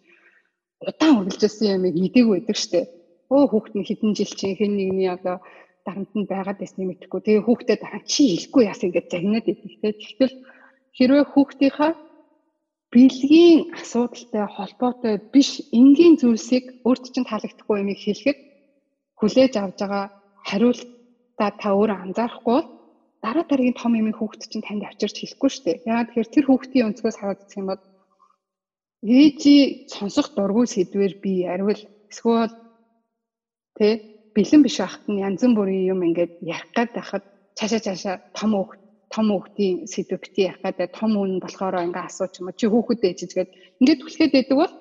удаан 0.82 1.20
үргэлжилсэн 1.22 1.68
ямыг 1.78 1.95
мдэггүй 1.99 2.34
байдаг 2.41 2.57
штэ. 2.57 2.89
Өө 3.30 3.43
хүүхэд 3.51 3.76
нь 3.78 3.88
хэдэн 3.88 4.11
жил 4.18 4.34
чинь 4.39 4.57
хэн 4.57 4.74
нэгний 4.78 5.09
одоо 5.11 5.38
дарамт 5.86 6.13
нь 6.18 6.30
байгаад 6.32 6.57
байсныг 6.59 6.88
мэдэхгүй. 6.89 7.22
Тэгээ 7.22 7.45
хүүхдэд 7.45 7.80
дараа 7.82 8.01
чи 8.09 8.24
хэлэхгүй 8.34 8.63
яасан 8.66 8.91
гэж 8.93 9.05
загнаад 9.11 9.45
идэг 9.45 9.74
те. 9.82 9.89
Тэгтэл 9.93 10.34
хэрвээ 10.97 11.26
хүүхдийнхаа 11.30 11.91
бэлгийн 12.93 13.59
асуудалтай 13.78 14.45
холбоотой 14.55 15.16
биш 15.34 15.61
энгийн 15.80 16.16
зүйлсийг 16.22 16.66
өөрт 16.88 17.03
чинь 17.13 17.30
таалагдахгүй 17.30 17.78
юмыг 17.84 17.99
хэлэхэд 18.01 18.39
хүлээж 19.20 19.53
авж 19.57 19.78
байгаа 19.84 20.05
хариултаа 20.49 21.49
та 21.61 21.69
өөрөө 21.73 21.97
анзаарахгүй 22.05 22.53
бол 22.55 22.69
дараа 23.23 23.45
дараагийн 23.49 23.79
том 23.81 23.93
юмыг 24.01 24.17
хүүхд 24.17 24.41
чинь 24.51 24.65
танд 24.67 24.83
авчирч 24.85 25.15
хэлэхгүй 25.19 25.49
шүү 25.51 25.63
дээ. 25.65 25.77
Яагаад 25.89 26.07
тэгэхээр 26.09 26.33
тэр 26.33 26.45
хүүхдийн 26.47 26.87
өнцгөөс 26.89 27.17
хараад 27.17 27.41
үзэх 27.43 27.59
юм 27.61 27.67
бол 27.71 27.83
ээжи 29.05 29.55
сонсох 29.93 30.27
дургүй 30.37 30.65
сэдвэр 30.69 31.13
би 31.23 31.33
арвил 31.53 31.81
эсвэл 32.11 32.53
тэ 33.77 33.87
бэлэн 34.35 34.61
биш 34.63 34.77
байхад 34.81 35.05
нь 35.09 35.21
янз 35.27 35.41
бүрийн 35.57 35.89
юм 35.93 35.99
ингээд 36.07 36.33
ярих 36.41 36.69
гад 36.77 36.89
байхад 36.97 37.23
цаашаа 37.57 37.81
цаашаа 37.85 38.15
том 38.37 38.51
хүүхд 38.53 38.79
том 39.13 39.25
хүүхдийн 39.31 39.75
сэдв 39.91 40.19
бити 40.23 40.41
ярих 40.49 40.61
гад 40.63 40.77
том 40.97 41.11
хүн 41.17 41.31
болохоор 41.43 41.75
ингээ 41.87 42.05
асууч 42.09 42.33
юм 42.39 42.49
чи 42.59 42.65
хүүхэд 42.67 43.01
ээжж 43.09 43.31
гээд 43.37 43.51
ингээд 43.81 44.01
түлхээд 44.01 44.31
байдаг 44.35 44.57
бол 44.61 44.73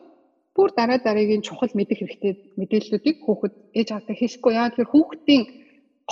бүр 0.57 0.70
дараа 0.76 0.98
дараагийн 1.02 1.46
чухал 1.46 1.72
мэдэх 1.74 1.98
хэрэгтэй 1.98 2.32
мэдээллүүдийг 2.61 3.16
хүүхэд 3.22 3.55
ээж 3.78 3.88
аваатай 3.90 4.16
хэлэхгүй 4.18 4.52
яа 4.55 4.68
тэгэхээр 4.70 4.92
хүүхдийн 4.92 5.42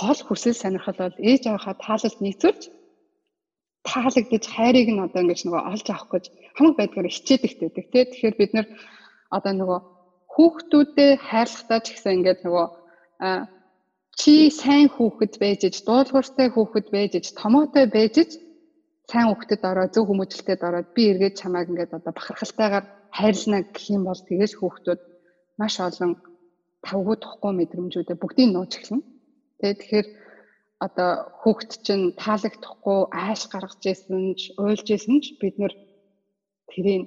гол 0.01 0.19
хүсэл 0.27 0.61
сонирхол 0.61 0.99
бол 0.99 1.17
ээж 1.29 1.43
аваахаа 1.47 1.75
таалалд 1.85 2.19
нийцүүлж 2.21 2.61
таалагдж 3.87 4.45
хайрыг 4.55 4.87
нь 4.91 5.03
одоо 5.05 5.19
ингэж 5.23 5.39
нөгөө 5.43 5.63
олж 5.73 5.87
авах 5.91 6.09
гэж 6.11 6.25
хамаг 6.55 6.75
байдгаар 6.77 7.07
хичээдэг 7.11 7.51
байдаг 7.61 7.85
тий. 7.91 8.03
Тэгэхээр 8.07 8.35
бид 8.39 8.51
нэр 8.55 8.67
одоо 9.37 9.53
нөгөө 9.59 9.79
хүүхдүүдэд 10.33 11.19
хайрлахтаа 11.29 11.79
ч 11.83 11.87
гэсэн 11.93 12.15
ингээд 12.17 12.39
нөгөө 12.45 12.67
чи 14.19 14.33
сайн 14.61 14.87
хүүхэд 14.95 15.33
байж 15.43 15.59
иж 15.67 15.75
дуулууртай 15.87 16.47
хүүхэд 16.53 16.87
байж 16.95 17.11
иж 17.19 17.27
томоотой 17.39 17.85
байж 17.95 18.15
иж 18.23 18.31
сайн 19.11 19.27
хүүхдэд 19.29 19.61
ороо 19.69 19.87
зөв 19.93 20.03
хүмүүжлэлтэд 20.07 20.61
ороод 20.67 20.87
би 20.95 21.03
эргээд 21.11 21.39
чамааг 21.41 21.67
ингээд 21.69 21.97
одоо 21.97 22.13
бахархалтайгаар 22.15 22.85
хайрлана 23.17 23.59
гэх 23.73 23.85
юм 23.95 24.03
бол 24.09 24.21
тэгээс 24.27 24.53
хүүхдүүд 24.57 25.01
маш 25.59 25.75
олон 25.87 26.11
тавгүй 26.87 27.15
тухгүй 27.21 27.51
мэдрэмжүүдээ 27.55 28.17
бүгдийг 28.19 28.49
нууж 28.51 28.71
эхэлнэ. 28.75 29.05
Тэгэхээр 29.61 30.07
одоо 30.85 31.11
хүүхэд 31.39 31.71
чинь 31.85 32.05
таалагдахгүй 32.23 32.99
ааш 33.23 33.41
гаргаж 33.53 33.81
ирсэн 33.91 34.35
ч 34.39 34.41
уйлж 34.59 34.87
ирсэн 34.95 35.17
ч 35.23 35.25
бид 35.39 35.55
нэр 35.61 35.73
тэрийг 36.71 37.03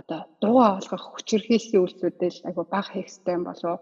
одоо 0.00 0.20
дууга 0.40 0.80
олгох 0.80 1.04
хүчирхийллийн 1.12 1.82
үйлсүүдэл 1.84 2.38
айгу 2.48 2.62
бага 2.72 2.88
хийх 2.92 3.12
хэрэгтэй 3.12 3.36
болов. 3.44 3.78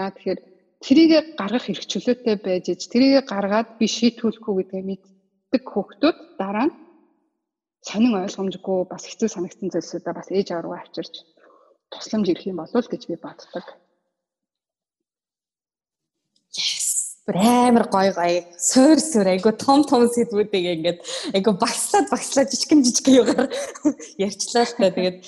Яа 0.00 0.10
тэгэхээр 0.14 0.40
тэрийг 0.84 1.12
гаргах 1.40 1.66
эрх 1.68 1.84
чөлөөтэй 1.92 2.36
байж 2.40 2.64
ич 2.72 2.82
тэрийг 2.92 3.28
гаргаад 3.28 3.68
би 3.78 3.86
шийтгүүлэхгүй 3.96 4.54
гэдгээ 4.56 4.84
мэддэг 4.88 5.62
хүүхдүүд 5.68 6.16
дараа 6.40 6.66
нь 6.68 6.74
сонин 7.88 8.14
ойлгомжгүй 8.22 8.78
бас 8.92 9.04
хэцүү 9.08 9.28
санагдсан 9.32 9.72
зүйлсүүдээ 9.72 10.14
бас 10.16 10.28
ээж 10.30 10.48
аваа 10.52 10.64
руу 10.64 10.74
авчирч 10.76 11.14
тусламж 11.92 12.26
ирэх 12.28 12.46
юм 12.50 12.60
болов 12.60 12.86
гэж 12.88 13.02
би 13.08 13.16
боддог. 13.16 13.64
Yes 16.50 16.90
амар 17.28 17.88
гой 17.88 18.12
гой 18.12 18.46
суур 18.58 18.98
суур 18.98 19.26
айгу 19.28 19.52
том 19.52 19.84
том 19.84 20.08
сэдвүүдийг 20.08 20.66
ингээд 20.74 20.98
айгу 21.34 21.52
багслаад 21.52 22.10
багслаад 22.10 22.50
жижигэн 22.50 22.82
жижигэн 22.84 23.20
югаар 23.22 23.48
ярьчлаа 24.26 24.64
л 24.66 24.74
та 24.74 24.90
тэгээд 24.90 25.18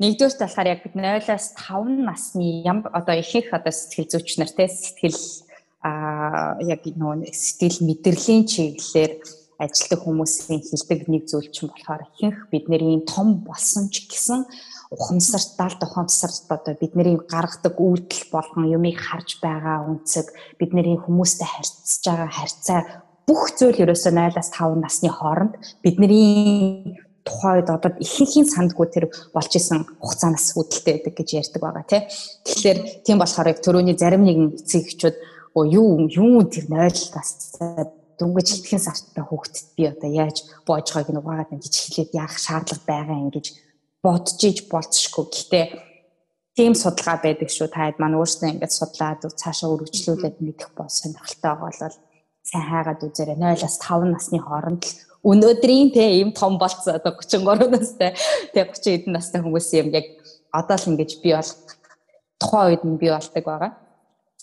нэгдүгээр 0.00 0.38
талахаар 0.38 0.72
яг 0.72 0.80
бид 0.84 0.94
0-аас 0.96 1.52
5 1.60 2.08
насны 2.08 2.64
ям 2.64 2.86
одоо 2.92 3.14
ихэнх 3.18 3.52
одоо 3.52 3.72
сэтгэл 3.72 4.08
зүйч 4.08 4.38
нар 4.38 4.50
те 4.54 4.64
сэтгэл 4.68 5.20
а 5.82 6.56
яг 6.62 6.86
нөө 6.86 7.26
сэтгэл 7.36 7.84
мэдрэлийн 7.84 8.46
чиглэлээр 8.48 9.12
ажилтдаг 9.58 10.00
хүмүүсийн 10.06 10.62
хилдэг 10.62 11.10
нэг 11.10 11.22
зүйл 11.26 11.50
чинь 11.50 11.70
болохоор 11.70 12.02
ихэнх 12.14 12.46
бидний 12.50 13.02
том 13.02 13.42
болсон 13.42 13.90
ч 13.90 14.06
гэсэн 14.06 14.46
ухамсарт 14.94 15.58
далд 15.58 15.80
ухамсарт 15.82 16.46
одоо 16.48 16.74
бидний 16.78 17.18
гаргадаг 17.28 17.74
үйлдэл 17.76 18.30
болгон 18.32 18.70
юмыг 18.70 18.96
харж 19.02 19.42
байгаа 19.42 19.84
үнцэг 19.90 20.30
бидний 20.58 20.96
хүмүүстэй 20.96 21.48
харьцаж 21.50 22.02
байгаа 22.06 22.30
харьцаа 22.30 22.80
бүх 23.28 23.52
зүйл 23.58 23.82
ерөөсөө 23.84 24.12
0-аас 24.16 24.50
5 24.56 24.80
насны 24.80 25.10
хооронд 25.12 25.54
бидний 25.84 26.96
тухайд 27.28 27.68
одоо 27.68 27.92
ихэнхийн 28.00 28.48
сандгүй 28.48 28.88
тэр 28.88 29.04
болж 29.36 29.52
исэн 29.52 29.84
хугацаанаас 30.00 30.56
үүдэлтэй 30.56 30.92
байдаг 30.96 31.14
гэж 31.18 31.28
ярьдаг 31.36 31.60
байгаа 31.60 31.84
тий. 31.84 32.02
Тэгэхээр 32.48 32.78
тийм 33.04 33.18
болохоор 33.20 33.52
яг 33.52 33.60
төрөний 33.60 33.96
зарим 34.00 34.24
нэгэн 34.24 34.56
эцэг 34.56 34.88
эхчүүд 34.88 35.16
оо 35.52 35.64
юу 35.68 36.08
юу 36.08 36.40
тэр 36.48 36.72
0-аас 36.72 37.52
дөнгөж 38.18 38.48
итгэн 38.58 38.82
сарттай 38.82 39.24
хүүхдэд 39.24 39.66
би 39.78 39.84
одоо 39.88 40.10
яаж 40.10 40.36
боож 40.66 40.86
байгааг 40.90 41.10
нь 41.14 41.20
угаагаад 41.22 41.54
ингэж 41.54 41.74
хэлээд 41.78 42.10
яах 42.18 42.34
шаардлага 42.38 42.84
байгаа 42.90 43.16
юм 43.22 43.30
гэж 43.30 43.46
бодож 44.02 44.40
иж 44.42 44.58
болцшгүй. 44.70 45.24
Гэхдээ 45.30 45.64
тийм 46.58 46.74
судалгаа 46.74 47.18
байдаг 47.22 47.50
шүү. 47.50 47.70
Таад 47.70 47.96
маань 48.02 48.18
өөрсдөө 48.18 48.48
ингэж 48.58 48.72
судлаад 48.74 49.22
цаашаа 49.40 49.70
үргэлжлүүлээд 49.74 50.36
мэдэх 50.42 50.70
бол 50.74 50.90
сонирхолтой 50.90 51.54
байгаа 51.54 51.62
бол 51.62 51.96
сайн 52.42 52.66
хайгаад 52.66 53.06
үзээрэй. 53.06 53.38
0-аас 53.38 53.76
5 53.78 54.10
насны 54.10 54.38
хооронд 54.42 54.82
л 54.82 54.94
өнөөдрийн 55.30 55.90
те 55.94 56.04
ийм 56.18 56.30
том 56.34 56.58
болцсон 56.58 56.98
одоо 56.98 57.12
33 57.14 57.70
настай 57.74 58.10
те 58.54 58.64
30 58.64 59.06
хэдэн 59.06 59.12
настай 59.14 59.40
хүмүүс 59.42 59.68
юм 59.78 59.90
яг 59.94 60.06
одоо 60.50 60.76
л 60.78 60.88
ингэж 60.94 61.10
би 61.22 61.30
бол 61.34 61.50
тухайн 62.38 62.66
үед 62.70 62.82
нь 62.86 62.98
би 62.98 63.06
болдог 63.10 63.44
байгаа. 63.44 63.72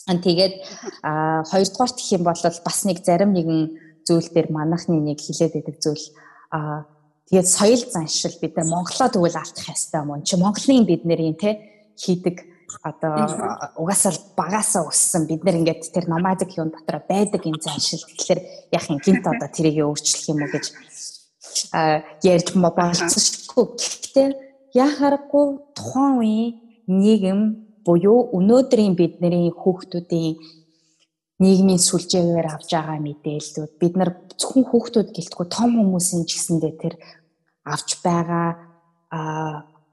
Тэгээд 0.05 0.61
а 1.01 1.43
хоёрдугаарт 1.49 1.97
гэх 1.97 2.13
юм 2.13 2.23
бол 2.29 2.37
бас 2.37 2.79
нэг 2.85 3.01
зарим 3.01 3.33
нэгэн 3.33 4.05
зүйл 4.05 4.29
дээр 4.29 4.53
манахны 4.53 5.01
нэг 5.01 5.17
хилээд 5.17 5.53
байдаг 5.57 5.77
зүйл. 5.81 6.05
А 6.53 6.85
тэгээд 7.25 7.47
соёл 7.49 7.83
заншил 7.89 8.37
бид 8.37 8.53
нар 8.53 8.69
Монголоо 8.69 9.09
тэгвэл 9.09 9.41
алдах 9.41 9.65
ёстой 9.65 10.05
юм. 10.05 10.21
Чи 10.21 10.37
Монголын 10.37 10.85
бидний 10.85 11.33
те 11.33 11.57
хийдэг 11.97 12.45
одоо 12.85 13.73
угаасаа 13.81 14.13
багасаа 14.37 14.85
өссөн 14.85 15.25
бид 15.25 15.41
нар 15.43 15.57
ингээд 15.57 15.89
тэр 15.89 16.05
номадик 16.05 16.53
юм 16.53 16.69
дотор 16.69 17.01
байдаг 17.09 17.41
энэ 17.41 17.61
заншил. 17.65 18.05
Тэгэхээр 18.05 18.41
яг 18.77 18.83
юм 18.89 19.01
гинт 19.01 19.25
одоо 19.25 19.49
тэрийг 19.49 19.89
өөрчлөх 19.89 20.29
юм 20.29 20.45
уу 20.45 20.53
гэж 20.53 20.65
а 21.73 22.03
ярьж 22.21 22.53
болцсохгүй 22.53 23.65
гэхдээ 23.73 24.29
яа 24.75 24.89
харахгүй 24.91 25.45
тухайн 25.73 26.13
үеийн 26.19 26.51
нийгэм 26.87 27.39
буюу 27.85 28.19
өнөөдрийн 28.37 28.93
бидний 28.99 29.53
хүүхдүүдийн 29.53 30.35
нийгмийн 31.43 31.81
сүлжээгээр 31.87 32.47
авж 32.47 32.69
байгаа 32.71 32.99
мэдээллүүд 33.03 33.71
бид 33.81 33.93
нар 33.99 34.11
зөвхөн 34.39 34.65
хүүхдүүд 34.71 35.09
гэлтгүй 35.15 35.47
том 35.51 35.71
хүмүүсийн 35.75 36.23
ч 36.25 36.31
гэсэндээ 36.39 36.73
тэр 36.81 36.95
авч 37.67 37.89
байгаа 38.05 38.47
а 39.11 39.19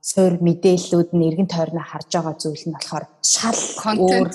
суур 0.03 0.39
мэдээллүүд 0.47 1.11
нь 1.15 1.27
эргэн 1.29 1.51
тойрноо 1.51 1.87
харж 1.87 2.11
байгаа 2.15 2.35
зүйл 2.39 2.65
нь 2.67 2.75
болохоор 2.75 3.07
шал 3.23 3.61
өөр 4.07 4.29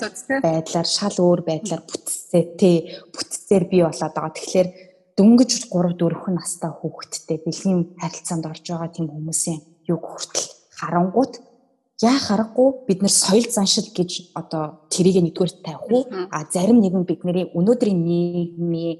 байдлаар 0.44 0.88
шал 0.88 1.16
өөр 1.16 1.40
байдлаар 1.48 1.82
бүтцээтэй 1.88 2.76
бүтцээр 3.12 3.64
бий 3.68 3.82
болоод 3.84 4.14
байгаа. 4.16 4.36
Тэгэхээр 4.36 4.68
дөнгөж 5.16 5.50
3 5.68 5.96
4 5.96 6.36
настай 6.36 6.72
хүүхэдтэй 6.72 7.38
бэлгийн 7.44 7.80
харилцаанд 8.00 8.44
орж 8.52 8.64
байгаа 8.68 8.90
тийм 8.92 9.08
хүмүүсийн 9.12 9.60
юг 9.92 10.02
хүртэл 10.08 10.48
харангуут 10.80 11.32
яа 12.02 12.18
харахгүй 12.18 12.86
бид 12.86 13.02
нар 13.02 13.10
соёл 13.10 13.46
заншил 13.50 13.90
гэж 13.90 14.34
одоо 14.38 14.86
тэрийг 14.90 15.18
нэгдүгээр 15.18 15.52
тавих 15.66 15.84
уу? 15.90 16.02
А 16.30 16.46
зарим 16.46 16.78
нэгэн 16.78 17.04
бидний 17.04 17.50
өнөөдрийн 17.58 17.98
нийгмийн 17.98 18.98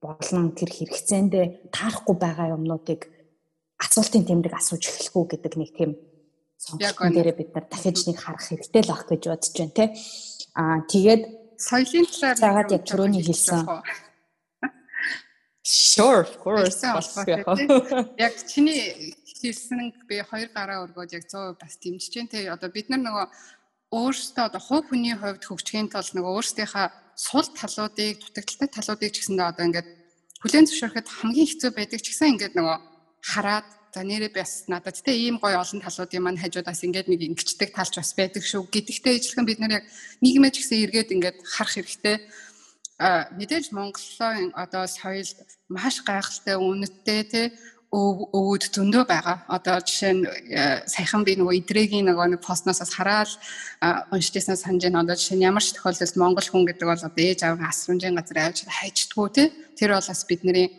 болон 0.00 0.56
тэр 0.56 0.72
хэрэгцээнд 0.72 1.32
таарахгүй 1.68 2.16
байгаа 2.16 2.56
юмнуудыг 2.56 3.04
асуултын 3.76 4.24
тэмдэг 4.24 4.56
асууж 4.56 4.88
эхлэхгүй 4.88 5.24
гэдэг 5.36 5.52
нэг 5.60 5.70
тийм 5.76 5.90
сонголтын 6.56 7.12
дээрээ 7.12 7.36
бид 7.36 7.50
нар 7.52 7.66
дахиж 7.68 8.08
нэг 8.08 8.16
харах 8.20 8.44
хэрэгтэй 8.48 8.82
л 8.88 8.92
ах 8.96 9.04
гэж 9.04 9.22
бодож 9.28 9.52
байна 9.56 9.76
те 9.76 9.84
а 10.56 10.80
тэгээд 10.88 11.22
соёлын 11.60 12.06
талаар 12.08 12.36
заагаад 12.40 12.72
яг 12.72 12.82
түрүүний 12.88 13.24
хэлсэн. 13.24 13.68
Sure, 15.62 16.24
of 16.24 16.34
course. 16.40 16.82
Яг 18.18 18.34
чиний 18.48 19.14
хэлсэн 19.40 20.06
би 20.08 20.20
хоёр 20.22 20.48
гараа 20.52 20.84
өргөөд 20.84 21.16
яг 21.16 21.24
100% 21.26 21.56
бас 21.60 21.74
дэмжиж 21.80 22.12
जैन 22.12 22.28
те. 22.28 22.48
Одоо 22.52 22.68
бид 22.68 22.88
нар 22.92 23.00
нөгөө 23.00 23.26
өөрсдөө 23.90 24.44
одоо 24.46 24.62
хувь 24.62 24.86
хүний 24.88 25.16
хувьд 25.18 25.42
хөгжихийн 25.42 25.90
тулд 25.90 26.14
нөгөө 26.14 26.32
өөрсдийнхаа 26.38 26.86
сул 27.18 27.48
талуудыг 27.58 28.22
дутагдaltaй 28.22 28.68
талуудыг 28.70 29.10
ч 29.10 29.16
гэсэндээ 29.26 29.50
одоо 29.50 29.64
ингээд 29.66 29.88
хүлэн 30.40 30.66
зөвшөөрөхөд 30.70 31.08
хамгийн 31.10 31.48
хэцүү 31.50 31.70
байдаг 31.74 32.00
ч 32.00 32.06
гэсэн 32.14 32.32
ингээд 32.38 32.54
нөгөө 32.54 32.76
хараад 33.20 33.68
за 33.90 34.00
нэрээ 34.06 34.30
бас 34.30 34.70
надад 34.70 34.96
те 35.02 35.12
ийм 35.12 35.42
гоё 35.42 35.58
олон 35.58 35.82
талуудын 35.82 36.22
маань 36.22 36.38
хажуудаас 36.38 36.80
ингээд 36.86 37.10
нэг 37.10 37.20
ингэчдэг 37.34 37.74
талч 37.74 37.94
бас 37.98 38.14
байдаг 38.14 38.46
шүү. 38.46 38.70
Гэдэгтэй 38.70 39.18
ижилхэн 39.18 39.46
бид 39.46 39.58
нар 39.58 39.82
яг 39.82 39.84
нийгмээ 40.22 40.54
ч 40.54 40.56
гэсэн 40.62 40.78
эргээд 40.86 41.10
ингээд 41.10 41.38
харах 41.42 41.74
хэрэгтэй. 41.74 42.16
Мэдээж 43.34 43.74
Монголын 43.74 44.54
одоо 44.54 44.86
соёл 44.86 45.26
маш 45.66 46.06
гайхалтай 46.06 46.56
үнэтэй 46.56 47.22
те 47.26 47.42
өвөд 47.90 48.70
зөндөө 48.70 49.02
байгаа. 49.02 49.36
Одоо 49.50 49.82
жишээ 49.82 50.12
нь 50.14 50.22
э, 50.22 50.86
саяхан 50.86 51.26
би 51.26 51.34
нөгөө 51.34 51.58
идрэгийн 51.58 52.06
нөгөө 52.06 52.38
нэг 52.38 52.40
постноос 52.46 52.86
хараад 52.86 53.34
уншижсэн 54.14 54.54
санаж 54.54 54.86
байна. 54.86 55.02
Одоо 55.02 55.18
жишээ 55.18 55.36
нь 55.38 55.46
ямар 55.50 55.58
ч 55.58 55.74
тохиолдолд 55.74 56.14
монгол 56.14 56.46
хүн 56.46 56.70
гэдэг 56.70 56.86
бол 56.86 57.02
одоо 57.02 57.18
ээж 57.18 57.40
аав 57.42 57.58
асрамжийн 57.58 58.14
газар 58.14 58.38
авч 58.46 58.62
хайчдгүү 58.62 59.26
те. 59.34 59.50
Тэр 59.74 59.98
бол 59.98 60.06
бас 60.06 60.22
бидний 60.22 60.70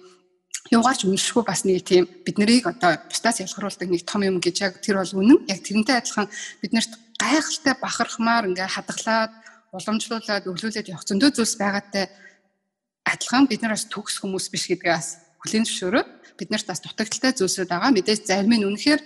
юугаарч 0.71 1.03
үнэшгүй 1.03 1.43
бас 1.43 1.67
нэг 1.67 1.83
тийм 1.83 2.07
биднийг 2.23 2.63
одоо 2.71 2.95
бусдаас 3.11 3.43
ялгаруулдаг 3.43 3.91
нэг 3.91 4.07
том 4.07 4.23
юм 4.23 4.39
гэж 4.39 4.55
яг 4.63 4.73
тэр 4.79 5.03
бол 5.03 5.11
үнэн. 5.19 5.51
Яг 5.51 5.59
тэрнтэй 5.67 5.99
адилхан 5.99 6.31
биднэрт 6.63 6.95
гайхалтай 7.19 7.75
бахархмаар 7.75 8.47
ингээ 8.47 8.71
хадгалаад 8.71 9.31
уламжлуулаад 9.75 10.47
өглөөлөд 10.47 10.87
явах 10.87 11.03
зөндөө 11.03 11.31
зүйлс 11.35 11.55
байгаатай 11.59 12.07
адилхан 13.03 13.51
бид 13.51 13.61
нар 13.67 13.75
бас 13.75 13.83
төгс 13.91 14.19
хүмүүс 14.23 14.47
биш 14.47 14.71
гэдгээ 14.71 14.95
бас 15.41 15.49
хүлээн 15.49 15.65
зөвшөөрөө 15.65 16.03
бид 16.37 16.49
нарт 16.53 16.67
бас 16.69 16.81
дутагдaltaй 16.81 17.33
зүйлсүүд 17.33 17.69
байгаа. 17.69 17.89
Мэдээж 17.89 18.29
зарим 18.29 18.53
нь 18.53 18.65
үнэхээр 18.65 19.01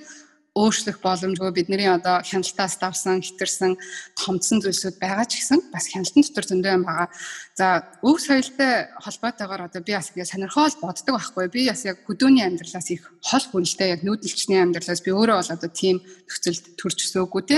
өөрчлөх 0.55 1.03
боломжгүй 1.03 1.51
бидний 1.51 1.83
одоо 1.91 2.23
хяналтаас 2.23 2.79
давсан 2.79 3.19
хитэрсэн 3.19 3.75
томцсон 4.15 4.63
зүйлсүүд 4.63 4.95
байгаа 5.03 5.27
ч 5.27 5.43
гэсэн 5.43 5.59
бас 5.67 5.91
хяналтын 5.91 6.23
дотор 6.23 6.47
зөндөө 6.47 6.71
юм 6.79 6.83
байгаа. 6.88 7.11
За 7.59 7.83
өв 7.99 8.23
соёлтой 8.23 8.88
холбоотойгоор 9.03 9.67
одоо 9.67 9.81
би 9.83 9.91
бас 9.91 10.15
ингэ 10.15 10.31
сонирхол 10.31 10.75
боддог 10.79 11.11
байхгүй. 11.19 11.51
Би 11.51 11.67
бас 11.67 11.83
яг 11.83 11.99
хөдөөний 12.07 12.47
амьдралаас 12.47 12.88
их 12.88 13.03
хол 13.19 13.45
хүнэлтэй 13.51 13.99
яг 13.99 14.01
нүүдэлчний 14.07 14.63
амьдралаас 14.63 15.03
би 15.03 15.11
өөрөө 15.11 15.36
бол 15.43 15.55
одоо 15.59 15.69
тийм 15.75 15.99
нөхцөлд 15.99 16.79
төрж 16.79 16.97
өсөөгүй 17.03 17.43
те 17.51 17.57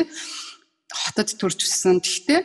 хотод 0.89 1.29
төрж 1.37 1.69
өссөн. 1.69 2.01
Гэхдээ 2.01 2.41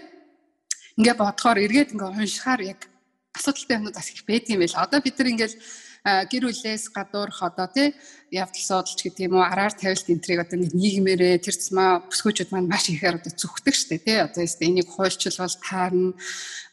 ингээ 1.01 1.16
бодохоор 1.16 1.64
эргээд 1.64 1.97
ингээ 1.97 2.12
уншихаар 2.12 2.61
яг 2.76 2.93
асуудалтай 3.33 3.80
юмнууд 3.80 3.97
бас 3.97 4.12
их 4.12 4.20
байдаг 4.28 4.53
юм 4.53 4.61
байл. 4.61 4.76
Одоо 4.85 5.01
бид 5.01 5.16
нар 5.16 5.33
ингээл 5.33 5.57
гэр 6.03 6.51
бүлээс 6.51 6.91
гадуурх 6.91 7.47
одоо 7.47 7.71
тий 7.71 7.95
явдал 8.35 8.67
суудалч 8.67 8.99
гэдэг 9.07 9.31
юм 9.31 9.39
уу 9.39 9.47
араар 9.47 9.71
тавилт 9.71 10.11
энтрийг 10.11 10.43
одоо 10.43 10.59
нэг 10.59 10.75
нийгмээрээ 10.75 11.39
тэр 11.39 11.55
цэсмаа 11.55 12.03
бүсгүүчүүд 12.11 12.51
маань 12.51 12.67
маш 12.67 12.91
ихээр 12.91 13.23
одоо 13.23 13.31
зүгтдэг 13.31 13.75
штэ 13.75 14.03
тий 14.03 14.19
одоо 14.19 14.43
ястэ 14.43 14.67
энийг 14.67 14.91
хуульчлал 14.91 15.55
таарна. 15.63 16.19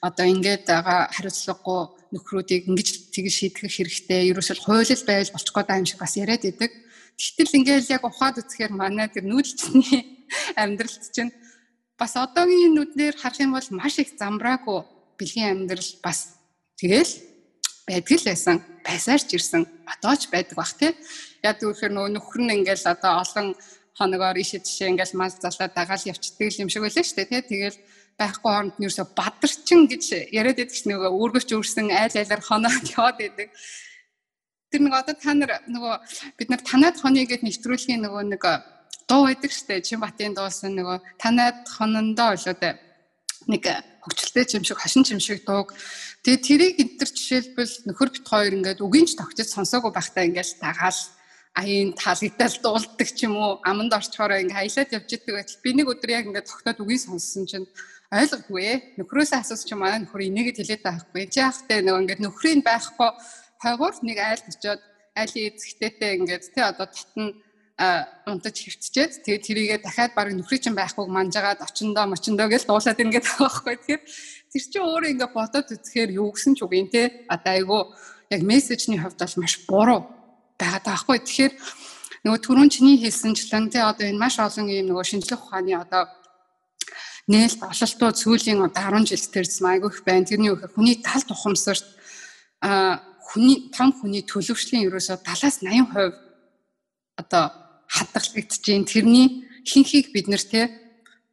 Одоо 0.01 0.25
ингээд 0.25 0.65
байгаа 0.65 1.13
хариуцлагагүй 1.13 1.81
нөхрүүдийг 2.09 2.73
ингэж 2.73 3.13
тэгж 3.13 3.33
шийдэх 3.37 3.69
хэрэгтэй. 3.69 4.33
Ерөөсөл 4.33 4.65
хуулил 4.65 5.03
байж 5.05 5.29
болчих 5.29 5.53
гээд 5.53 5.67
байгаа 5.69 5.81
юм 5.83 5.89
шиг 5.91 6.01
бас 6.01 6.17
яриад 6.17 6.43
идэг. 6.49 6.71
Гэтэл 7.19 7.57
ингээл 7.59 7.93
яг 7.93 8.03
ухаад 8.07 8.41
үзэхээр 8.41 8.73
манай 8.73 9.11
тэр 9.11 9.29
нүүдэлчний 9.29 10.25
амьдралд 10.61 11.03
чинь 11.13 11.35
бас 11.99 12.15
одоогийн 12.15 12.73
нүднээр 12.73 13.19
харах 13.19 13.43
юм 13.43 13.53
бол 13.53 13.69
маш 13.75 13.99
их 13.99 14.15
замбраагүй 14.15 14.87
бэлгийн 15.19 15.67
амьдрал 15.67 15.91
бас. 16.01 16.39
Тэгэл 16.79 17.28
байдаг 17.89 18.21
л 18.21 18.29
байсан. 18.29 18.55
Байсаарч 18.85 19.29
ирсэн. 19.33 19.65
Одоо 19.89 20.13
ч 20.13 20.29
байдаг 20.29 20.55
бах 20.55 20.77
тий. 20.77 20.93
Яг 21.41 21.57
түүхээр 21.57 21.91
нөгөө 21.97 22.11
нөхөр 22.13 22.41
нь 22.45 22.53
ингээл 22.61 22.93
одоо 22.93 23.25
олон 23.25 23.57
хоногоор 23.97 24.37
ишээ 24.37 24.61
жишээ 24.61 24.93
ингээл 24.93 25.17
мас 25.17 25.41
залаад 25.41 25.73
дагаал 25.73 26.05
явчихдаг 26.05 26.53
юм 26.61 26.69
шиг 26.69 26.85
шүү 26.85 27.17
дээ 27.17 27.41
тий. 27.41 27.41
Тэгэл 27.49 27.77
байхгүй 28.19 28.51
хооронд 28.51 28.75
нь 28.77 28.85
ерөөсө 28.85 29.05
бадарчин 29.15 29.87
гэж 29.89 30.03
яриад 30.35 30.59
байдаг 30.59 30.75
ш 30.75 30.83
нөгөө 30.85 31.09
үүргэвч 31.09 31.49
өөрсөн 31.55 31.87
айл 31.89 32.15
айлаар 32.19 32.43
хоноод 32.43 32.85
яваад 32.95 33.17
байдаг. 33.17 33.47
Тэр 34.69 34.81
нэг 34.85 34.93
одоо 34.93 35.15
та 35.15 35.33
нар 35.33 35.51
нөгөө 35.65 35.95
бид 36.37 36.49
нар 36.51 36.61
танаад 36.61 36.95
хоны 36.99 37.25
гэд 37.25 37.41
нэвтрүүлгийн 37.47 38.03
нөгөө 38.05 38.23
нэг 38.29 38.43
дуу 39.09 39.25
байдаг 39.25 39.51
штэ 39.55 39.81
Чинбатын 39.81 40.37
дуусан 40.37 40.77
нөгөө 40.77 40.97
танаад 41.17 41.65
хонондоо 41.65 42.37
болоо 42.37 42.55
нэг 43.49 43.63
хөгжилтэй 44.09 44.57
юм 44.57 44.65
шиг 44.65 44.81
хошин 44.81 45.05
юм 45.07 45.21
шиг 45.21 45.45
дууг. 45.45 45.71
Тэгээ 46.25 46.41
тэрийг 46.43 46.75
эдгээр 46.83 47.11
жишээлбэл 47.13 47.73
нөхөр 47.87 48.09
бит 48.11 48.25
хоёр 48.27 48.53
ингээд 48.57 48.83
үгийн 48.83 49.07
ч 49.07 49.15
тогтож 49.15 49.47
сонсоогүй 49.53 49.93
байхдаа 49.93 50.27
ингээд 50.27 50.59
дагаал 50.59 50.99
аяын 51.55 51.93
таалагдал 51.95 52.55
дуулдаг 52.63 53.09
ч 53.13 53.19
юм 53.23 53.37
уу 53.37 53.61
аманд 53.63 53.93
орчхороо 53.93 54.41
ингээд 54.41 54.57
хаялаад 54.57 54.95
явж 54.97 55.09
идэг 55.13 55.33
байтал. 55.35 55.63
Би 55.63 55.69
нэг 55.77 55.87
өдөр 55.87 56.09
яг 56.11 56.25
ингээд 56.27 56.49
тогтоод 56.49 56.81
үгийн 56.83 57.03
сонссон 57.05 57.45
чинь 57.47 57.67
ойлгохгүй 58.09 58.97
нөхрөөсөө 58.97 59.39
асуусан 59.39 59.67
чинь 59.69 59.81
манай 59.81 59.99
нөхөр 60.01 60.27
энийгэд 60.27 60.59
хэлээд 60.59 60.83
байхгүй. 60.85 61.23
Чи 61.29 61.39
яахтай 61.45 61.79
нөгөө 61.85 62.01
ингээд 62.03 62.23
нөхрийн 62.25 62.61
байхгүй. 62.65 63.09
Хойгоор 63.61 63.95
нэг 64.01 64.17
айл 64.17 64.43
очиод 64.49 64.81
айлын 65.13 65.53
эзэгтэйтэй 65.53 66.11
ингээд 66.17 66.43
тий 66.53 66.63
одоо 66.63 66.87
татна 66.89 67.33
унтаж 67.79 68.55
хөвтчээд 68.59 69.23
тэгээд 69.23 69.45
тэрийгээ 69.47 69.79
дахиад 69.79 70.11
баг 70.11 70.35
нөхрий 70.35 70.59
чинь 70.59 70.75
байхгүй 70.75 71.07
манжаагаад 71.07 71.63
очиндоо 71.63 72.11
мочиндоо 72.11 72.51
гэж 72.51 72.67
дуулаад 72.67 72.99
ингээд 72.99 73.23
байгаа 73.23 73.47
байхгүй 73.47 73.75
тэгэхээр 73.79 74.03
тэр 74.51 74.63
чинь 74.67 74.83
өөрөө 74.83 75.11
ингээд 75.15 75.31
бодоод 75.31 75.67
үзэхээр 75.71 76.11
юу 76.19 76.35
гэсэн 76.35 76.59
ч 76.59 76.67
үгүй 76.67 76.91
те. 76.91 77.23
Одоо 77.31 77.51
айгүй 77.55 77.81
яг 78.35 78.41
мессежний 78.43 78.99
хувьд 78.99 79.15
бол 79.15 79.35
маш 79.39 79.53
буруу 79.63 79.99
байгаа 80.59 80.81
таахгүй 80.83 81.17
тэгэхээр 81.23 81.53
нөгөө 82.27 82.39
түрүүн 82.43 82.67
чиний 82.67 82.99
хэлсэнчлэн 82.99 83.71
те 83.71 83.79
одоо 83.79 84.11
энэ 84.11 84.19
маш 84.19 84.35
олон 84.43 84.67
юм 84.67 84.91
нөгөө 84.91 85.05
шинжлэх 85.07 85.39
ухааны 85.39 85.79
одоо 85.79 86.03
нээлт 87.31 87.63
ололтууд 87.63 88.15
сүүлийн 88.19 88.59
одоо 88.59 88.83
10 88.91 89.07
жилд 89.07 89.31
төрсөн 89.31 89.71
айгүй 89.71 89.89
их 89.93 90.03
байна. 90.03 90.27
Тэрний 90.27 90.51
үхээр 90.51 90.75
хүний 90.75 90.99
тал 90.99 91.23
тухамсарт 91.23 91.87
а 92.59 92.99
хүний 93.23 93.71
том 93.71 93.95
хүний 93.95 94.25
төлөвшлийн 94.27 94.89
ерөөсөө 94.89 95.23
70-аас 95.23 95.63
80% 95.63 96.27
одоо 97.21 97.68
хадгалагдж 97.89 98.61
जैन 98.61 98.85
тэрний 98.85 99.49
хинхийг 99.65 100.13
бид 100.13 100.29
нэр 100.29 100.43
те 100.45 100.61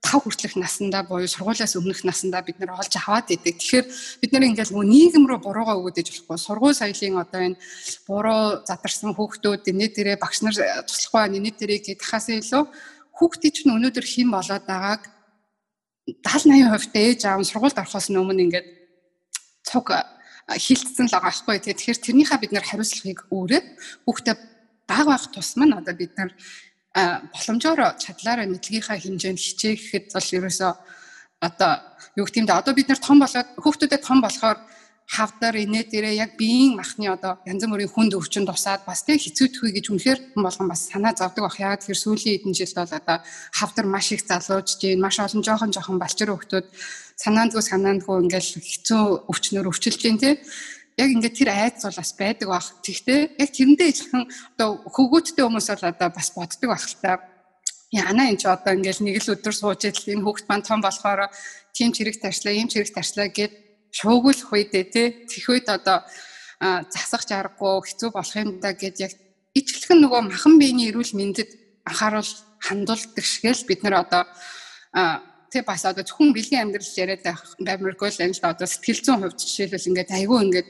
тав 0.00 0.22
хүртэлх 0.22 0.56
насандаа 0.56 1.02
буюу 1.02 1.26
сургуулиас 1.26 1.76
өмнөх 1.76 2.04
насандаа 2.04 2.42
бид 2.46 2.58
нэр 2.60 2.72
олж 2.72 2.94
аваад 2.96 3.30
идэг. 3.32 3.58
Тэгэхээр 3.58 3.86
бид 4.22 4.30
нэр 4.32 4.48
ингээл 4.48 4.72
нийгэм 4.72 5.24
рүү 5.26 5.40
буруугаа 5.42 5.76
өгөөдэж 5.80 6.06
болохгүй. 6.14 6.38
Сургууль 6.38 6.78
соёлын 6.78 7.20
одоо 7.20 7.40
энэ 7.42 7.60
буруу 8.06 8.62
задарсан 8.68 9.12
хүүхдүүд 9.16 9.66
энэ 9.66 9.90
дээрээ 9.92 10.16
багш 10.22 10.46
нар 10.46 10.54
туслахгүй 10.86 11.22
энэ 11.26 11.58
дээрээ 11.58 11.80
гэдгээс 11.98 12.26
илүү 12.38 12.64
хүүхдийн 13.18 13.54
чинь 13.56 13.74
өнөөдөр 13.74 14.06
хэн 14.06 14.30
болоод 14.30 14.64
байгааг 14.68 15.02
70 16.06 16.70
80% 16.70 16.94
ээж 16.94 17.20
аав 17.26 17.42
сургуульд 17.42 17.80
орохоос 17.82 18.06
өмнө 18.14 18.44
ингээд 18.46 18.66
цуг 19.66 19.90
хилцсэн 20.46 21.10
л 21.10 21.14
байгаа 21.18 21.34
байхгүй. 21.34 21.58
Тэгэхээр 21.58 21.98
тэрнийхээ 21.98 22.38
бид 22.38 22.52
нэр 22.54 22.62
хариуцлагыг 22.62 23.20
өөрөөд 23.34 23.66
хүүхдээ 24.06 24.36
баг 24.88 25.06
байх 25.06 25.24
тусмаа 25.34 25.78
одоо 25.80 25.94
бид 25.94 26.12
нар 26.16 26.30
боломжоор 27.34 27.80
чадлаараа 28.00 28.46
мэдлэгийнхаа 28.48 28.98
хэмжээнд 29.02 29.40
хичээхэд 29.44 30.06
бол 30.14 30.28
ерөөсөө 30.38 30.72
одоо 31.44 31.72
юу 32.16 32.24
гэх 32.24 32.40
юм 32.40 32.46
да 32.46 32.58
одоо 32.58 32.72
бид 32.74 32.88
нар 32.88 33.00
том 33.02 33.20
болоод 33.20 33.48
хүүхдүүдэд 33.60 34.02
том 34.06 34.18
болохоор 34.24 34.58
хавдар 35.06 35.54
инээ 35.54 35.86
дээрээ 35.86 36.14
яг 36.18 36.30
биеийн 36.34 36.74
махны 36.74 37.06
одоо 37.06 37.38
янз 37.46 37.62
бүрийн 37.62 37.92
хүнд 37.92 38.18
өвчин 38.18 38.42
тусаад 38.42 38.82
бас 38.88 39.06
тэг 39.06 39.22
хэцүүдхүй 39.22 39.70
гэж 39.78 39.86
үнэхээр 39.94 40.20
болгон 40.34 40.66
бас 40.66 40.90
санаа 40.90 41.14
зовдөг 41.14 41.46
бах. 41.46 41.60
Яг 41.62 41.86
тэр 41.86 41.94
сүүлийн 41.94 42.42
хэдэн 42.42 42.54
жилд 42.58 42.74
бол 42.74 42.90
одоо 42.90 43.18
хавдар 43.54 43.86
маш 43.86 44.10
их 44.10 44.26
залуужж 44.26 44.82
гин 44.82 44.98
маш 44.98 45.22
олон 45.22 45.46
жоохон 45.46 45.70
жоохон 45.70 46.02
балчир 46.02 46.34
хөвгтүүд 46.34 46.66
санаандгүй 47.22 47.62
санаандгүй 47.62 48.16
ингээл 48.26 48.50
хэцүү 48.58 49.30
өвчнөр 49.30 49.70
өвчлж 49.70 49.94
тий 50.02 50.42
яг 50.96 51.08
ингээд 51.12 51.36
тэр 51.36 51.50
айц 51.52 51.84
бол 51.84 52.00
бас 52.00 52.12
байдаг 52.16 52.48
бах. 52.48 52.68
Тэгтээ 52.80 53.20
яг 53.36 53.50
тэрэндээ 53.52 53.88
ижилхэн 53.92 54.24
одоо 54.56 54.68
хөвгүүдтэй 54.88 55.44
хүмүүс 55.44 55.68
бол 55.68 55.84
одоо 55.92 56.08
бас 56.08 56.28
боддог 56.32 56.68
бах 56.72 56.84
л 56.88 56.96
та. 57.04 57.12
Яна 57.92 58.32
энэ 58.32 58.40
ч 58.40 58.44
одоо 58.48 58.72
ингээл 58.72 59.04
нэг 59.04 59.20
л 59.20 59.32
өдөр 59.36 59.54
сууж 59.54 59.80
идэл 59.84 60.16
энэ 60.16 60.24
хүүхд 60.24 60.46
маань 60.48 60.64
том 60.64 60.80
болохоор 60.80 61.28
тийм 61.76 61.92
чирэг 61.92 62.16
тарчлаа, 62.16 62.56
ийм 62.56 62.68
чирэг 62.72 62.90
тарчлаа 62.96 63.28
гэд 63.28 63.52
шуугуулах 63.92 64.50
үедээ 64.52 64.84
тий 64.88 65.06
тэх 65.28 65.44
үед 65.52 65.68
одоо 65.68 66.04
засах 66.60 67.28
жаргагүй 67.28 67.84
хэцүү 67.84 68.10
болох 68.12 68.36
юм 68.36 68.60
да 68.60 68.72
гэд 68.72 68.96
яг 69.04 69.12
ижлэхэн 69.52 70.00
нөгөө 70.00 70.20
махан 70.32 70.54
биений 70.60 70.88
эрүүл 70.88 71.12
мэндэд 71.16 71.50
анхааруул 71.84 72.32
хандуулдаг 72.60 73.24
шигээл 73.24 73.68
бид 73.68 73.80
нар 73.84 74.04
одоо 74.04 74.22
тий 75.56 75.64
бас 75.64 75.88
одоо 75.88 76.04
зөвхөн 76.04 76.36
бэлгийн 76.36 76.68
амьдрал 76.68 77.00
яриад 77.00 77.24
баймиргүй 77.64 78.10
л 78.12 78.24
энэ 78.28 78.36
л 78.36 78.44
одоо 78.44 78.68
сэтгэл 78.68 79.00
зүйн 79.00 79.20
хувьд 79.24 79.40
жишээлбэл 79.40 79.88
ингээд 79.88 80.10
айгүй 80.12 80.38
ингээд 80.44 80.68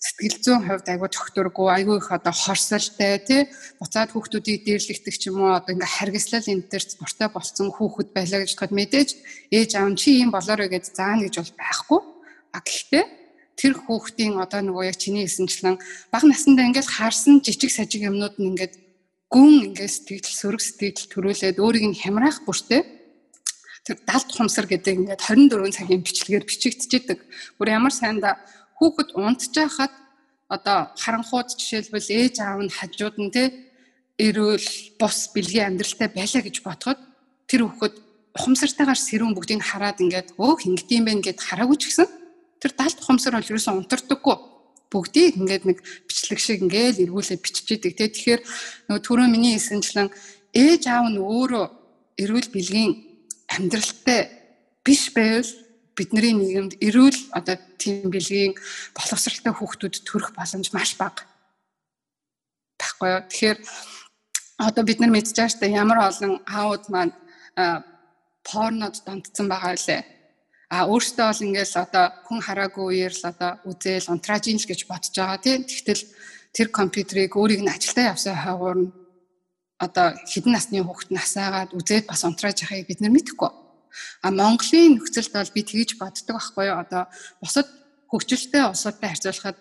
сэтгэл 0.00 0.38
зүйн 0.44 0.62
хувьд 0.64 0.88
айгүй 0.88 1.08
тогтургүй 1.12 1.68
айгүй 1.76 1.96
их 2.00 2.08
одоо 2.08 2.32
хорсолтой 2.32 3.20
тий 3.20 3.42
буцаад 3.76 4.16
хүүхдүүдийг 4.16 4.64
дээрлэгдэх 4.64 5.16
ч 5.20 5.28
юм 5.28 5.44
уу 5.44 5.52
одоо 5.52 5.76
ингээ 5.76 5.96
харгислал 5.96 6.48
энэ 6.48 6.68
төр 6.72 6.84
спорттой 6.88 7.28
болсон 7.28 7.68
хүүхэд 7.68 8.08
байлаа 8.16 8.40
гэж 8.40 8.52
бодоход 8.56 8.72
мэдээж 8.72 9.08
ээж 9.52 9.70
аав 9.76 9.92
чи 10.00 10.24
ийм 10.24 10.30
болоорой 10.32 10.68
гэж 10.72 10.84
заана 10.96 11.28
гэж 11.28 11.34
бол 11.40 11.52
байхгүй. 11.60 12.00
А 12.56 12.58
гэхдээ 12.64 13.04
тэр 13.60 13.72
хүүхдийн 13.76 14.40
одоо 14.40 14.60
нөгөө 14.64 14.88
яг 14.88 14.96
чиний 14.96 15.24
хэлсэнчлэн 15.24 15.76
бага 16.12 16.26
насндаа 16.28 16.64
ингээд 16.68 16.88
харсан 16.88 17.44
жижиг 17.44 17.72
сажиг 17.72 18.08
юмнууд 18.08 18.40
нь 18.40 18.48
ингээд 18.52 18.74
гүн 19.28 19.72
ингээд 19.72 19.92
сэтгэл 19.92 20.40
сөрөг 20.40 20.62
сэтгэл 20.64 21.12
төрүүлээд 21.12 21.56
өөрийг 21.64 21.84
нь 21.92 22.00
хямраах 22.00 22.44
бүртээ 22.44 23.03
тэр 23.84 23.96
далд 24.08 24.28
хумсар 24.32 24.66
гэдэг 24.66 25.14
ингээд 25.14 25.22
24 25.22 25.76
цагийн 25.76 26.02
бичлэгээр 26.02 26.44
бичигдчихэдэг. 26.48 27.18
Бүр 27.60 27.68
ямар 27.68 27.92
сайнда 27.92 28.40
хүүхэд 28.80 29.14
унтж 29.14 29.52
байхад 29.52 29.92
одоо 30.48 30.90
харанхууд 30.96 31.48
жишээлбэл 31.54 32.08
ээж 32.08 32.40
аав 32.40 32.64
нь 32.64 32.72
хажууд 32.72 33.16
нь 33.20 33.30
те 33.30 33.52
эрүүл 34.18 34.96
бус 34.98 35.30
бэлгийн 35.36 35.76
амьдралтай 35.76 36.08
байлаа 36.08 36.42
гэж 36.42 36.56
бодоход 36.64 37.00
тэр 37.46 37.68
хүүхэд 37.68 37.94
ухамсартайгаар 38.34 38.98
сэрүүн 38.98 39.36
бүгдийг 39.36 39.62
хараад 39.62 40.00
ингээд 40.00 40.34
өө 40.40 40.52
хингэдэм 40.64 41.04
бэ 41.04 41.12
гэд 41.22 41.38
хараагүй 41.44 41.78
ч 41.78 41.92
гэсэн 41.92 42.08
Тэр 42.64 42.72
далд 42.80 42.96
ухамсар 42.96 43.36
бол 43.36 43.44
ерөөсөн 43.44 43.76
унтардаггүй. 43.76 44.36
Бүгдийг 44.88 45.36
ингээд 45.36 45.68
нэг 45.68 45.78
бичлэг 46.08 46.40
шиг 46.40 46.64
ингээд 46.64 46.96
эргүүлээ 47.04 47.36
биччихийдэг 47.44 47.92
тий. 47.92 48.08
Тэгэхээр 48.08 48.40
нөгөө 48.88 49.04
түрүү 49.04 49.28
миний 49.28 49.52
хэлсэнчлэн 49.60 50.08
ээж 50.56 50.82
аав 50.88 51.12
нь 51.12 51.20
өөрөө 51.20 51.64
эрүүл 52.24 52.48
бэлгийн 52.56 53.13
амьдралтай 53.58 54.20
биш 54.84 55.12
байвал 55.16 55.50
бидний 55.96 56.34
нийгэмд 56.34 56.72
эрүүл 56.82 57.20
одоо 57.38 57.56
тийм 57.78 58.10
бэлгийн 58.10 58.52
боловсралтай 58.96 59.52
хүүхдүүд 59.54 59.94
төрөх 60.02 60.30
боломж 60.34 60.68
маш 60.74 60.98
бага. 60.98 61.22
Баггүй 62.78 63.08
юу. 63.14 63.22
Тэгэхээр 63.30 63.58
одоо 64.58 64.82
бид 64.84 64.98
нар 65.00 65.12
мэдж 65.14 65.30
байгаа 65.34 65.50
шүү 65.50 65.60
дээ 65.62 65.78
ямар 65.82 65.98
олон 66.10 66.32
аауд 66.46 66.84
маань 66.90 67.14
порнод 68.42 68.96
донтсон 69.06 69.46
байгаа 69.48 69.74
лээ 69.78 70.02
а 70.74 70.86
өөртөө 70.90 71.26
бол 71.30 71.46
ингээл 71.46 71.76
одоо 71.84 72.06
хүн 72.26 72.40
хараагүй 72.42 72.84
үеэр 72.90 73.14
л 73.14 73.24
одоо 73.30 73.50
үзэл 73.70 74.10
унтраажин 74.10 74.58
л 74.58 74.68
гэж 74.68 74.80
бодож 74.90 75.14
байгаа 75.14 75.38
тийм 75.38 75.62
тэгтэл 75.62 76.02
тэр 76.56 76.68
компьютерийг 76.74 77.32
өөрийг 77.36 77.62
нь 77.62 77.70
ажилдаа 77.70 78.10
явсан 78.12 78.34
хаагуур 78.34 78.78
нь 78.82 78.90
одоо 79.84 80.16
хэдэн 80.26 80.52
насны 80.52 80.80
хүүхэд 80.80 81.10
насаагаад 81.12 81.70
үзээд 81.76 82.08
бас 82.08 82.24
унтрааж 82.24 82.64
яхахыг 82.64 82.88
бид 82.88 83.00
нар 83.00 83.12
мэдэхгүй. 83.12 83.50
А 84.24 84.28
Монголын 84.30 84.98
нөхцөлд 84.98 85.32
бол 85.32 85.54
би 85.54 85.62
тэгж 85.62 85.90
боддог 86.00 86.34
байхгүй 86.34 86.64
юу 86.66 86.78
одоо 86.80 87.02
бусад 87.38 87.68
хөгжилтэй 88.10 88.64
улсуудтай 88.66 89.08
харьцуулахад 89.12 89.58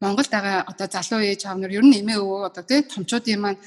Монголд 0.00 0.30
байгаа 0.30 0.62
одоо 0.70 0.86
залуу 0.86 1.20
ээж 1.22 1.46
аав 1.46 1.58
нар 1.58 1.74
ер 1.74 1.84
нь 1.84 1.98
эмээ 2.00 2.18
өвөө 2.22 2.50
одоо 2.50 2.62
тийм 2.62 2.86
томчуудын 2.86 3.40
маань 3.42 3.60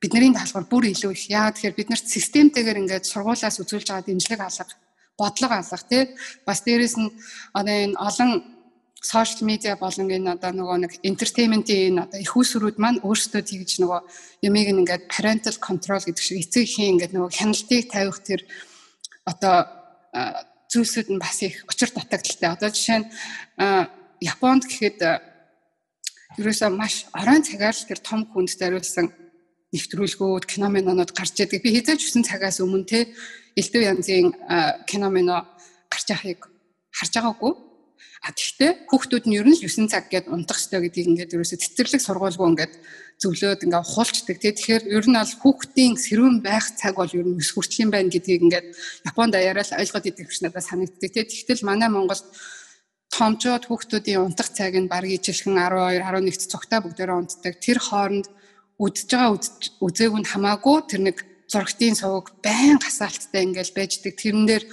бидний 0.00 0.32
даалгавар 0.34 0.66
бүр 0.66 0.84
илүү 0.90 1.12
их. 1.14 1.30
Яагаад 1.30 1.54
тэгэхээр 1.54 1.78
бид 1.78 1.88
нарт 1.90 2.06
системтэйгээр 2.08 2.80
ингээд 2.82 3.06
сургуулаас 3.06 3.60
үзүүлж 3.62 3.86
байгаа 3.86 4.06
дэмжлэг 4.06 4.40
алга 4.40 4.66
бодлого 5.20 5.54
алгах 5.60 5.84
тий 5.86 6.02
бас 6.46 6.58
дээрэс 6.64 6.96
нь 6.98 7.12
одоо 7.52 7.74
энэ 7.84 7.98
олон 8.00 8.30
сошиал 9.00 9.48
медиа 9.48 9.76
болон 9.80 10.12
энэ 10.12 10.36
одоо 10.36 10.52
нөгөө 10.52 10.78
нэг 10.84 10.92
entertainment-ийн 11.00 11.96
энэ 11.96 12.02
одоо 12.04 12.18
их 12.20 12.36
усрүүд 12.36 12.76
маань 12.76 13.00
өөрсдөө 13.00 13.42
тэгж 13.42 13.80
нөгөө 13.80 14.00
ямиг 14.44 14.68
ингээд 14.68 15.08
parental 15.08 15.56
control 15.56 16.04
гэдэг 16.04 16.20
шиг 16.20 16.38
эцэг 16.44 16.68
эхийн 16.68 17.00
ингээд 17.00 17.16
нөгөө 17.16 17.32
хяналтыг 17.32 17.88
тавих 17.88 18.20
тэр 18.20 18.40
одоо 19.24 19.56
зүйлсүүд 20.68 21.08
нь 21.10 21.22
бас 21.22 21.40
их 21.42 21.64
учир 21.64 21.90
дутагдaltaй. 21.90 22.50
Одоо 22.52 22.68
жишээ 22.70 22.98
нь 23.00 23.08
Японд 24.20 24.68
гэхэд 24.68 25.00
ерөөсөө 26.38 26.70
маш 26.70 27.08
оройн 27.16 27.42
цагаар 27.42 27.72
л 27.72 27.88
тэр 27.88 28.00
том 28.04 28.28
хүнд 28.28 28.52
зориулсан 28.52 29.08
нэвтрүүлгүүд, 29.72 30.44
кино 30.44 30.68
минонууд 30.68 31.16
гарч 31.16 31.40
идэг. 31.40 31.62
Би 31.62 31.72
хизээч 31.72 32.12
9 32.12 32.26
цагаас 32.26 32.60
өмнө 32.60 32.84
те 32.84 33.08
элдв 33.56 33.80
янзын 33.80 34.34
кино 34.84 35.08
мино 35.08 35.46
гарч 35.88 36.06
яхахыг 36.10 36.52
харж 36.92 37.12
байгаагүй. 37.16 37.69
А 38.20 38.36
тэгвэл 38.36 38.84
хүүхдүүд 38.84 39.24
нь 39.28 39.36
ер 39.40 39.48
нь 39.48 39.56
л 39.56 39.64
9 39.64 39.88
цаг 39.88 40.12
гээд 40.12 40.28
унтах 40.28 40.60
ёстой 40.60 40.84
гэдгийг 40.84 41.08
ингээд 41.16 41.34
ерөөсө 41.40 41.56
цэцэрлэг 41.56 42.04
сургуульгүй 42.04 42.48
ингээд 42.52 42.74
зөвлөөд 43.16 43.64
ингээд 43.64 43.80
ухуулцдаг 43.80 44.36
тий. 44.36 44.52
Тэгэхээр 44.52 44.84
ер 44.92 45.04
нь 45.08 45.16
бол 45.16 45.34
хүүхдийн 45.40 45.96
сэрүүн 45.96 46.36
байх 46.44 46.68
цаг 46.76 47.00
бол 47.00 47.08
ер 47.08 47.24
нь 47.24 47.40
өс 47.40 47.56
хүртэл 47.56 47.88
юм 47.88 47.90
байна 47.96 48.12
гэдгийг 48.12 48.44
ингээд 48.44 48.66
Японд 49.08 49.32
даяараа 49.32 49.64
л 49.64 49.78
ойлгоод 49.80 50.08
идэх 50.12 50.28
гэж 50.28 50.38
надад 50.44 50.68
санагддаг. 50.68 51.10
Тэгтэл 51.16 51.64
манай 51.64 51.88
Монголд 51.88 52.24
томчууд 53.08 53.64
хүүхдүүдийн 53.64 54.20
унтах 54.20 54.52
цаг 54.52 54.76
нь 54.76 54.88
баг 54.88 55.08
ижилхэн 55.08 55.56
12 55.56 56.04
11 56.04 56.44
цогтой 56.52 56.80
бүгдээрээ 56.84 57.16
унтдаг. 57.16 57.54
Тэр 57.56 57.78
хооронд 57.80 58.28
үдж 58.76 59.08
байгаа 59.08 59.36
үзээг 59.80 60.12
нь 60.20 60.28
хамаагүй 60.28 60.78
тэр 60.88 61.00
нэг 61.08 61.16
зургтын 61.48 61.96
сувг 61.96 62.36
байн 62.44 62.78
гасаалттай 62.78 63.42
ингээл 63.48 63.76
байждаг. 63.76 64.12
Тэрэн 64.14 64.46
дээр 64.46 64.64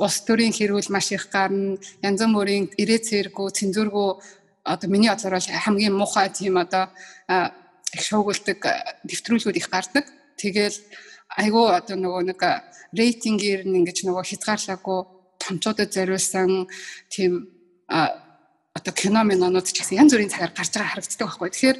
улс 0.00 0.24
төрийн 0.24 0.56
хэрүүл 0.56 0.88
маш 0.88 1.12
их 1.12 1.28
гарна. 1.28 1.76
Янз 2.00 2.24
бүрийн 2.24 2.72
ирээ 2.80 3.00
цэргүү, 3.04 3.48
цензургүй 3.52 4.08
одоо 4.64 4.88
миний 4.88 5.12
бодлоор 5.12 5.36
хамгийн 5.36 5.92
муухай 5.92 6.28
тийм 6.32 6.56
одоо 6.56 6.88
их 7.28 8.02
шуугуулдаг 8.02 8.58
нэвтрүүлгүүд 9.04 9.60
их 9.60 9.68
гардаг. 9.68 10.04
Тэгэл 10.40 10.76
айгүй 11.36 11.66
одоо 11.76 11.96
нөгөө 12.00 12.22
нэг 12.32 12.40
рейтингээр 12.96 13.68
нь 13.68 13.78
ингэж 13.84 14.08
нөгөө 14.08 14.24
хязгаарлаагүй 14.24 15.00
томчуудад 15.38 15.92
зориулсан 15.92 16.66
тийм 17.12 17.48
одоо 17.88 18.92
кино 18.94 19.20
минонууд 19.24 19.66
ч 19.68 19.76
гэсэн 19.78 20.00
янз 20.00 20.12
бүрийн 20.16 20.32
цагаар 20.32 20.52
гарч 20.56 20.72
байгаа 20.74 20.90
харагддаг 20.96 21.20
байхгүй. 21.28 21.48
Тэгэхээр 21.50 21.78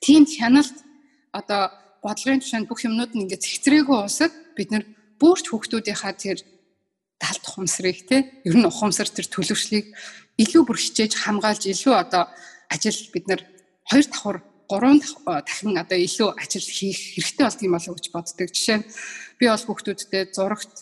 тийм 0.00 0.22
хяналт 0.26 0.76
одоо 1.32 1.70
бодлогын 2.02 2.42
тушаанд 2.42 2.68
бүх 2.68 2.84
юмнууд 2.86 3.12
нь 3.14 3.22
ингээд 3.26 3.44
зэгцрээгүй 3.44 3.98
усад 4.06 4.32
бид 4.56 4.70
нар 4.70 4.84
бүрч 5.20 5.50
хүүхдүүдийнхаа 5.50 6.14
тэр 6.18 6.38
талт 7.22 7.44
ухамсарыг 7.46 7.98
те 8.10 8.16
ер 8.42 8.56
нь 8.58 8.66
ухамсар 8.66 9.06
тэр 9.06 9.30
төлөвшлийг 9.30 9.94
илүү 10.42 10.62
бүр 10.66 10.78
хичээж 10.82 11.14
хамгаалж 11.22 11.70
илүү 11.70 11.94
одоо 11.94 12.26
ажил 12.66 12.98
бид 13.14 13.30
нар 13.30 13.42
хоёр 13.86 14.06
давхар 14.10 14.38
гурван 14.66 14.98
дахин 14.98 15.78
одоо 15.78 15.98
илүү 15.98 16.28
ажил 16.42 16.66
хийх 16.66 16.98
хэрэгтэй 17.14 17.44
болт 17.46 17.62
юм 17.62 17.72
болов 17.76 17.88
уу 17.92 17.98
гэж 18.00 18.06
боддог. 18.10 18.48
Жишээ 18.50 18.78
нь 18.80 18.88
би 19.38 19.44
бол 19.46 19.64
хүүхдүүдтэй 19.66 20.22
зурагт 20.34 20.74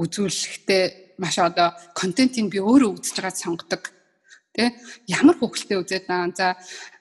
үзүүлэхдээ 0.00 0.84
маш 1.20 1.36
одоо 1.38 1.76
контентийг 1.92 2.48
би 2.48 2.58
өөрөө 2.58 2.90
үзэж 2.96 3.14
байгаад 3.20 3.38
сонгодог. 3.38 3.82
Тэ 4.56 4.74
ямар 5.06 5.36
хүүхэлтэй 5.38 5.78
үзээд 5.78 6.06
аа 6.08 6.26
за 6.32 6.56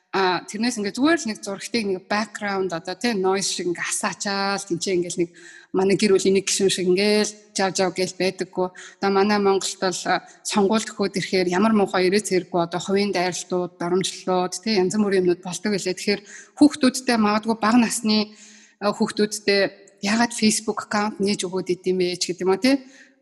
а 0.10 0.41
тэрнээс 0.49 0.81
ингээ 0.81 0.98
зүгээр 0.98 1.19
л 1.22 1.30
нэг 1.30 1.38
зурагтыг 1.45 1.84
нэг 1.86 2.10
бэкграунд 2.10 2.73
одоо 2.73 2.95
тийм 2.98 3.22
нойз 3.22 3.53
шиг 3.53 3.69
ингээ 3.69 3.90
асаачаал 3.94 4.65
тэнцээ 4.65 4.98
ингээл 4.98 5.22
нэг 5.22 5.30
манай 5.69 5.95
гэр 6.02 6.18
бүлийн 6.18 6.41
нэг 6.41 6.49
гишүүн 6.49 6.73
шиг 6.73 6.90
ингээл 6.90 7.34
жав 7.53 7.69
жав 7.77 7.94
гээл 7.94 8.18
байдаггүй. 8.18 8.68
Одоо 8.73 9.10
манай 9.14 9.38
Монголд 9.38 9.77
бол 9.77 10.02
сонгуульд 10.41 10.90
өгөхөд 10.90 11.14
ирэхээр 11.14 11.53
ямар 11.53 11.77
муухай 11.77 12.10
ирээ 12.10 12.26
зэрэггүй 12.26 12.57
одоо 12.57 12.81
хувийн 12.81 13.14
дайралтууд 13.14 13.77
доромжлолууд 13.77 14.53
тийм 14.57 14.90
янз 14.90 14.98
бүрийн 14.98 15.30
юмнууд 15.30 15.45
болдог 15.45 15.77
гэлээ 15.77 15.94
тэгэхээр 15.94 16.22
хүүхдүүдтэй 16.57 17.18
магадгүй 17.22 17.56
бага 17.61 17.77
насны 17.77 18.34
хүүхдүүдтэй 18.81 19.61
ягаад 20.02 20.34
Facebook 20.34 20.90
аккаунт 20.90 21.22
нээж 21.22 21.45
өгөөд 21.45 21.69
идэм 21.69 22.02
бэ 22.02 22.18
ч 22.18 22.34
гэдэг 22.34 22.45
юм 22.49 22.53
аа 22.56 22.64
тийм 22.65 22.77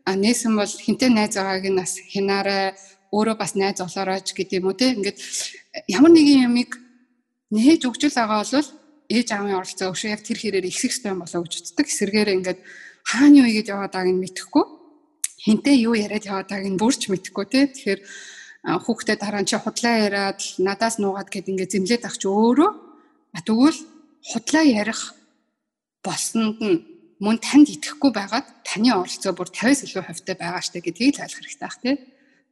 а 0.08 0.16
нээсэн 0.16 0.56
бол 0.56 0.72
хинтээ 0.72 1.10
найз 1.12 1.36
байгааг 1.36 1.66
нь 1.68 1.76
бас 1.76 2.00
хинаарай 2.00 2.72
өөрөө 3.12 3.36
бас 3.38 3.52
найз 3.54 3.80
олооройч 3.80 4.32
гэдэг 4.36 4.58
юм 4.60 4.68
уу 4.68 4.76
те 4.76 4.92
ингээд 4.96 5.18
ямар 5.88 6.12
нэгэн 6.12 6.44
ямиг 6.48 6.76
нээж 7.50 7.88
өгчл 7.88 8.12
байгаа 8.12 8.44
бол 8.44 8.68
ээж 9.08 9.28
аавын 9.32 9.56
оролцоо 9.56 9.88
өгшөө 9.92 10.12
яг 10.12 10.22
тэр 10.24 10.38
хэрээр 10.38 10.68
ихсэх 10.68 10.92
ёстой 10.92 11.12
юм 11.16 11.24
болоо 11.24 11.40
гэж 11.44 11.72
үздэг. 11.72 11.86
Эсэргээр 11.88 12.34
ингээд 12.36 12.60
хааны 13.08 13.40
юу 13.40 13.48
гэж 13.48 13.66
яваад 13.72 13.92
байгааг 13.96 14.12
нь 14.12 14.20
мэдэхгүй 14.20 14.64
хинтээ 15.48 15.76
юу 15.88 15.94
яриад 15.96 16.28
яваад 16.28 16.48
байгааг 16.52 16.68
нь 16.68 16.80
бүрч 16.80 17.08
мэдэхгүй 17.08 17.46
те. 17.48 17.60
Тэгэхээр 17.72 18.00
хүүхдээ 18.84 19.16
дараа 19.16 19.40
нь 19.40 19.48
чи 19.48 19.56
худлаа 19.56 19.94
яриад 20.06 20.40
надаас 20.60 21.00
нуугаад 21.00 21.32
гэд 21.32 21.48
ингээд 21.48 21.72
зэмлээд 21.72 22.04
авч 22.04 22.22
өөрөө 22.28 22.70
тэгвэл 23.48 23.80
худлаа 24.28 24.64
ярих 24.66 25.00
болсонд 26.04 26.58
нь 26.60 26.76
мөн 27.24 27.38
танд 27.40 27.72
итгэхгүй 27.72 28.12
байгаад 28.12 28.46
таны 28.66 28.92
оролцоо 28.92 29.32
бүр 29.32 29.48
50-с 29.48 29.88
илүү 29.88 30.04
хувьтай 30.04 30.36
байгаа 30.36 30.62
штэ 30.62 30.84
гэдгийг 30.84 31.16
л 31.16 31.24
ойлгох 31.24 31.38
хэрэгтэй 31.40 31.64
бах 31.64 31.78
тий. 31.82 31.96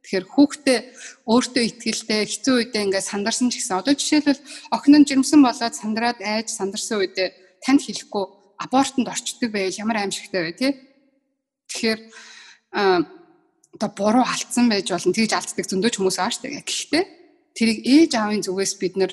Тэгэхээр 0.07 0.27
хүүхдээ 0.31 0.79
өөртөө 1.27 1.63
ихтгэлтэй 1.67 2.21
хэцүү 2.31 2.55
үедээ 2.71 2.83
ингээд 2.87 3.11
сандарсан 3.11 3.51
ч 3.51 3.59
гэсэн 3.59 3.83
одоо 3.83 3.95
жишээлбэл 3.99 4.39
охин 4.71 4.95
нь 5.03 5.07
жирэмсэн 5.11 5.43
болоод 5.43 5.75
сандраад 5.75 6.23
айж 6.23 6.55
сандарсан 6.55 7.03
үедээ 7.03 7.29
танд 7.67 7.83
хэлэхгүй 7.83 8.25
абортонд 8.63 9.11
орчдөг 9.11 9.51
байвал 9.51 9.83
ямар 9.83 10.07
аимшигтай 10.07 10.43
вэ 10.47 10.53
тий. 10.55 10.73
Тэгэхээр 11.67 12.01
одоо 13.75 13.91
буруу 13.99 14.23
алдсан 14.23 14.71
байж 14.71 14.95
болно. 14.95 15.11
Тэгж 15.11 15.33
алддаг 15.35 15.67
зөндөөч 15.67 15.95
хүмүүс 15.99 16.19
аа 16.23 16.31
штэ. 16.31 16.55
Гэхдээ 16.55 17.05
тэрийг 17.59 17.79
ээж 17.83 18.13
аавын 18.15 18.47
зүгээс 18.47 18.75
бид 18.79 18.95
нар 18.95 19.13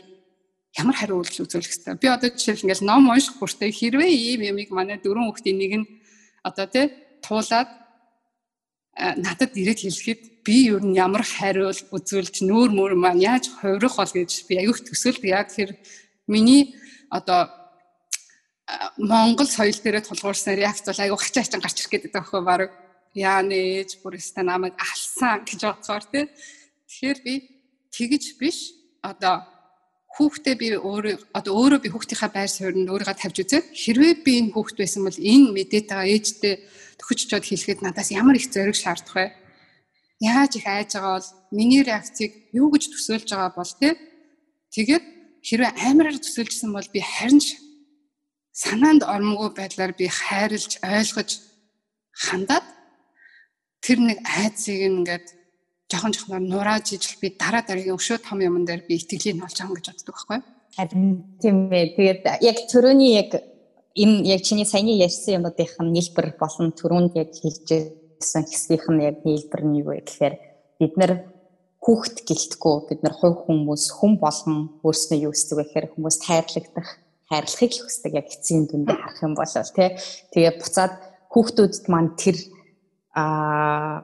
ямар 0.77 0.93
хариу 0.93 1.19
үйлдэл 1.25 1.45
үзүүлэх 1.49 1.73
хэрэгтэй. 1.73 1.97
Би 1.97 2.07
одоо 2.07 2.29
жишээл 2.29 2.69
ингээл 2.69 2.85
ном 2.85 3.09
унших 3.09 3.41
бүртээ 3.41 3.73
хэрвээ 3.73 4.11
ийм 4.13 4.41
ямиг 4.45 4.69
манай 4.69 5.01
дөрөв 5.01 5.33
хүүхдийн 5.33 5.57
нэг 5.57 5.73
нь 5.81 5.87
одоо 6.45 6.65
тий 6.69 6.93
туулаад 7.25 7.82
надад 8.97 9.57
ирээд 9.57 9.79
хэлэхэд 9.81 10.21
би 10.45 10.69
юу 10.69 10.79
н 10.83 10.93
ямар 10.93 11.25
хариул 11.25 11.73
үзүүлж 11.73 12.45
нүүр 12.45 12.69
мөр 12.69 12.93
маань 12.93 13.23
яаж 13.23 13.49
хувирах 13.49 13.97
бол 13.97 14.13
гэж 14.13 14.45
би 14.45 14.61
аюух 14.61 14.85
төсөөлд 14.85 15.23
яг 15.25 15.49
тэр 15.49 15.73
миний 16.27 16.77
одоо 17.09 17.49
Монгол 18.97 19.49
соёл 19.49 19.75
дээрээ 19.75 20.07
тулгуурсан 20.07 20.55
реакц 20.55 20.85
бол 20.85 21.03
аюу 21.03 21.17
хачаачин 21.17 21.61
гарч 21.61 21.77
ирэх 21.83 21.91
гэдэг 21.91 22.11
байхгүй 22.13 22.41
баг. 22.41 22.71
Яа 23.13 23.41
нээж 23.41 24.01
бүр 24.01 24.17
өстө 24.17 24.41
намайг 24.41 24.73
алсан 24.79 25.43
гэж 25.45 25.61
бодсоор 25.61 26.03
тий. 26.09 26.25
Тэгэхээр 26.87 27.19
би 27.25 27.33
тэгж 27.91 28.37
биш. 28.39 28.73
Одоо 29.01 29.43
хүүхдээ 30.13 30.55
би 30.61 30.67
өөрөө 30.77 31.15
одоо 31.33 31.53
өөрөө 31.57 31.79
би 31.81 31.89
хүүхдийнхаа 31.89 32.29
байр 32.29 32.51
суурьнд 32.51 32.85
өөрийгөө 32.85 33.17
тавьж 33.17 33.37
үзээд 33.41 33.65
хэрвээ 33.73 34.13
би 34.21 34.31
энэ 34.45 34.53
хүүхд 34.53 34.77
байсан 34.77 35.01
бол 35.09 35.17
энэ 35.17 35.49
мэдээд 35.57 35.85
байгаа 35.89 36.13
ээжтэй 36.13 36.53
төхөж 37.01 37.19
чод 37.33 37.45
хэлэхэд 37.49 37.81
надаас 37.81 38.13
ямар 38.13 38.37
их 38.37 38.45
зориг 38.53 38.77
шаардах 38.77 39.17
вэ? 39.17 39.33
Яаж 40.21 40.53
их 40.53 40.69
айж 40.69 40.93
байгаа 40.93 41.17
бол 41.17 41.29
миний 41.49 41.81
реакцийг 41.81 42.31
юу 42.53 42.69
гэж 42.69 42.93
төсөөлж 42.93 43.29
байгаа 43.33 43.51
бол 43.57 43.73
тэ 43.81 43.97
тэгээд 44.69 45.05
хэрвээ 45.41 45.71
амираар 45.81 46.17
төсөөлжсэн 46.21 46.69
бол 46.69 46.89
би 46.93 47.01
харин 47.01 47.41
санаанд 48.53 49.01
ормгүй 49.01 49.49
байдлаар 49.57 49.97
би 49.97 50.05
хайрлж 50.07 50.77
ойлгож 50.85 51.29
хандаад 52.13 52.65
тэр 53.81 53.99
нэг 53.99 54.21
айцыг 54.21 54.77
ингээд 54.77 55.25
жоохон 55.93 56.13
жоохон 56.17 56.49
нурааж 56.49 56.97
ижил 56.97 57.21
би 57.21 57.29
дараа 57.37 57.61
дараагийн 57.61 57.93
өшөө 57.93 58.17
том 58.25 58.41
юмн 58.41 58.65
дээр 58.65 58.81
би 58.89 58.97
итгэлийг 58.97 59.37
олж 59.45 59.57
байгаа 59.61 59.77
гэж 59.77 59.87
боддог 59.93 60.15
байхгүй. 60.17 60.39
Харин 60.73 61.05
тийм 61.37 61.57
ээ. 61.69 61.93
Тэгээд 61.93 62.21
яг 62.41 62.57
төрөний 62.65 63.13
яг 63.21 63.29
энэ 63.93 64.25
яг 64.33 64.41
чиний 64.41 64.65
саяны 64.65 64.97
ярьсан 64.97 65.37
юмнуудынх 65.37 65.77
нь 65.77 65.93
нийлбэр 65.93 66.33
болон 66.41 66.73
төрөнд 66.73 67.13
яг 67.13 67.29
хэлжсэн 67.37 68.43
хэсгийнх 68.49 68.89
нь 68.89 69.05
яг 69.05 69.17
нийлбэр 69.21 69.61
нь 69.69 69.77
юу 69.85 69.93
вэ 69.93 70.01
гэхээр 70.01 70.35
бид 70.81 70.93
нар 70.97 71.13
хүүхд 71.77 72.25
гэлтгүү 72.25 72.75
бид 72.89 72.99
нар 73.05 73.13
хувь 73.13 73.45
хүмүүс 73.45 73.83
хүн 74.01 74.17
болгон 74.17 74.81
өөрснөө 74.81 75.19
юу 75.29 75.31
хүсдэг 75.35 75.57
вэ 75.57 75.63
гэхээр 75.67 75.87
хүмүүс 75.93 76.17
хайрлагдах 76.25 76.89
хайрлахыг 77.29 77.73
хүсдэг 77.85 78.11
яг 78.17 78.27
эцсийн 78.33 78.65
дүндээ 78.65 78.97
харах 78.97 79.21
юм 79.21 79.33
бол 79.37 79.53
тий 79.53 79.89
тэгээ 80.33 80.53
буцаад 80.57 80.93
хүүхдүүдэд 81.29 81.85
маань 81.91 82.15
тэр 82.17 82.37
а 83.13 84.01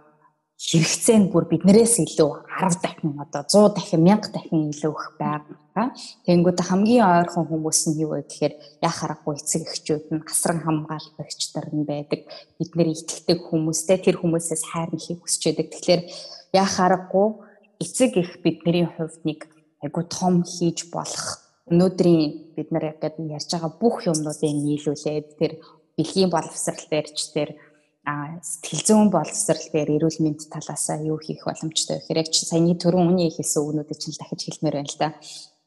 хэрэгцээ 0.60 1.18
нь 1.23 1.31
бүр 1.31 1.48
биднээс 1.48 2.03
илүү 2.03 2.31
10 2.60 2.84
дахин 2.84 3.15
одоо 3.15 3.48
100 3.48 3.80
дахин 3.80 4.03
1000 4.03 4.36
дахин 4.36 4.68
илүү 4.68 4.91
их 4.91 5.07
байгаа. 5.15 5.88
Тэнгүүд 6.27 6.60
хамгийн 6.68 7.07
ойрхон 7.07 7.48
хүмүүс 7.48 7.80
нь 7.88 8.03
юу 8.03 8.19
вэ 8.19 8.27
гэхээр 8.27 8.53
яа 8.84 8.91
харахгүй 8.91 9.40
эцэг 9.40 9.64
эхчүүд 9.64 10.06
нь 10.11 10.26
асран 10.27 10.60
хамгаалагч 10.60 11.41
нар 11.56 11.68
нь 11.72 11.88
байдаг. 11.88 12.27
Бид 12.60 12.72
нэр 12.76 12.91
итгэдэг 12.91 13.40
хүмүүстэй 13.48 13.98
тэр 14.03 14.19
хүмүүсээс 14.19 14.64
хайр 14.68 14.91
нэхийг 14.91 15.23
хүсч 15.23 15.41
байдаг. 15.48 15.68
Тэгэхээр 15.72 16.02
яа 16.60 16.68
харахгүй 16.68 17.27
эцэг 17.80 18.11
их 18.19 18.44
бидний 18.44 18.84
хувьд 18.84 19.23
нэг 19.23 19.48
айгу 19.80 20.03
том 20.11 20.44
хийж 20.44 20.91
болох 20.91 21.40
өнөөдрийн 21.72 22.60
бид 22.60 22.68
нар 22.76 22.91
яг 22.91 22.99
ярьж 22.99 23.48
байгаа 23.56 23.72
бүх 23.80 24.03
юмнуудыг 24.11 24.52
нийлүүлээд 24.52 25.27
тэр 25.40 25.52
бэлгийн 25.95 26.31
боловсрал 26.36 26.84
дээрч 26.91 27.18
тэр 27.31 27.49
сэтгэл 28.41 28.84
зүйн 28.88 29.10
боловсролээр 29.14 29.90
эрүүл 29.98 30.19
мэнд 30.23 30.49
талаасаа 30.53 30.98
юу 31.03 31.19
хийх 31.19 31.45
боломжтой 31.45 31.98
вэ 31.98 32.02
гэхээр 32.02 32.22
яг 32.23 32.30
саяны 32.34 32.76
түрүүн 32.80 33.10
үний 33.11 33.30
хэлсэн 33.34 33.61
үгнүүдийг 33.64 33.99
чинь 33.99 34.18
дахиж 34.18 34.41
хэлмээр 34.45 34.76
байна 34.80 34.91
л 34.91 35.02
да. 35.02 35.10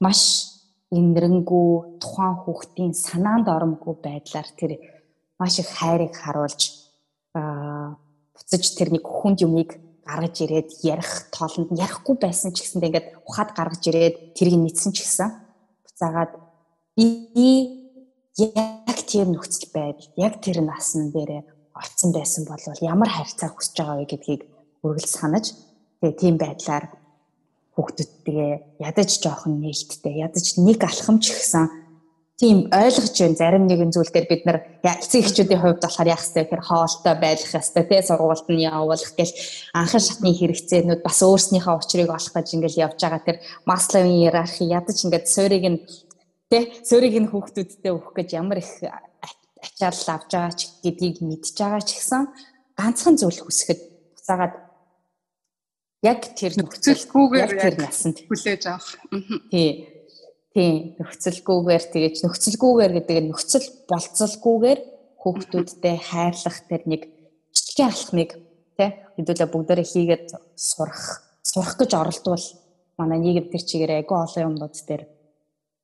Маш 0.01 0.21
инэрэнгүү 0.93 2.01
тухайн 2.03 2.37
хүүхдийн 2.43 2.93
санаанд 2.93 3.47
оромгүй 3.49 3.95
байдлаар 4.03 4.49
тэр 4.59 4.73
маш 5.41 5.59
их 5.63 5.69
хайрыг 5.73 6.13
харуулж 6.13 6.61
буцаж 7.33 8.65
тэр 8.77 8.89
нэг 8.93 9.05
хүнд 9.05 9.41
юмыг 9.47 9.81
гаргаж 10.05 10.37
ирээд 10.45 10.71
ярих 10.85 11.33
тоолонд 11.33 11.73
ярихгүй 11.73 12.17
байсан 12.21 12.53
ч 12.53 12.61
гэсэндээ 12.61 12.89
ингээд 12.91 13.09
ухаад 13.25 13.51
гаргаж 13.57 13.83
ирээд 13.89 14.17
тэрийг 14.37 14.59
нийцсэн 14.61 14.93
ч 14.93 15.07
гэсэн 15.07 15.29
буцаагаад 15.87 16.33
би 16.99 17.49
яг 18.37 18.99
тэр 19.09 19.27
нөхцөл 19.31 19.69
байдал 19.73 20.09
яг 20.17 20.35
тэр 20.45 20.61
насн 20.61 21.09
дээрээ 21.15 21.43
орцсон 21.75 22.11
байсан 22.13 22.45
бол 22.49 22.63
ямар 22.81 23.11
харьцаа 23.13 23.51
хүсэж 23.53 23.75
байгаа 23.77 23.97
вэ 23.99 24.07
гэдгийг 24.11 24.43
үргэлж 24.85 25.11
санаж 25.11 25.47
тэгээ 26.01 26.21
тийм 26.21 26.37
байдлаар 26.39 26.85
хүүхдүүдтэйгээ 27.75 28.53
ядаж 28.89 29.11
жоохон 29.25 29.55
нээлттэй 29.63 30.15
ядаж 30.27 30.47
нэг 30.61 30.81
алхамч 30.85 31.25
гисэн 31.33 31.67
тийм 32.43 32.69
ойлгож 32.75 33.15
байна 33.17 33.39
зарим 33.39 33.65
нэгэн 33.71 33.95
зүйл 33.95 34.13
дээр 34.13 34.27
бид 34.29 34.43
нар 34.45 34.59
эцэг 34.83 35.23
эхчүүдийн 35.23 35.63
хувьд 35.63 35.81
болохоор 35.81 36.13
яах 36.13 36.27
вэ 36.27 36.43
гэхээр 36.43 36.67
хоолтой 36.67 37.15
байх 37.23 37.41
ёстой 37.55 37.85
тий 37.87 38.03
сургуульд 38.03 38.49
нь 38.51 38.67
явуулах 38.67 39.13
гэл 39.15 39.33
анхан 39.79 40.03
шатны 40.03 40.35
хэрэгцээнүүд 40.35 41.01
бас 41.07 41.19
өөрснийхөө 41.23 41.75
учрыг 41.79 42.11
олох 42.11 42.35
гэж 42.35 42.49
ингээл 42.51 42.83
явж 42.91 42.99
байгаа 42.99 43.23
тэр 43.23 43.39
масловын 43.71 44.19
иерархи 44.19 44.67
ядаж 44.67 44.99
ингээд 45.07 45.27
суурийг 45.31 45.65
нь 45.71 45.79
тий 46.51 46.63
суурийг 46.83 47.15
нь 47.23 47.31
хүүхдүүдтэй 47.31 47.93
өгөх 47.95 48.13
гэж 48.19 48.29
ямар 48.35 48.59
их 48.59 48.71
ачаал 49.63 50.19
авч 50.19 50.31
байгаа 50.35 50.53
ч 50.59 50.61
гэдгийг 50.83 51.17
мэдж 51.23 51.57
байгаа 51.57 51.83
ч 51.87 51.91
гэсэн 51.97 52.23
ганцхан 52.77 53.17
зүйл 53.17 53.41
хүсэхэд 53.43 53.81
буцаагаад 54.19 54.55
яг 56.03 56.21
тэр 56.35 56.53
нөхцөлгүйгээр 56.59 57.51
тэр 57.63 57.75
насанд 57.79 58.27
хүлээж 58.27 58.63
авах. 58.67 58.99
Тий. 59.55 59.87
Тий, 60.53 60.73
нөхцөлгүйгээр 60.99 61.85
тэгэж 61.95 62.17
нөхцөлгүйгээр 62.27 62.93
гэдэг 62.99 63.19
нь 63.23 63.31
нөхцөл 63.31 63.67
болцолгүйгээр 63.89 64.81
хүүхдүүдтэй 65.23 65.97
хайрлах 66.03 66.59
тэр 66.67 66.83
нэг 66.91 67.03
жижигхэн 67.55 67.89
алхмыг 67.89 68.31
тий 68.77 68.91
хэдүүлээ 69.17 69.49
бүгдээрээ 69.49 69.89
хийгээд 69.89 70.27
сурах 70.59 71.23
сурах 71.47 71.79
гэж 71.79 71.91
оролдвол 71.95 72.47
манай 72.99 73.19
нийгэм 73.23 73.47
тэр 73.49 73.63
чигээр 73.63 73.93
айгүй 74.03 74.19
олон 74.19 74.45
юмнууд 74.51 74.75
дээр 74.75 75.03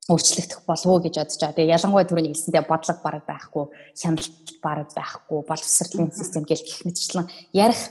өөрчлөгдөх 0.08 0.64
болов 0.64 0.88
уу 0.88 1.04
гэж 1.04 1.14
бодож 1.20 1.36
байгаа. 1.36 1.56
Тэгээ 1.60 1.74
ялангуяа 1.76 2.08
түрүүний 2.08 2.32
хэлсэндээ 2.32 2.64
бодлого 2.64 3.00
бараг 3.04 3.24
байхгүй, 3.28 3.64
хяналт 3.92 4.48
бараг 4.64 4.88
байхгүй, 4.96 5.38
боловсролын 5.44 6.10
систем 6.16 6.44
гэл 6.48 6.64
гэх 6.64 6.80
мэтчлэн 6.88 7.28
ярих 7.52 7.82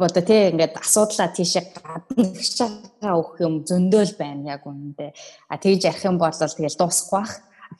одоо 0.00 0.22
тий 0.24 0.50
ингээд 0.50 0.80
асуудлаа 0.80 1.28
тийшээ 1.28 1.76
гадна 1.76 2.24
гიშгаа 2.32 3.14
өгөх 3.20 3.36
юм 3.44 3.54
зөндөөл 3.68 4.16
байна 4.16 4.56
яг 4.56 4.64
үнэндээ. 4.64 5.12
А 5.52 5.54
тэгж 5.60 5.84
ярих 5.86 6.04
юм 6.08 6.16
бол 6.16 6.32
тэгэл 6.32 6.80
дуусахгүй 6.80 7.20
бах. 7.20 7.32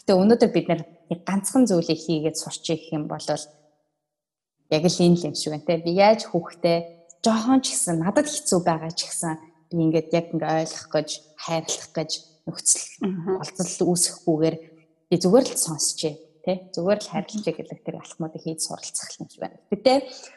Гэтэ 0.05 0.13
өнөөдөр 0.15 0.51
бид 0.53 0.67
нэг 0.69 0.81
ганцхан 1.25 1.65
зүйлийг 1.65 2.01
хийгээд 2.05 2.37
сурчих 2.37 2.93
юм 2.93 3.09
бол 3.09 3.25
яг 3.25 4.85
л 4.85 5.01
энэ 5.01 5.17
л 5.17 5.27
юм 5.33 5.35
шиг 5.35 5.51
байна 5.57 5.67
те. 5.67 5.81
Би 5.81 5.97
яаж 5.97 6.29
хүүхдээ 6.29 6.79
жоохон 7.25 7.65
ч 7.65 7.73
гэсэн 7.73 8.05
надад 8.05 8.29
хэцүү 8.29 8.61
байгаа 8.63 8.93
ч 8.93 9.09
гэсэн 9.09 9.33
би 9.73 9.81
ингээд 9.89 10.09
яг 10.13 10.27
ингээ 10.31 10.61
ойлгох 10.61 10.89
гэж, 10.93 11.09
хайрлах 11.41 11.89
гэж 11.97 12.11
нөхцөл 12.45 12.85
болцол 13.41 13.89
үүсэхгүйгээр 13.89 14.57
зүгээр 15.15 15.47
л 15.49 15.57
сонсчээ 15.57 16.15
тий 16.45 16.57
зүгээр 16.77 17.01
л 17.01 17.09
харилцаа 17.09 17.55
гэдэг 17.57 17.79
тэр 17.81 17.97
алхмуудыг 18.01 18.43
хийж 18.45 18.61
суралцах 18.69 19.17
юм 19.17 19.29
байна. 19.41 19.57
Гэтэ 19.73 19.93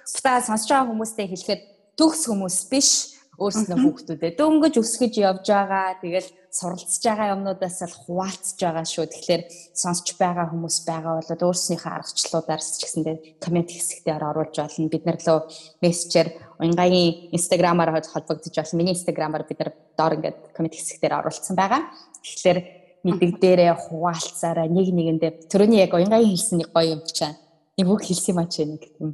буцаа 0.08 0.40
сонсож 0.40 0.70
байгаа 0.72 0.88
хүмүүстэй 0.88 1.28
хэлэхэд 1.28 1.62
төгс 2.00 2.22
хүмүүс 2.32 2.58
биш 2.72 3.17
өөрснөө 3.38 3.78
хүүхдүүдээ 3.78 4.32
дөнгөж 4.34 4.76
өсгөж 4.82 5.14
явж 5.22 5.46
байгаа. 5.46 6.02
Тэгэл 6.02 6.30
суралцж 6.50 7.04
байгаа 7.06 7.38
юмнуудаас 7.38 7.78
л 7.86 7.94
хуваалцж 7.94 8.58
байгаа 8.58 8.82
шүү. 8.82 9.06
Тэгэхээр 9.14 9.44
сонсч 9.78 10.18
байгаа 10.18 10.50
хүмүүс 10.50 10.78
байгаа 10.90 11.22
бол 11.22 11.46
өөрснийхөө 11.46 11.92
аргачлалуудаар 12.02 12.62
ч 12.66 12.82
гэсэндээ 12.82 13.16
комент 13.38 13.70
хэсэгтээр 13.70 14.24
оруулж 14.26 14.56
болно. 14.58 14.90
Бид 14.90 15.06
нар 15.06 15.22
лөө 15.22 15.40
мессежээр 15.86 16.28
уянгагийн 16.58 17.38
инстаграмаар 17.38 17.92
холбогдож 18.10 18.54
байна. 18.58 18.74
Миний 18.74 18.98
инстаграмаар 18.98 19.46
бид 19.46 19.60
нар 19.62 19.72
доор 19.94 20.14
ингээд 20.18 20.38
комент 20.58 20.74
хэсэгтээр 20.74 21.14
оруулсан 21.22 21.54
байгаа. 21.54 21.86
Тэгэхээр 22.26 22.60
мэдэгдээрээ 23.06 23.74
хуваалцаараа 23.78 24.66
нэг 24.66 24.90
нэгэндээ 24.90 25.32
төрөний 25.46 25.86
яг 25.86 25.94
уянгагийн 25.94 26.34
хэлсэн 26.34 26.58
нэг 26.58 26.74
гоё 26.74 26.98
юм 26.98 27.02
чаа. 27.06 27.38
Нэг 27.78 27.86
үг 27.86 28.02
хэлсэн 28.02 28.34
юм 28.34 28.42
ачаа 28.42 28.66
нэг 28.66 28.84
юм. 28.98 29.14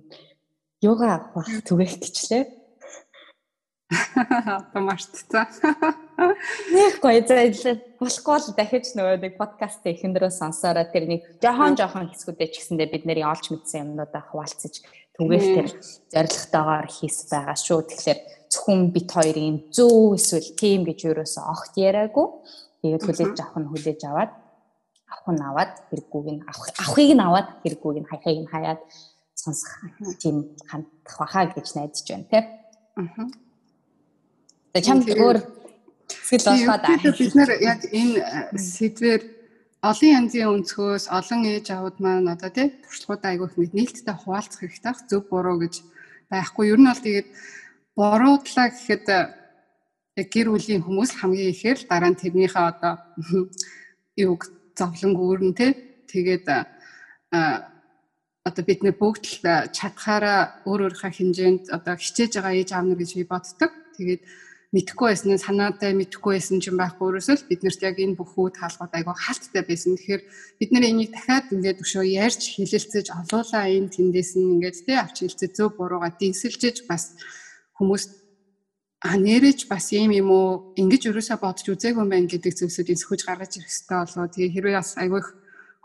Йога 0.79 1.27
авах 1.35 1.51
түгээх 1.67 1.99
гэчлээ 1.99 2.62
Одоо 3.93 4.81
мартцсан. 4.81 5.47
Нэг 6.73 7.01
гоё 7.01 7.21
зайлшгүй 7.25 7.93
болохгүй 7.99 8.37
л 8.37 8.55
дахиж 8.57 8.93
нөгөө 8.97 9.17
нэг 9.23 9.33
подкаст 9.39 9.85
эхэндрөө 9.85 10.31
сонсороо 10.33 10.85
тэр 10.89 11.07
нэг 11.09 11.21
жохон 11.41 11.77
жохон 11.77 12.09
хэсгүүдээ 12.11 12.49
ч 12.51 12.55
гэсэндээ 12.61 12.89
бид 12.91 13.03
нарын 13.07 13.31
олж 13.33 13.45
мэдсэн 13.49 13.81
юмнуудаа 13.83 14.23
хуваалцаж 14.29 14.83
түгээл 15.17 15.49
тэр 15.57 15.67
зоригтойгоор 16.13 16.87
хийс 16.89 17.17
байгаа 17.31 17.57
шүү. 17.57 17.79
Тэгэхээр 17.89 18.19
зөвхөн 18.53 18.81
бит 18.93 19.09
хоёрын 19.09 19.57
зөв 19.73 20.17
эсвэл 20.17 20.49
тийм 20.57 20.81
гэж 20.85 20.99
юурээс 21.09 21.35
огт 21.41 21.73
яриаггүй. 21.77 22.27
Тэгээд 22.81 23.03
хүлээж 23.03 23.37
авах 23.41 23.57
нь 23.61 23.69
хүлээж 23.71 24.01
аваад 24.09 24.31
авах 25.09 25.29
нь 25.33 25.43
аваад 25.43 25.73
хэрэггүйг 25.89 26.27
нь 26.33 26.43
авах 26.49 26.69
авахыг 26.81 27.11
нь 27.13 27.25
аваад 27.25 27.47
хэрэггүйг 27.63 27.97
нь 28.01 28.09
хаяхыг 28.09 28.39
нь 28.43 28.51
хаяад 28.51 28.81
сонсох 29.33 29.71
тийм 30.21 30.53
хандах 30.69 31.15
баха 31.19 31.49
гэж 31.49 31.67
найдаж 31.77 32.05
байна 32.09 32.27
тийм. 32.29 32.45
Аа 32.97 33.52
Тэгээ 34.73 34.89
чам 34.89 35.05
өөр 35.05 35.37
сэтгэл 36.09 36.65
болохоо 36.65 36.77
даа. 36.81 36.97
Бид 36.97 37.33
нэр 37.37 37.51
яг 37.61 37.81
энэ 37.93 38.57
сэдвэр 38.57 39.21
олон 39.85 40.09
янзын 40.17 40.49
өнцгөөс 40.49 41.05
олон 41.13 41.41
ээж 41.45 41.67
авууд 41.77 41.97
маань 42.01 42.33
одоо 42.33 42.49
тий 42.49 42.73
туршлагуудаа 42.81 43.37
айгүйх 43.37 43.53
нээлттэй 43.53 44.15
хуваалцах 44.17 44.65
хэрэгтэй 44.65 44.89
ах 44.89 45.05
зөв 45.05 45.29
буруу 45.29 45.61
гэж 45.61 45.85
байхгүй. 46.25 46.73
Ер 46.73 46.81
нь 46.81 46.89
бол 46.89 47.05
тэгээд 47.05 47.29
буруу 47.93 48.35
талаа 48.41 48.67
гэхэд 48.73 49.05
яг 50.17 50.27
гэр 50.33 50.47
бүлийн 50.49 50.81
хүмүүс 50.81 51.21
хамгийн 51.21 51.53
ихээр 51.53 51.79
дараа 51.85 52.09
нь 52.09 52.17
тэрнийхээ 52.17 52.65
одоо 52.73 52.93
юуг 54.25 54.41
зовлон 54.73 55.13
гүүрэн 55.13 55.53
тий 55.53 55.71
тэгээд 56.09 56.49
одоо 58.41 58.63
бид 58.65 58.81
нэ 58.81 58.97
бүгд 58.97 59.23
л 59.29 59.69
чадхаараа 59.69 60.65
өөр 60.65 60.89
өөрийнхөө 60.89 61.11
хэмжээнд 61.13 61.63
одоо 61.69 61.93
хичээж 61.93 62.41
байгаа 62.41 62.57
ээж 62.57 62.69
аав 62.73 62.85
нар 62.89 62.97
гэж 62.97 63.11
би 63.21 63.25
боддог. 63.29 63.69
Тэгээд 63.93 64.21
мэдхгүй 64.73 65.07
байсан 65.13 65.29
нь 65.37 65.45
санаатай 65.45 65.93
мэдхгүй 65.93 66.33
байсан 66.33 66.57
ч 66.57 66.73
юм 66.73 66.81
байхгүй 66.81 67.05
өөрөөсөө 67.05 67.35
л 67.37 67.49
биднэрт 67.49 67.81
яг 67.85 67.97
энэ 68.01 68.17
бүх 68.17 68.33
үе 68.33 68.57
хаалгууд 68.57 68.93
айгаа 68.97 69.13
хаалттай 69.13 69.61
байсан. 69.61 69.93
Тэгэхээр 69.93 70.21
бид 70.57 70.69
нэр 70.73 70.85
энийг 70.89 71.09
дахиад 71.13 71.53
ингээд 71.53 71.83
өшөө 71.85 72.05
ярьж 72.09 72.41
хилэлцэж 72.57 73.05
олуулаа 73.13 73.69
энэ 73.69 73.93
тэндээс 73.93 74.31
нь 74.33 74.51
ингээд 74.57 74.77
тий 74.81 74.97
авч 74.97 75.15
хилцээ 75.21 75.53
зөв 75.53 75.77
бурууга 75.77 76.09
дийсэлжэж 76.17 76.89
бас 76.89 77.13
хүмүүс 77.77 78.03
а 79.05 79.13
нэрэж 79.13 79.69
бас 79.69 79.93
юм 79.93 80.09
юм 80.09 80.33
уу 80.33 80.73
ингэж 80.73 81.11
өрөөсөө 81.11 81.37
бодож 81.37 81.67
үзээгүй 81.69 82.01
юм 82.01 82.09
байна 82.09 82.31
гэдэг 82.33 82.53
зүйлсүүдийг 82.57 82.97
сөхөж 82.97 83.21
гаргаж 83.29 83.61
ирэх 83.61 83.69
хэрэгтэй 83.69 83.99
болоо. 83.99 84.25
Тэгээ 84.31 84.53
хэрвээ 84.57 84.79
бас 84.81 84.91
айгүйх 84.97 85.27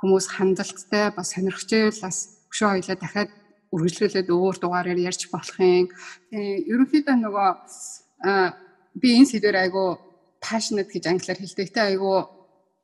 хүмүүс 0.01 0.27
хандалттай 0.32 1.05
бас 1.12 1.28
сонирхчээл 1.35 2.01
бас 2.01 2.16
өшөө 2.48 2.69
хоёлаа 2.73 2.97
дахиад 2.97 3.31
үргэлжлүүлээд 3.74 4.28
өөр 4.32 4.56
дугаараар 4.62 4.97
ярьж 4.97 5.28
болох 5.28 5.59
юм. 5.60 5.93
Тэгээ 6.31 6.73
ерөнхийдөө 6.73 7.16
нөгөө 7.20 7.51
би 8.94 9.19
энэ 9.19 9.31
сэдвэр 9.31 9.56
айгу 9.69 9.98
passionate 10.40 10.93
гэж 10.93 11.05
англиар 11.06 11.39
хэлдэг. 11.39 11.69
Те 11.74 11.81
айгу 11.93 12.31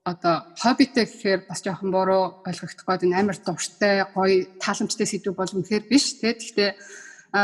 одоо 0.04 0.44
хоббитэй 0.60 1.06
гэхээр 1.08 1.40
бас 1.48 1.64
жоохон 1.64 1.90
буруу 1.90 2.44
ойлгогдох 2.44 2.84
гээд 2.84 3.14
амар 3.16 3.38
дуртай 3.40 4.04
гоё 4.12 4.44
тааламжтай 4.60 5.06
сэдв 5.08 5.32
бол 5.32 5.48
үнэхээр 5.48 5.88
биш 5.88 6.20
те. 6.20 6.36
Гэхдээ 6.36 6.70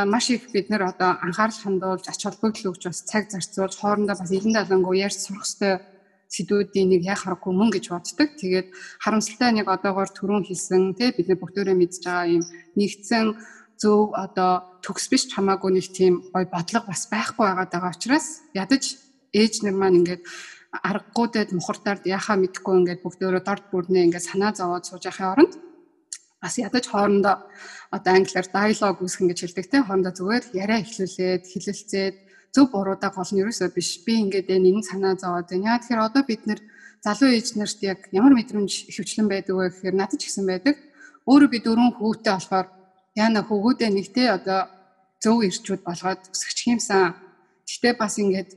маш 0.07 0.31
их 0.31 0.53
бид 0.53 0.69
нэр 0.69 0.93
одоо 0.93 1.17
анхаарал 1.25 1.57
хандуулж 1.57 2.05
ач 2.07 2.21
холбогдол 2.23 2.71
өгч 2.71 2.85
бас 2.85 3.01
цаг 3.09 3.33
зарцуулж 3.33 3.75
хоорондоо 3.81 4.17
бас 4.19 4.31
илэн 4.31 4.55
далангуу 4.55 4.93
ярьж 4.93 5.19
сурах 5.19 5.49
хэрэгтэй 5.49 5.75
сэдвүүдийн 6.31 6.89
нэг 6.95 7.03
яа 7.11 7.19
харахгүй 7.19 7.53
мөн 7.57 7.71
гэж 7.75 7.91
боддог. 7.91 8.29
Тэгээд 8.39 8.69
харамсалтай 9.03 9.51
нэг 9.51 9.67
одоогоор 9.67 10.11
түрүүн 10.15 10.47
хэлсэн 10.47 10.95
тий 10.95 11.11
бид 11.11 11.27
нар 11.27 11.41
бүгдөө 11.43 11.75
мэдж 11.75 12.07
байгаа 12.07 12.27
юм 12.39 12.45
нэгдсэн 12.79 13.27
зөв 13.81 14.13
одоо 14.25 14.53
төгс 14.85 15.09
биш 15.11 15.25
хамаагүй 15.33 15.71
нэг 15.73 15.87
тийм 15.97 16.15
гой 16.35 16.45
бодлого 16.45 16.93
бас 16.93 17.09
байхгүй 17.09 17.45
байгаад 17.49 17.73
байгаа 17.73 17.97
учраас 17.97 18.27
ядаж 18.55 18.85
ээж 19.41 19.65
нар 19.65 19.77
маань 19.81 19.99
ингээд 20.01 20.23
аргагуудад 20.89 21.51
мухартаар 21.57 21.99
яхаа 22.05 22.37
мэдхгүй 22.39 22.75
ингээд 22.81 23.01
бүгдөө 23.03 23.41
дорд 23.43 23.65
бүрнээ 23.73 24.07
ингээд 24.07 24.29
санаа 24.29 24.53
зовоод 24.55 24.85
сууж 24.87 25.05
яхахын 25.11 25.33
оронд 25.33 25.53
бас 26.43 26.55
ядаж 26.59 26.85
хоорондоо 26.89 27.37
одоо 27.97 28.13
англиар 28.15 28.47
диалог 28.49 28.97
үүсгэн 29.03 29.29
гэж 29.29 29.39
хэлдэг 29.41 29.67
те 29.71 29.79
хоорондоо 29.83 30.13
зүгээр 30.19 30.45
яриа 30.63 30.79
эхлүүлээд 30.85 31.43
хилэлцээд 31.53 32.17
зөв 32.55 32.67
буруудаа 32.73 33.11
гол 33.15 33.31
нь 33.33 33.41
ерөөсөө 33.43 33.69
биш 33.77 34.03
би 34.05 34.15
ингээд 34.25 34.49
энэ 34.51 34.83
санаа 34.83 35.15
зовоод 35.15 35.51
байна. 35.51 35.69
Яа 35.71 35.79
тэгэхээр 35.79 36.07
одоо 36.09 36.23
бид 36.27 36.43
нэр 36.47 36.61
залуу 37.05 37.31
ээж 37.31 37.49
нарт 37.57 37.79
яг 37.83 38.01
ямар 38.11 38.35
мэдрэмж 38.35 38.73
хөвчлэн 38.95 39.29
байдаг 39.31 39.55
вэ 39.57 39.71
гэхээр 39.71 39.97
надад 39.97 40.19
ч 40.19 40.27
гэсэн 40.27 40.47
байдаг. 40.49 40.77
Өөрөө 41.31 41.49
би 41.53 41.59
дөрөв 41.63 41.95
хүүтэй 42.01 42.35
болохоор 42.35 42.67
яна 43.15 43.43
хөвгүүдээ 43.43 43.91
нэгтэй 43.91 44.29
одоо 44.31 44.71
зөв 45.21 45.45
ирчүүд 45.45 45.83
болгоод 45.85 46.21
өсгөх 46.33 46.67
юмсан. 46.73 47.15
Гэхдээ 47.67 47.95
бас 47.99 48.15
ингээд 48.19 48.51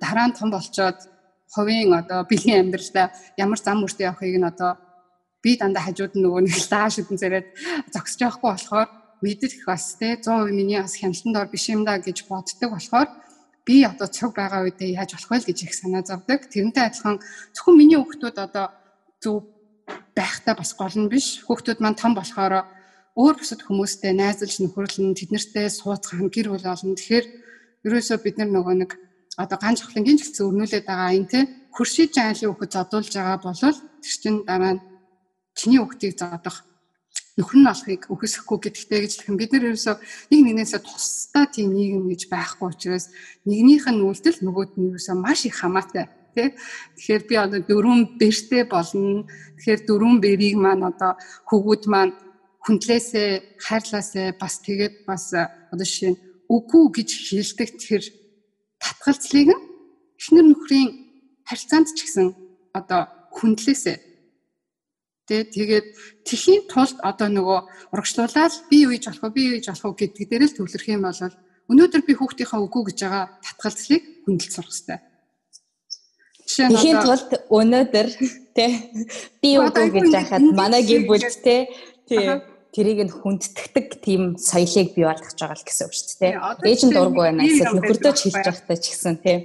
дараа 0.00 0.26
нь 0.28 0.36
том 0.38 0.50
болчоод 0.50 0.98
хувийн 1.54 1.94
одоо 1.94 2.24
бэлгийн 2.28 2.68
амьдралдаа 2.68 3.10
ямар 3.36 3.58
зам 3.58 3.84
үртэй 3.84 4.06
явахыг 4.06 4.36
нь 4.38 4.50
одоо 4.50 4.76
би 5.42 5.56
дандаа 5.56 5.82
хажууд 5.86 6.14
нь 6.14 6.22
нөгөө 6.24 6.42
нэг 6.44 6.56
дааш 6.70 6.94
үдэн 7.00 7.18
зэрэг 7.18 7.46
зогсож 7.94 8.20
явахгүй 8.20 8.50
болохоор 8.50 8.88
мэдэх 9.22 9.64
бас 9.64 9.96
те 9.98 10.18
100% 10.18 10.52
миний 10.52 10.80
бас 10.80 10.94
хяналтанд 10.98 11.36
ор 11.36 11.48
биш 11.48 11.66
юм 11.72 11.82
да 11.86 11.98
гэж 11.98 12.28
боддог 12.28 12.70
болохоор 12.72 13.08
би 13.66 13.82
одоо 13.82 14.06
цог 14.06 14.30
байгаа 14.36 14.62
үедээ 14.66 14.98
яаж 15.00 15.14
болох 15.14 15.30
вэ 15.30 15.50
гэж 15.50 15.58
их 15.66 15.74
санаа 15.74 16.02
зовдөг. 16.06 16.46
Тэрнтэй 16.46 16.84
адилхан 16.86 17.18
зөвхөн 17.54 17.76
миний 17.78 17.98
хүүхдүүд 17.98 18.36
одоо 18.38 18.66
зөв 19.22 19.42
байхтаа 20.14 20.54
бас 20.54 20.70
гол 20.78 20.94
нь 20.94 21.10
биш. 21.10 21.42
Хүүхдүүд 21.46 21.78
маань 21.82 21.98
том 21.98 22.14
болохоор 22.14 22.66
өөр 23.16 23.34
бусад 23.40 23.64
хүмүүстэй 23.64 24.12
найзалж 24.12 24.60
нөхөрлөн 24.60 25.16
тэднэртэй 25.16 25.72
сууцхан 25.72 26.28
гэр 26.28 26.52
бүл 26.52 26.68
олон. 26.68 26.92
Тэгэхээр 27.00 27.26
ерөөсөө 27.88 28.18
бид 28.20 28.36
нар 28.36 28.50
нөгөө 28.52 28.74
нэг 28.76 28.90
одоо 29.40 29.56
ганц 29.56 29.80
хохлонгийн 29.80 30.20
ч 30.20 30.28
гэсэн 30.28 30.44
өрнүүлээд 30.52 30.84
байгаа 30.84 31.16
юм 31.16 31.24
те. 31.24 31.48
Хуршиж 31.72 32.12
айлын 32.20 32.52
хүүхэд 32.52 32.74
зодуулж 32.76 33.12
байгаа 33.16 33.40
бол 33.40 33.56
тэр 33.56 34.16
чинь 34.20 34.44
дараа 34.44 34.76
нь 34.76 34.84
чиний 35.56 35.80
хүүхдийг 35.80 36.12
зодох 36.12 36.60
нөхөр 37.40 37.56
нь 37.56 37.68
болохыг 37.68 38.02
өгөсөхгүй 38.12 38.58
гэдэгтэй 38.68 39.00
гэж 39.00 39.12
хэлэх 39.16 39.40
бид 39.40 39.52
нар 39.52 39.64
ерөөсөө 39.72 39.96
нэг 40.32 40.40
нэгнээсээ 40.44 40.80
тусдаа 40.84 41.44
тийм 41.48 41.72
нийгэм 41.72 42.04
гэж 42.12 42.22
байхгүй 42.32 42.68
учраас 42.68 43.12
нэгнийх 43.48 43.84
нь 43.92 44.04
үйлдэл 44.04 44.44
нөгөөд 44.44 44.72
нь 44.76 44.88
ерөөсөө 44.92 45.16
маш 45.20 45.44
их 45.48 45.56
хамаатай 45.60 46.08
тий 46.36 46.48
Тэгэхээр 46.96 47.22
би 47.28 47.34
одоо 47.36 47.60
дөрвөн 47.64 48.20
бэртэй 48.20 48.64
болно. 48.68 49.24
Тэгэхээр 49.56 49.80
дөрвөн 49.88 50.16
бэрийг 50.20 50.56
маань 50.60 50.84
одоо 50.84 51.16
хөвгүүд 51.48 51.84
маань 51.92 52.12
хүндлээсээ 52.66 53.62
хайрлаасаа 53.62 54.34
бас 54.42 54.58
тэгээд 54.66 54.94
бас 55.06 55.30
одоо 55.32 55.86
жишээ 55.86 56.10
нь 56.12 56.20
үгүй 56.50 56.84
гэж 56.98 57.10
хэлдэг 57.30 57.70
тэр 57.78 58.02
татгалцлыг 58.82 59.48
нь 59.54 59.64
эхнэр 60.18 60.46
нөхрийн 60.50 60.90
харьцаанд 61.46 61.94
ч 61.94 61.98
гэсэн 62.02 62.28
одоо 62.74 63.06
хүндлээсээ 63.38 63.96
Тэ 65.26 65.42
тэгээд 65.42 65.86
тэхийн 66.22 66.70
тулд 66.70 67.02
одоо 67.02 67.26
нөгөө 67.26 67.58
урагшлуулаад 67.90 68.70
би 68.70 68.86
юу 68.86 68.94
хийж 68.94 69.10
болох 69.10 69.26
вэ 69.26 69.34
би 69.34 69.42
юу 69.50 69.54
хийж 69.58 69.66
болох 69.74 69.98
вэ 69.98 70.06
гэдэг 70.06 70.26
дээр 70.30 70.42
л 70.46 70.54
төвлөрөх 70.54 70.86
юм 70.86 71.02
бол 71.02 71.22
өнөөдөр 71.66 72.02
би 72.06 72.12
хүүхдийнхаа 72.14 72.62
үгүй 72.62 72.82
гэж 72.94 72.98
байгаа 73.02 73.24
татгалцлыг 73.42 74.02
хүндэлж 74.22 74.52
сурах 74.54 74.70
хэрэгтэй. 74.70 74.98
Жишээ 76.46 76.66
нь 76.70 76.74
тэхийн 76.78 76.98
тулд 77.02 77.30
өнөөдөр 77.50 78.08
тэ 78.54 78.66
би 79.42 79.50
үгүй 79.58 79.86
гэж 79.98 80.06
яхад 80.14 80.42
манай 80.54 80.82
гэр 80.86 81.02
бүл 81.10 81.26
тэ 81.26 81.74
тий 82.06 82.22
тэрийг 82.76 83.08
нь 83.08 83.16
хүндтгэдэг 83.16 83.86
тийм 84.04 84.22
соёлыг 84.36 84.92
бий 84.92 85.08
болгож 85.08 85.32
байгаа 85.40 85.56
л 85.56 85.64
гэсэн 85.64 85.84
үг 85.88 85.94
шүү 85.96 86.20
дээ. 86.20 86.32
Ээж 86.68 86.80
нь 86.84 86.92
дурггүй 86.92 87.24
байна 87.24 87.48
эсвэл 87.48 87.72
нөхөрдөө 87.80 88.12
ч 88.12 88.20
хэлж 88.28 88.44
байхдаа 88.44 88.76
ч 88.76 88.84
гэсэн 88.92 89.14
тийм. 89.24 89.40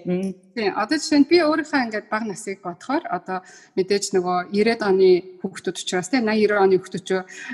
Тийм. 0.51 0.75
Одоо 0.75 0.99
жишээ 0.99 1.19
нь 1.23 1.29
би 1.31 1.39
өөрийнхөө 1.39 1.79
ингээд 1.87 2.07
баг 2.11 2.27
насыг 2.27 2.59
бодохоор 2.59 3.07
одоо 3.07 3.39
мэдээж 3.79 4.11
нөгөө 4.11 4.51
90-ад 4.51 4.83
оны 4.83 5.39
хүүхдүүд 5.39 5.79
учраас 5.79 6.11
тийм 6.11 6.27
80 6.27 6.51
90 6.51 6.59
оны 6.59 6.75
хүүхдүүд 6.75 7.05
ч 7.07 7.11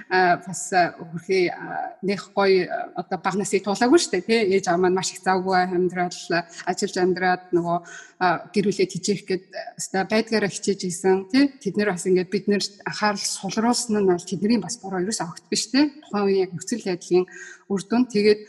бас 0.10 0.62
хөрхий 0.98 1.54
нэх 2.02 2.22
гоё 2.34 2.66
одоо 2.98 3.18
баг 3.22 3.36
насыг 3.38 3.62
туулаагүй 3.62 4.00
шүү 4.02 4.12
дээ 4.18 4.26
тийм. 4.26 4.42
Ээж 4.50 4.66
аав 4.74 4.82
маань 4.82 4.98
маш 4.98 5.14
их 5.14 5.22
завгүй 5.22 5.58
амьдрал 5.62 6.10
ажиллаж 6.66 6.96
амьдраад 6.98 7.44
нөгөө 7.54 7.78
гэр 8.50 8.66
бүлээ 8.66 8.90
тижээх 8.90 9.22
гээд 9.30 9.44
өстой 9.78 10.04
байдгаараа 10.10 10.50
хичээж 10.50 10.82
исэн 10.90 11.30
тийм. 11.30 11.54
Тэд 11.62 11.78
нэр 11.78 11.94
бас 11.94 12.10
ингээд 12.10 12.34
бид 12.34 12.46
нэр 12.50 12.66
анхаарал 12.82 13.22
сулруулсан 13.22 13.94
нь 14.02 14.10
бол 14.10 14.26
тэдний 14.26 14.58
бас 14.58 14.82
бороо 14.82 15.06
ерөөс 15.06 15.22
огт 15.22 15.46
биш 15.54 15.70
тийм. 15.70 16.02
Тухайн 16.02 16.26
үеийн 16.26 16.50
нөхцөл 16.50 16.82
байдлын 16.82 17.30
үр 17.70 17.82
дүн 17.86 18.10
тэгээд 18.10 18.42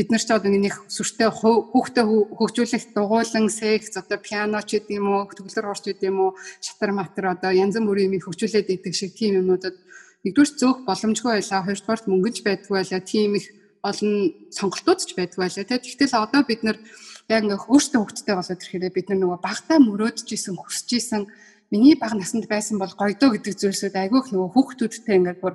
бид 0.00 0.08
нар 0.08 0.24
ч 0.24 0.32
одоо 0.32 0.48
нэг 0.48 0.80
сүртэй 0.88 1.28
хүүхдээ 1.28 2.04
хөгжүүлэх 2.08 2.96
дугуйлан 2.96 3.52
секс 3.52 3.92
одоо 4.00 4.16
пиано 4.16 4.64
ч 4.64 4.80
гэдэм 4.80 5.04
үү 5.04 5.36
төгөлдөр 5.36 5.68
орч 5.68 5.84
гэдэм 5.92 6.16
үү 6.16 6.30
шатар 6.64 6.96
матар 6.96 7.36
одоо 7.36 7.52
янз 7.52 7.76
бүрийн 7.76 8.16
юм 8.16 8.24
хөгжүүлээд 8.24 8.80
идэг 8.80 8.96
шиг 8.96 9.12
тийм 9.12 9.44
юмнуудад 9.44 9.76
нэгдүгээр 10.24 10.56
зөөх 10.56 10.78
боломжгүй 10.88 11.32
байлаа 11.36 11.60
хоёрдугаар 11.68 12.00
мөнгөж 12.08 12.36
байдгүй 12.40 12.74
байлаа 12.80 13.02
тийм 13.04 13.36
их 13.36 13.52
олон 13.84 14.12
сонголтууд 14.48 15.00
ч 15.04 15.12
байдгүй 15.20 15.40
байлаа 15.44 15.68
тэгтэл 15.68 16.16
одоо 16.16 16.42
бид 16.48 16.64
нар 16.64 16.80
яг 17.28 17.44
нэг 17.44 17.60
өөртөө 17.68 18.00
хөвгттэй 18.00 18.34
болоод 18.40 18.60
ирэхээр 18.64 18.96
бид 18.96 19.06
нар 19.12 19.20
нөгөө 19.20 19.38
багтаа 19.44 19.78
мөрөөдж 19.84 20.28
исэн 20.32 20.56
хүсэж 20.56 20.88
исэн 20.96 21.22
миний 21.68 21.92
баг 22.00 22.16
насанд 22.16 22.48
байсан 22.48 22.80
бол 22.80 22.92
гоёдоо 22.96 23.36
гэдэг 23.36 23.52
зүйлсүүд 23.52 23.96
айгүйх 24.00 24.32
нөгөө 24.32 24.48
хүүхдүүдтэй 24.48 25.16
ингээд 25.20 25.40
бүр 25.44 25.54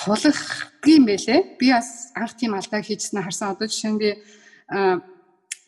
тулах 0.00 0.72
юм 0.86 1.04
байлээ. 1.04 1.60
Би 1.60 1.72
бас 1.72 2.12
анх 2.16 2.34
тийм 2.36 2.56
алдаа 2.56 2.80
хийжснээ 2.80 3.24
харсан. 3.24 3.52
Одоо 3.52 3.68
жишээ 3.68 3.92
нь 3.92 4.00
би 4.00 4.10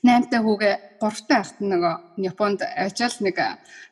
8-тай 0.02 0.40
хүүгээ 0.40 0.74
3-тай 1.00 1.38
ахт 1.38 1.60
нөгөө 1.60 1.94
Японд 2.24 2.60
ажил 2.64 3.16
нэг 3.20 3.36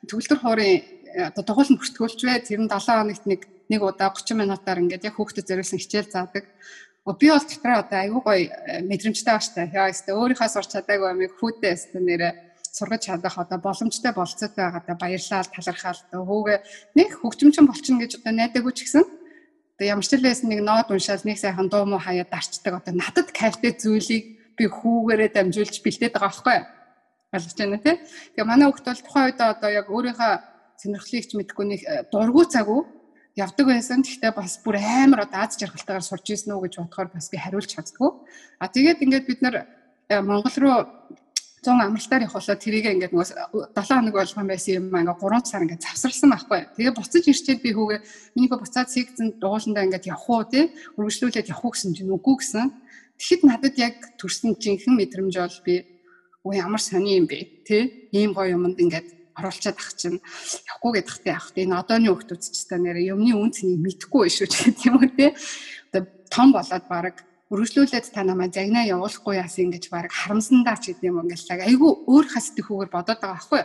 төгөлдөр 0.08 0.38
хуурын 0.40 0.80
одоо 1.28 1.44
дугуулн 1.44 1.76
бүртгүүлж 1.76 2.20
бай. 2.24 2.40
Тэр 2.40 2.64
нь 2.64 2.72
7 2.72 2.80
хоногт 2.88 3.24
нэг 3.28 3.40
нэг 3.68 3.80
удаа 3.84 4.10
30 4.16 4.40
минутаар 4.40 4.80
ингээд 4.80 5.12
яг 5.12 5.14
хүүхдэд 5.20 5.46
зориулсан 5.46 5.78
хичээл 5.78 6.08
заадаг. 6.08 6.48
Би 7.04 7.26
бол 7.28 7.44
дотроо 7.44 7.78
одоо 7.84 7.98
айгүй 8.00 8.22
гоё 8.24 8.44
мэдрэмжтэй 8.88 9.34
бааш 9.34 9.46
та. 9.52 9.68
Яа 9.68 9.92
өстө 9.92 10.16
өөрийнхөө 10.16 10.48
сурч 10.48 10.72
чадаагүй 10.72 11.08
амиг 11.10 11.32
хүүтэй 11.36 11.74
өстө 11.76 12.00
нэрээ 12.00 12.32
сургаж 12.70 13.02
чадах 13.06 13.38
одоо 13.38 13.58
боломжтой 13.58 14.12
болцоотой 14.14 14.64
байгаадаа 14.64 14.96
баярлал 14.96 15.48
талархал 15.50 16.00
одоо 16.06 16.22
хүүгээ 16.22 16.58
нэг 16.94 17.08
хөгжимчин 17.18 17.66
болчихно 17.66 18.02
гэж 18.02 18.22
одоо 18.22 18.32
найдаагүй 18.34 18.72
ч 18.78 18.86
гэсэн 18.86 19.04
одоо 19.80 19.96
ямар 19.96 20.04
ч 20.04 20.12
хэлээс 20.12 20.44
нэг 20.44 20.60
нот 20.60 20.92
уншаал 20.92 21.24
нэг 21.24 21.40
сайхан 21.40 21.72
дуу 21.72 21.88
муу 21.88 21.96
хаяа 21.96 22.28
дарчдаг 22.28 22.84
одоо 22.84 22.92
надад 22.92 23.32
кайфтай 23.32 23.72
зүйлийг 23.72 24.52
би 24.52 24.64
хүүгээрээ 24.68 25.32
дамжуулж 25.32 25.80
бэлдээд 25.80 26.12
байгаа 26.12 26.28
байхгүй 26.28 26.58
ойлгож 27.32 27.54
байна 27.56 27.80
тий 27.80 27.96
Тэгээ 28.36 28.44
манай 28.44 28.68
хүүхд 28.68 28.84
бол 28.84 29.00
тухайн 29.00 29.26
үед 29.32 29.40
одоо 29.40 29.70
яг 29.72 29.88
өөрийнхөө 29.88 30.32
сонирхлыг 30.76 31.24
ч 31.24 31.32
мэдгүй 31.32 31.64
нэг 31.64 31.80
э, 31.88 32.04
дургу 32.12 32.44
цаггүй 32.44 32.80
явдаг 33.40 33.66
байсан. 33.72 34.04
Гэхдээ 34.04 34.32
бас 34.36 34.60
бүр 34.60 34.76
амар 34.76 35.24
одоо 35.24 35.48
аз 35.48 35.56
жаргалтайгаар 35.56 36.04
сурч 36.04 36.28
ийсэн 36.28 36.52
үү 36.52 36.68
гэж 36.68 36.74
бодохоор 36.84 37.08
бас 37.16 37.32
би 37.32 37.40
хариулж 37.40 37.72
чаддгүй. 37.72 38.10
А 38.60 38.68
тэгээд 38.68 39.00
ингээд 39.00 39.24
бид 39.24 39.40
нар 39.40 39.64
э, 40.12 40.20
Монгол 40.20 40.56
руу 40.60 40.76
100 41.60 41.76
амралтаар 41.76 42.24
явхлаа 42.24 42.56
тэрийг 42.56 42.88
ингээд 42.88 43.12
нөгөө 43.12 43.76
7 43.76 43.84
хоног 43.84 44.14
болгоом 44.16 44.48
байсан 44.48 44.80
юм 44.80 44.88
ингээд 44.88 45.20
3 45.20 45.44
сар 45.44 45.62
ингээд 45.68 45.84
завсарсан 45.84 46.30
байхгүй. 46.32 46.60
Тэгээ 46.72 46.96
буцаж 46.96 47.24
ирчээд 47.28 47.60
би 47.60 47.70
хүүгээ 47.76 48.00
минийхөө 48.32 48.58
буцаад 48.64 48.88
секцэнд 48.88 49.36
дууландаа 49.36 49.84
ингээд 49.84 50.08
явах 50.08 50.24
уу 50.24 50.44
тий? 50.48 50.72
Үргэлжлүүлээд 50.96 51.52
явах 51.52 51.64
уу 51.68 51.72
гэсэн 51.76 51.92
чинь 51.92 52.08
үгүй 52.08 52.36
гэсэн. 52.40 52.64
Тэгэхэд 53.20 53.42
надад 53.44 53.76
яг 53.76 53.96
төрсөн 54.16 54.56
жинхэнэ 54.56 54.96
мэдрэмж 54.96 55.34
бол 55.36 55.58
би 55.68 55.74
өө 56.48 56.52
ямар 56.56 56.80
сони 56.80 57.20
юм 57.20 57.28
бэ 57.28 57.68
тий? 57.68 58.08
Ийм 58.16 58.32
гоё 58.32 58.56
юмд 58.56 58.80
ингээд 58.80 59.36
оруулчаад 59.36 59.76
ах 59.76 59.92
чинь 60.00 60.16
явахгүй 60.64 61.04
гэдэгтэй 61.04 61.34
ах. 61.36 61.52
Тий 61.52 61.68
энэ 61.68 61.76
одооны 61.76 62.08
хүмүүс 62.08 62.40
ч 62.40 62.56
гэсэн 62.56 62.88
нэрээ 62.88 63.12
юмны 63.12 63.36
үнцнийг 63.36 63.84
мэдэхгүй 63.84 64.32
шүү 64.32 64.48
ч 64.48 64.54
гэдэг 64.64 64.88
юм 64.88 64.96
уу 64.96 65.12
тий? 65.12 65.36
Одоо 65.92 66.08
том 66.32 66.48
болоод 66.56 66.84
баг 66.88 67.20
үргэлжлүүлээд 67.50 68.14
та 68.14 68.22
намайг 68.22 68.54
загнаа 68.54 68.86
явуулахгүй 68.86 69.34
яасан 69.42 69.74
гэж 69.74 69.90
баг 69.90 70.06
харамсандаа 70.14 70.78
ч 70.78 70.94
гэдэм 70.94 71.10
юм 71.10 71.26
ингээл 71.26 71.66
айгүй 71.66 71.92
өөр 72.06 72.26
хасдэгхүүгээр 72.30 72.90
бодоод 72.94 73.18
байгаа 73.18 73.34
байхгүй. 73.42 73.62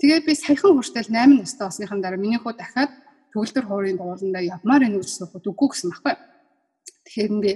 Тэгээд 0.00 0.24
би 0.24 0.32
саяхан 0.32 0.72
хүртэл 0.72 1.12
8 1.12 1.44
настай 1.44 1.64
болсныхан 1.68 2.00
дараа 2.00 2.16
миний 2.16 2.40
хүү 2.40 2.56
дахиад 2.56 2.92
төгөлдөр 3.36 3.64
хуурын 3.68 4.00
дууландаа 4.00 4.40
явмаар 4.40 4.88
энэ 4.88 5.04
гэж 5.04 5.10
сухад 5.12 5.44
үгүй 5.44 5.68
гэсэн 5.68 5.92
байхгүй. 5.92 6.14
Тэгэхээр 7.04 7.32
би 7.44 7.52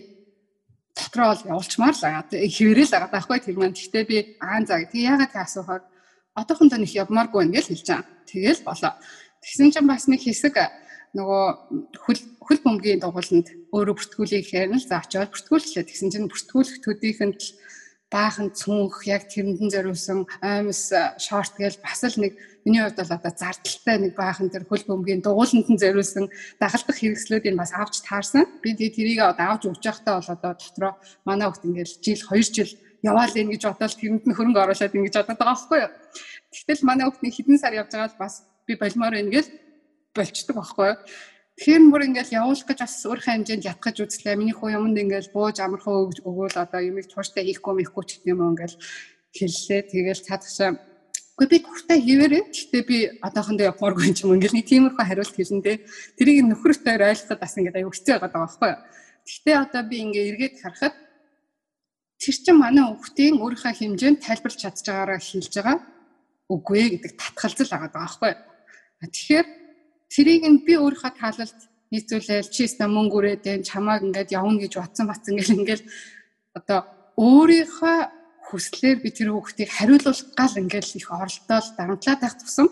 дотроо 0.92 1.26
бол 1.32 1.48
явуулчмаар 1.56 1.96
л 1.96 2.04
байгаа. 2.04 2.28
Хэвэрэл 2.28 2.92
байгаа 2.92 3.10
байхгүй 3.16 3.38
тэр 3.40 3.56
маань. 3.56 3.72
Гэхдээ 3.72 4.04
би 4.04 4.16
аан 4.44 4.68
заа. 4.68 4.84
Тэг 4.84 5.00
яагаад 5.00 5.32
гэж 5.32 5.40
асуухаар 5.40 5.82
одоохондоо 6.36 6.78
нэг 6.78 6.92
явмааргүй 6.92 7.40
байна 7.40 7.56
гэж 7.56 7.66
хэлж 7.72 7.88
байгаа. 7.88 8.06
Тэгэл 8.28 8.62
болоо. 8.68 8.92
Тэгсэн 9.42 9.72
чинь 9.72 9.88
бас 9.88 10.04
нэг 10.12 10.20
хэсэг 10.20 10.54
нөгөө 11.14 11.44
хөл 12.04 12.20
хөл 12.44 12.60
бөмбөгийн 12.60 13.00
дугууланд 13.02 13.48
өөрөө 13.72 13.94
бүртгүүлэх 13.96 14.46
хэрэг 14.48 14.76
л 14.76 14.88
за 14.88 15.00
очиод 15.00 15.32
бүртгүүлчихлээ. 15.32 15.88
Тэгсэн 15.88 16.10
чинь 16.12 16.30
бүртгүүлэх 16.30 16.76
төдийхөнд 16.84 17.40
л 17.40 17.50
баахан 18.14 18.54
цүнх 18.54 19.02
яг 19.10 19.26
тэрэндэн 19.26 19.72
зориулсан 19.74 20.28
аймс 20.38 20.92
шорт 21.18 21.58
гээл 21.58 21.82
бас 21.82 22.04
л 22.06 22.20
нэг 22.22 22.38
миний 22.62 22.78
хувьд 22.84 23.00
бол 23.02 23.16
одоо 23.18 23.32
зардалтай 23.34 23.96
нэг 23.98 24.12
баахан 24.14 24.52
тэр 24.54 24.64
хөл 24.70 24.86
бөмбөгийн 24.86 25.24
дугууланд 25.24 25.66
нь 25.66 25.82
зориулсан 25.82 26.30
дагалдах 26.62 26.94
хэрэгслүүдийг 26.94 27.58
бас 27.58 27.74
авч 27.74 28.06
таарсан. 28.06 28.46
Би 28.62 28.78
тэрийг 28.78 29.18
одоо 29.18 29.58
авч 29.58 29.66
өгч 29.66 29.82
байхдаа 29.82 30.22
бол 30.22 30.30
одоо 30.30 30.52
дотроо 30.54 30.92
манай 31.26 31.50
хөлт 31.50 31.66
ингээл 31.66 31.98
жил 31.98 32.22
2 32.22 32.54
жил 32.54 32.72
яваал 33.02 33.34
энэ 33.34 33.52
гэж 33.58 33.62
бодоод 33.66 33.98
тэрэнд 33.98 34.24
нь 34.30 34.36
хөрөнгө 34.36 34.62
оруулаад 34.62 34.94
ингэж 34.94 35.14
бодоод 35.18 35.38
байгаа 35.38 35.50
байхгүй 35.50 35.78
юу. 35.82 35.92
Тэгтэл 36.54 36.86
манай 36.86 37.04
хөлтний 37.10 37.32
хэдэн 37.34 37.58
сар 37.58 37.74
явж 37.74 37.90
байгаа 37.90 38.10
л 38.14 38.22
бас 38.22 38.34
би 38.66 38.72
болмоор 38.78 39.14
байна 39.18 39.30
гэл 39.34 39.50
болчдөг 40.14 40.54
байхгүй 40.56 40.86
юу. 40.94 40.98
Тэгэхээр 41.54 41.84
бүр 41.94 42.02
ингээл 42.10 42.36
явуулах 42.40 42.66
гэж 42.66 42.78
бас 42.82 42.94
өөрийнхөө 43.06 43.34
хэмжээнд 43.34 43.68
ятгах 43.70 43.94
үзлээ. 43.94 44.34
Миний 44.34 44.56
хүү 44.58 44.74
юмд 44.74 44.98
ингээл 44.98 45.30
бууж 45.30 45.56
амархуу 45.62 46.10
өгөөл 46.10 46.58
одоо 46.58 46.80
юмыг 46.82 47.06
тууштай 47.06 47.46
хийхгүй 47.46 47.74
мэхгүй 47.78 48.04
ч 48.10 48.10
гэдэм 48.18 48.34
юм 48.34 48.58
ингээл 48.58 48.76
хэллээ. 49.38 49.80
Тэгээл 49.86 50.26
цаадагшаа 50.26 50.70
Гэхдээ 51.34 51.50
би 51.50 51.58
туртай 51.66 51.98
хийвэрээ. 51.98 52.42
Гэхдээ 52.46 52.82
би 52.86 52.98
одоохондоо 53.18 53.66
явахгүйг 53.74 54.22
юм 54.22 54.34
ингээл 54.38 54.54
нэг 54.54 54.66
тиймэрхүү 54.70 55.02
хариулт 55.02 55.34
хэлсэн 55.34 55.60
дээ. 55.66 55.82
Тэрийг 56.14 56.46
нөхөртэй 56.46 56.94
ойлгоход 56.94 57.42
бас 57.42 57.54
ингээд 57.58 57.78
аюу 57.82 57.90
хэцүү 57.90 58.14
байгаа 58.22 58.30
байхгүй 58.38 58.70
юу. 58.70 58.82
Гэхдээ 59.26 59.56
одоо 59.58 59.82
би 59.82 59.96
ингээ 59.98 60.28
эргээд 60.30 60.54
харахад 60.62 60.94
тэр 62.22 62.36
чин 62.38 62.54
манай 62.54 62.86
хүүхдийн 62.86 63.42
өөрийнхөө 63.42 63.74
хэмжээнд 63.74 64.22
тайлбарлаж 64.22 64.60
чадж 64.62 64.86
байгаараа 64.86 65.18
хэлж 65.18 65.52
байгаа 65.58 65.78
үгүй 66.54 66.82
гэдэг 67.02 67.12
татгалзал 67.18 67.70
байгаа 67.74 67.90
байхгүй 67.98 68.30
юу. 68.30 68.42
Тэгэхээр 69.10 69.46
Тэрийг 70.14 70.46
нь 70.46 70.62
би 70.62 70.78
өөрийнхөө 70.78 71.12
таалалд 71.18 71.60
нийцүүлээл 71.90 72.54
чи 72.54 72.70
ста 72.70 72.86
мөнгө 72.86 73.18
өрөөд 73.18 73.44
энэ 73.50 73.66
чамааг 73.66 74.06
ингээд 74.06 74.30
явна 74.38 74.62
гэж 74.62 74.72
батсан 74.78 75.06
батсан 75.10 75.34
гэл 75.34 75.58
ингээд 75.58 75.82
одоо 76.54 76.86
өөрийнхөө 77.18 77.98
хүслээр 78.46 78.98
би 79.02 79.10
тэр 79.10 79.34
хүүхдийг 79.34 79.70
хариулуулах 79.74 80.30
гал 80.38 80.54
ингээд 80.62 80.86
их 80.94 81.10
оролдоол 81.10 81.68
дарамтлаад 81.74 82.20
байх 82.22 82.34
тусам 82.38 82.68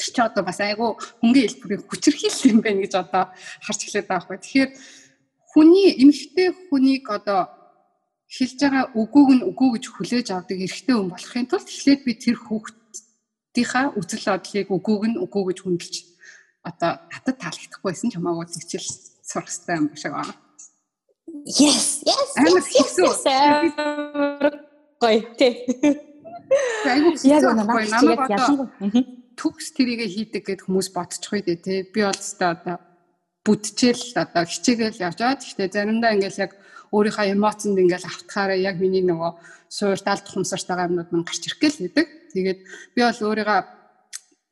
тэр 0.00 0.08
чи 0.14 0.20
одоо 0.24 0.42
бас 0.48 0.60
айгүй 0.64 0.90
хөнгөн 1.20 1.44
хэлбэрийн 1.44 1.84
хүчрхийлэл 1.88 2.48
юм 2.52 2.58
байна 2.64 2.80
гэж 2.84 2.94
одоо 3.04 3.24
харж 3.64 3.80
эхлэх 3.84 4.08
байхгүй. 4.08 4.36
Тэгэхээр 4.40 4.70
хүний 5.52 5.88
эмгтэй 6.04 6.48
хүнийг 6.68 7.04
одоо 7.08 7.40
хэлж 8.32 8.58
байгаа 8.60 8.84
үгүүг 8.96 9.30
нь 9.36 9.46
үгүй 9.50 9.68
гэж 9.76 9.84
хүлээж 9.92 10.26
авдаг 10.32 10.58
эрэгтэй 10.60 10.94
хүн 10.96 11.10
болохын 11.12 11.46
тулд 11.48 11.68
эхлээд 11.68 12.00
би 12.04 12.12
тэр 12.16 12.36
хүүхдийнхаа 12.40 13.86
үзэл 13.96 14.26
бодлыг 14.28 14.68
үгүүг 14.76 15.02
нь 15.08 15.20
үгүй 15.24 15.42
гэж 15.48 15.58
хүндэлж 15.64 16.15
одоо 16.66 16.98
татад 17.12 17.36
таалагдахгүйсэн 17.38 18.10
ч 18.10 18.18
хамаагүй 18.18 18.46
зэгчил 18.50 18.86
сурах 19.22 19.46
хэрэгтэй 19.46 19.76
юм 19.78 19.86
шиг 19.94 20.12
байна. 20.12 20.34
Yes, 21.46 22.02
yes. 22.02 22.34
Амар 22.42 22.64
хэцүү. 22.66 23.06
Гой 24.98 25.16
тий. 25.38 25.54
Яг 27.24 27.42
намайг 27.54 27.90
одоо 27.94 28.66
төгс 29.36 29.70
тэрийгэ 29.76 30.06
хийдэг 30.10 30.42
гэд 30.42 30.60
хүмүүс 30.66 30.90
бодчих 30.90 31.30
үед 31.30 31.62
тий. 31.62 31.86
Би 31.86 32.02
бол 32.02 32.16
өстой 32.16 32.50
одоо 32.56 32.76
бүтчихэл 33.46 34.18
одоо 34.18 34.42
хичээгээл 34.42 35.02
явжаад 35.06 35.44
гэхдээ 35.44 35.70
заримдаа 35.70 36.14
ингээл 36.18 36.42
яг 36.50 36.52
өөрийнхөө 36.90 37.30
эмоцонд 37.36 37.78
ингээл 37.78 38.10
автахаараа 38.10 38.58
яг 38.58 38.80
миний 38.80 39.04
нөгөө 39.04 39.32
суур 39.68 40.00
талд 40.00 40.26
хумсартайгаа 40.26 40.88
юмнууд 40.88 41.10
мань 41.12 41.26
гарч 41.26 41.46
ирэх 41.46 41.60
гээл 41.62 41.80
хэдэг. 41.84 42.06
Тэгээд 42.34 42.60
би 42.96 43.00
бол 43.04 43.20
өөрийгөө 43.28 43.60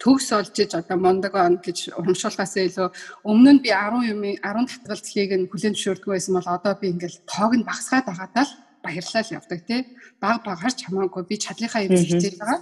төгс 0.03 0.29
олж 0.35 0.55
иж 0.59 0.75
одоо 0.75 0.97
мондог 0.99 1.35
он 1.35 1.59
гэж 1.63 1.95
урамшуулгаас 1.99 2.55
илүү 2.59 2.89
өмнө 3.31 3.51
нь 3.55 3.63
би 3.65 3.71
10 3.71 4.11
юм 4.13 4.23
10 4.27 4.41
татгалзлыг 4.43 5.31
нь 5.39 5.49
хүлэн 5.51 5.75
зөвшөөрдөг 5.75 6.11
байсан 6.11 6.35
бол 6.35 6.51
одоо 6.57 6.73
би 6.81 6.91
ингээл 6.91 7.23
тоог 7.31 7.53
нь 7.55 7.69
багасгаад 7.69 8.07
байгаадаа 8.11 8.45
л 8.45 8.55
баярлал 8.85 9.35
явдаг 9.39 9.61
тий 9.67 9.81
баг 10.21 10.43
багаар 10.45 10.75
ч 10.75 10.85
хамаагүй 10.85 11.23
би 11.31 11.37
чадлынхаа 11.39 11.87
юм 11.87 11.97
хичээж 11.97 12.37
байгаа. 12.37 12.61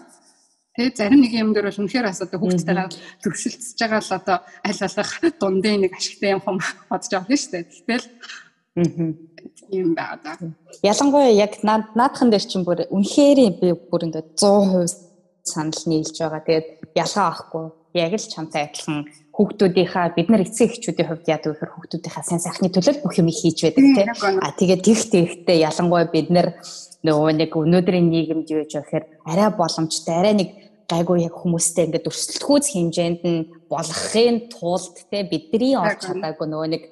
Тий 0.77 0.89
зарим 0.95 1.21
нэг 1.21 1.33
юм 1.33 1.53
дээр 1.53 1.69
бол 1.69 1.81
үнэхээр 1.83 2.07
бас 2.09 2.23
одоо 2.23 2.39
хүүхдтэйгээ 2.41 2.89
төгсөлтсөж 3.25 3.79
байгаа 3.81 4.01
л 4.01 4.17
одоо 4.17 4.37
аль 4.69 4.81
болох 4.81 5.13
дундын 5.41 5.81
нэг 5.83 5.93
ашигтай 5.97 6.31
юм 6.37 6.41
хом 6.45 6.57
бодож 6.89 7.13
авах 7.13 7.33
шүү 7.33 7.51
дээ 7.53 7.65
тэгтэл 7.65 8.07
юм 9.73 9.89
байна. 9.97 10.37
Ялангуяа 10.85 11.33
яг 11.33 11.61
наадхан 11.65 12.31
дээр 12.31 12.45
чинь 12.45 12.65
бүр 12.65 12.89
үнэхээр 12.89 13.39
би 13.61 13.69
бүрэндээ 13.91 14.37
100% 14.37 15.12
санал 15.45 15.83
нийлж 15.87 16.17
байгаа. 16.19 16.43
Тэгээд 16.47 16.67
ялгаа 16.95 17.27
авахгүй 17.31 17.65
яг 17.95 18.13
л 18.17 18.33
чамтай 18.33 18.63
адилхан 18.67 19.07
хүүхдүүдийнхаа 19.37 20.17
бид 20.17 20.29
нар 20.29 20.45
эцэг 20.45 20.73
эхчүүдийн 20.73 21.09
хувьд 21.09 21.29
яадаг 21.29 21.53
гэхээр 21.57 21.73
хүүхдүүдийнхаа 21.73 22.25
сайн 22.25 22.41
сайхны 22.41 22.69
төлөө 22.73 23.05
бүх 23.05 23.15
юм 23.21 23.29
хийж 23.29 23.59
байдаг 23.65 23.85
тийм. 24.17 24.39
А 24.41 24.53
тэгээд 24.57 24.83
тех 24.85 25.01
техтэй 25.09 25.59
ялангуяа 25.65 26.09
бид 26.09 26.29
нар 26.33 26.57
нөгөө 27.05 27.33
нэг 27.41 27.51
өнөөдрийн 27.53 28.09
нийгэмд 28.09 28.49
юу 28.53 28.63
гэж 28.65 28.73
гэхээр 28.81 29.05
арай 29.27 29.49
боломжтой 29.53 30.15
арай 30.15 30.35
нэг 30.37 30.51
гайгүй 30.87 31.25
яг 31.27 31.35
хүмүүстэй 31.37 31.89
ингээд 31.89 32.09
өрсөлдөхүүц 32.09 32.67
хэмжээнд 32.73 33.23
нь 33.25 33.49
болгохын 33.73 34.37
тулд 34.53 34.95
те 35.11 35.25
бидний 35.25 35.75
орч 35.75 36.07
чадаагүй 36.07 36.47
нөгөө 36.49 36.69
нэг 36.73 36.83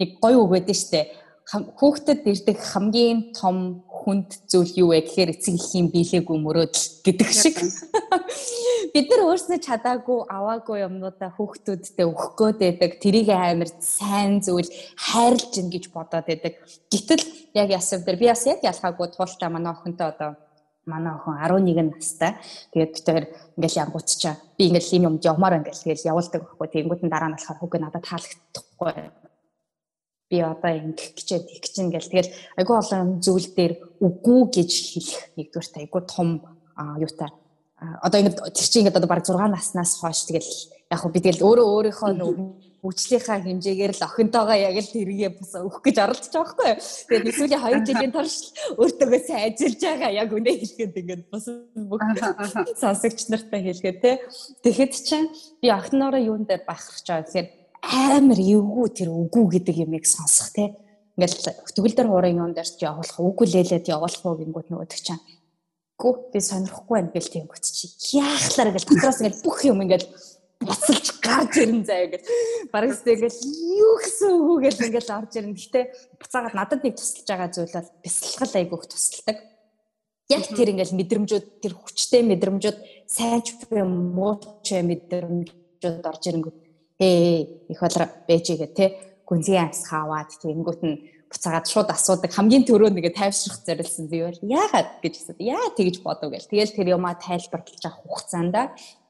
нэг 0.00 0.10
гоё 0.24 0.48
байдаг 0.48 0.76
штэ 0.76 1.00
хүүхдэд 1.52 2.24
ирдэг 2.24 2.56
хамгийн 2.56 3.36
том 3.36 3.84
хүнд 4.04 4.28
зүйл 4.52 4.72
юу 4.82 4.88
вэ 4.92 5.00
гэхээр 5.08 5.32
эцэг 5.34 5.56
эхийн 5.56 5.88
биелээгүй 5.88 6.38
мөрөөдөл 6.44 6.86
гэдэг 7.04 7.30
шиг 7.32 7.56
бид 8.94 9.06
нар 9.10 9.22
өөрснөө 9.24 9.58
чадаагүй 9.64 10.18
аваагүй 10.28 10.78
юмнуудаа 10.86 11.30
хүүхдүүдтэй 11.34 12.06
өгөх 12.06 12.36
гээд 12.38 12.58
байдаг 12.60 12.92
тэрийг 13.00 13.28
амар 13.32 13.70
сайн 13.80 14.44
зүйл 14.44 14.70
хайрлж 15.08 15.52
ин 15.60 15.68
гэж 15.72 15.84
бодоод 15.96 16.28
байдаг 16.28 16.54
гэтэл 16.92 17.24
яг 17.56 17.68
ясав 17.72 18.04
дээр 18.04 18.20
би 18.20 18.28
бас 18.28 18.44
яг 18.44 18.60
ялхаагүй 18.62 19.08
туултаа 19.16 19.48
манай 19.48 19.72
охинтой 19.72 20.08
одоо 20.12 20.30
манай 20.86 21.14
охин 21.16 21.34
11 21.40 21.96
настай. 21.96 22.36
Тэгээд 22.72 22.94
тэр 23.04 23.24
ингээл 23.56 23.80
янгуутчаа 23.88 24.34
би 24.58 24.68
ингээл 24.68 24.94
ийм 24.94 25.04
юмд 25.08 25.24
явмаар 25.24 25.58
ингээл 25.58 25.84
тэгэл 25.84 26.08
явуулдаг 26.12 26.40
байхгүй. 26.44 26.68
Тэнгүүд 26.68 27.02
нь 27.04 27.12
дараа 27.12 27.28
нь 27.32 27.36
болохоор 27.36 27.58
хүүгээ 27.60 27.80
надад 27.80 28.04
таалагдахгүй 28.04 29.23
би 30.34 30.42
одоо 30.42 30.72
ингэх 30.74 31.14
гэчээд 31.14 31.44
их 31.46 31.66
чинь 31.70 31.94
гэл 31.94 32.10
тэгэл 32.10 32.34
айгүй 32.58 32.74
олон 32.74 33.22
зүйл 33.22 33.48
дээр 33.54 33.72
үгүй 34.02 34.40
гэж 34.50 34.70
хэлэх 34.74 35.20
нэгдүгээрт 35.38 35.74
айгүй 35.78 36.02
том 36.10 36.28
юутай 36.98 37.30
одоо 38.02 38.18
ингэ 38.18 38.50
тэр 38.50 38.66
чинь 38.66 38.82
ингээд 38.82 38.98
одоо 38.98 39.10
баг 39.10 39.22
6 39.22 39.38
наснаас 39.38 40.02
хойш 40.02 40.26
тэгэл 40.26 40.50
яг 40.90 40.98
хөө 40.98 41.14
би 41.14 41.20
тэгэл 41.22 41.46
өөрөө 41.46 41.66
өөрийнхөө 41.70 42.12
хүчлийнхаа 42.84 43.40
хэмжээгээр 43.40 43.96
л 43.96 44.04
охинтойгоо 44.04 44.58
яг 44.60 44.76
л 44.76 44.92
тэргээ 44.92 45.30
бас 45.40 45.56
өгөх 45.56 45.80
гэж 45.80 45.96
оролдож 46.04 46.28
байгаа 46.36 46.52
байхгүй. 46.52 46.72
Тэгээд 47.08 47.28
эсвэл 47.32 47.56
2 47.56 47.88
жилийн 47.88 48.12
турш 48.12 48.36
өөртөөгөө 48.76 49.20
сайн 49.24 49.44
ажиллаж 49.48 49.80
байгаа 49.80 50.10
яг 50.12 50.30
үнэ 50.36 50.52
хэлгээд 50.52 51.00
ингээд 51.00 51.22
бас 51.32 51.44
бүх 51.72 52.02
сонсогч 52.76 53.20
нартай 53.32 53.60
хэлгээд 53.64 53.98
те. 54.04 54.12
Тэгэхэд 54.60 54.92
чинь 55.00 55.32
би 55.64 55.72
охиноороо 55.72 56.20
юун 56.20 56.44
дээр 56.44 56.68
бахарч 56.68 57.08
байгаа 57.08 57.24
гэхээр 57.24 57.48
амар 57.84 58.40
эвгүй 58.40 58.88
тэр 58.96 59.10
үгүй 59.12 59.60
гэдэг 59.60 59.84
юмыг 59.84 60.04
сонсох 60.08 60.52
те. 60.56 60.72
Ингээл 61.16 61.72
төгөл 61.76 61.94
дээр 61.94 62.10
хуурын 62.10 62.40
юм 62.40 62.52
дээр 62.56 62.66
ч 62.66 62.82
явуулах 62.82 63.18
үгүй 63.20 63.46
лээлээд 63.52 63.92
явуулах 63.92 64.22
уу 64.24 64.38
гингүүт 64.40 64.68
нөгөөдөг 64.72 65.02
чам 65.04 65.20
гүү 65.98 66.12
би 66.32 66.40
сонирхгүй 66.42 66.94
байна 66.98 67.12
гэл 67.14 67.30
тийм 67.30 67.46
гоц 67.46 67.70
чи. 67.70 67.86
Яахлаар 68.18 68.70
ингээл 68.74 68.88
дотроос 68.90 69.20
ингээл 69.22 69.44
бүх 69.46 69.58
юм 69.64 69.82
ингээл 69.86 70.06
буцалж 70.66 71.06
гарч 71.22 71.54
ирэн 71.62 71.84
заяа 71.86 72.08
гэл. 72.10 72.26
Бараг 72.74 72.92
зү 72.98 73.14
ингээл 73.14 73.40
юу 73.78 73.94
гэсэн 74.02 74.30
үгүй 74.34 74.58
гэл 74.66 74.86
ингээл 74.90 75.14
орж 75.14 75.32
ирэн 75.38 75.54
гэхдээ 75.54 75.84
буцаагаад 76.18 76.54
надад 76.58 76.80
нэг 76.82 76.94
тусалж 76.98 77.26
байгаа 77.30 77.50
зүйл 77.54 77.74
бол 77.78 77.90
бясалгал 78.02 78.54
айгүйх 78.58 78.84
тусалдаг. 78.90 79.38
Яг 80.34 80.42
тэр 80.50 80.68
ингээл 80.74 80.98
мэдрэмжүүд 80.98 81.46
тэр 81.62 81.72
хүчтэй 81.78 82.22
мэдрэмжүүд 82.26 82.78
сайн 83.06 83.40
ч 83.44 83.54
юм 83.70 84.18
муу 84.18 84.42
ч 84.66 84.82
мэдрэмжүүд 84.82 86.04
орж 86.10 86.22
ирэнгүүт 86.26 86.58
ээ 87.00 87.70
их 87.72 87.80
болор 87.80 88.04
бэжигээ 88.28 88.70
те 88.74 88.84
гүнзгий 89.26 89.58
амс 89.58 89.88
хаваад 89.88 90.30
тэгэнгүүт 90.38 90.80
нь 90.84 90.96
буцаагаад 91.34 91.66
шууд 91.66 91.90
асуудаг. 91.90 92.30
Хамгийн 92.30 92.62
түрүү 92.62 92.94
нэгэ 92.94 93.16
тайвшрах 93.18 93.58
зорилсон 93.66 94.06
би 94.06 94.22
бол 94.22 94.38
яагаад? 94.38 95.02
гэж 95.02 95.14
асууд 95.18 95.40
яа 95.42 95.66
тэгж 95.74 96.04
бодов 96.06 96.30
гэл. 96.30 96.46
Тэгэл 96.46 96.76
тэр 96.76 96.88
юмаа 96.94 97.18
тайлбарлаж 97.18 97.82
авах 97.82 98.06
хугацаанд 98.06 98.54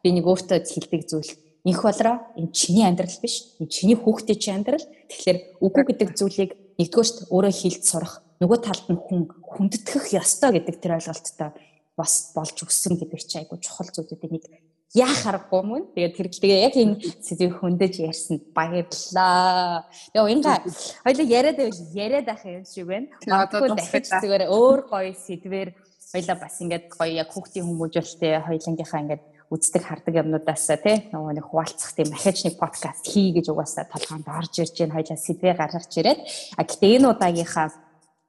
би 0.01 0.09
нэг 0.09 0.25
өөртөө 0.25 0.65
хэлдэг 0.65 1.03
зүйл. 1.05 1.33
Инх 1.65 1.81
болроо 1.85 2.25
энэ 2.37 2.53
чиний 2.53 2.85
амьдрал 2.85 3.19
биш. 3.21 3.57
Энэ 3.61 3.69
чиний 3.69 3.97
хүүхдийн 3.97 4.41
чинь 4.41 4.57
амьдрал. 4.57 4.87
Тэгэхээр 5.09 5.39
үгүй 5.61 5.83
гэдэг 5.85 6.09
зүйлийг 6.17 6.51
нэгдүгээрт 6.81 7.29
өөрөө 7.33 7.53
хэлж 7.53 7.83
сурах. 7.85 8.15
Нөгөө 8.41 8.59
талд 8.61 8.87
нь 8.89 9.01
хүн 9.01 9.21
хүндэтгэх 9.33 10.13
ёстой 10.17 10.61
гэдэг 10.61 10.77
тэр 10.81 10.97
ойлголттой 11.01 11.51
бас 11.97 12.35
болж 12.35 12.57
өссөн 12.59 12.99
гэдэг 12.99 13.21
чинь 13.23 13.47
айгу 13.47 13.57
чухал 13.63 13.89
зүйлүүдийн 13.89 14.33
нэг 14.35 14.45
яах 14.93 15.23
аргагүй 15.25 15.63
мөн. 15.65 15.83
Тэгээд 15.97 16.17
тэр 16.17 16.29
тэгээ 16.29 16.61
яг 16.69 16.75
энэ 16.77 16.95
сэдвийг 17.25 17.55
хөндөж 17.59 17.95
ярьсанд 18.05 18.43
баярлалаа. 18.53 19.89
Тэгээ 20.13 20.27
уянга 20.29 20.61
хоёул 21.07 21.31
яриад 21.33 21.57
байвал 21.57 21.83
яриад 21.97 22.29
ах 22.29 22.43
юм 22.45 22.65
шиг 22.69 22.87
байна. 22.87 23.09
Магадгүй 23.25 23.69
дахиж 23.73 24.07
зүгээр 24.13 24.45
өөр 24.53 24.81
гоё 24.93 25.13
сэдвэр 25.17 25.69
хоёул 26.13 26.39
бас 26.39 26.57
ингээд 26.63 26.85
гоё 26.95 27.13
яг 27.19 27.29
хүүхдийн 27.33 27.67
хүмүүжүүлэлтээ 27.67 28.35
хоёулангийнхаа 28.47 29.03
ингээд 29.03 29.25
үздэг 29.51 29.83
хардаг 29.85 30.15
юмнуудаас 30.15 30.67
тий 30.83 30.97
нөгөө 31.13 31.33
нэг 31.37 31.47
хуваалцах 31.47 31.93
тийм 31.95 32.11
ахиж 32.17 32.39
нэг 32.47 32.57
подкаст 32.59 33.05
хий 33.07 33.31
гэж 33.37 33.53
угаасаа 33.53 33.85
толгоонд 33.93 34.27
орж 34.27 34.55
ирж 34.63 34.75
байна 34.79 34.97
хоёлаа 34.97 35.19
сэдвээ 35.21 35.55
гаргаж 35.55 35.93
ирээд 36.01 36.21
а 36.57 36.63
гэтээ 36.65 36.97
энэ 36.97 37.11
удаагийнхаа 37.13 37.69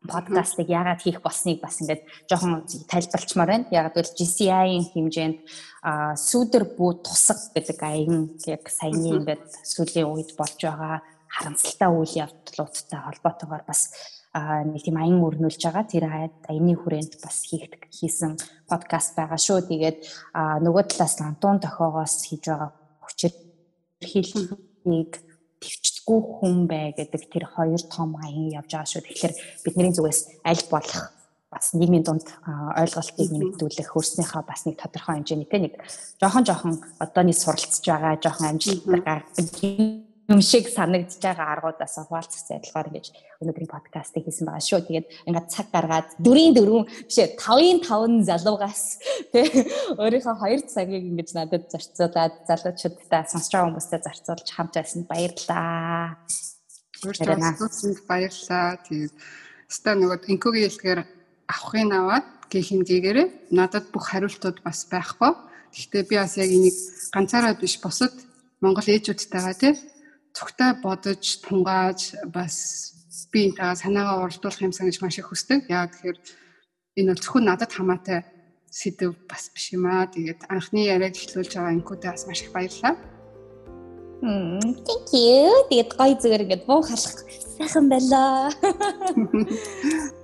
подкастыг 0.07 0.69
яагаад 0.69 1.01
хийх 1.01 1.19
болсныг 1.21 1.61
бас 1.61 1.81
ингээд 1.81 2.03
жоохон 2.29 2.65
тайлбарлчмаар 2.89 3.49
байна. 3.49 3.69
Яагаад 3.71 3.95
гэвэл 3.95 4.17
GCI-ийн 4.17 4.85
хэмжээнд 4.93 5.37
сүүдэр 6.17 6.63
бүү 6.77 6.91
тусаг 7.05 7.39
гэдэг 7.53 7.79
аян 7.83 8.33
яг 8.45 8.63
саяны 8.69 9.21
ингээд 9.21 9.45
сүүлийн 9.65 10.09
үед 10.09 10.33
болж 10.37 10.57
байгаа 10.61 11.01
харамсалтай 11.29 11.89
үйл 11.91 12.13
явдлуудтай 12.25 12.99
холбоотойгоор 13.03 13.63
бас 13.67 13.91
нэг 14.35 14.81
тийм 14.83 14.97
аян 14.99 15.23
өрнүүлж 15.23 15.61
байгаа. 15.63 15.85
Тэр 15.87 16.05
аяны 16.07 16.73
хүрээнд 16.75 17.19
бас 17.23 17.45
хийх 17.47 17.69
хийсэн 17.91 18.35
подкаст 18.67 19.15
байгаа 19.15 19.39
шүү. 19.39 19.67
Тэгээд 19.69 19.97
нөгөө 20.35 20.83
талаас 20.91 21.19
Антон 21.21 21.59
тохоогоос 21.63 22.27
хийж 22.27 22.49
байгаа 22.51 22.71
хүчээр 23.03 23.35
хэлхийг 24.03 25.13
төвчдгүү 26.05 26.39
хүн 26.39 26.67
бай 26.69 26.93
гэдэг 26.93 27.29
тэр 27.33 27.45
хоёр 27.49 27.81
том 27.89 28.15
аян 28.21 28.53
явж 28.53 28.69
байгаа 28.71 28.85
шүү. 28.85 29.01
Тэгэхээр 29.01 29.33
бидний 29.65 29.91
зүгээс 29.91 30.45
аль 30.45 30.63
болох 30.69 31.11
бас 31.49 31.73
нийгмийн 31.73 32.03
дунд 32.05 32.29
ойлголтыг 32.77 33.29
нэмэгдүүлэх 33.31 33.89
хөрснийхөө 33.89 34.43
бас 34.45 34.65
нэг 34.65 34.77
тодорхой 34.77 35.17
хэмжээний 35.17 35.49
тэ 35.49 35.59
нэг 35.65 35.73
жоохон 36.21 36.45
жоохон 36.45 36.73
одооний 36.99 37.33
суралцж 37.33 37.81
байгаа 37.81 38.21
жоохон 38.21 38.49
амжилттай 38.53 39.01
гаргадаг 39.01 39.47
юм 40.27 40.41
шиг 40.41 40.65
санагдж 40.69 41.21
байгаа 41.21 41.53
аргуудаас 41.53 42.01
хуваалцах 42.01 42.41
зайлгаар 42.49 42.89
ингэж 42.89 43.07
өнөөдрийн 43.45 43.69
подкастыг 43.69 44.25
хийсэн 44.25 44.49
байгаа 44.49 44.65
шүү. 44.65 44.81
Тэгээд 44.89 45.07
ингээд 45.29 45.47
цаг 45.53 45.67
гаргаад 45.69 46.09
4-ийн 46.17 46.53
4 46.57 47.05
биш 47.05 47.17
ээ 47.21 47.37
5-ийн 47.37 47.79
5 47.85 48.25
залуугаас 48.25 48.83
тий 49.33 49.45
өөрийнхөө 50.01 50.35
2 50.41 50.65
цагийг 50.65 51.05
ингэж 51.13 51.29
надад 51.37 51.69
зарцуулаад 51.69 52.35
залуучуудтай 52.49 53.21
сонсож 53.29 53.51
байгаа 53.53 53.69
хүмүүстээ 53.69 54.01
зарцуулж 54.01 54.47
хамт 54.49 54.73
байсан 54.73 55.01
баярлалаа. 55.05 56.17
Өөртөө 57.05 57.37
баярлалаа. 58.09 58.81
Тэгээд 58.81 59.13
өстой 59.69 59.93
нөгөө 59.93 60.25
инкогийн 60.33 60.69
хэлгээр 60.73 61.01
авахын 61.53 61.91
аваад 61.93 62.27
гэх 62.49 62.73
хэмжээгээр 62.73 63.19
надад 63.53 63.93
бүх 63.93 64.09
хариултууд 64.09 64.65
бас 64.65 64.89
байхгүй. 64.89 65.31
Гэхдээ 65.69 66.03
би 66.09 66.15
бас 66.17 66.33
яг 66.41 66.49
энийг 66.49 66.73
ганцаараа 67.13 67.53
биш 67.61 67.77
бусад 67.77 68.15
Монгол 68.63 68.89
ээжүүдтэйгээ 68.89 69.57
тий 69.61 69.73
цогтой 70.35 70.71
бодож 70.83 71.23
тунгааж 71.47 71.99
бас 72.27 72.55
би 73.31 73.47
энтэйгээ 73.47 73.81
санаагаа 73.81 74.27
уралдуулах 74.27 74.61
юмсан 74.67 74.87
гэж 74.87 74.97
маш 74.99 75.15
их 75.19 75.31
хүсдэг. 75.31 75.71
Яа 75.71 75.87
тэгэхээр 75.87 76.17
энэ 76.99 77.09
бол 77.11 77.23
зөвхөн 77.23 77.45
надад 77.47 77.71
хамаатай 77.71 78.19
сэдв 78.67 79.15
бас 79.31 79.47
биш 79.55 79.71
юм 79.71 79.87
аа. 79.87 80.11
Тэгээд 80.11 80.51
анхны 80.51 80.83
яриаг 80.83 81.15
эхлүүлж 81.15 81.51
байгаа 81.55 81.75
инкудаа 81.75 82.11
бас 82.15 82.27
маш 82.27 82.43
их 82.43 82.51
баярлалаа. 82.51 82.95
Мм, 84.21 84.59
thank 84.87 85.07
you. 85.15 85.51
Тэгээд 85.71 85.91
гоё 85.95 86.15
зүгээр 86.19 86.43
ингээд 86.43 86.63
буу 86.67 86.81
халах 86.83 87.15
сайхан 87.55 87.85
байлаа. 87.91 88.51